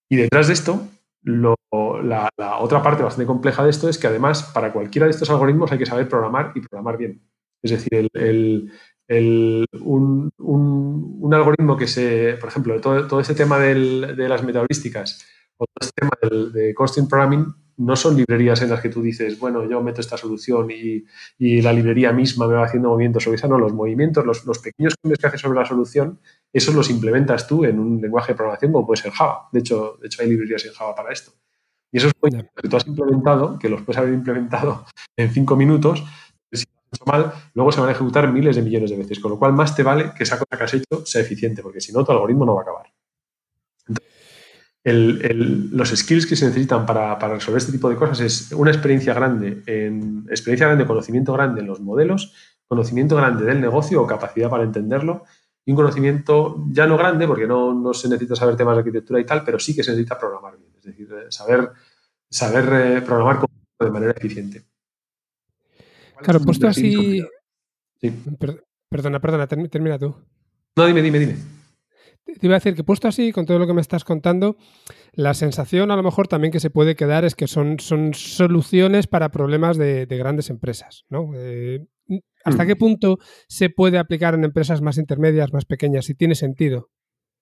Y 0.09 0.15
detrás 0.15 0.47
de 0.47 0.53
esto, 0.53 0.87
la, 1.21 2.31
otra 2.61 2.81
parte 2.81 3.03
bastante 3.03 3.27
compleja 3.27 3.63
de 3.63 3.69
esto 3.69 3.87
es 3.87 3.99
que 3.99 4.07
además 4.07 4.49
para 4.55 4.73
cualquiera 4.73 5.05
de 5.05 5.11
estos 5.11 5.29
algoritmos 5.29 5.71
hay 5.71 5.77
que 5.77 5.85
saber 5.85 6.09
programar 6.09 6.51
y 6.55 6.61
programar 6.61 6.97
bien. 6.97 7.21
Es 7.61 7.69
decir, 7.69 8.09
el, 8.11 8.71
un, 9.81 11.31
algoritmo 11.31 11.77
que 11.77 11.85
se, 11.85 12.37
por 12.39 12.49
ejemplo, 12.49 12.81
todo, 12.81 13.05
todo 13.05 13.19
este 13.19 13.35
tema 13.35 13.59
de 13.59 14.27
las 14.27 14.43
metaheurísticas 14.43 15.27
o 15.57 15.65
todo 15.65 15.87
este 15.87 16.01
tema 16.01 16.49
de 16.51 16.73
constant 16.73 17.07
programming 17.07 17.64
no 17.77 17.95
son 17.95 18.15
librerías 18.15 18.61
en 18.61 18.69
las 18.69 18.81
que 18.81 18.89
tú 18.89 19.01
dices, 19.01 19.39
bueno, 19.39 19.67
yo 19.69 19.81
meto 19.81 20.01
esta 20.01 20.17
solución 20.17 20.69
y, 20.71 21.05
la 21.61 21.73
librería 21.73 22.11
misma 22.11 22.47
me 22.47 22.55
va 22.55 22.65
haciendo 22.65 22.89
movimientos 22.89 23.23
sobre 23.23 23.35
esa. 23.35 23.47
No, 23.47 23.57
los 23.57 23.73
movimientos, 23.73 24.25
los, 24.25 24.45
los, 24.45 24.59
pequeños 24.59 24.95
cambios 25.01 25.19
que 25.19 25.27
haces 25.27 25.41
sobre 25.41 25.59
la 25.59 25.65
solución, 25.65 26.19
esos 26.51 26.73
los 26.73 26.89
implementas 26.89 27.47
tú 27.47 27.65
en 27.65 27.79
un 27.79 28.01
lenguaje 28.01 28.33
de 28.33 28.37
programación 28.37 28.71
como 28.71 28.85
puede 28.85 29.01
ser 29.01 29.11
Java. 29.11 29.49
De 29.51 29.59
hecho, 29.59 29.97
de 30.01 30.07
hecho 30.07 30.21
hay 30.21 30.29
librerías 30.29 30.65
en 30.65 30.73
Java 30.73 30.95
para 30.95 31.11
esto. 31.11 31.31
Y 31.91 31.97
esos 31.97 32.11
movimientos 32.21 32.53
que 32.61 32.69
tú 32.69 32.77
has 32.77 32.87
implementado, 32.87 33.59
que 33.59 33.69
los 33.69 33.81
puedes 33.81 33.99
haber 33.99 34.13
implementado 34.13 34.85
en 35.17 35.31
cinco 35.31 35.55
minutos, 35.55 36.03
mal, 37.05 37.33
luego 37.53 37.71
se 37.71 37.79
van 37.79 37.89
a 37.89 37.91
ejecutar 37.91 38.31
miles 38.31 38.55
de 38.55 38.61
millones 38.61 38.89
de 38.89 38.97
veces, 38.97 39.19
con 39.19 39.31
lo 39.31 39.39
cual 39.39 39.53
más 39.53 39.75
te 39.75 39.83
vale 39.83 40.11
que 40.15 40.23
esa 40.23 40.37
cosa 40.37 40.57
que 40.57 40.63
has 40.63 40.73
hecho 40.73 41.05
sea 41.05 41.21
eficiente, 41.21 41.61
porque 41.61 41.81
si 41.81 41.91
no, 41.91 42.03
tu 42.03 42.11
algoritmo 42.11 42.45
no 42.45 42.55
va 42.55 42.61
a 42.61 42.63
acabar. 42.63 42.85
Los 44.93 45.89
skills 45.89 46.27
que 46.27 46.35
se 46.35 46.45
necesitan 46.45 46.85
para, 46.85 47.15
resolver 47.15 47.57
este 47.57 47.71
tipo 47.71 47.89
de 47.89 47.95
cosas 47.95 48.19
es 48.19 48.51
una 48.51 48.69
experiencia 48.69 49.13
grande, 49.13 49.63
en, 49.65 50.25
experiencia 50.29 50.67
grande, 50.67 50.85
conocimiento 50.85 51.33
grande 51.33 51.61
en 51.61 51.67
los 51.67 51.79
modelos, 51.79 52.33
conocimiento 52.67 53.15
grande 53.15 53.45
del 53.45 53.59
negocio 53.59 54.01
o 54.01 54.05
capacidad 54.07 54.49
para 54.49 54.63
entenderlo, 54.63 55.23
y 55.65 55.71
un 55.71 55.77
conocimiento 55.77 56.63
ya 56.69 56.85
no 56.85 56.97
grande, 56.97 57.27
porque 57.27 57.47
no, 57.47 57.73
no 57.73 57.93
se 57.95 58.07
necesita 58.07 58.35
saber 58.35 58.55
temas 58.55 58.75
de 58.75 58.79
arquitectura 58.79 59.19
y 59.19 59.25
tal, 59.25 59.43
pero 59.43 59.57
sí 59.57 59.75
que 59.75 59.83
se 59.83 59.89
necesita 59.91 60.19
programar 60.19 60.55
bien, 60.55 60.71
es 60.77 60.83
decir, 60.83 61.09
eh, 61.11 61.25
saber, 61.29 61.71
saber 62.29 62.97
eh, 62.97 63.01
programar 63.01 63.43
de 63.79 63.91
manera 63.91 64.11
eficiente. 64.11 64.63
Claro, 66.21 66.39
puesto 66.41 66.67
así. 66.67 67.25
Perdona, 68.87 69.19
perdona, 69.19 69.47
termina 69.47 69.97
tú. 69.97 70.15
No, 70.75 70.85
dime, 70.85 71.01
dime, 71.01 71.19
dime. 71.19 71.54
Te 72.25 72.47
iba 72.47 72.55
a 72.55 72.59
decir 72.59 72.75
que 72.75 72.83
puesto 72.83 73.07
así, 73.07 73.31
con 73.31 73.45
todo 73.45 73.59
lo 73.59 73.67
que 73.67 73.73
me 73.73 73.81
estás 73.81 74.03
contando, 74.03 74.57
la 75.13 75.33
sensación 75.33 75.91
a 75.91 75.95
lo 75.95 76.03
mejor 76.03 76.27
también 76.27 76.51
que 76.51 76.59
se 76.59 76.69
puede 76.69 76.95
quedar 76.95 77.23
es 77.23 77.35
que 77.35 77.47
son, 77.47 77.79
son 77.79 78.13
soluciones 78.13 79.07
para 79.07 79.29
problemas 79.29 79.77
de, 79.77 80.05
grandes 80.09 80.49
empresas, 80.49 81.05
¿no? 81.09 81.31
Eh, 81.35 81.85
¿Hasta 82.43 82.63
mm. 82.63 82.67
qué 82.67 82.75
punto 82.75 83.19
se 83.47 83.69
puede 83.69 83.97
aplicar 83.97 84.33
en 84.33 84.43
empresas 84.43 84.81
más 84.81 84.97
intermedias, 84.97 85.53
más 85.53 85.65
pequeñas? 85.65 86.05
Si 86.05 86.15
tiene 86.15 86.35
sentido. 86.35 86.89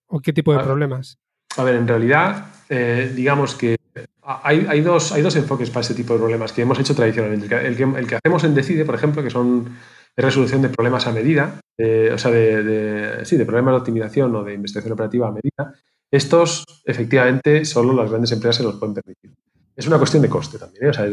¿O 0.06 0.20
qué 0.20 0.32
tipo 0.32 0.52
de 0.52 0.62
problemas? 0.62 1.18
A 1.56 1.64
ver, 1.64 1.76
en 1.76 1.88
realidad, 1.88 2.46
eh, 2.68 3.10
digamos 3.14 3.54
que 3.54 3.76
hay, 4.22 4.80
dos, 4.80 5.12
hay 5.12 5.22
dos 5.22 5.36
enfoques 5.36 5.70
para 5.70 5.82
este 5.82 5.94
tipo 5.94 6.14
de 6.14 6.18
problemas 6.18 6.52
que 6.52 6.62
hemos 6.62 6.78
hecho 6.78 6.94
tradicionalmente. 6.94 7.46
El 7.46 7.76
que, 7.76 7.82
el 7.82 8.06
que, 8.06 8.16
hacemos 8.16 8.44
en 8.44 8.54
Decide, 8.54 8.84
por 8.84 8.94
ejemplo, 8.94 9.22
que 9.22 9.30
son 9.30 9.76
resolución 10.16 10.62
de 10.62 10.68
problemas 10.68 11.06
a 11.06 11.12
medida, 11.12 11.60
o 11.78 12.18
sea, 12.18 12.30
de, 12.30 13.20
sí, 13.24 13.36
de 13.36 13.44
problemas 13.46 13.72
de 13.72 13.78
optimización 13.78 14.34
o 14.34 14.44
de 14.44 14.54
investigación 14.54 14.92
operativa 14.92 15.28
a 15.28 15.32
medida, 15.32 15.74
estos 16.10 16.64
efectivamente 16.84 17.64
solo 17.64 17.92
las 17.92 18.10
grandes 18.10 18.30
empresas 18.32 18.56
se 18.56 18.62
los 18.62 18.76
pueden 18.76 18.94
permitir. 18.94 19.32
Es 19.76 19.86
una 19.88 19.98
cuestión 19.98 20.22
de 20.22 20.28
coste 20.28 20.58
también. 20.58 20.86
¿eh? 20.86 20.88
O 20.90 20.92
sea, 20.92 21.08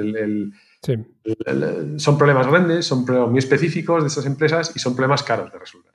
son 1.98 2.18
problemas 2.18 2.48
grandes, 2.48 2.86
son 2.86 3.06
problemas 3.06 3.32
muy 3.32 3.40
específicos 3.40 4.04
de 4.04 4.08
estas 4.08 4.28
empresas 4.28 4.72
y 4.76 4.80
son 4.80 4.96
problemas 4.96 5.24
caros 5.24 5.52
de 5.52 5.58
resolver. 5.58 5.92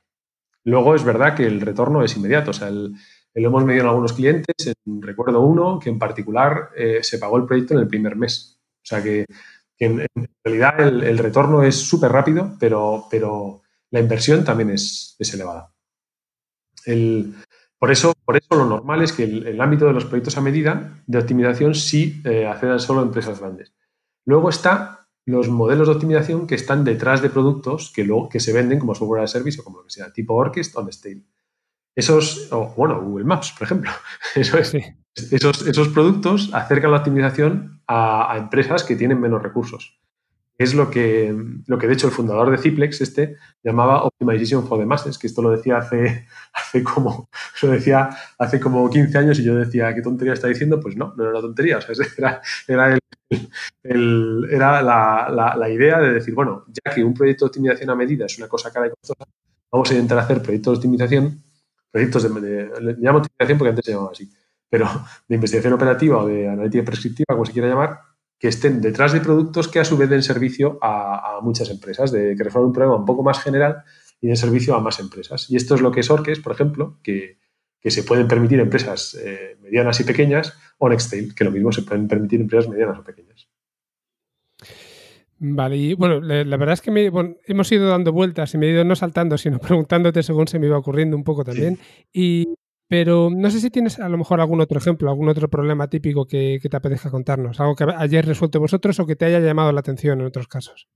Luego 0.64 0.96
es 0.96 1.04
verdad 1.04 1.36
que 1.36 1.46
el 1.46 1.60
retorno 1.60 2.02
es 2.02 2.16
inmediato. 2.16 2.50
O 2.50 2.54
sea, 2.54 2.66
el, 2.68 2.94
lo 3.34 3.48
hemos 3.48 3.64
medido 3.64 3.84
en 3.84 3.88
algunos 3.90 4.12
clientes. 4.12 4.74
recuerdo 4.84 5.40
uno 5.40 5.78
que 5.78 5.90
en 5.90 5.98
particular 5.98 6.70
eh, 6.76 7.00
se 7.02 7.18
pagó 7.18 7.36
el 7.36 7.46
proyecto 7.46 7.74
en 7.74 7.80
el 7.80 7.86
primer 7.86 8.16
mes. 8.16 8.58
O 8.58 8.88
sea 8.88 9.02
que, 9.02 9.26
en, 9.78 10.06
realidad 10.44 10.80
el, 10.80 11.18
retorno 11.18 11.62
es 11.62 11.76
súper 11.76 12.12
rápido, 12.12 12.56
pero, 12.58 13.06
pero 13.10 13.62
la 13.90 14.00
inversión 14.00 14.44
también 14.44 14.70
es, 14.70 15.16
elevada. 15.32 15.72
por, 17.78 17.90
eso, 17.90 18.14
por 18.24 18.36
eso 18.36 18.54
lo 18.54 18.66
normal 18.66 19.02
es 19.02 19.12
que 19.12 19.24
el, 19.24 19.60
ámbito 19.60 19.86
de 19.86 19.92
los 19.92 20.06
proyectos 20.06 20.36
a 20.36 20.40
medida 20.40 21.02
de 21.06 21.18
optimización 21.18 21.74
sí 21.74 22.20
eh, 22.24 22.46
accedan 22.46 22.80
solo 22.80 23.00
a 23.00 23.04
empresas 23.04 23.40
grandes. 23.40 23.74
Luego 24.24 24.48
está 24.48 25.06
los 25.26 25.48
modelos 25.48 25.88
de 25.88 25.94
optimización 25.94 26.46
que 26.46 26.54
están 26.54 26.84
detrás 26.84 27.20
de 27.20 27.30
productos 27.30 27.92
que, 27.92 28.04
luego, 28.04 28.28
que 28.28 28.40
se 28.40 28.52
venden 28.52 28.78
como 28.78 28.94
software 28.94 29.22
de 29.22 29.28
servicio, 29.28 29.64
como 29.64 29.78
lo 29.78 29.84
que 29.84 29.90
sea, 29.90 30.12
tipo 30.12 30.34
Orchest 30.34 30.76
o 30.76 30.90
Stale. 30.90 31.24
Esos, 31.96 32.48
bueno, 32.76 33.00
Google 33.02 33.24
Maps, 33.24 33.52
por 33.52 33.64
ejemplo. 33.64 33.90
Eso 34.34 34.58
es, 34.58 34.72
esos, 35.16 35.66
esos, 35.66 35.88
productos 35.88 36.50
acercan 36.52 36.90
la 36.90 36.98
optimización 36.98 37.80
a, 37.86 38.34
empresas 38.36 38.84
que 38.84 38.96
tienen 38.96 39.20
menos 39.20 39.42
recursos. 39.42 39.98
Es 40.58 40.74
lo 40.74 40.90
que, 40.90 41.34
lo 41.66 41.78
que, 41.78 41.86
de 41.86 41.92
hecho, 41.92 42.06
el 42.06 42.14
fundador 42.14 42.50
de 42.50 42.56
Ciplex, 42.56 43.02
este, 43.02 43.36
llamaba 43.62 44.04
Optimization 44.04 44.66
for 44.66 44.78
the 44.78 44.86
Masses, 44.86 45.18
que 45.18 45.26
esto 45.26 45.42
lo 45.42 45.50
decía 45.50 45.78
hace, 45.78 46.26
hace, 46.52 46.82
como, 46.82 47.28
lo 47.62 47.70
decía 47.70 48.10
hace 48.38 48.60
como 48.60 48.88
15 48.88 49.18
años 49.18 49.38
y 49.38 49.44
yo 49.44 49.54
decía, 49.54 49.94
¿qué 49.94 50.02
tontería 50.02 50.34
está 50.34 50.48
diciendo? 50.48 50.80
Pues 50.80 50.96
no, 50.96 51.14
no 51.16 51.22
era 51.24 51.32
una 51.32 51.40
tontería. 51.40 51.78
O 51.78 51.80
sea, 51.80 51.94
era, 52.18 52.40
era, 52.66 52.98
el, 53.82 54.48
era 54.50 54.82
la, 54.82 55.54
la, 55.56 55.68
idea 55.68 55.98
de 56.00 56.12
decir, 56.12 56.34
bueno, 56.34 56.64
ya 56.68 56.94
que 56.94 57.04
un 57.04 57.14
proyecto 57.14 57.44
de 57.44 57.48
optimización 57.48 57.90
a 57.90 57.94
medida 57.94 58.26
es 58.26 58.38
una 58.38 58.48
cosa 58.48 58.72
cara 58.72 58.86
y 58.86 58.90
costosa, 58.90 59.24
vamos 59.70 59.90
a 59.90 59.94
intentar 59.94 60.18
hacer 60.18 60.40
proyectos 60.42 60.74
de 60.74 60.78
optimización 60.78 61.42
proyectos 61.96 62.22
de, 62.24 62.40
de, 62.40 62.80
le 62.82 62.92
llamo 62.98 63.18
optimización 63.18 63.58
porque 63.58 63.70
antes 63.70 63.84
se 63.86 63.92
llamaba 63.92 64.12
así, 64.12 64.30
pero 64.68 64.88
de 65.28 65.34
investigación 65.34 65.72
operativa 65.72 66.18
o 66.18 66.26
de 66.26 66.48
analítica 66.48 66.84
prescriptiva, 66.84 67.26
como 67.34 67.46
se 67.46 67.52
quiera 67.52 67.68
llamar, 67.68 68.00
que 68.38 68.48
estén 68.48 68.80
detrás 68.80 69.12
de 69.12 69.20
productos 69.20 69.68
que 69.68 69.80
a 69.80 69.84
su 69.84 69.96
vez 69.96 70.10
den 70.10 70.22
servicio 70.22 70.78
a, 70.82 71.38
muchas 71.42 71.70
empresas, 71.70 72.12
de 72.12 72.34
que 72.36 72.44
resuelvan 72.44 72.68
un 72.68 72.72
problema 72.72 72.96
un 72.96 73.04
poco 73.04 73.22
más 73.22 73.40
general 73.40 73.82
y 74.20 74.26
den 74.26 74.36
servicio 74.36 74.74
a 74.74 74.80
más 74.80 75.00
empresas. 75.00 75.50
Y 75.50 75.56
esto 75.56 75.74
es 75.74 75.80
lo 75.80 75.92
que 75.92 76.00
es 76.00 76.10
Orques, 76.10 76.40
por 76.40 76.52
ejemplo, 76.52 76.98
que, 77.02 77.38
que 77.80 77.90
se 77.90 78.02
pueden 78.02 78.28
permitir 78.28 78.60
empresas 78.60 79.16
eh, 79.22 79.56
medianas 79.60 80.00
y 80.00 80.04
pequeñas, 80.04 80.58
o 80.78 80.88
Nextail, 80.88 81.34
que 81.34 81.44
lo 81.44 81.50
mismo 81.50 81.72
se 81.72 81.82
pueden 81.82 82.08
permitir 82.08 82.40
empresas 82.40 82.68
medianas 82.68 82.98
o 82.98 83.04
pequeñas. 83.04 83.48
Vale, 85.38 85.76
y 85.76 85.94
bueno, 85.94 86.20
la, 86.20 86.56
verdad 86.56 86.72
es 86.72 86.80
que 86.80 86.90
me, 86.90 87.10
hemos 87.46 87.70
ido 87.70 87.88
dando 87.88 88.12
vueltas 88.12 88.54
y 88.54 88.58
me 88.58 88.66
he 88.66 88.70
ido 88.72 88.84
no 88.84 88.96
saltando, 88.96 89.36
sino 89.36 89.58
preguntándote 89.58 90.22
según 90.22 90.48
se 90.48 90.58
me 90.58 90.66
iba 90.66 90.78
ocurriendo 90.78 91.16
un 91.16 91.24
poco 91.24 91.44
también. 91.44 91.78
Y, 92.12 92.56
pero 92.88 93.30
no 93.30 93.50
sé 93.50 93.60
si 93.60 93.70
tienes 93.70 93.98
a 93.98 94.08
lo 94.08 94.18
mejor 94.18 94.40
algún 94.40 94.60
otro 94.60 94.78
ejemplo, 94.78 95.10
algún 95.10 95.28
otro 95.28 95.48
problema 95.48 95.88
típico 95.88 96.26
que, 96.26 96.60
te 96.62 96.76
apetezca 96.76 97.10
contarnos, 97.10 97.60
algo 97.60 97.74
que 97.74 97.84
hayáis 97.84 98.24
resuelto 98.24 98.60
vosotros 98.60 98.98
o 99.00 99.06
que 99.06 99.16
te 99.16 99.24
haya 99.24 99.40
llamado 99.40 99.72
la 99.72 99.80
atención 99.80 100.20
en 100.20 100.26
otros 100.26 100.48
casos. 100.48 100.88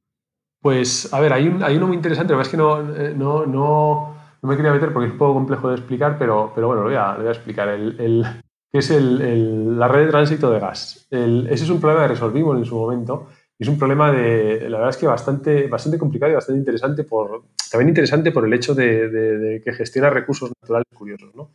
Pues, 0.60 1.12
a 1.12 1.20
ver, 1.20 1.32
hay, 1.32 1.48
un, 1.48 1.62
hay 1.62 1.76
uno 1.76 1.86
muy 1.86 1.96
interesante, 1.96 2.32
la 2.32 2.38
verdad 2.38 2.48
es 2.48 2.50
que 2.50 2.56
no, 2.56 2.94
eh, 2.94 3.14
no, 3.16 3.46
no, 3.46 4.16
no, 4.42 4.48
me 4.48 4.56
quería 4.56 4.72
meter 4.72 4.92
porque 4.92 5.06
es 5.06 5.12
un 5.12 5.18
poco 5.18 5.34
complejo 5.34 5.68
de 5.68 5.76
explicar, 5.76 6.16
pero, 6.18 6.52
pero 6.54 6.66
bueno, 6.66 6.82
lo 6.82 6.88
voy 6.88 6.96
a, 6.96 7.30
explicar. 7.30 7.68
El, 7.68 8.24
que 8.70 8.78
es 8.78 8.90
el, 8.90 9.78
la 9.78 9.88
red 9.88 10.04
de 10.04 10.10
tránsito 10.10 10.50
de 10.50 10.60
gas. 10.60 11.08
ese 11.10 11.64
es 11.64 11.70
un 11.70 11.80
problema 11.80 12.02
que 12.02 12.12
resolvimos 12.12 12.56
en 12.56 12.64
su 12.64 12.76
momento 12.76 13.26
es 13.60 13.68
un 13.68 13.78
problema 13.78 14.10
de, 14.10 14.70
la 14.70 14.78
verdad 14.78 14.88
es 14.88 14.96
que 14.96 15.06
bastante, 15.06 15.68
bastante 15.68 15.98
complicado 15.98 16.32
y 16.32 16.34
bastante 16.34 16.58
interesante, 16.58 17.04
por, 17.04 17.44
también 17.70 17.90
interesante 17.90 18.32
por 18.32 18.46
el 18.46 18.54
hecho 18.54 18.74
de, 18.74 19.60
que 19.62 19.72
gestiona 19.74 20.08
recursos 20.08 20.50
naturales 20.62 20.86
curiosos, 20.94 21.34
¿no? 21.34 21.50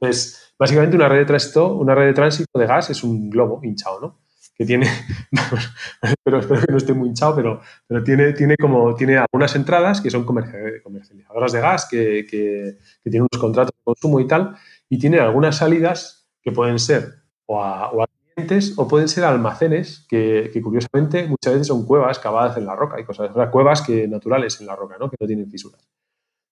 Entonces, 0.00 0.54
básicamente 0.58 0.96
una 0.96 1.08
red 1.08 1.18
de 1.18 1.24
tránsito, 1.26 1.74
una 1.74 1.94
red 1.94 2.06
de 2.06 2.14
tránsito 2.14 2.58
de 2.58 2.66
gas 2.66 2.90
es 2.90 3.04
un 3.04 3.28
globo 3.28 3.60
hinchado, 3.62 4.00
¿no? 4.00 4.20
Que 4.54 4.64
tiene, 4.64 4.86
pero 6.24 6.38
espero 6.38 6.60
que 6.60 6.72
no 6.72 6.78
esté 6.78 6.92
muy 6.92 7.08
hinchado, 7.08 7.34
pero, 7.36 8.04
tiene, 8.04 8.32
tiene, 8.32 8.56
como, 8.56 8.94
tiene 8.94 9.18
algunas 9.18 9.54
entradas 9.56 10.00
que 10.00 10.10
son 10.10 10.24
comercializadoras 10.24 11.52
de 11.52 11.60
gas, 11.60 11.86
que, 11.90 12.26
que, 12.28 12.78
tienen 13.02 13.22
unos 13.22 13.40
contratos 13.40 13.72
de 13.72 13.82
consumo 13.84 14.20
y 14.20 14.26
tal, 14.26 14.56
y 14.88 14.98
tiene 14.98 15.18
algunas 15.18 15.56
salidas 15.56 16.28
que 16.42 16.52
pueden 16.52 16.78
ser 16.78 17.20
o 17.46 17.62
a, 17.62 18.06
clientes 18.34 18.74
o 18.78 18.86
pueden 18.86 19.08
ser 19.08 19.24
almacenes 19.24 20.06
que, 20.08 20.50
curiosamente 20.62 21.26
muchas 21.26 21.54
veces 21.54 21.66
son 21.66 21.84
cuevas 21.84 22.18
cavadas 22.18 22.56
en 22.56 22.64
la 22.66 22.76
roca 22.76 23.00
y 23.00 23.04
cosas, 23.04 23.30
o 23.30 23.34
sea, 23.34 23.50
cuevas 23.50 23.82
que, 23.82 24.06
naturales 24.08 24.60
en 24.60 24.66
la 24.66 24.76
roca, 24.76 24.96
¿no? 24.98 25.10
que 25.10 25.16
no 25.20 25.26
tienen 25.26 25.50
fisuras. 25.50 25.86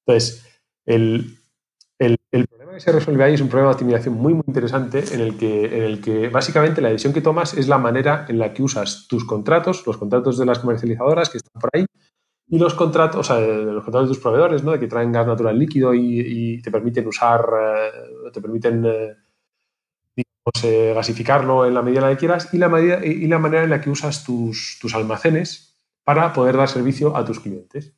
Entonces, 0.07 0.47
el, 0.87 1.39
problema 1.99 2.75
que 2.75 2.81
se 2.81 2.93
resuelve 2.93 3.25
ahí 3.25 3.35
es 3.35 3.41
un 3.41 3.49
problema 3.49 3.71
de 3.71 3.75
optimización 3.75 4.15
muy, 4.15 4.35
muy 4.35 4.45
interesante 4.47 5.03
en 5.13 5.21
el, 5.21 5.37
que, 5.37 5.65
en 5.65 5.83
el 5.83 6.01
que 6.01 6.29
básicamente 6.29 6.81
la 6.81 6.91
decisión 6.91 7.13
que 7.13 7.21
tomas 7.21 7.55
es 7.55 7.67
la 7.67 7.79
manera 7.79 8.25
en 8.29 8.39
la 8.39 8.53
que 8.55 8.63
usas 8.63 9.07
tus 9.09 9.25
contratos, 9.25 9.87
los 9.87 9.97
contratos 9.97 10.39
de 10.39 10.47
las 10.47 10.61
comercializadoras 10.61 11.29
que 11.29 11.39
están 11.39 11.61
por 11.61 11.71
ahí, 11.73 11.87
y 12.51 12.59
los 12.59 12.75
contratos, 12.75 13.21
o 13.21 13.35
sea, 13.35 13.41
los 13.41 13.85
contratos 13.85 14.09
de 14.09 14.15
tus 14.15 14.23
proveedores, 14.23 14.65
¿no? 14.65 14.73
De 14.73 14.81
que 14.81 14.87
traen 14.87 15.13
gas 15.13 15.27
natural 15.27 15.59
líquido 15.59 15.93
y, 15.93 16.63
te 16.63 16.71
permiten 16.71 17.07
usar, 17.07 17.45
eh, 17.61 18.31
te 18.33 18.41
permiten, 18.41 18.85
eh, 18.87 19.17
digamos, 20.17 20.65
eh, 20.65 20.93
gasificarlo 20.95 21.67
en 21.67 21.75
la 21.75 21.83
medida 21.83 22.01
en 22.01 22.07
la 22.07 22.13
que 22.13 22.19
quieras 22.19 22.55
y 22.55 22.59
la, 22.59 22.69
medida, 22.69 23.05
y 23.05 23.27
la 23.27 23.39
manera 23.39 23.65
en 23.65 23.71
la 23.71 23.81
que 23.81 23.91
usas 23.91 24.25
tus, 24.25 24.79
tus 24.81 24.95
almacenes 24.95 25.77
para 26.05 26.33
poder 26.33 26.57
dar 26.57 26.69
servicio 26.69 27.15
a 27.17 27.25
tus 27.25 27.41
clientes. 27.41 27.95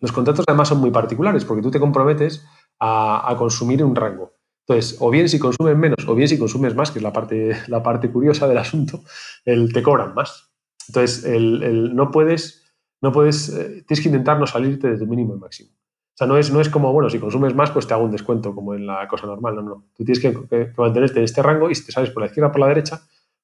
Los 0.00 0.12
contratos 0.12 0.44
además 0.48 0.68
son 0.68 0.78
muy 0.78 0.90
particulares 0.90 1.44
porque 1.44 1.62
tú 1.62 1.70
te 1.70 1.80
comprometes 1.80 2.46
a, 2.80 3.34
consumir 3.38 3.82
un 3.84 3.94
rango. 3.94 4.34
Entonces, 4.66 4.98
o 5.00 5.10
bien 5.10 5.28
si 5.28 5.38
consumes 5.38 5.76
menos 5.76 6.06
o 6.06 6.14
bien 6.14 6.28
si 6.28 6.38
consumes 6.38 6.74
más, 6.74 6.90
que 6.90 6.98
es 6.98 7.02
la 7.02 7.12
parte, 7.12 7.56
la 7.68 7.82
parte 7.82 8.10
curiosa 8.10 8.46
del 8.46 8.58
asunto, 8.58 9.02
el, 9.44 9.72
te 9.72 9.82
cobran 9.82 10.14
más. 10.14 10.50
Entonces, 10.88 11.24
el, 11.24 11.94
no 11.94 12.10
puedes, 12.10 12.70
no 13.00 13.12
puedes, 13.12 13.48
eh, 13.50 13.84
tienes 13.86 14.02
que 14.02 14.08
intentar 14.08 14.38
no 14.38 14.46
salirte 14.46 14.90
de 14.90 14.98
tu 14.98 15.06
mínimo 15.06 15.34
y 15.34 15.38
máximo. 15.38 15.70
O 15.70 16.18
sea, 16.18 16.26
no 16.26 16.36
es, 16.36 16.52
no 16.52 16.60
es 16.60 16.68
como, 16.68 16.92
bueno, 16.92 17.08
si 17.08 17.18
consumes 17.18 17.54
más, 17.54 17.70
pues 17.70 17.86
te 17.86 17.94
hago 17.94 18.04
un 18.04 18.10
descuento, 18.10 18.54
como 18.54 18.74
en 18.74 18.86
la 18.86 19.06
cosa 19.06 19.26
normal. 19.26 19.54
No, 19.54 19.62
no. 19.62 19.84
Tú 19.94 20.04
tienes 20.04 20.20
que, 20.20 20.72
mantenerte 20.76 21.18
en 21.18 21.24
este 21.24 21.42
rango 21.42 21.70
y 21.70 21.74
si 21.74 21.86
te 21.86 21.92
sales 21.92 22.10
por 22.10 22.22
la 22.22 22.26
izquierda 22.26 22.48
o 22.48 22.52
por 22.52 22.60
la 22.60 22.66
derecha, 22.66 23.00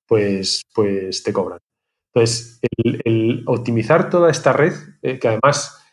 pues, 0.06 0.62
pues 0.74 1.22
te 1.22 1.32
cobran. 1.32 1.60
Entonces, 2.12 2.60
el, 2.72 3.44
optimizar 3.46 4.10
toda 4.10 4.30
esta 4.30 4.52
red, 4.52 4.72
eh, 5.02 5.18
que 5.18 5.28
además 5.28 5.83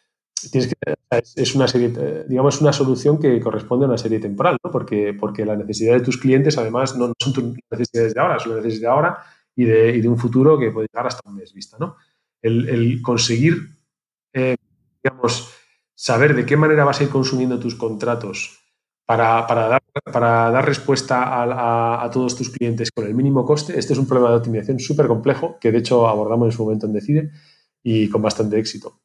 es 1.36 1.56
una 1.56 1.68
serie, 1.68 1.94
eh, 1.98 2.26
digamos, 2.28 2.62
una 2.62 2.74
solución 2.74 3.20
que 3.20 3.40
corresponde 3.40 3.86
a 3.86 3.90
una 3.90 3.98
serie 3.98 4.20
temporal, 4.20 4.58
¿no? 4.64 4.72
Porque, 4.72 5.16
porque 5.20 5.46
la 5.46 5.56
necesidad 5.56 5.94
de 5.94 6.02
tus 6.02 6.18
clientes, 6.18 6.58
además, 6.58 6.98
no, 6.98 7.14
son 7.20 7.34
tus 7.34 7.44
necesidades 7.70 8.14
de 8.14 8.22
ahora, 8.22 8.40
son 8.40 8.56
necesidades 8.56 8.82
de 8.82 8.88
ahora 8.88 9.24
y 9.56 9.66
de, 9.66 9.96
y 9.96 10.02
de, 10.02 10.08
un 10.08 10.18
futuro 10.18 10.58
que 10.58 10.72
puede 10.72 10.88
llegar 10.92 11.08
hasta 11.08 11.28
un 11.30 11.36
mes 11.36 11.54
vista, 11.54 11.78
¿no? 11.80 11.98
El, 12.42 13.02
conseguir, 13.02 13.56
eh, 14.34 14.56
digamos, 15.04 15.54
saber 15.94 16.36
de 16.36 16.46
qué 16.46 16.58
manera 16.58 16.86
vas 16.86 17.02
a 17.02 17.04
ir 17.04 17.10
consumiendo 17.10 17.60
tus 17.60 17.76
contratos 17.76 18.60
para, 19.06 19.46
para, 19.46 19.68
dar, 19.68 19.84
para 20.12 20.50
dar, 20.50 20.66
respuesta 20.66 21.24
a, 21.24 22.04
a, 22.04 22.10
todos 22.10 22.36
tus 22.36 22.50
clientes 22.50 22.92
con 22.92 23.06
el 23.06 23.14
mínimo 23.14 23.46
coste, 23.46 23.78
este 23.78 23.94
es 23.94 24.00
un 24.00 24.08
problema 24.08 24.32
de 24.32 24.38
optimización 24.38 24.80
súper 24.80 25.08
complejo 25.08 25.58
que 25.60 25.72
de 25.72 25.80
hecho 25.80 26.08
abordamos 26.08 26.48
en 26.48 26.52
su 26.54 26.64
momento 26.64 26.88
en 26.88 26.94
Decide 26.94 27.32
y 27.84 28.10
con 28.10 28.22
bastante 28.22 28.58
éxito. 28.58 29.02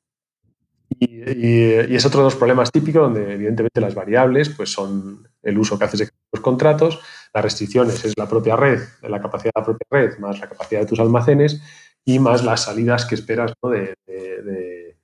Y, 0.98 1.94
es 1.94 2.06
otro 2.06 2.20
de 2.20 2.24
los 2.24 2.36
problemas 2.36 2.70
típicos 2.70 3.02
donde 3.02 3.34
evidentemente 3.34 3.80
las 3.80 3.94
variables 3.94 4.48
pues 4.48 4.72
son 4.72 5.28
el 5.42 5.58
uso 5.58 5.78
que 5.78 5.84
haces 5.84 6.00
de 6.00 6.08
los 6.32 6.42
contratos, 6.42 7.00
las 7.34 7.44
restricciones 7.44 8.04
es 8.04 8.14
la 8.16 8.28
propia 8.28 8.56
red, 8.56 8.80
la 9.02 9.20
capacidad 9.20 9.52
de 9.54 9.60
la 9.60 9.64
propia 9.64 9.86
red, 9.90 10.18
más 10.18 10.40
la 10.40 10.48
capacidad 10.48 10.80
de 10.80 10.86
tus 10.86 11.00
almacenes 11.00 11.60
y 12.04 12.18
más 12.18 12.44
las 12.44 12.64
salidas 12.64 13.04
que 13.04 13.14
esperas 13.14 13.52
de, 13.62 14.96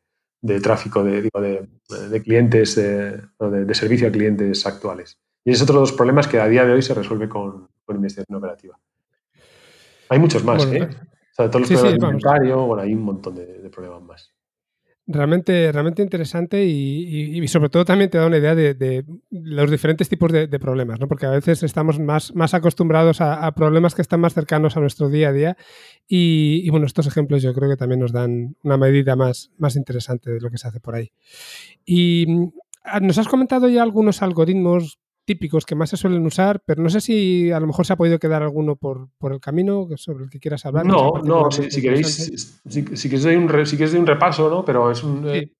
tráfico, 0.60 1.04
de, 1.04 1.22
de 1.22 2.22
clientes, 2.22 2.76
de, 2.76 3.74
servicio 3.74 4.08
a 4.08 4.12
clientes 4.12 4.66
actuales. 4.66 5.18
Y 5.44 5.50
es 5.50 5.60
otro 5.60 5.76
de 5.76 5.80
los 5.80 5.92
problemas 5.92 6.28
que 6.28 6.40
a 6.40 6.48
día 6.48 6.64
de 6.64 6.72
hoy 6.72 6.82
se 6.82 6.94
resuelve 6.94 7.28
con, 7.28 7.68
con 7.84 7.96
investigación 7.96 8.38
operativa. 8.38 8.78
Hay 10.08 10.18
muchos 10.18 10.44
más, 10.44 10.64
¿eh? 10.66 10.84
O 10.84 11.34
sea, 11.34 11.50
todos 11.50 11.62
los 11.62 11.70
problemas 11.70 12.00
de 12.00 12.06
inventario, 12.06 12.66
bueno, 12.66 12.82
hay 12.82 12.94
un 12.94 13.02
montón 13.02 13.34
de 13.34 13.70
problemas 13.70 14.02
más. 14.02 14.31
Realmente, 15.04 15.72
realmente 15.72 16.00
interesante 16.00 16.64
y, 16.64 17.48
sobre 17.48 17.68
todo 17.70 17.84
también 17.84 18.08
te 18.08 18.18
da 18.18 18.26
una 18.26 18.38
idea 18.38 18.54
de, 18.54 19.04
los 19.30 19.68
diferentes 19.68 20.08
tipos 20.08 20.30
de, 20.30 20.46
problemas, 20.60 21.00
¿no? 21.00 21.08
porque 21.08 21.26
a 21.26 21.30
veces 21.30 21.64
estamos 21.64 21.98
más, 21.98 22.32
más 22.36 22.54
acostumbrados 22.54 23.20
a, 23.20 23.50
problemas 23.52 23.96
que 23.96 24.02
están 24.02 24.20
más 24.20 24.32
cercanos 24.32 24.76
a 24.76 24.80
nuestro 24.80 25.08
día 25.08 25.30
a 25.30 25.32
día 25.32 25.56
y, 26.06 26.70
bueno, 26.70 26.86
estos 26.86 27.08
ejemplos 27.08 27.42
yo 27.42 27.52
creo 27.52 27.68
que 27.68 27.76
también 27.76 27.98
nos 27.98 28.12
dan 28.12 28.54
una 28.62 28.76
medida 28.76 29.16
más, 29.16 29.50
más 29.58 29.74
interesante 29.74 30.30
de 30.30 30.40
lo 30.40 30.50
que 30.50 30.58
se 30.58 30.68
hace 30.68 30.78
por 30.78 30.94
ahí. 30.94 31.10
Y 31.84 32.26
mm, 32.28 33.04
nos 33.04 33.18
has 33.18 33.26
comentado 33.26 33.68
ya 33.68 33.82
algunos 33.82 34.22
algoritmos 34.22 35.00
típicos 35.24 35.64
que 35.66 35.74
más 35.74 35.90
se 35.90 35.96
suelen 35.96 36.26
usar, 36.26 36.62
pero 36.66 36.82
no 36.82 36.90
sé 36.90 37.00
si 37.00 37.50
a 37.50 37.60
lo 37.60 37.66
mejor 37.66 37.86
se 37.86 37.92
ha 37.92 37.96
podido 37.96 38.18
quedar 38.18 38.42
alguno 38.42 38.76
por, 38.76 39.08
por 39.18 39.32
el 39.32 39.40
camino 39.40 39.88
sobre 39.96 40.24
el 40.24 40.30
que 40.30 40.40
quieras 40.40 40.66
hablar. 40.66 40.84
No, 40.84 41.14
no, 41.24 41.50
si, 41.50 41.80
queréis, 41.80 42.60
si, 42.68 43.08
queréis 43.08 43.22
doy 43.22 43.36
un, 43.36 43.66
si 43.66 43.76
queréis 43.76 43.94
un 43.94 44.06
repaso, 44.06 44.50
¿no? 44.50 44.64
Pero 44.64 44.90
es 44.90 45.02
un... 45.02 45.26
Eh, 45.28 45.52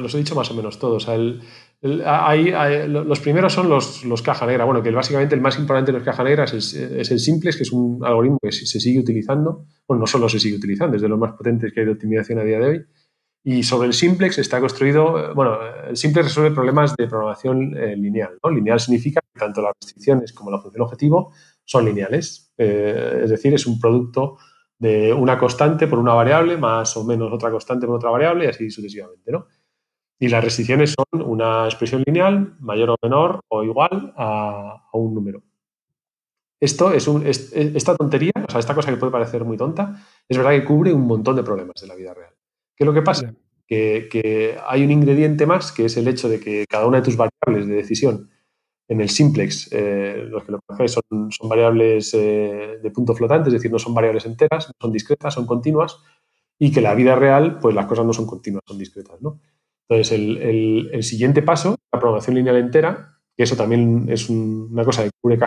los 0.00 0.14
he 0.14 0.18
dicho 0.18 0.34
más 0.34 0.50
o 0.50 0.54
menos 0.54 0.78
todos. 0.78 1.06
el, 1.08 1.40
los 1.84 3.20
primeros 3.20 3.52
son 3.52 3.68
los, 3.68 4.04
los, 4.04 4.22
caja 4.22 4.46
negra. 4.46 4.64
Bueno, 4.64 4.82
que 4.82 4.90
básicamente 4.90 5.34
el 5.34 5.40
más 5.40 5.58
importante 5.58 5.92
de 5.92 5.98
los 5.98 6.04
caja 6.04 6.24
negras 6.24 6.54
es, 6.54 6.72
es, 6.74 7.10
el 7.10 7.20
Simplex, 7.20 7.56
que 7.56 7.62
es 7.64 7.72
un 7.72 8.00
algoritmo 8.02 8.38
que 8.42 8.52
se 8.52 8.80
sigue 8.80 8.98
utilizando. 8.98 9.66
Bueno, 9.86 10.00
no 10.00 10.06
solo 10.06 10.28
se 10.28 10.40
sigue 10.40 10.56
utilizando, 10.56 10.96
es 10.96 11.02
de 11.02 11.08
los 11.08 11.18
más 11.18 11.34
potentes 11.34 11.72
que 11.72 11.80
hay 11.80 11.86
de 11.86 11.92
optimización 11.92 12.38
a 12.38 12.44
día 12.44 12.58
de 12.58 12.66
hoy. 12.66 12.84
Y 13.46 13.62
sobre 13.62 13.88
el 13.88 13.92
simplex 13.92 14.38
está 14.38 14.58
construido, 14.58 15.18
eh, 15.18 15.34
bueno, 15.34 15.58
el 15.86 15.96
simplex 15.98 16.28
resuelve 16.28 16.54
problemas 16.54 16.96
de 16.96 17.06
programación 17.06 17.76
eh, 17.76 17.94
lineal. 17.94 18.38
¿no? 18.42 18.50
Lineal 18.50 18.80
significa 18.80 19.20
que 19.20 19.38
tanto 19.38 19.60
las 19.60 19.74
restricciones 19.78 20.32
como 20.32 20.50
la 20.50 20.58
función 20.58 20.82
objetivo 20.82 21.30
son 21.62 21.84
lineales. 21.84 22.54
Eh, 22.56 23.20
es 23.24 23.28
decir, 23.30 23.52
es 23.52 23.66
un 23.66 23.78
producto 23.78 24.38
de 24.78 25.12
una 25.12 25.38
constante 25.38 25.86
por 25.86 25.98
una 25.98 26.14
variable 26.14 26.56
más 26.56 26.96
o 26.96 27.04
menos 27.04 27.30
otra 27.30 27.50
constante 27.50 27.86
por 27.86 27.96
otra 27.96 28.08
variable 28.08 28.46
y 28.46 28.48
así 28.48 28.70
sucesivamente. 28.70 29.30
¿no? 29.30 29.46
Y 30.18 30.28
las 30.28 30.42
restricciones 30.42 30.94
son 30.96 31.20
una 31.20 31.66
expresión 31.66 32.02
lineal 32.06 32.56
mayor 32.60 32.90
o 32.90 32.96
menor 33.02 33.40
o 33.48 33.62
igual 33.62 34.14
a, 34.16 34.88
un 34.94 35.12
número. 35.12 35.42
Esto 36.58 36.92
es 36.92 37.06
un, 37.08 37.26
esta 37.26 37.94
tontería, 37.94 38.32
o 38.48 38.50
sea, 38.50 38.60
esta 38.60 38.74
cosa 38.74 38.90
que 38.90 38.96
puede 38.96 39.12
parecer 39.12 39.44
muy 39.44 39.58
tonta, 39.58 40.02
es 40.26 40.38
verdad 40.38 40.52
que 40.52 40.64
cubre 40.64 40.94
un 40.94 41.06
montón 41.06 41.36
de 41.36 41.42
problemas 41.42 41.74
de 41.78 41.88
la 41.88 41.94
vida 41.94 42.14
real. 42.14 42.33
¿Qué 42.76 42.84
es 42.84 42.86
lo 42.86 42.94
que 42.94 43.02
pasa? 43.02 43.34
Que, 43.66 44.56
hay 44.66 44.84
un 44.84 44.90
ingrediente 44.90 45.46
más, 45.46 45.72
que 45.72 45.86
es 45.86 45.96
el 45.96 46.08
hecho 46.08 46.28
de 46.28 46.38
que 46.40 46.64
cada 46.68 46.86
una 46.86 46.98
de 46.98 47.04
tus 47.04 47.16
variables 47.16 47.66
de 47.66 47.74
decisión 47.74 48.30
en 48.86 49.00
el 49.00 49.08
simplex, 49.08 49.70
eh, 49.72 50.26
los 50.28 50.44
que 50.44 50.52
lo 50.52 50.60
conocéis 50.66 50.92
son, 50.92 51.30
son 51.32 51.48
variables 51.48 52.12
eh, 52.14 52.78
de 52.82 52.90
punto 52.90 53.14
flotante, 53.14 53.48
es 53.48 53.54
decir, 53.54 53.70
no 53.70 53.78
son 53.78 53.94
variables 53.94 54.26
enteras, 54.26 54.70
son 54.78 54.92
discretas, 54.92 55.34
son 55.34 55.46
continuas, 55.46 55.98
y 56.58 56.70
que 56.70 56.82
la 56.82 56.94
vida 56.94 57.16
real, 57.16 57.58
pues 57.60 57.74
las 57.74 57.86
cosas 57.86 58.04
no 58.04 58.12
son 58.12 58.26
continuas, 58.26 58.62
son 58.66 58.78
discretas, 58.78 59.20
¿no? 59.22 59.40
Entonces, 59.88 60.12
el, 60.12 61.02
siguiente 61.02 61.42
paso, 61.42 61.76
la 61.92 61.98
programación 61.98 62.36
lineal 62.36 62.56
entera, 62.56 63.18
que 63.36 63.42
eso 63.42 63.56
también 63.56 64.06
es 64.08 64.30
una 64.30 64.84
cosa 64.84 65.04
que, 65.04 65.10
cubre 65.20 65.38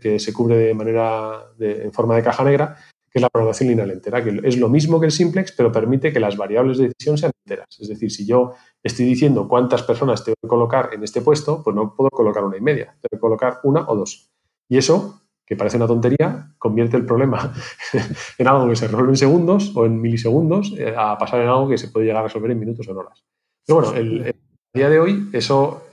que 0.00 0.18
se 0.18 0.32
cubre 0.32 0.56
de 0.56 0.74
manera 0.74 1.44
en 1.58 1.92
forma 1.92 2.16
de 2.16 2.22
caja 2.22 2.44
negra, 2.44 2.76
que 3.16 3.20
es 3.20 3.22
la 3.22 3.30
programación 3.30 3.70
lineal 3.70 3.90
entera, 3.90 4.22
que 4.22 4.42
es 4.44 4.58
lo 4.58 4.68
mismo 4.68 5.00
que 5.00 5.06
el 5.06 5.10
simplex, 5.10 5.50
pero 5.52 5.72
permite 5.72 6.12
que 6.12 6.20
las 6.20 6.36
variables 6.36 6.76
de 6.76 6.88
decisión 6.88 7.16
sean 7.16 7.32
enteras. 7.46 7.66
Es 7.80 7.88
decir, 7.88 8.10
si 8.12 8.26
yo 8.26 8.52
estoy 8.82 9.06
diciendo 9.06 9.48
cuántas 9.48 9.82
personas 9.84 10.22
tengo 10.22 10.34
que 10.42 10.46
colocar 10.46 10.90
en 10.92 11.02
este 11.02 11.22
puesto, 11.22 11.62
pues 11.62 11.74
no 11.74 11.94
puedo 11.96 12.10
colocar 12.10 12.44
una 12.44 12.58
y 12.58 12.60
media, 12.60 12.94
tengo 13.00 13.08
que 13.12 13.18
colocar 13.18 13.60
una 13.62 13.88
o 13.88 13.96
dos. 13.96 14.30
Y 14.68 14.76
eso, 14.76 15.22
que 15.46 15.56
parece 15.56 15.78
una 15.78 15.86
tontería, 15.86 16.52
convierte 16.58 16.98
el 16.98 17.06
problema 17.06 17.54
en 18.38 18.48
algo 18.48 18.68
que 18.68 18.76
se 18.76 18.86
resuelve 18.86 19.12
en 19.12 19.16
segundos 19.16 19.72
o 19.74 19.86
en 19.86 19.98
milisegundos 19.98 20.74
eh, 20.76 20.94
a 20.94 21.16
pasar 21.16 21.40
en 21.40 21.48
algo 21.48 21.70
que 21.70 21.78
se 21.78 21.88
puede 21.88 22.04
llegar 22.04 22.20
a 22.20 22.26
resolver 22.26 22.50
en 22.50 22.58
minutos 22.58 22.86
o 22.86 22.90
en 22.90 22.98
horas. 22.98 23.24
Pero 23.66 23.80
bueno, 23.80 23.96
el, 23.96 24.36
día 24.74 24.90
de 24.90 25.00
hoy, 25.00 25.30
eso, 25.32 25.84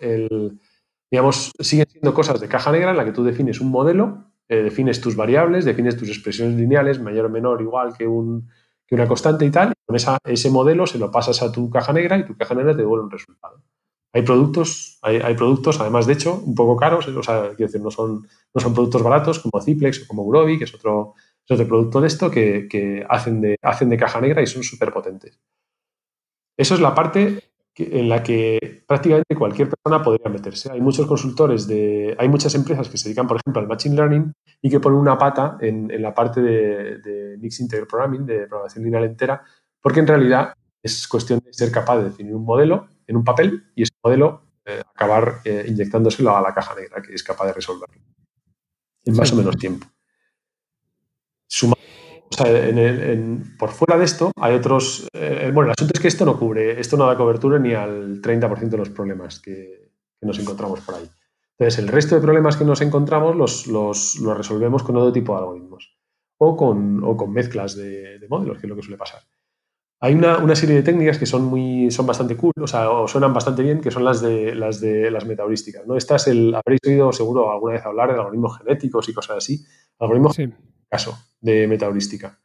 digamos, 1.09 1.53
siguen 1.57 1.87
siendo 1.89 2.13
cosas 2.13 2.41
de 2.41 2.49
caja 2.49 2.69
negra 2.69 2.91
en 2.91 2.97
la 2.97 3.05
que 3.05 3.13
tú 3.13 3.23
defines 3.23 3.61
un 3.61 3.71
modelo 3.71 4.32
eh, 4.53 4.61
defines 4.61 5.01
tus 5.01 5.15
variables, 5.15 5.65
defines 5.65 5.97
tus 5.97 6.09
expresiones 6.09 6.55
lineales, 6.55 6.99
mayor 6.99 7.25
o 7.25 7.29
menor, 7.29 7.59
igual 7.59 7.97
que, 7.97 8.05
un, 8.05 8.49
que 8.85 8.93
una 8.93 9.07
constante 9.07 9.45
y 9.45 9.49
tal, 9.49 9.73
con 9.83 9.95
ese 9.95 10.49
modelo 10.51 10.85
se 10.85 10.99
lo 10.99 11.09
pasas 11.09 11.41
a 11.41 11.51
tu 11.51 11.71
caja 11.71 11.91
negra 11.91 12.19
y 12.19 12.25
tu 12.25 12.37
caja 12.37 12.53
negra 12.53 12.73
te 12.73 12.81
devuelve 12.81 13.05
un 13.05 13.11
resultado. 13.11 13.63
Hay 14.13 14.21
productos, 14.21 14.99
hay, 15.01 15.33
productos, 15.33 15.79
además, 15.81 16.05
de 16.05 16.13
hecho, 16.13 16.35
un 16.45 16.53
poco 16.53 16.77
caros, 16.77 17.07
o 17.07 17.23
sea, 17.23 17.49
quiero 17.55 17.65
decir, 17.65 17.81
no 17.81 17.89
son, 17.89 18.27
no 18.53 18.61
son 18.61 18.75
productos 18.75 19.01
baratos 19.01 19.39
como 19.39 19.59
Ciplex 19.59 20.03
o 20.03 20.07
como 20.07 20.21
Urobi, 20.21 20.59
que 20.59 20.65
es 20.65 20.75
otro, 20.75 21.15
otro 21.49 21.67
producto 21.67 21.99
de 21.99 22.07
esto, 22.07 22.29
que, 22.29 22.67
que 22.69 23.03
hacen, 23.09 23.41
de, 23.41 23.57
hacen 23.63 23.89
de 23.89 23.97
caja 23.97 24.21
negra 24.21 24.43
y 24.43 24.45
son 24.45 24.61
súper 24.61 24.93
potentes. 24.93 25.39
Eso 26.55 26.75
es 26.75 26.79
la 26.79 26.93
parte 26.93 27.41
en 27.75 28.09
la 28.09 28.21
que 28.21 28.83
prácticamente 28.87 29.35
cualquier 29.35 29.69
persona 29.69 30.03
podría 30.03 30.29
meterse. 30.29 30.71
Hay 30.71 30.81
muchos 30.81 31.07
consultores 31.07 31.67
de, 31.67 32.15
hay 32.19 32.29
muchas 32.29 32.53
empresas 32.55 32.89
que 32.89 32.97
se 32.97 33.09
dedican, 33.09 33.27
por 33.27 33.37
ejemplo, 33.37 33.61
al 33.61 33.67
machine 33.67 33.95
learning 33.95 34.33
y 34.63 34.69
que 34.69 34.79
ponen 34.79 34.97
una 34.97 35.17
pata 35.17 35.57
en, 35.59 36.01
la 36.01 36.13
parte 36.13 36.41
de, 36.41 36.97
de 36.99 37.37
Mixed 37.37 37.61
Integer 37.61 37.85
Programming, 37.85 38.25
de 38.25 38.47
programación 38.47 38.85
lineal 38.85 39.03
entera, 39.03 39.43
porque 39.81 39.99
en 39.99 40.07
realidad 40.07 40.53
es 40.81 41.07
cuestión 41.07 41.39
de 41.39 41.53
ser 41.53 41.69
capaz 41.71 41.97
de 41.97 42.05
definir 42.05 42.33
un 42.33 42.45
modelo 42.45 42.87
en 43.05 43.17
un 43.17 43.23
papel 43.23 43.65
y 43.75 43.83
ese 43.83 43.93
modelo 44.01 44.41
eh, 44.65 44.81
acabar 44.95 45.41
eh, 45.43 45.65
inyectándoselo 45.67 46.35
a 46.35 46.41
la 46.41 46.53
caja 46.53 46.73
negra 46.75 47.01
que 47.01 47.13
es 47.13 47.23
capaz 47.23 47.47
de 47.47 47.53
resolverlo 47.53 48.01
en 49.05 49.15
más 49.15 49.33
o 49.33 49.35
menos 49.35 49.57
tiempo. 49.57 49.85
por 53.59 53.69
fuera 53.71 53.97
de 53.97 54.05
esto 54.05 54.31
hay 54.37 54.55
otros... 54.55 55.07
Eh, 55.13 55.51
bueno, 55.53 55.67
el 55.69 55.75
asunto 55.77 55.91
es 55.93 55.99
que 55.99 56.07
esto 56.07 56.25
no 56.25 56.39
cubre, 56.39 56.79
esto 56.79 56.95
no 56.95 57.05
da 57.05 57.17
cobertura 57.17 57.59
ni 57.59 57.73
al 57.73 58.21
30% 58.21 58.69
de 58.69 58.77
los 58.77 58.89
problemas 58.89 59.39
que, 59.39 59.91
nos 60.21 60.39
encontramos 60.39 60.79
por 60.79 60.95
ahí. 60.95 61.09
Entonces, 61.57 61.79
el 61.79 61.87
resto 61.87 62.15
de 62.15 62.21
problemas 62.21 62.57
que 62.57 62.65
nos 62.65 62.81
encontramos 62.81 63.35
los, 63.35 63.67
los, 63.67 64.19
resolvemos 64.37 64.83
con 64.83 64.97
otro 64.97 65.11
tipo 65.11 65.33
de 65.33 65.39
algoritmos 65.39 65.97
o 66.39 66.57
con, 66.57 67.15
con 67.15 67.31
mezclas 67.31 67.75
de, 67.75 68.19
de, 68.19 68.27
modelos, 68.27 68.57
que 68.57 68.65
es 68.65 68.69
lo 68.69 68.75
que 68.75 68.81
suele 68.81 68.97
pasar. 68.97 69.21
Hay 70.03 70.15
una, 70.15 70.55
serie 70.55 70.75
de 70.75 70.83
técnicas 70.83 71.17
que 71.17 71.25
son, 71.25 71.45
muy, 71.45 71.89
son 71.89 72.05
bastante 72.05 72.35
cool, 72.35 72.51
o 72.59 72.67
sea, 72.67 72.89
o 72.91 73.07
suenan 73.07 73.33
bastante 73.33 73.63
bien, 73.63 73.79
que 73.79 73.89
son 73.89 74.03
las 74.03 74.19
de 74.19 74.53
las, 74.53 74.81
de, 74.81 75.09
las 75.09 75.25
metaheurísticas. 75.25 75.87
¿no? 75.87 75.95
Estas 75.95 76.27
el, 76.27 76.53
habréis 76.53 76.81
oído 76.85 77.13
seguro 77.13 77.49
alguna 77.49 77.75
vez 77.75 77.85
hablar 77.85 78.11
de 78.11 78.19
algoritmos 78.19 78.57
genéticos 78.57 79.07
y 79.07 79.13
cosas 79.13 79.37
así. 79.37 79.65
Algoritmos, 79.99 80.35
sí. 80.35 80.51
caso, 80.89 81.17
de 81.39 81.67
metaheurística. 81.67 82.37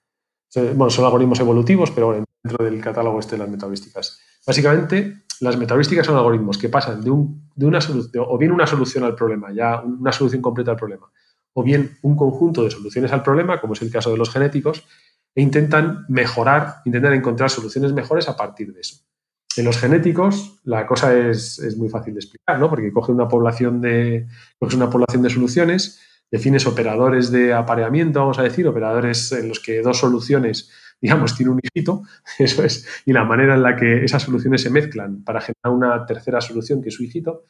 Bueno, 0.55 0.91
son 0.91 1.05
algoritmos 1.05 1.41
evolutivos, 1.41 1.91
pero 1.91 2.13
dentro 2.13 2.65
del 2.65 2.81
catálogo 2.81 3.19
este 3.19 3.35
de 3.35 3.39
las 3.39 3.49
metaheurísticas. 3.51 4.21
Básicamente, 4.49 5.25
las 5.41 5.59
metaheurísticas 5.59 6.07
son 6.07 6.17
algoritmos 6.17 6.57
que 6.57 6.71
pasan 6.71 7.05
de, 7.05 7.11
un, 7.11 7.51
de 7.55 7.67
una 7.67 7.83
solución, 7.83 8.25
o 8.27 8.39
bien 8.39 8.51
una 8.51 8.67
solución 8.67 9.05
al 9.05 9.15
problema, 9.15 9.53
ya 9.53 9.83
una 9.83 10.11
solución 10.11 10.41
completa 10.41 10.71
al 10.71 10.79
problema, 10.79 11.13
o 11.53 11.63
bien 11.63 11.99
un 12.01 12.17
conjunto 12.17 12.65
de 12.65 12.71
soluciones 12.71 13.13
al 13.13 13.23
problema, 13.23 13.61
como 13.61 13.75
es 13.75 13.83
el 13.83 13.91
caso 13.91 14.11
de 14.11 14.17
los 14.17 14.31
genéticos, 14.31 14.87
e 15.35 15.43
intentan 15.43 16.07
mejorar, 16.09 16.77
intentan 16.87 17.13
encontrar 17.13 17.51
soluciones 17.51 17.93
mejores 17.93 18.27
a 18.31 18.39
partir 18.39 18.73
de 18.73 18.81
eso. 18.81 18.97
En 19.59 19.67
los 19.67 19.77
genéticos 19.77 20.61
la 20.65 20.87
cosa 20.87 21.15
es, 21.15 21.61
muy 21.77 21.91
fácil 21.91 22.15
de 22.15 22.21
explicar, 22.21 22.59
¿no? 22.59 22.71
porque 22.71 22.91
coge 22.91 23.13
una 23.13 23.29
población 23.29 23.83
de, 23.83 24.29
una 24.61 24.89
población 24.89 25.23
de 25.23 25.29
soluciones, 25.29 26.01
defines 26.31 26.67
operadores 26.67 27.31
de 27.31 27.53
apareamiento, 27.53 28.21
vamos 28.21 28.39
a 28.39 28.45
decir, 28.45 28.67
operadores 28.67 29.31
en 29.33 29.51
los 29.51 29.61
que 29.61 29.83
dos 29.83 29.99
soluciones, 29.99 30.71
digamos, 31.01 31.37
tienen 31.37 31.55
un 31.55 31.61
hijito, 31.63 32.03
eso 32.39 32.65
es, 32.65 32.87
y 33.07 33.13
la 33.13 33.25
manera 33.25 33.55
en 33.55 33.63
la 33.63 33.77
que 33.77 34.05
esas 34.05 34.23
soluciones 34.23 34.63
se 34.63 34.71
mezclan 34.71 35.23
para 35.25 35.41
generar 35.41 35.73
una 35.73 36.07
tercera 36.07 36.41
solución 36.41 36.83
que 36.83 36.89
es 36.89 36.95
su 36.95 37.05
hijito. 37.05 37.45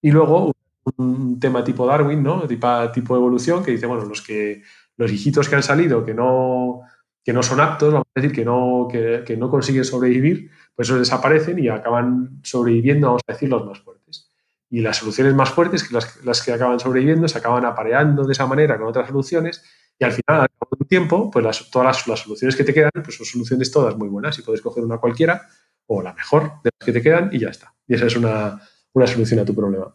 Y 0.00 0.10
luego 0.10 0.52
un 0.96 1.38
tema 1.38 1.62
tipo 1.62 1.86
Darwin, 1.86 2.22
¿no? 2.22 2.46
Tipo, 2.46 2.90
tipo 2.92 3.16
evolución, 3.16 3.62
que 3.64 3.70
dice, 3.70 3.86
bueno, 3.86 4.04
los 4.04 4.20
que 4.20 4.62
los 4.96 5.10
hijitos 5.10 5.48
que 5.48 5.56
han 5.56 5.62
salido, 5.62 6.04
que 6.04 6.14
no, 6.14 6.82
que 7.24 7.32
no 7.32 7.42
son 7.42 7.60
aptos, 7.60 7.92
vamos 7.92 8.06
a 8.14 8.20
decir, 8.20 8.34
que 8.34 8.44
no, 8.44 8.88
que, 8.90 9.36
no 9.38 9.50
consiguen 9.50 9.84
sobrevivir, 9.84 10.50
pues 10.74 10.88
esos 10.88 11.00
desaparecen 11.00 11.58
y 11.58 11.68
acaban 11.68 12.40
sobreviviendo, 12.42 13.08
vamos 13.08 13.22
a 13.26 13.32
decir, 13.32 13.48
los 13.48 13.64
más 13.64 13.80
fuertes. 13.80 14.30
Y 14.70 14.80
las 14.80 14.96
soluciones 14.96 15.34
más 15.34 15.50
fuertes, 15.50 15.84
que 15.84 15.94
las, 15.94 16.42
que 16.42 16.52
acaban 16.52 16.80
sobreviviendo, 16.80 17.28
se 17.28 17.38
acaban 17.38 17.64
apareando 17.64 18.24
de 18.24 18.32
esa 18.32 18.46
manera 18.46 18.78
con 18.78 18.88
otras 18.88 19.08
soluciones 19.08 19.64
y 20.02 20.04
al 20.04 20.10
final, 20.10 20.40
al 20.40 20.48
cabo 20.48 20.70
de 20.72 20.76
un 20.80 20.88
tiempo, 20.88 21.30
pues 21.30 21.70
todas 21.70 22.08
las, 22.08 22.18
soluciones 22.18 22.56
que 22.56 22.64
te 22.64 22.74
quedan, 22.74 22.90
pues 22.92 23.16
son 23.16 23.24
soluciones 23.24 23.70
todas 23.70 23.96
muy 23.96 24.08
buenas 24.08 24.36
y 24.36 24.42
puedes 24.42 24.60
coger 24.60 24.82
una 24.82 24.98
cualquiera 24.98 25.42
o 25.86 26.02
la 26.02 26.12
mejor 26.12 26.54
de 26.64 26.70
las 26.76 26.84
que 26.84 26.92
te 26.92 27.00
quedan 27.00 27.30
y 27.32 27.38
ya 27.38 27.50
está. 27.50 27.72
Y 27.86 27.94
esa 27.94 28.06
es 28.06 28.16
una, 28.16 28.60
una 28.94 29.06
solución 29.06 29.38
a 29.38 29.44
tu 29.44 29.54
problema. 29.54 29.94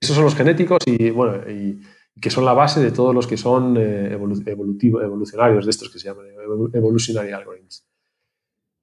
Esos 0.00 0.14
son 0.14 0.24
los 0.24 0.36
genéticos 0.36 0.78
y, 0.86 1.10
bueno, 1.10 1.50
y, 1.50 1.80
que 2.20 2.30
son 2.30 2.44
la 2.44 2.52
base 2.52 2.80
de 2.80 2.92
todos 2.92 3.12
los 3.12 3.26
que 3.26 3.36
son 3.36 3.76
eh, 3.76 4.12
evolucionarios, 4.12 5.64
de 5.64 5.70
estos 5.70 5.90
que 5.90 5.98
se 5.98 6.06
llaman 6.06 6.26
evolutionary 6.72 7.32
algorithms. 7.32 7.88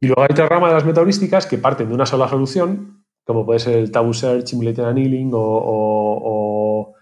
Y 0.01 0.07
luego 0.07 0.23
hay 0.23 0.29
otra 0.31 0.49
rama 0.49 0.67
de 0.67 0.73
las 0.73 0.85
metaheurísticas 0.85 1.47
que 1.47 1.59
parten 1.59 1.87
de 1.87 1.93
una 1.93 2.05
sola 2.05 2.27
solución, 2.27 3.05
como 3.23 3.45
puede 3.45 3.59
ser 3.59 3.77
el 3.77 3.89
Tabu 3.89 4.13
Search, 4.13 4.47
Simulated 4.47 4.83
Annealing 4.83 5.31
o, 5.33 6.93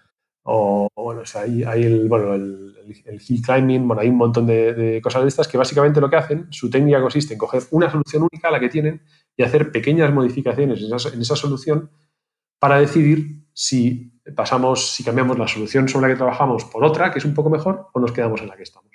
bueno, 0.94 1.22
o 1.22 1.26
sea, 1.26 1.42
hay, 1.42 1.82
el, 1.82 2.08
bueno, 2.08 2.34
el, 2.34 2.71
Hill 2.86 3.42
Climbing, 3.42 3.86
bueno, 3.86 4.02
hay 4.02 4.08
un 4.08 4.16
montón 4.16 4.46
de, 4.46 5.00
cosas 5.02 5.22
de 5.22 5.28
estas 5.28 5.48
que 5.48 5.58
básicamente 5.58 6.00
lo 6.00 6.10
que 6.10 6.16
hacen, 6.16 6.46
su 6.50 6.70
técnica 6.70 7.00
consiste 7.00 7.34
en 7.34 7.38
coger 7.38 7.62
una 7.70 7.90
solución 7.90 8.22
única, 8.30 8.50
la 8.50 8.60
que 8.60 8.68
tienen, 8.68 9.02
y 9.36 9.42
hacer 9.42 9.72
pequeñas 9.72 10.12
modificaciones 10.12 10.80
en 10.82 10.94
esa, 10.94 11.08
en 11.08 11.20
esa 11.20 11.36
solución 11.36 11.90
para 12.58 12.78
decidir 12.78 13.46
si 13.52 14.12
pasamos, 14.36 14.92
si 14.92 15.04
cambiamos 15.04 15.38
la 15.38 15.48
solución 15.48 15.88
sobre 15.88 16.08
la 16.08 16.14
que 16.14 16.18
trabajamos 16.18 16.64
por 16.64 16.84
otra, 16.84 17.10
que 17.10 17.18
es 17.18 17.24
un 17.24 17.34
poco 17.34 17.50
mejor, 17.50 17.88
o 17.92 18.00
nos 18.00 18.12
quedamos 18.12 18.40
en 18.40 18.48
la 18.48 18.56
que 18.56 18.62
estamos. 18.62 18.90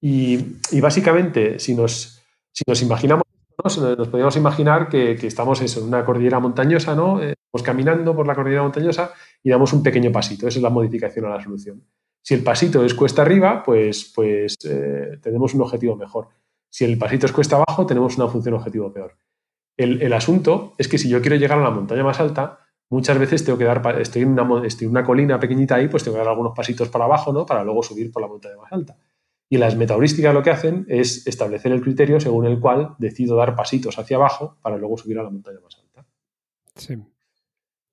Y, 0.00 0.80
básicamente, 0.80 1.58
si 1.58 1.74
nos, 1.74 2.22
si 2.52 2.64
nos 2.66 2.80
imaginamos, 2.82 3.24
nos 3.62 4.08
podríamos 4.08 4.36
imaginar 4.36 4.88
que, 4.88 5.12
estamos 5.12 5.60
en 5.60 5.84
una 5.84 6.04
cordillera 6.04 6.40
montañosa, 6.40 6.94
¿no? 6.94 7.22
Eh, 7.22 7.34
caminando 7.62 8.14
por 8.14 8.26
la 8.26 8.34
cordillera 8.34 8.62
montañosa 8.62 9.12
y 9.42 9.50
damos 9.50 9.72
un 9.72 9.82
pequeño 9.82 10.10
pasito. 10.10 10.48
Esa 10.48 10.58
es 10.58 10.62
la 10.62 10.70
modificación 10.70 11.26
a 11.26 11.30
la 11.30 11.42
solución. 11.42 11.82
Si 12.22 12.34
el 12.34 12.42
pasito 12.42 12.84
es 12.84 12.94
cuesta 12.94 13.22
arriba, 13.22 13.62
pues, 13.62 14.12
pues 14.14 14.56
eh, 14.64 15.18
tenemos 15.22 15.54
un 15.54 15.62
objetivo 15.62 15.96
mejor. 15.96 16.28
Si 16.68 16.84
el 16.84 16.98
pasito 16.98 17.26
es 17.26 17.32
cuesta 17.32 17.56
abajo, 17.56 17.86
tenemos 17.86 18.16
una 18.16 18.28
función 18.28 18.54
objetivo 18.54 18.92
peor. 18.92 19.16
El, 19.76 20.12
asunto 20.12 20.74
es 20.76 20.88
que 20.88 20.98
si 20.98 21.08
yo 21.08 21.22
quiero 21.22 21.36
llegar 21.36 21.58
a 21.58 21.62
la 21.62 21.70
montaña 21.70 22.04
más 22.04 22.20
alta, 22.20 22.58
muchas 22.90 23.18
veces 23.18 23.44
tengo 23.44 23.56
que 23.56 23.64
dar, 23.64 23.98
estoy 23.98 24.22
en, 24.22 24.38
una, 24.38 24.66
estoy 24.66 24.84
en 24.84 24.90
una 24.90 25.04
colina 25.04 25.40
pequeñita 25.40 25.76
ahí, 25.76 25.88
pues 25.88 26.04
tengo 26.04 26.16
que 26.16 26.18
dar 26.18 26.28
algunos 26.28 26.52
pasitos 26.54 26.90
para 26.90 27.06
abajo, 27.06 27.32
¿no? 27.32 27.46
Para 27.46 27.64
luego 27.64 27.82
subir 27.82 28.12
por 28.12 28.20
la 28.20 28.28
montaña 28.28 28.56
más 28.58 28.70
alta. 28.72 28.98
Y 29.48 29.56
las 29.56 29.76
metaheurísticas 29.76 30.34
lo 30.34 30.42
que 30.42 30.50
hacen 30.50 30.84
es 30.88 31.26
establecer 31.26 31.72
el 31.72 31.80
criterio 31.80 32.20
según 32.20 32.44
el 32.44 32.60
cual 32.60 32.94
decido 32.98 33.36
dar 33.36 33.56
pasitos 33.56 33.98
hacia 33.98 34.18
abajo 34.18 34.58
para 34.60 34.76
luego 34.76 34.98
subir 34.98 35.18
a 35.18 35.22
la 35.22 35.30
montaña 35.30 35.60
más 35.60 35.78
alta. 35.78 36.06
Sí. 36.76 36.98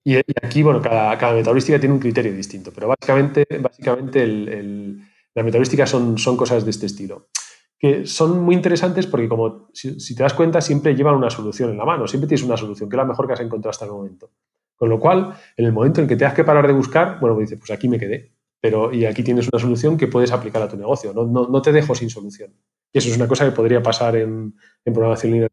Y, 0.08 0.16
aquí, 0.42 0.64
bueno, 0.64 0.82
cada, 0.82 1.18
cada, 1.18 1.44
tiene 1.44 1.92
un 1.92 2.00
criterio 2.00 2.32
distinto, 2.32 2.72
pero 2.74 2.88
básicamente, 2.88 3.46
básicamente 3.60 4.26
las 4.26 5.44
metaheurísticas 5.44 5.90
son, 5.90 6.18
son 6.18 6.38
cosas 6.38 6.64
de 6.64 6.72
este 6.72 6.86
estilo 6.86 7.28
que 7.78 8.06
son 8.08 8.42
muy 8.42 8.56
interesantes 8.56 9.06
porque, 9.06 9.28
como 9.28 9.70
si, 9.74 10.16
te 10.16 10.24
das 10.24 10.34
cuenta, 10.34 10.62
siempre 10.62 10.96
llevan 10.96 11.16
una 11.16 11.30
solución 11.30 11.72
en 11.72 11.78
la 11.78 11.86
mano, 11.86 12.08
siempre 12.08 12.28
tienes 12.28 12.44
una 12.44 12.58
solución, 12.58 12.90
que 12.90 12.96
es 12.96 12.98
la 12.98 13.06
mejor 13.06 13.28
que 13.28 13.34
has 13.34 13.40
encontrado 13.40 13.70
hasta 13.70 13.86
el 13.86 13.92
momento. 13.92 14.32
Con 14.76 14.90
lo 14.90 15.00
cual, 15.00 15.36
en 15.56 15.66
el 15.66 15.74
momento 15.74 16.02
en 16.02 16.08
que 16.08 16.16
tengas 16.16 16.34
que 16.34 16.44
parar 16.44 16.66
de 16.66 16.74
buscar, 16.74 17.20
bueno, 17.20 17.38
dices, 17.38 17.60
pues 17.60 17.72
aquí 17.72 17.88
me 17.88 18.00
quedé. 18.00 18.34
Pero, 18.60 18.92
y 18.94 19.06
aquí 19.06 19.24
tienes 19.24 19.48
una 19.52 19.60
solución 19.60 19.98
que 19.98 20.08
puedes 20.08 20.32
aplicar 20.32 20.62
a 20.62 20.70
tu 20.70 20.78
negocio. 20.78 21.14
No, 21.14 21.26
no, 21.26 21.62
te 21.62 21.72
dejo 21.72 21.94
sin 21.94 22.10
solución. 22.10 22.52
Y 22.92 22.98
eso 22.98 23.10
es 23.10 23.18
una 23.18 23.28
cosa 23.28 23.46
que 23.46 23.52
podría 23.52 23.84
pasar 23.84 24.16
en, 24.16 24.56
programación 24.86 25.34
lineal. 25.34 25.52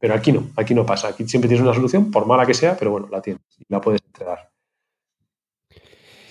Pero 0.00 0.14
aquí 0.14 0.32
no, 0.32 0.48
aquí 0.56 0.74
no 0.74 0.84
pasa. 0.86 1.08
Aquí 1.08 1.28
siempre 1.28 1.48
tienes 1.48 1.62
una 1.62 1.74
solución, 1.74 2.10
por 2.10 2.26
mala 2.26 2.46
que 2.46 2.54
sea, 2.54 2.76
pero 2.76 2.90
bueno, 2.90 3.08
la 3.10 3.20
tienes 3.20 3.42
y 3.58 3.64
la 3.68 3.80
puedes 3.80 4.00
entregar. 4.04 4.50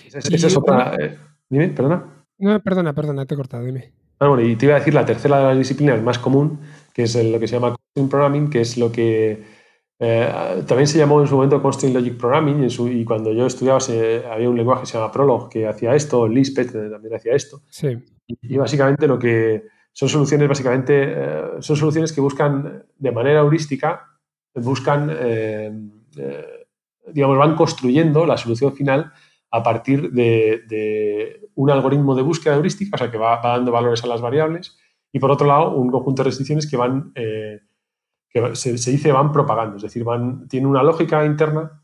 Esa 0.06 0.18
es, 0.18 0.56
otra. 0.56 0.96
Eh, 1.00 1.16
dime, 1.48 1.68
perdona. 1.68 2.26
No, 2.38 2.60
perdona, 2.60 2.92
perdona, 2.92 3.26
te 3.26 3.34
he 3.34 3.36
cortado, 3.36 3.64
dime. 3.64 3.92
Ah, 4.18 4.26
bueno, 4.26 4.42
y 4.42 4.56
te 4.56 4.66
iba 4.66 4.74
a 4.74 4.80
decir 4.80 4.92
la 4.92 5.06
tercera 5.06 5.38
de 5.38 5.44
las 5.44 5.58
disciplinas 5.58 6.02
más 6.02 6.18
común, 6.18 6.60
que 6.92 7.04
es 7.04 7.14
lo 7.14 7.38
que 7.38 7.46
se 7.46 7.54
llama 7.54 7.76
Costing 7.76 8.08
Programming, 8.08 8.50
que 8.50 8.60
es 8.60 8.76
lo 8.76 8.90
que 8.90 9.44
eh, 10.02 10.32
también 10.66 10.86
se 10.86 10.98
llamó 10.98 11.20
en 11.20 11.28
su 11.28 11.36
momento 11.36 11.60
Constraint 11.62 11.94
Logic 11.94 12.16
Programming 12.16 12.66
y, 12.68 13.04
cuando 13.04 13.32
yo 13.34 13.46
estudiaba 13.46 13.78
había 14.32 14.48
un 14.48 14.56
lenguaje 14.56 14.80
que 14.80 14.86
se 14.86 14.98
llama 14.98 15.12
Prolog 15.12 15.50
que 15.50 15.68
hacía 15.68 15.94
esto, 15.94 16.26
Lisp 16.26 16.58
también 16.58 17.14
hacía 17.14 17.34
esto. 17.34 17.60
Sí. 17.68 17.98
Y, 18.26 18.56
básicamente 18.56 19.06
lo 19.06 19.18
que 19.18 19.64
son 19.92 20.08
soluciones, 20.08 20.48
básicamente, 20.48 21.14
eh, 21.16 21.42
son 21.60 21.76
soluciones 21.76 22.12
que 22.12 22.20
buscan 22.20 22.84
de 22.96 23.12
manera 23.12 23.40
heurística, 23.40 24.06
buscan, 24.54 25.10
eh, 25.12 25.72
digamos, 27.08 27.38
van 27.38 27.54
construyendo 27.54 28.26
la 28.26 28.36
solución 28.36 28.74
final 28.74 29.12
a 29.50 29.62
partir 29.62 30.10
de, 30.12 31.48
un 31.54 31.70
algoritmo 31.70 32.14
de 32.14 32.22
búsqueda 32.22 32.54
heurística, 32.54 32.94
o 32.94 32.98
sea, 32.98 33.10
que 33.10 33.18
va, 33.18 33.40
dando 33.42 33.72
valores 33.72 34.02
a 34.04 34.06
las 34.06 34.20
variables, 34.20 34.78
y 35.12 35.18
por 35.18 35.30
otro 35.30 35.46
lado, 35.46 35.76
un 35.76 35.90
conjunto 35.90 36.22
de 36.22 36.28
restricciones 36.28 36.68
que 36.68 36.76
van 36.76 37.12
que 37.14 38.54
se, 38.54 38.72
dice 38.72 39.10
van 39.10 39.32
propagando, 39.32 39.76
es 39.76 39.82
decir, 39.82 40.04
van, 40.04 40.46
tiene 40.46 40.68
una 40.68 40.84
lógica 40.84 41.24
interna 41.26 41.80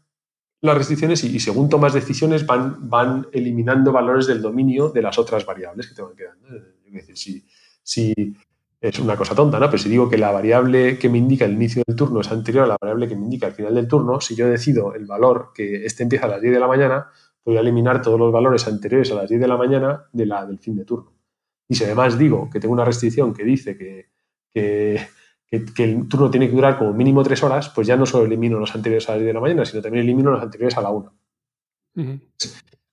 las 0.60 0.78
restricciones 0.78 1.22
y, 1.24 1.38
según 1.40 1.68
tomas 1.68 1.92
decisiones 1.92 2.46
van, 2.46 2.88
van 2.88 3.26
eliminando 3.32 3.92
valores 3.92 4.26
del 4.26 4.42
dominio 4.42 4.88
de 4.88 5.02
las 5.02 5.18
otras 5.18 5.44
variables 5.44 5.88
que 5.88 5.94
te 5.94 6.02
van 6.02 6.16
quedando. 6.16 6.48
Es 6.86 6.92
decir, 6.92 7.16
si, 7.16 7.46
si 7.86 8.12
es 8.80 8.98
una 8.98 9.16
cosa 9.16 9.34
tonta, 9.34 9.58
¿no? 9.58 9.66
Pero 9.66 9.78
si 9.78 9.88
digo 9.88 10.10
que 10.10 10.18
la 10.18 10.32
variable 10.32 10.98
que 10.98 11.08
me 11.08 11.18
indica 11.18 11.44
el 11.44 11.52
inicio 11.52 11.82
del 11.86 11.96
turno 11.96 12.20
es 12.20 12.30
anterior 12.30 12.64
a 12.64 12.66
la 12.66 12.76
variable 12.80 13.08
que 13.08 13.16
me 13.16 13.22
indica 13.22 13.46
el 13.46 13.52
final 13.54 13.74
del 13.74 13.88
turno, 13.88 14.20
si 14.20 14.34
yo 14.34 14.48
decido 14.48 14.94
el 14.94 15.06
valor 15.06 15.52
que 15.54 15.86
este 15.86 16.02
empieza 16.02 16.26
a 16.26 16.30
las 16.30 16.40
10 16.40 16.54
de 16.54 16.60
la 16.60 16.66
mañana, 16.66 17.06
voy 17.44 17.56
a 17.56 17.60
eliminar 17.60 18.02
todos 18.02 18.18
los 18.18 18.32
valores 18.32 18.66
anteriores 18.66 19.10
a 19.12 19.14
las 19.14 19.28
10 19.28 19.40
de 19.40 19.48
la 19.48 19.56
mañana 19.56 20.06
de 20.12 20.26
la, 20.26 20.44
del 20.44 20.58
fin 20.58 20.76
de 20.76 20.84
turno. 20.84 21.12
Y 21.68 21.74
si 21.74 21.84
además 21.84 22.18
digo 22.18 22.50
que 22.50 22.60
tengo 22.60 22.74
una 22.74 22.84
restricción 22.84 23.32
que 23.32 23.44
dice 23.44 23.76
que, 23.76 24.10
que 24.52 25.00
que, 25.48 25.84
el 25.84 26.08
turno 26.08 26.30
tiene 26.30 26.48
que 26.48 26.54
durar 26.54 26.78
como 26.78 26.92
mínimo 26.92 27.22
tres 27.22 27.42
horas, 27.42 27.68
pues 27.68 27.86
ya 27.86 27.96
no 27.96 28.06
solo 28.06 28.26
elimino 28.26 28.58
los 28.58 28.74
anteriores 28.74 29.08
a 29.08 29.12
las 29.12 29.20
10 29.20 29.28
de 29.28 29.34
la 29.34 29.40
mañana, 29.40 29.64
sino 29.64 29.82
también 29.82 30.04
elimino 30.04 30.30
los 30.30 30.42
anteriores 30.42 30.76
a 30.76 30.82
la 30.82 30.90
1. 30.90 31.12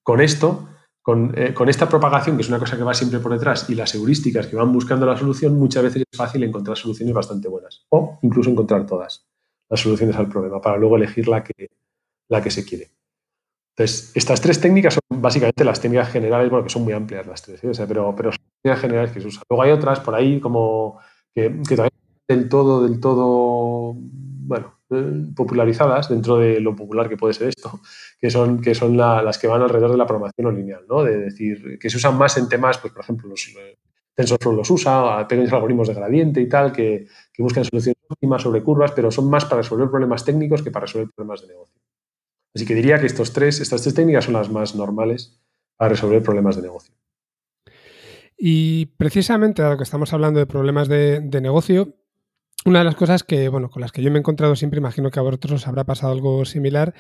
Con 0.04 0.22
esto, 0.22 0.70
eh, 1.06 1.54
con, 1.54 1.70
esta 1.70 1.90
propagación, 1.90 2.38
que 2.38 2.44
es 2.44 2.50
una 2.50 2.60
cosa 2.60 2.78
que 2.78 2.84
va 2.84 2.94
siempre 2.94 3.20
por 3.20 3.34
detrás, 3.34 3.70
y 3.70 3.76
las 3.76 3.94
heurísticas 3.94 4.48
que 4.48 4.56
van 4.56 4.72
buscando 4.72 5.06
la 5.06 5.18
solución, 5.18 5.58
muchas 5.58 5.84
veces 5.84 6.04
es 6.10 6.18
fácil 6.18 6.44
encontrar 6.44 6.78
soluciones 6.78 7.14
bastante 7.14 7.50
buenas. 7.50 7.86
O 7.90 8.20
incluso 8.22 8.50
encontrar 8.50 8.86
todas 8.86 9.26
las 9.70 9.80
soluciones 9.80 10.16
al 10.16 10.30
problema, 10.30 10.62
para 10.62 10.78
luego 10.78 10.96
elegir 10.96 11.28
la 11.28 11.44
que, 11.44 11.70
la 12.30 12.42
que 12.42 12.52
se 12.52 12.64
quiere. 12.66 12.92
Entonces, 13.76 14.12
estas 14.16 14.40
tres 14.40 14.62
técnicas 14.62 14.94
son 14.94 15.22
básicamente 15.22 15.66
las 15.66 15.82
técnicas 15.82 16.10
generales, 16.10 16.50
bueno, 16.50 16.64
que 16.64 16.70
son 16.70 16.84
muy 16.84 16.94
amplias 16.94 17.26
las 17.26 17.42
tres, 17.42 17.64
¿eh? 17.64 17.86
pero, 17.88 18.14
pero 18.16 18.32
generales 18.64 19.12
que 19.12 19.20
se 19.20 19.28
usan. 19.28 19.44
Luego 19.50 19.64
hay 19.64 19.72
otras 19.72 20.00
por 20.00 20.16
ahí 20.16 20.40
como 20.40 21.00
que, 21.34 21.50
todavía 21.68 21.92
del 22.28 22.48
todo, 22.48 22.84
del 22.88 23.00
todo, 23.00 23.94
bueno, 23.96 24.80
eh, 24.92 25.26
popularizadas 25.36 26.08
dentro 26.08 26.38
de 26.38 26.60
lo 26.60 26.76
popular 26.76 27.10
que 27.10 27.18
puede 27.18 27.34
ser 27.34 27.50
esto, 27.50 27.80
que 28.24 28.30
son, 28.30 28.62
que 28.62 28.74
son 28.74 28.96
las 28.96 29.38
que 29.38 29.48
van 29.48 29.62
alrededor 29.62 29.92
de 29.92 29.98
la 29.98 30.06
programación 30.06 30.56
lineal, 30.56 30.86
¿no? 30.88 31.04
De 31.04 31.18
decir, 31.18 31.78
que 31.78 31.90
se 31.90 31.98
usan 31.98 32.18
más 32.18 32.38
en 32.38 32.48
temas, 32.48 32.78
pues 32.78 32.94
por 32.94 33.04
ejemplo, 33.04 33.28
los, 33.28 33.54
TensorFlow 34.16 34.56
los 34.56 34.70
usa, 34.70 35.28
pequeños 35.28 35.52
algoritmos 35.52 35.90
de 35.90 35.94
gradiente 35.94 36.40
y 36.40 36.48
tal, 36.48 36.72
que, 36.72 37.06
que 37.34 37.44
buscan 37.44 37.66
soluciones 37.66 37.98
óptimas 38.08 38.42
sobre 38.42 38.64
curvas, 38.64 38.94
pero 38.94 39.12
son 39.12 39.30
más 39.30 39.44
para 39.44 39.62
resolver 39.62 39.90
problemas 39.90 40.24
técnicos 40.24 40.62
que 40.62 40.72
para 40.72 40.86
resolver 40.86 41.10
problemas 41.14 41.42
de 41.42 41.48
negocio. 41.50 41.76
Así 42.56 42.66
que 42.66 42.76
diría 42.76 42.98
que 42.98 43.08
estos 43.08 43.34
tres, 43.34 43.60
estas 43.60 43.82
tres 43.82 43.94
técnicas 43.94 44.24
son 44.24 44.36
las 44.36 44.50
más 44.50 44.74
normales 44.74 45.38
para 45.76 45.90
resolver 45.90 46.24
problemas 46.24 46.56
de 46.56 46.62
negocio. 46.62 46.96
Y 48.38 48.86
precisamente, 48.96 49.64
dado 49.64 49.76
que 49.76 49.84
estamos 49.84 50.14
hablando 50.14 50.40
de 50.40 50.46
problemas 50.46 50.88
de, 50.88 51.20
negocio, 51.42 51.94
una 52.66 52.80
de 52.80 52.86
las 52.86 52.96
cosas 52.96 53.24
que, 53.24 53.50
bueno, 53.50 53.70
con 53.70 53.82
las 53.82 53.92
que 53.92 54.02
yo 54.02 54.10
me 54.10 54.18
he 54.18 54.20
encontrado 54.20 54.56
siempre, 54.56 54.80
imagino 54.80 55.12
que 55.12 55.20
a 55.20 55.24
vosotros 55.24 55.54
os 55.54 55.68
habrá 55.68 55.84
pasado 55.84 56.14
algo 56.14 56.46
similar, 56.46 56.94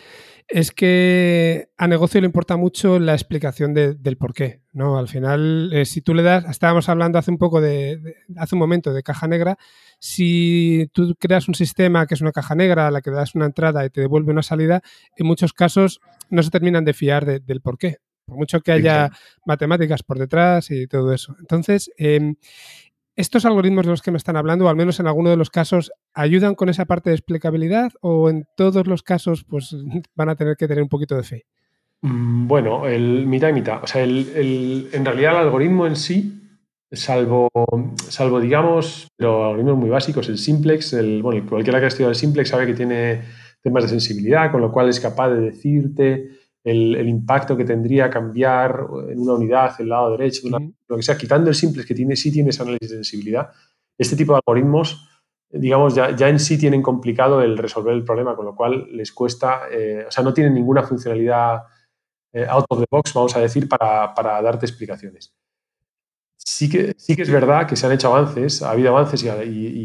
es 0.47 0.71
que 0.71 1.69
a 1.77 1.87
negocio 1.87 2.19
le 2.19 2.25
importa 2.25 2.57
mucho 2.57 2.99
la 2.99 3.13
explicación 3.13 3.73
del 3.73 4.17
por 4.17 4.33
qué, 4.33 4.61
¿no? 4.73 4.97
Al 4.97 5.07
final, 5.07 5.71
eh, 5.73 5.85
si 5.85 6.01
tú 6.01 6.13
le 6.13 6.23
das, 6.23 6.45
estábamos 6.49 6.89
hablando 6.89 7.17
hace 7.17 7.31
un 7.31 7.37
poco 7.37 7.61
de, 7.61 7.99
hace 8.37 8.55
un 8.55 8.59
momento 8.59 8.93
de 8.93 9.03
caja 9.03 9.27
negra, 9.27 9.57
si 9.99 10.89
tú 10.91 11.15
creas 11.17 11.47
un 11.47 11.55
sistema 11.55 12.07
que 12.07 12.15
es 12.15 12.21
una 12.21 12.31
caja 12.31 12.55
negra 12.55 12.87
a 12.87 12.91
la 12.91 13.01
que 13.01 13.11
das 13.11 13.35
una 13.35 13.45
entrada 13.45 13.85
y 13.85 13.89
te 13.89 14.01
devuelve 14.01 14.31
una 14.31 14.43
salida, 14.43 14.81
en 15.15 15.27
muchos 15.27 15.53
casos 15.53 16.01
no 16.29 16.43
se 16.43 16.49
terminan 16.49 16.83
de 16.83 16.93
fiar 16.93 17.25
del 17.25 17.61
por 17.61 17.77
qué 17.77 17.99
por 18.25 18.37
mucho 18.37 18.61
que 18.61 18.71
haya 18.71 19.11
matemáticas 19.45 20.03
por 20.03 20.19
detrás 20.19 20.71
y 20.71 20.87
todo 20.87 21.13
eso. 21.13 21.35
Entonces, 21.39 21.91
em, 21.97 22.35
estos 23.15 23.45
algoritmos 23.45 23.85
de 23.85 23.91
los 23.91 24.01
que 24.01 24.11
me 24.11 24.17
están 24.17 24.37
hablando, 24.37 24.65
o 24.65 24.69
al 24.69 24.75
menos 24.75 24.99
en 24.99 25.07
alguno 25.07 25.29
de 25.29 25.37
los 25.37 25.49
casos, 25.49 25.91
¿ayudan 26.13 26.55
con 26.55 26.69
esa 26.69 26.85
parte 26.85 27.09
de 27.09 27.15
explicabilidad 27.15 27.91
o 28.01 28.29
en 28.29 28.45
todos 28.57 28.87
los 28.87 29.03
casos 29.03 29.43
pues 29.43 29.75
van 30.15 30.29
a 30.29 30.35
tener 30.35 30.55
que 30.57 30.67
tener 30.67 30.83
un 30.83 30.89
poquito 30.89 31.15
de 31.15 31.23
fe? 31.23 31.45
Mm, 32.01 32.47
bueno, 32.47 32.87
el 32.87 33.25
mitad 33.27 33.49
y 33.49 33.53
mitad. 33.53 33.83
O 33.83 33.87
sea, 33.87 34.03
en 34.03 35.05
realidad 35.05 35.33
el 35.33 35.47
algoritmo 35.47 35.85
en 35.85 35.95
sí, 35.95 36.39
salvo, 36.91 37.49
salvo 38.09 38.39
digamos, 38.39 39.07
pero 39.15 39.45
algoritmos 39.45 39.77
muy 39.77 39.89
básicos, 39.89 40.29
el 40.29 40.37
simplex, 40.37 40.93
el, 40.93 41.21
bueno, 41.21 41.45
cualquiera 41.47 41.79
que 41.79 41.85
ha 41.85 41.87
estudiado 41.87 42.11
el 42.11 42.17
simplex 42.17 42.49
sabe 42.49 42.67
que 42.67 42.73
tiene 42.73 43.21
temas 43.61 43.83
de 43.83 43.89
sensibilidad, 43.89 44.51
con 44.51 44.61
lo 44.61 44.71
cual 44.71 44.89
es 44.89 44.99
capaz 44.99 45.29
de 45.29 45.39
decirte 45.39 46.29
el, 46.63 47.07
impacto 47.07 47.57
que 47.57 47.65
tendría 47.65 48.09
cambiar 48.09 48.85
en 49.09 49.19
una 49.19 49.33
unidad, 49.33 49.79
el 49.79 49.89
lado 49.89 50.11
derecho, 50.11 50.47
lo 50.49 50.95
que 50.95 51.03
sea, 51.03 51.17
quitando 51.17 51.49
el 51.49 51.55
simple 51.55 51.85
que 51.85 51.93
tiene, 51.93 52.15
sí 52.15 52.31
tiene 52.31 52.51
ese 52.51 52.61
análisis 52.61 52.89
de 52.89 52.95
sensibilidad, 52.97 53.49
este 53.97 54.15
tipo 54.15 54.33
de 54.33 54.39
algoritmos, 54.45 55.09
digamos, 55.49 55.93
ya, 55.93 56.15
ya 56.15 56.29
en 56.29 56.39
sí 56.39 56.57
tienen 56.57 56.81
complicado 56.81 57.41
el 57.41 57.57
resolver 57.57 57.93
el 57.93 58.03
problema, 58.03 58.35
con 58.35 58.45
lo 58.45 58.55
cual 58.55 58.87
les 58.91 59.11
cuesta, 59.11 59.63
eh, 59.71 60.05
o 60.07 60.11
sea, 60.11 60.23
no 60.23 60.33
tienen 60.33 60.53
ninguna 60.53 60.83
funcionalidad 60.83 61.63
eh, 62.33 62.45
out 62.49 62.65
of 62.69 62.79
the 62.79 62.85
box, 62.89 63.13
vamos 63.13 63.35
a 63.35 63.39
decir, 63.39 63.69
para, 63.69 64.13
para 64.13 64.41
darte 64.41 64.65
explicaciones. 64.65 65.33
Sí 66.35 66.69
que, 66.69 66.93
sí 66.97 67.15
que 67.15 67.21
es 67.21 67.31
verdad 67.31 67.67
que 67.67 67.75
se 67.75 67.85
han 67.85 67.93
hecho 67.93 68.13
avances, 68.13 68.63
ha 68.63 68.71
habido 68.71 68.89
avances 68.89 69.23
y, 69.23 69.27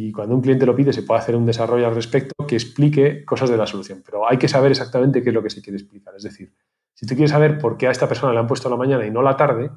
y, 0.08 0.12
cuando 0.12 0.34
un 0.34 0.40
cliente 0.40 0.66
lo 0.66 0.74
pide 0.74 0.92
se 0.92 1.02
puede 1.02 1.20
hacer 1.20 1.36
un 1.36 1.46
desarrollo 1.46 1.86
al 1.86 1.94
respecto 1.94 2.34
que 2.46 2.56
explique 2.56 3.24
cosas 3.24 3.50
de 3.50 3.56
la 3.56 3.66
solución, 3.66 4.02
pero 4.04 4.28
hay 4.28 4.38
que 4.38 4.48
saber 4.48 4.72
exactamente 4.72 5.22
qué 5.22 5.28
es 5.28 5.34
lo 5.34 5.42
que 5.42 5.50
se 5.50 5.62
quiere 5.62 5.76
explicar. 5.76 6.14
Es 6.16 6.24
decir, 6.24 6.52
si 6.98 7.06
tú 7.06 7.14
quieres 7.14 7.30
saber 7.30 7.58
por 7.58 7.76
qué 7.76 7.86
a 7.86 7.92
esta 7.92 8.08
persona 8.08 8.32
le 8.32 8.40
han 8.40 8.48
puesto 8.48 8.68
la 8.68 8.74
mañana 8.74 9.06
y 9.06 9.10
no 9.12 9.22
la 9.22 9.36
tarde, 9.36 9.70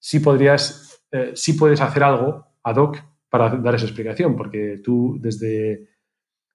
sí, 0.00 0.18
podrías, 0.18 1.00
eh, 1.12 1.30
sí 1.36 1.52
puedes 1.52 1.80
hacer 1.80 2.02
algo 2.02 2.44
ad 2.64 2.76
hoc 2.76 2.98
para 3.28 3.50
dar 3.50 3.76
esa 3.76 3.84
explicación, 3.84 4.34
porque 4.34 4.80
tú 4.82 5.16
desde, 5.20 5.90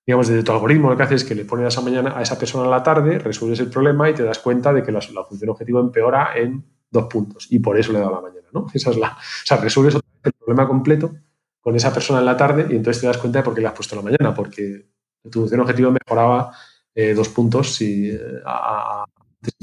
digamos, 0.06 0.28
desde 0.28 0.44
tu 0.44 0.52
algoritmo 0.52 0.90
lo 0.90 0.98
que 0.98 1.04
haces 1.04 1.22
es 1.22 1.28
que 1.30 1.34
le 1.34 1.46
pones 1.46 1.64
a 1.64 1.68
esa, 1.70 1.80
mañana, 1.80 2.18
a 2.18 2.22
esa 2.22 2.38
persona 2.38 2.70
la 2.70 2.84
tarde, 2.84 3.20
resuelves 3.20 3.62
el 3.62 3.70
problema 3.70 4.10
y 4.10 4.14
te 4.14 4.24
das 4.24 4.40
cuenta 4.40 4.74
de 4.74 4.84
que 4.84 4.92
la, 4.92 5.00
función 5.00 5.50
objetivo 5.50 5.80
empeora 5.80 6.32
en 6.36 6.62
dos 6.90 7.06
puntos 7.06 7.48
y 7.50 7.60
por 7.60 7.80
eso 7.80 7.94
le 7.94 8.00
da 8.00 8.12
la 8.12 8.20
mañana, 8.20 8.48
¿no? 8.52 8.68
Esa 8.74 8.90
es 8.90 8.98
la, 8.98 9.12
o 9.12 9.46
sea, 9.46 9.56
resuelves 9.62 9.96
el 9.96 10.34
problema 10.34 10.68
completo 10.68 11.16
con 11.62 11.74
esa 11.78 11.94
persona 11.94 12.20
en 12.20 12.26
la 12.26 12.36
tarde 12.36 12.68
y 12.70 12.76
entonces 12.76 13.00
te 13.00 13.08
das 13.08 13.18
cuenta 13.18 13.40
de 13.40 13.44
por 13.44 13.56
qué 13.56 13.62
le 13.62 13.68
has 13.68 13.74
puesto 13.74 13.96
la 13.96 14.02
mañana, 14.02 14.34
porque 14.34 14.90
tu 15.32 15.40
función 15.40 15.62
objetivo 15.62 15.90
mejoraba 15.90 16.52
eh, 16.94 17.14
dos 17.14 17.30
puntos 17.30 17.74
si, 17.74 18.10
eh, 18.10 18.20
a, 18.46 19.06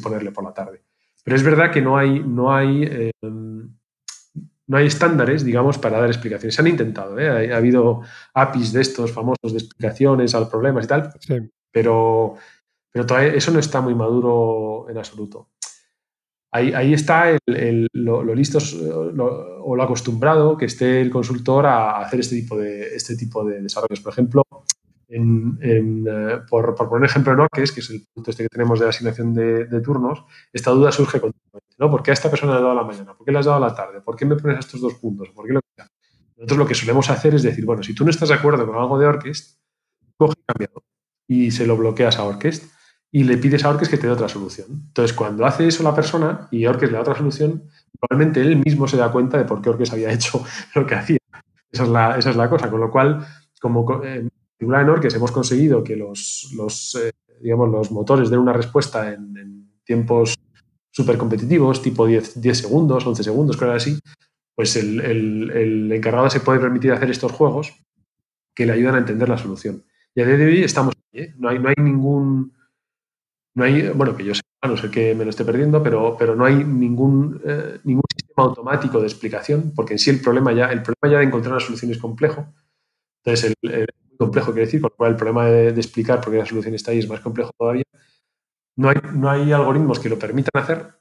ponerle 0.02 0.32
por 0.32 0.44
la 0.44 0.52
tarde. 0.52 0.82
Pero 1.24 1.36
es 1.36 1.42
verdad 1.42 1.70
que 1.70 1.82
no 1.82 1.96
hay, 1.96 2.20
no 2.20 2.54
hay, 2.54 2.84
eh, 2.84 3.10
no 3.22 4.76
hay 4.76 4.86
estándares, 4.86 5.44
digamos, 5.44 5.78
para 5.78 6.00
dar 6.00 6.08
explicaciones. 6.08 6.54
Se 6.54 6.60
han 6.60 6.68
intentado, 6.68 7.18
¿eh? 7.18 7.52
ha, 7.52 7.56
habido 7.56 8.02
APIs 8.34 8.72
de 8.72 8.80
estos 8.80 9.12
famosos 9.12 9.52
de 9.52 9.58
explicaciones 9.58 10.34
al 10.34 10.48
problemas 10.48 10.84
y 10.84 10.88
tal, 10.88 11.10
pero, 11.70 12.36
pero 12.90 13.06
todavía 13.06 13.34
eso 13.34 13.50
no 13.50 13.58
está 13.58 13.80
muy 13.80 13.94
maduro 13.94 14.86
en 14.88 14.98
absoluto. 14.98 15.50
Ahí, 16.50 16.72
ahí 16.72 16.94
está 16.94 17.36
el, 17.46 17.88
lo, 17.92 18.34
listo 18.34 18.58
o 18.58 19.76
lo 19.76 19.82
acostumbrado 19.82 20.56
que 20.56 20.64
esté 20.64 21.02
el 21.02 21.10
consultor 21.10 21.66
a 21.66 22.00
hacer 22.00 22.20
este 22.20 22.36
tipo 22.36 22.56
de, 22.56 22.94
este 22.96 23.16
tipo 23.16 23.44
de 23.44 23.60
desarrollos. 23.60 24.00
Por 24.00 24.12
ejemplo, 24.12 24.42
eh, 25.10 26.40
por, 26.48 26.74
por, 26.74 26.88
poner 26.88 27.08
ejemplo 27.08 27.32
en 27.32 27.40
Orques, 27.40 27.72
que 27.72 27.80
es 27.80 27.90
el 27.90 28.06
punto 28.12 28.30
este 28.30 28.42
que 28.42 28.48
tenemos 28.48 28.78
de 28.78 28.88
asignación 28.88 29.32
de, 29.32 29.80
turnos, 29.80 30.24
esta 30.52 30.70
duda 30.70 30.92
surge 30.92 31.20
continuamente, 31.20 31.74
¿no? 31.78 31.90
¿Por 31.90 32.02
qué 32.02 32.10
a 32.10 32.14
esta 32.14 32.28
persona 32.28 32.52
le 32.52 32.58
has 32.58 32.62
dado 32.62 32.74
la 32.74 32.84
mañana? 32.84 33.14
¿Por 33.14 33.24
qué 33.24 33.32
le 33.32 33.38
has 33.38 33.46
dado 33.46 33.58
la 33.58 33.74
tarde? 33.74 34.00
¿Por 34.02 34.16
qué 34.16 34.26
me 34.26 34.36
pones 34.36 34.58
estos 34.58 34.80
dos 34.80 34.94
puntos? 34.94 35.30
¿Por 35.30 35.46
qué 35.46 35.54
lo 35.54 35.60
que 35.60 35.82
Nosotros 36.36 36.58
lo 36.58 36.66
que 36.66 36.74
solemos 36.74 37.08
hacer 37.08 37.34
es 37.34 37.42
decir, 37.42 37.64
bueno, 37.64 37.82
si 37.82 37.94
tú 37.94 38.04
no 38.04 38.10
estás 38.10 38.28
de 38.28 38.34
acuerdo 38.34 38.66
con 38.66 38.76
algo 38.76 38.98
de 38.98 39.06
Orquest, 39.06 39.58
coge 40.16 40.34
cambiado 40.44 40.84
y 41.26 41.50
se 41.50 41.66
lo 41.66 41.76
bloqueas 41.76 42.18
a 42.18 42.24
Orquest 42.24 42.70
y 43.10 43.24
le 43.24 43.38
pides 43.38 43.64
a 43.64 43.70
Orquest 43.70 43.90
que 43.90 43.96
te 43.96 44.06
dé 44.06 44.12
otra 44.12 44.28
solución. 44.28 44.66
Entonces, 44.88 45.16
cuando 45.16 45.46
hace 45.46 45.66
eso 45.66 45.82
la 45.82 45.94
persona 45.94 46.48
y 46.50 46.66
Orquest 46.66 46.92
le 46.92 46.96
da 46.96 47.02
otra 47.02 47.16
solución, 47.16 47.64
probablemente 47.98 48.42
él 48.42 48.56
mismo 48.56 48.86
se 48.86 48.98
da 48.98 49.10
cuenta 49.10 49.38
de 49.38 49.44
por 49.44 49.62
qué 49.62 49.70
Orquest 49.70 49.94
había 49.94 50.12
hecho 50.12 50.44
lo 50.74 50.86
que 50.86 50.94
hacía. 50.94 51.18
Esa 51.70 51.84
es 51.84 51.88
la, 51.88 52.18
esa 52.18 52.30
es 52.30 52.36
la 52.36 52.50
cosa. 52.50 52.70
Con 52.70 52.80
lo 52.80 52.90
cual, 52.90 53.26
como 53.60 54.02
eh, 54.04 54.28
particular 54.58 54.82
en 54.82 54.88
Orques 54.88 55.14
hemos 55.14 55.30
conseguido 55.30 55.84
que 55.84 55.94
los, 55.94 56.50
los, 56.56 56.96
eh, 56.96 57.12
digamos, 57.40 57.70
los 57.70 57.92
motores 57.92 58.28
den 58.28 58.40
una 58.40 58.52
respuesta 58.52 59.12
en, 59.12 59.68
tiempos 59.84 60.34
súper 60.90 61.16
competitivos, 61.16 61.80
tipo 61.80 62.06
10, 62.06 62.42
10, 62.42 62.58
segundos, 62.58 63.06
11 63.06 63.22
segundos, 63.24 63.56
cosas 63.56 63.76
así, 63.76 63.98
pues 64.54 64.76
el, 64.76 65.00
el, 65.00 65.92
encargado 65.92 66.28
se 66.28 66.40
puede 66.40 66.60
permitir 66.60 66.92
hacer 66.92 67.08
estos 67.10 67.32
juegos 67.32 67.72
que 68.54 68.66
le 68.66 68.72
ayudan 68.72 68.96
a 68.96 68.98
entender 68.98 69.28
la 69.30 69.38
solución. 69.38 69.84
Y 70.14 70.20
a 70.20 70.26
día 70.26 70.36
de 70.36 70.44
hoy 70.44 70.62
estamos 70.62 70.94
ahí, 70.94 71.22
¿eh? 71.22 71.34
no, 71.38 71.48
hay, 71.48 71.58
no 71.58 71.70
hay 71.70 71.76
ningún, 71.78 72.52
no 73.54 73.64
hay, 73.64 73.88
bueno, 73.90 74.14
que 74.14 74.24
yo 74.24 74.34
sepa, 74.34 74.68
no 74.68 74.76
sé 74.76 74.90
que 74.90 75.14
me 75.14 75.24
lo 75.24 75.30
esté 75.30 75.44
perdiendo, 75.44 75.82
pero, 75.82 76.16
pero 76.18 76.34
no 76.36 76.44
hay 76.44 76.56
ningún, 76.64 77.40
eh, 77.46 77.78
ningún 77.84 78.04
sistema 78.14 78.48
automático 78.48 79.00
de 79.00 79.06
explicación, 79.06 79.72
porque 79.74 79.94
en 79.94 79.98
sí 80.00 80.10
el 80.10 80.20
problema 80.20 80.52
ya, 80.52 80.66
el 80.66 80.82
problema 80.82 81.14
ya 81.14 81.18
de 81.20 81.24
encontrar 81.24 81.54
una 81.54 81.64
solución 81.64 81.92
es 81.92 81.98
complejo. 81.98 82.52
Entonces, 83.24 83.54
el, 83.62 83.86
complejo, 84.18 84.52
quiero 84.52 84.66
decir, 84.66 84.80
con 84.80 84.90
lo 84.90 84.96
cual 84.96 85.12
el 85.12 85.16
problema 85.16 85.46
de, 85.46 85.68
explicar 85.68 86.20
por 86.20 86.32
qué 86.32 86.38
la 86.38 86.46
solución 86.46 86.74
está 86.74 86.90
ahí 86.90 86.98
es 86.98 87.08
más 87.08 87.20
complejo 87.20 87.50
todavía. 87.56 87.84
No 88.76 88.90
hay, 88.90 88.96
no 89.14 89.30
hay 89.30 89.52
algoritmos 89.52 89.98
que 89.98 90.08
lo 90.08 90.18
permitan 90.18 90.62
hacer 90.62 90.98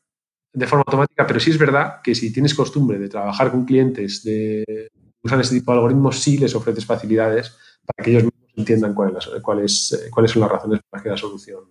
de 0.53 0.67
forma 0.67 0.83
automática, 0.87 1.27
pero 1.27 1.39
sí 1.39 1.51
es 1.51 1.57
verdad 1.57 2.01
que 2.03 2.15
si 2.15 2.31
tienes 2.31 2.55
costumbre 2.55 2.97
de 2.97 3.09
trabajar 3.09 3.51
con 3.51 3.65
clientes 3.65 4.23
de 4.23 4.89
usan 5.21 5.41
este 5.41 5.55
tipo 5.55 5.71
de 5.71 5.77
algoritmos, 5.77 6.19
sí 6.19 6.37
les 6.37 6.55
ofreces 6.55 6.85
facilidades 6.85 7.55
para 7.85 8.03
que 8.03 8.11
ellos 8.11 8.23
mismos 8.23 8.51
entiendan 8.55 8.93
cuáles, 8.93 9.29
cuáles, 9.43 10.09
cuáles 10.11 10.31
son 10.31 10.41
las 10.41 10.51
razones 10.51 10.79
para 10.89 11.03
que 11.03 11.09
la 11.09 11.17
solución 11.17 11.63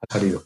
ha 0.00 0.12
salido. 0.12 0.42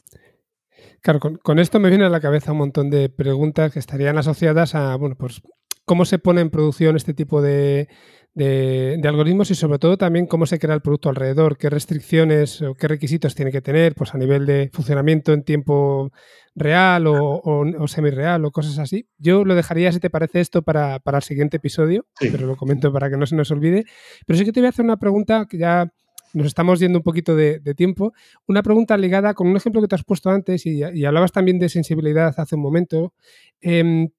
Claro, 1.01 1.20
con, 1.20 1.37
con, 1.37 1.59
esto 1.59 1.78
me 1.78 1.89
viene 1.89 2.05
a 2.05 2.11
la 2.11 2.20
cabeza 2.20 2.53
un 2.53 2.59
montón 2.59 2.91
de 2.91 3.09
preguntas 3.09 3.73
que 3.73 3.78
estarían 3.78 4.19
asociadas 4.19 4.74
a, 4.74 4.97
bueno, 4.97 5.15
pues 5.16 5.41
cómo 5.85 6.05
se 6.05 6.19
pone 6.19 6.41
en 6.41 6.51
producción 6.51 6.97
este 6.97 7.15
tipo 7.15 7.41
de, 7.41 7.89
de, 8.37 9.01
algoritmos 9.03 9.51
y 9.51 9.55
sobre 9.55 9.79
todo 9.79 9.97
también 9.97 10.27
cómo 10.27 10.45
se 10.45 10.59
crea 10.59 10.75
el 10.75 10.83
producto 10.83 11.09
alrededor, 11.09 11.57
qué 11.57 11.71
restricciones 11.71 12.61
o 12.61 12.75
qué 12.75 12.87
requisitos 12.87 13.35
tiene 13.35 13.51
que 13.51 13.63
tener 13.63 13.95
pues 13.95 14.15
a 14.15 14.19
nivel 14.19 14.45
de 14.45 14.69
funcionamiento 14.75 15.33
en 15.33 15.43
tiempo 15.43 16.13
real 16.55 17.07
o, 17.07 17.41
o, 17.43 17.89
semi-real 17.89 18.45
o 18.45 18.51
cosas 18.51 18.79
así. 18.79 19.09
Yo 19.17 19.45
lo 19.45 19.55
dejaría, 19.55 19.91
si 19.91 20.01
te 20.01 20.11
parece 20.11 20.41
esto, 20.41 20.61
para, 20.61 21.01
el 21.03 21.23
siguiente 21.23 21.57
episodio, 21.57 22.07
pero 22.21 22.47
lo 22.47 22.57
comento 22.57 22.93
para 22.93 23.09
que 23.09 23.17
no 23.17 23.25
se 23.27 23.37
nos 23.37 23.51
olvide. 23.51 23.85
Pero 24.27 24.39
sí 24.39 24.45
que 24.45 24.53
te 24.53 24.61
voy 24.61 24.67
a 24.67 24.71
hacer 24.71 24.85
una 24.85 24.99
pregunta 24.99 25.47
que 25.49 25.57
ya 25.57 25.91
nos 26.35 26.47
estamos 26.47 26.79
yendo 26.79 26.99
un 26.99 27.05
poquito 27.05 27.35
de, 27.35 27.61
tiempo. 27.75 28.13
Una 28.47 28.63
pregunta 28.63 28.99
ligada 28.99 29.33
con 29.33 29.47
un 29.47 29.57
ejemplo 29.57 29.81
que 29.81 29.89
te 29.89 29.95
has 29.95 30.05
puesto 30.05 30.29
antes 30.29 30.67
y, 30.67 30.83
hablabas 30.83 31.33
también 31.33 31.59
de 31.59 31.71
sensibilidad 31.71 32.35
hace 32.37 32.55
un 32.55 32.61
momento. 32.61 33.15
Em, 33.63 34.11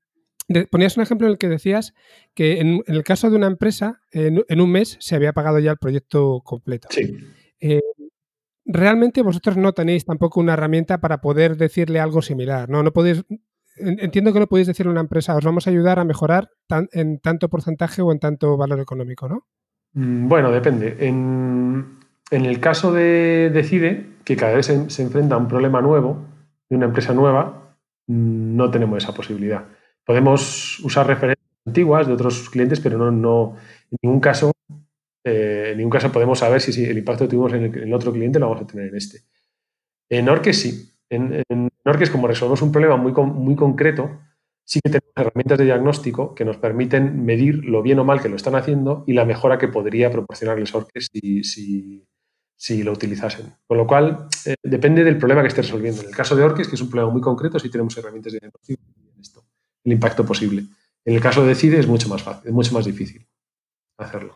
ponías 0.69 0.97
un 0.97 1.03
ejemplo 1.03 1.27
en 1.27 1.33
el 1.33 1.37
que 1.37 1.49
decías 1.49 1.93
que 2.33 2.59
en, 2.59 2.83
el 2.87 3.03
caso 3.03 3.29
de 3.29 3.35
una 3.35 3.47
empresa, 3.47 4.01
en, 4.11 4.61
un 4.61 4.71
mes 4.71 4.97
se 4.99 5.15
había 5.15 5.33
pagado 5.33 5.59
ya 5.59 5.71
el 5.71 5.77
proyecto 5.77 6.41
completo. 6.43 6.87
Sí. 6.91 7.17
Eh, 7.59 7.81
realmente 8.65 9.21
vosotros 9.21 9.57
no 9.57 9.73
tenéis 9.73 10.05
tampoco 10.05 10.39
una 10.39 10.53
herramienta 10.53 10.99
para 10.99 11.21
poder 11.21 11.57
decirle 11.57 11.99
algo 11.99 12.21
similar, 12.21 12.69
¿no? 12.69 12.83
No 12.83 12.93
podéis 12.93 13.23
entiendo 13.79 14.33
que 14.33 14.39
no 14.39 14.47
podéis 14.47 14.67
decir 14.67 14.87
a 14.87 14.89
una 14.89 15.01
empresa, 15.01 15.35
os 15.35 15.43
vamos 15.43 15.67
a 15.67 15.69
ayudar 15.69 15.99
a 15.99 16.03
mejorar 16.03 16.49
en 16.91 17.19
tanto 17.19 17.49
porcentaje 17.49 18.01
o 18.01 18.11
en 18.11 18.19
tanto 18.19 18.57
valor 18.57 18.79
económico, 18.79 19.27
¿no? 19.27 19.45
Mm, 19.93 20.27
bueno, 20.27 20.51
depende. 20.51 20.95
En, 20.99 21.97
el 22.31 22.59
caso 22.59 22.91
de 22.91 23.49
Decide, 23.53 24.05
que 24.23 24.35
cada 24.35 24.55
vez 24.55 24.65
se, 24.65 25.01
enfrenta 25.01 25.35
a 25.35 25.37
un 25.37 25.47
problema 25.47 25.81
nuevo, 25.81 26.25
de 26.69 26.75
una 26.75 26.87
empresa 26.87 27.13
nueva, 27.13 27.75
mm, 28.07 28.55
no 28.55 28.69
tenemos 28.71 29.03
esa 29.03 29.13
posibilidad. 29.13 29.65
Podemos 30.07 30.79
usar 30.79 31.05
referencias 31.05 31.45
antiguas 31.65 32.07
de 32.07 32.13
otros 32.13 32.49
clientes, 32.49 32.79
pero 32.79 32.97
no, 32.97 33.11
no 33.11 33.57
en 33.91 33.97
ningún 34.01 34.21
caso 34.21 34.53
eh, 35.27 35.71
en 35.71 35.77
ningún 35.77 35.91
caso 35.91 36.09
podemos 36.09 36.39
saber 36.39 36.61
si, 36.61 36.85
el 36.85 36.97
impacto 36.97 37.25
que 37.25 37.31
tuvimos 37.31 37.51
en 37.51 37.65
el, 37.65 37.93
otro 37.93 38.13
cliente 38.13 38.39
lo 38.39 38.47
vamos 38.47 38.63
a 38.63 38.67
tener 38.67 38.87
en 38.87 38.95
este. 38.95 39.23
En 40.09 40.29
Orques 40.29 40.61
sí. 40.61 40.93
En, 41.09 41.43
en 41.49 41.69
Orques, 41.85 42.09
como 42.09 42.27
resolvemos 42.27 42.61
un 42.61 42.71
problema 42.71 42.95
muy, 42.95 43.11
muy 43.11 43.55
concreto, 43.55 44.19
sí 44.63 44.79
que 44.81 44.89
tenemos 44.89 45.11
herramientas 45.15 45.57
de 45.57 45.65
diagnóstico 45.65 46.33
que 46.33 46.45
nos 46.45 46.57
permiten 46.57 47.25
medir 47.25 47.65
lo 47.65 47.81
bien 47.81 47.99
o 47.99 48.05
mal 48.05 48.21
que 48.21 48.29
lo 48.29 48.37
están 48.37 48.55
haciendo 48.55 49.03
y 49.05 49.13
la 49.13 49.25
mejora 49.25 49.57
que 49.57 49.67
podría 49.67 50.11
proporcionarles 50.11 50.73
Orques 50.73 51.09
si, 51.11 52.05
si, 52.55 52.83
lo 52.83 52.93
utilizasen. 52.93 53.53
Con 53.65 53.77
lo 53.77 53.85
cual, 53.85 54.27
eh, 54.45 54.55
depende 54.63 55.03
del 55.03 55.17
problema 55.17 55.41
que 55.41 55.49
esté 55.49 55.61
resolviendo. 55.61 56.01
En 56.01 56.07
el 56.07 56.15
caso 56.15 56.37
de 56.37 56.43
Orques, 56.43 56.69
que 56.69 56.75
es 56.75 56.81
un 56.81 56.89
problema 56.89 57.11
muy 57.11 57.21
concreto, 57.21 57.59
sí 57.59 57.69
tenemos 57.69 57.97
herramientas 57.97 58.31
de 58.31 58.39
diagnóstico 58.39 58.81
el 59.87 59.93
impacto 59.93 60.25
posible. 60.25 60.65
En 61.05 61.15
el 61.15 61.21
caso 61.21 61.45
de 61.45 61.55
CIDE 61.55 61.79
es 61.79 61.87
mucho 61.87 62.09
más 62.09 62.21
fácil, 62.21 62.49
es 62.49 62.53
mucho 62.53 62.73
más 62.73 62.85
difícil 62.85 63.25
hacerlo. 63.97 64.35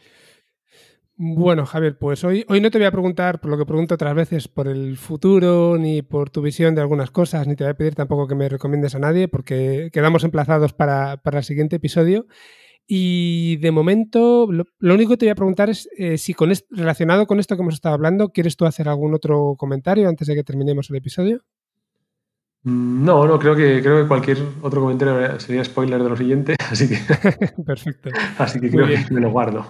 Bueno, 1.18 1.66
Javier, 1.66 2.00
pues 2.00 2.24
hoy, 2.24 2.46
hoy 2.48 2.62
no 2.62 2.72
te 2.72 2.80
voy 2.80 2.88
a 2.88 2.92
preguntar 2.92 3.42
por 3.42 3.52
lo 3.52 3.58
que 3.58 3.66
pregunto 3.66 3.94
otras 3.94 4.16
veces, 4.16 4.48
por 4.48 4.68
el 4.68 4.98
futuro, 4.98 5.78
ni 5.78 6.02
por 6.02 6.30
tu 6.32 6.42
visión 6.42 6.74
de 6.74 6.82
algunas 6.82 7.12
cosas, 7.12 7.46
ni 7.46 7.56
te 7.56 7.64
voy 7.64 7.72
a 7.72 7.76
pedir 7.76 7.94
tampoco 7.94 8.28
que 8.28 8.34
me 8.34 8.50
recomiendes 8.50 8.96
a 8.96 9.00
nadie, 9.00 9.28
porque 9.28 9.90
quedamos 9.94 10.24
emplazados 10.24 10.74
para, 10.74 11.22
el 11.24 11.44
siguiente 11.44 11.76
episodio. 11.76 12.26
Y 12.88 13.58
de 13.58 13.72
momento, 13.72 14.48
lo, 14.52 14.94
único 14.94 15.12
que 15.12 15.18
te 15.18 15.26
voy 15.26 15.32
a 15.32 15.36
preguntar 15.36 15.70
es 15.70 15.88
eh, 15.98 16.18
si 16.18 16.34
con 16.34 16.52
relacionado 16.72 17.28
con 17.28 17.40
esto 17.40 17.56
que 17.56 17.62
hemos 17.62 17.76
estado 17.76 17.94
hablando, 17.94 18.30
¿quieres 18.30 18.56
tú 18.58 18.66
hacer 18.66 18.90
algún 18.90 19.14
otro 19.14 19.56
comentario 19.58 20.10
antes 20.10 20.28
de 20.28 20.36
que 20.36 20.44
terminemos 20.44 20.90
el 20.90 20.96
episodio? 20.96 21.44
Mm, 22.64 23.04
no, 23.04 23.26
no, 23.26 23.40
creo 23.40 23.56
que, 23.56 23.82
creo 23.82 24.02
que 24.02 24.08
cualquier 24.08 24.38
otro 24.62 24.82
comentario 24.82 25.40
sería 25.40 25.64
spoiler 25.64 26.02
de 26.02 26.10
lo 26.10 26.18
siguiente, 26.18 26.56
así 26.70 26.88
que. 26.88 26.98
Perfecto. 27.66 28.10
Así 28.38 28.60
que 28.60 28.70
creo 28.70 28.88
que 28.88 29.14
me 29.14 29.22
lo 29.22 29.32
guardo. 29.32 29.66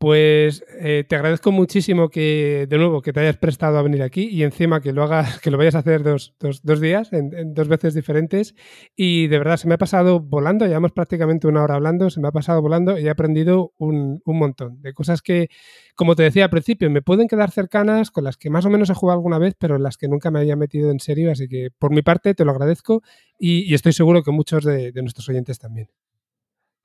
Pues 0.00 0.64
eh, 0.78 1.04
te 1.08 1.16
agradezco 1.16 1.50
muchísimo 1.50 2.08
que, 2.08 2.68
de 2.70 2.78
nuevo, 2.78 3.02
que 3.02 3.12
te 3.12 3.18
hayas 3.18 3.36
prestado 3.36 3.78
a 3.78 3.82
venir 3.82 4.04
aquí 4.04 4.28
y 4.28 4.44
encima 4.44 4.80
que 4.80 4.92
lo 4.92 5.02
hagas, 5.02 5.40
que 5.40 5.50
lo 5.50 5.58
vayas 5.58 5.74
a 5.74 5.80
hacer 5.80 6.04
dos, 6.04 6.32
días, 6.80 7.12
en, 7.12 7.52
dos 7.52 7.66
veces 7.66 7.94
diferentes. 7.94 8.54
Y 8.94 9.26
de 9.26 9.38
verdad, 9.38 9.56
se 9.56 9.66
me 9.66 9.74
ha 9.74 9.78
pasado 9.78 10.20
volando, 10.20 10.66
llevamos 10.66 10.92
prácticamente 10.92 11.48
una 11.48 11.64
hora 11.64 11.74
hablando, 11.74 12.10
se 12.10 12.20
me 12.20 12.28
ha 12.28 12.30
pasado 12.30 12.62
volando 12.62 12.96
y 12.96 13.06
he 13.06 13.10
aprendido 13.10 13.72
un, 13.76 14.22
montón 14.24 14.80
de 14.82 14.94
cosas 14.94 15.20
que, 15.20 15.48
como 15.96 16.14
te 16.14 16.22
decía 16.22 16.44
al 16.44 16.50
principio, 16.50 16.88
me 16.90 17.02
pueden 17.02 17.26
quedar 17.26 17.50
cercanas, 17.50 18.12
con 18.12 18.22
las 18.22 18.36
que 18.36 18.50
más 18.50 18.64
o 18.66 18.70
menos 18.70 18.90
he 18.90 18.94
jugado 18.94 19.18
alguna 19.18 19.38
vez, 19.38 19.56
pero 19.58 19.74
en 19.74 19.82
las 19.82 19.96
que 19.96 20.06
nunca 20.06 20.30
me 20.30 20.38
había 20.38 20.54
metido 20.54 20.92
en 20.92 21.00
serio. 21.00 21.32
Así 21.32 21.48
que 21.48 21.70
por 21.76 21.90
mi 21.90 22.02
parte 22.02 22.34
te 22.34 22.44
lo 22.44 22.52
agradezco 22.52 23.02
y, 23.36 23.74
estoy 23.74 23.92
seguro 23.92 24.22
que 24.22 24.30
muchos 24.30 24.62
de 24.62 24.92
nuestros 25.02 25.28
oyentes 25.28 25.58
también. 25.58 25.88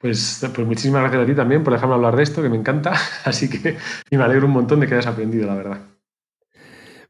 Pues, 0.04 0.46
pues, 0.54 0.68
muchísimas 0.68 1.02
gracias 1.02 1.24
a 1.24 1.26
ti 1.26 1.34
también 1.34 1.64
por 1.64 1.72
dejarme 1.72 1.96
hablar 1.96 2.18
de 2.18 2.24
esto, 2.24 2.42
que 2.42 2.50
me 2.50 2.58
encanta. 2.58 2.92
Así 3.24 3.50
que 3.50 3.78
me 4.12 4.22
alegro 4.22 4.48
un 4.48 4.52
montón 4.52 4.82
de 4.82 4.88
que 4.88 4.96
hayas 4.96 5.08
aprendido, 5.08 5.48
la 5.48 5.56
verdad. 5.56 5.78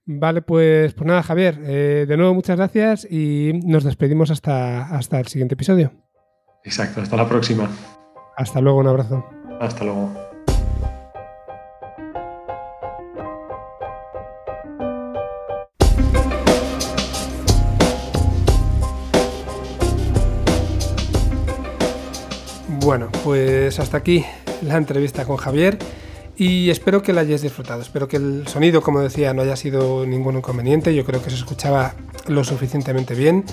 Vale, 0.06 0.44
pues, 0.44 0.94
pues 0.94 1.08
nada, 1.08 1.24
Javier. 1.24 1.60
Eh, 1.64 2.06
de 2.08 2.18
nuevo, 2.18 2.36
muchas 2.36 2.56
gracias 2.56 3.08
y 3.10 3.60
nos 3.66 3.84
despedimos 3.84 4.30
hasta, 4.30 4.96
hasta 4.96 5.20
el 5.20 5.26
siguiente 5.26 5.56
episodio. 5.56 5.92
Exacto, 6.64 7.02
hasta 7.02 7.18
la 7.18 7.28
próxima. 7.28 7.68
Hasta 8.38 8.62
luego, 8.62 8.78
un 8.78 8.88
abrazo. 8.88 9.26
Hasta 9.60 9.86
luego. 9.86 10.33
Bueno, 22.84 23.10
pues 23.24 23.80
hasta 23.80 23.96
aquí 23.96 24.26
la 24.62 24.76
entrevista 24.76 25.24
con 25.24 25.38
Javier 25.38 25.78
y 26.36 26.70
espero 26.70 27.02
que 27.02 27.14
la 27.14 27.22
hayáis 27.22 27.42
disfrutado. 27.42 27.82
Espero 27.82 28.10
que 28.10 28.18
el 28.18 28.46
sonido, 28.48 28.82
como 28.82 29.00
decía, 29.00 29.34
no 29.34 29.42
haya 29.42 29.56
sido 29.56 30.06
ningún 30.06 30.36
inconveniente. 30.36 30.94
Yo 30.94 31.06
creo 31.06 31.24
que 31.24 31.30
se 31.30 31.38
escuchaba 31.38 31.94
lo 32.28 32.44
suficientemente 32.44 33.16
bien 33.16 33.46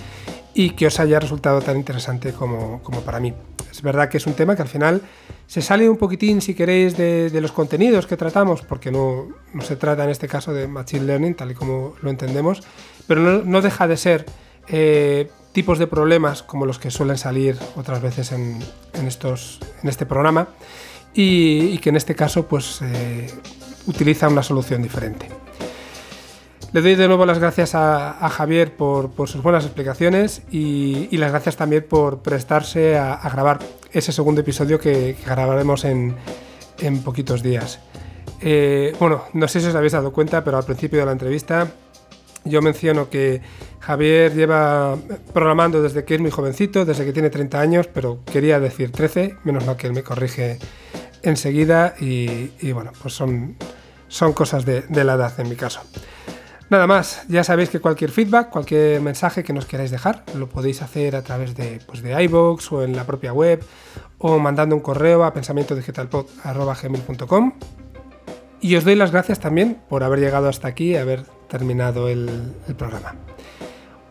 y 0.52 0.70
que 0.70 0.88
os 0.88 0.98
haya 0.98 1.20
resultado 1.20 1.60
tan 1.60 1.76
interesante 1.76 2.32
como, 2.32 2.82
para 3.04 3.20
mí. 3.20 3.32
Es 3.70 3.82
verdad 3.82 4.08
que 4.08 4.16
es 4.16 4.26
un 4.26 4.34
tema 4.34 4.56
que 4.56 4.62
al 4.62 4.68
final 4.68 5.00
se 5.46 5.62
sale 5.62 5.88
un 5.88 5.96
poquitín, 5.96 6.40
si 6.40 6.54
queréis, 6.54 6.96
de, 6.96 7.30
los 7.40 7.52
contenidos 7.52 8.08
que 8.08 8.16
tratamos, 8.16 8.62
porque 8.62 8.90
no, 8.90 9.28
se 9.62 9.76
trata 9.76 10.02
en 10.02 10.10
este 10.10 10.26
caso 10.26 10.52
de 10.52 10.66
Machine 10.66 11.04
Learning, 11.04 11.34
tal 11.36 11.52
y 11.52 11.54
como 11.54 11.94
lo 12.02 12.10
entendemos, 12.10 12.62
pero 13.06 13.44
no, 13.44 13.62
deja 13.62 13.86
de 13.86 13.96
ser 13.96 14.26
eh, 14.72 15.30
tipos 15.52 15.78
de 15.78 15.86
problemas 15.86 16.42
como 16.42 16.66
los 16.66 16.78
que 16.78 16.90
suelen 16.90 17.18
salir 17.18 17.58
otras 17.76 18.00
veces 18.00 18.32
en, 18.32 18.58
estos, 19.06 19.60
en 19.82 19.88
este 19.88 20.06
programa 20.06 20.48
y, 21.12 21.78
que 21.78 21.88
en 21.88 21.96
este 21.96 22.14
caso 22.14 22.46
pues 22.46 22.80
eh, 22.82 23.26
utiliza 23.86 24.28
una 24.28 24.42
solución 24.42 24.82
diferente. 24.82 25.28
Le 26.72 26.82
doy 26.82 26.94
de 26.94 27.08
nuevo 27.08 27.26
las 27.26 27.40
gracias 27.40 27.74
a, 27.74 28.28
Javier 28.28 28.76
por, 28.76 29.10
sus 29.26 29.42
buenas 29.42 29.64
explicaciones 29.64 30.42
y, 30.52 31.16
las 31.16 31.32
gracias 31.32 31.56
también 31.56 31.84
por 31.88 32.20
prestarse 32.20 32.96
a, 32.96 33.28
grabar 33.28 33.58
ese 33.92 34.12
segundo 34.12 34.42
episodio 34.42 34.78
que, 34.78 35.16
grabaremos 35.26 35.84
en, 35.84 36.14
poquitos 37.04 37.42
días. 37.42 37.80
Eh, 38.40 38.94
bueno, 39.00 39.24
no 39.32 39.48
sé 39.48 39.60
si 39.60 39.66
os 39.66 39.74
habéis 39.74 39.92
dado 39.92 40.12
cuenta, 40.12 40.44
pero 40.44 40.58
al 40.58 40.64
principio 40.64 41.00
de 41.00 41.06
la 41.06 41.12
entrevista 41.12 41.72
yo 42.44 42.62
menciono 42.62 43.10
que 43.10 43.42
Javier 43.80 44.32
lleva 44.34 44.96
programando 45.32 45.82
desde 45.82 46.04
que 46.04 46.14
es 46.14 46.20
muy 46.20 46.30
jovencito, 46.30 46.84
desde 46.84 47.04
que 47.04 47.12
tiene 47.12 47.30
30 47.30 47.60
años, 47.60 47.88
pero 47.92 48.20
quería 48.24 48.60
decir 48.60 48.92
13, 48.92 49.38
menos 49.44 49.66
mal 49.66 49.76
que 49.76 49.86
él 49.86 49.92
me 49.92 50.02
corrige 50.02 50.58
enseguida 51.22 51.94
y, 52.00 52.72
bueno, 52.72 52.92
pues 53.00 53.14
son, 53.14 53.56
son 54.08 54.32
cosas 54.32 54.64
de, 54.64 54.84
la 55.04 55.14
edad 55.14 55.38
en 55.38 55.48
mi 55.48 55.54
caso. 55.56 55.80
Nada 56.68 56.86
más, 56.86 57.22
ya 57.28 57.42
sabéis 57.42 57.70
que 57.70 57.80
cualquier 57.80 58.12
feedback, 58.12 58.50
cualquier 58.50 59.00
mensaje 59.00 59.42
que 59.42 59.52
nos 59.52 59.66
queráis 59.66 59.90
dejar, 59.90 60.22
lo 60.36 60.48
podéis 60.48 60.82
hacer 60.82 61.16
a 61.16 61.22
través 61.22 61.56
de, 61.56 61.80
pues 61.84 62.00
de 62.00 62.22
iVoox 62.22 62.70
o 62.72 62.84
en 62.84 62.94
la 62.94 63.02
propia 63.04 63.32
web 63.32 63.60
o 64.18 64.38
mandando 64.38 64.76
un 64.76 64.82
correo 64.82 65.24
a 65.24 65.34
pensamientodigitalpod.com. 65.34 67.54
Y 68.60 68.76
os 68.76 68.84
doy 68.84 68.94
las 68.94 69.10
gracias 69.10 69.40
también 69.40 69.82
por 69.88 70.04
haber 70.04 70.20
llegado 70.20 70.48
hasta 70.48 70.68
aquí, 70.68 70.94
haber 70.94 71.24
terminado 71.50 72.08
el, 72.08 72.54
programa. 72.78 73.14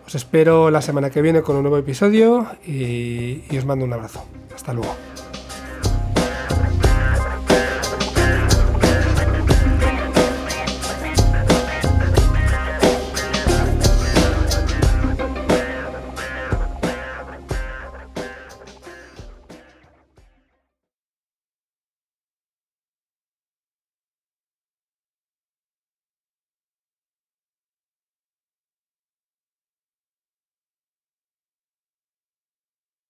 Os 0.05 0.13
espero 0.15 0.69
la 0.69 0.81
semana 0.81 1.09
que 1.09 1.21
viene 1.21 1.41
con 1.41 1.55
un 1.55 1.63
nuevo 1.63 1.77
episodio 1.77 2.47
y 2.65 3.57
os 3.57 3.65
mando 3.65 3.85
un 3.85 3.93
abrazo. 3.93 4.25
Hasta 4.53 4.73
luego. 4.73 4.95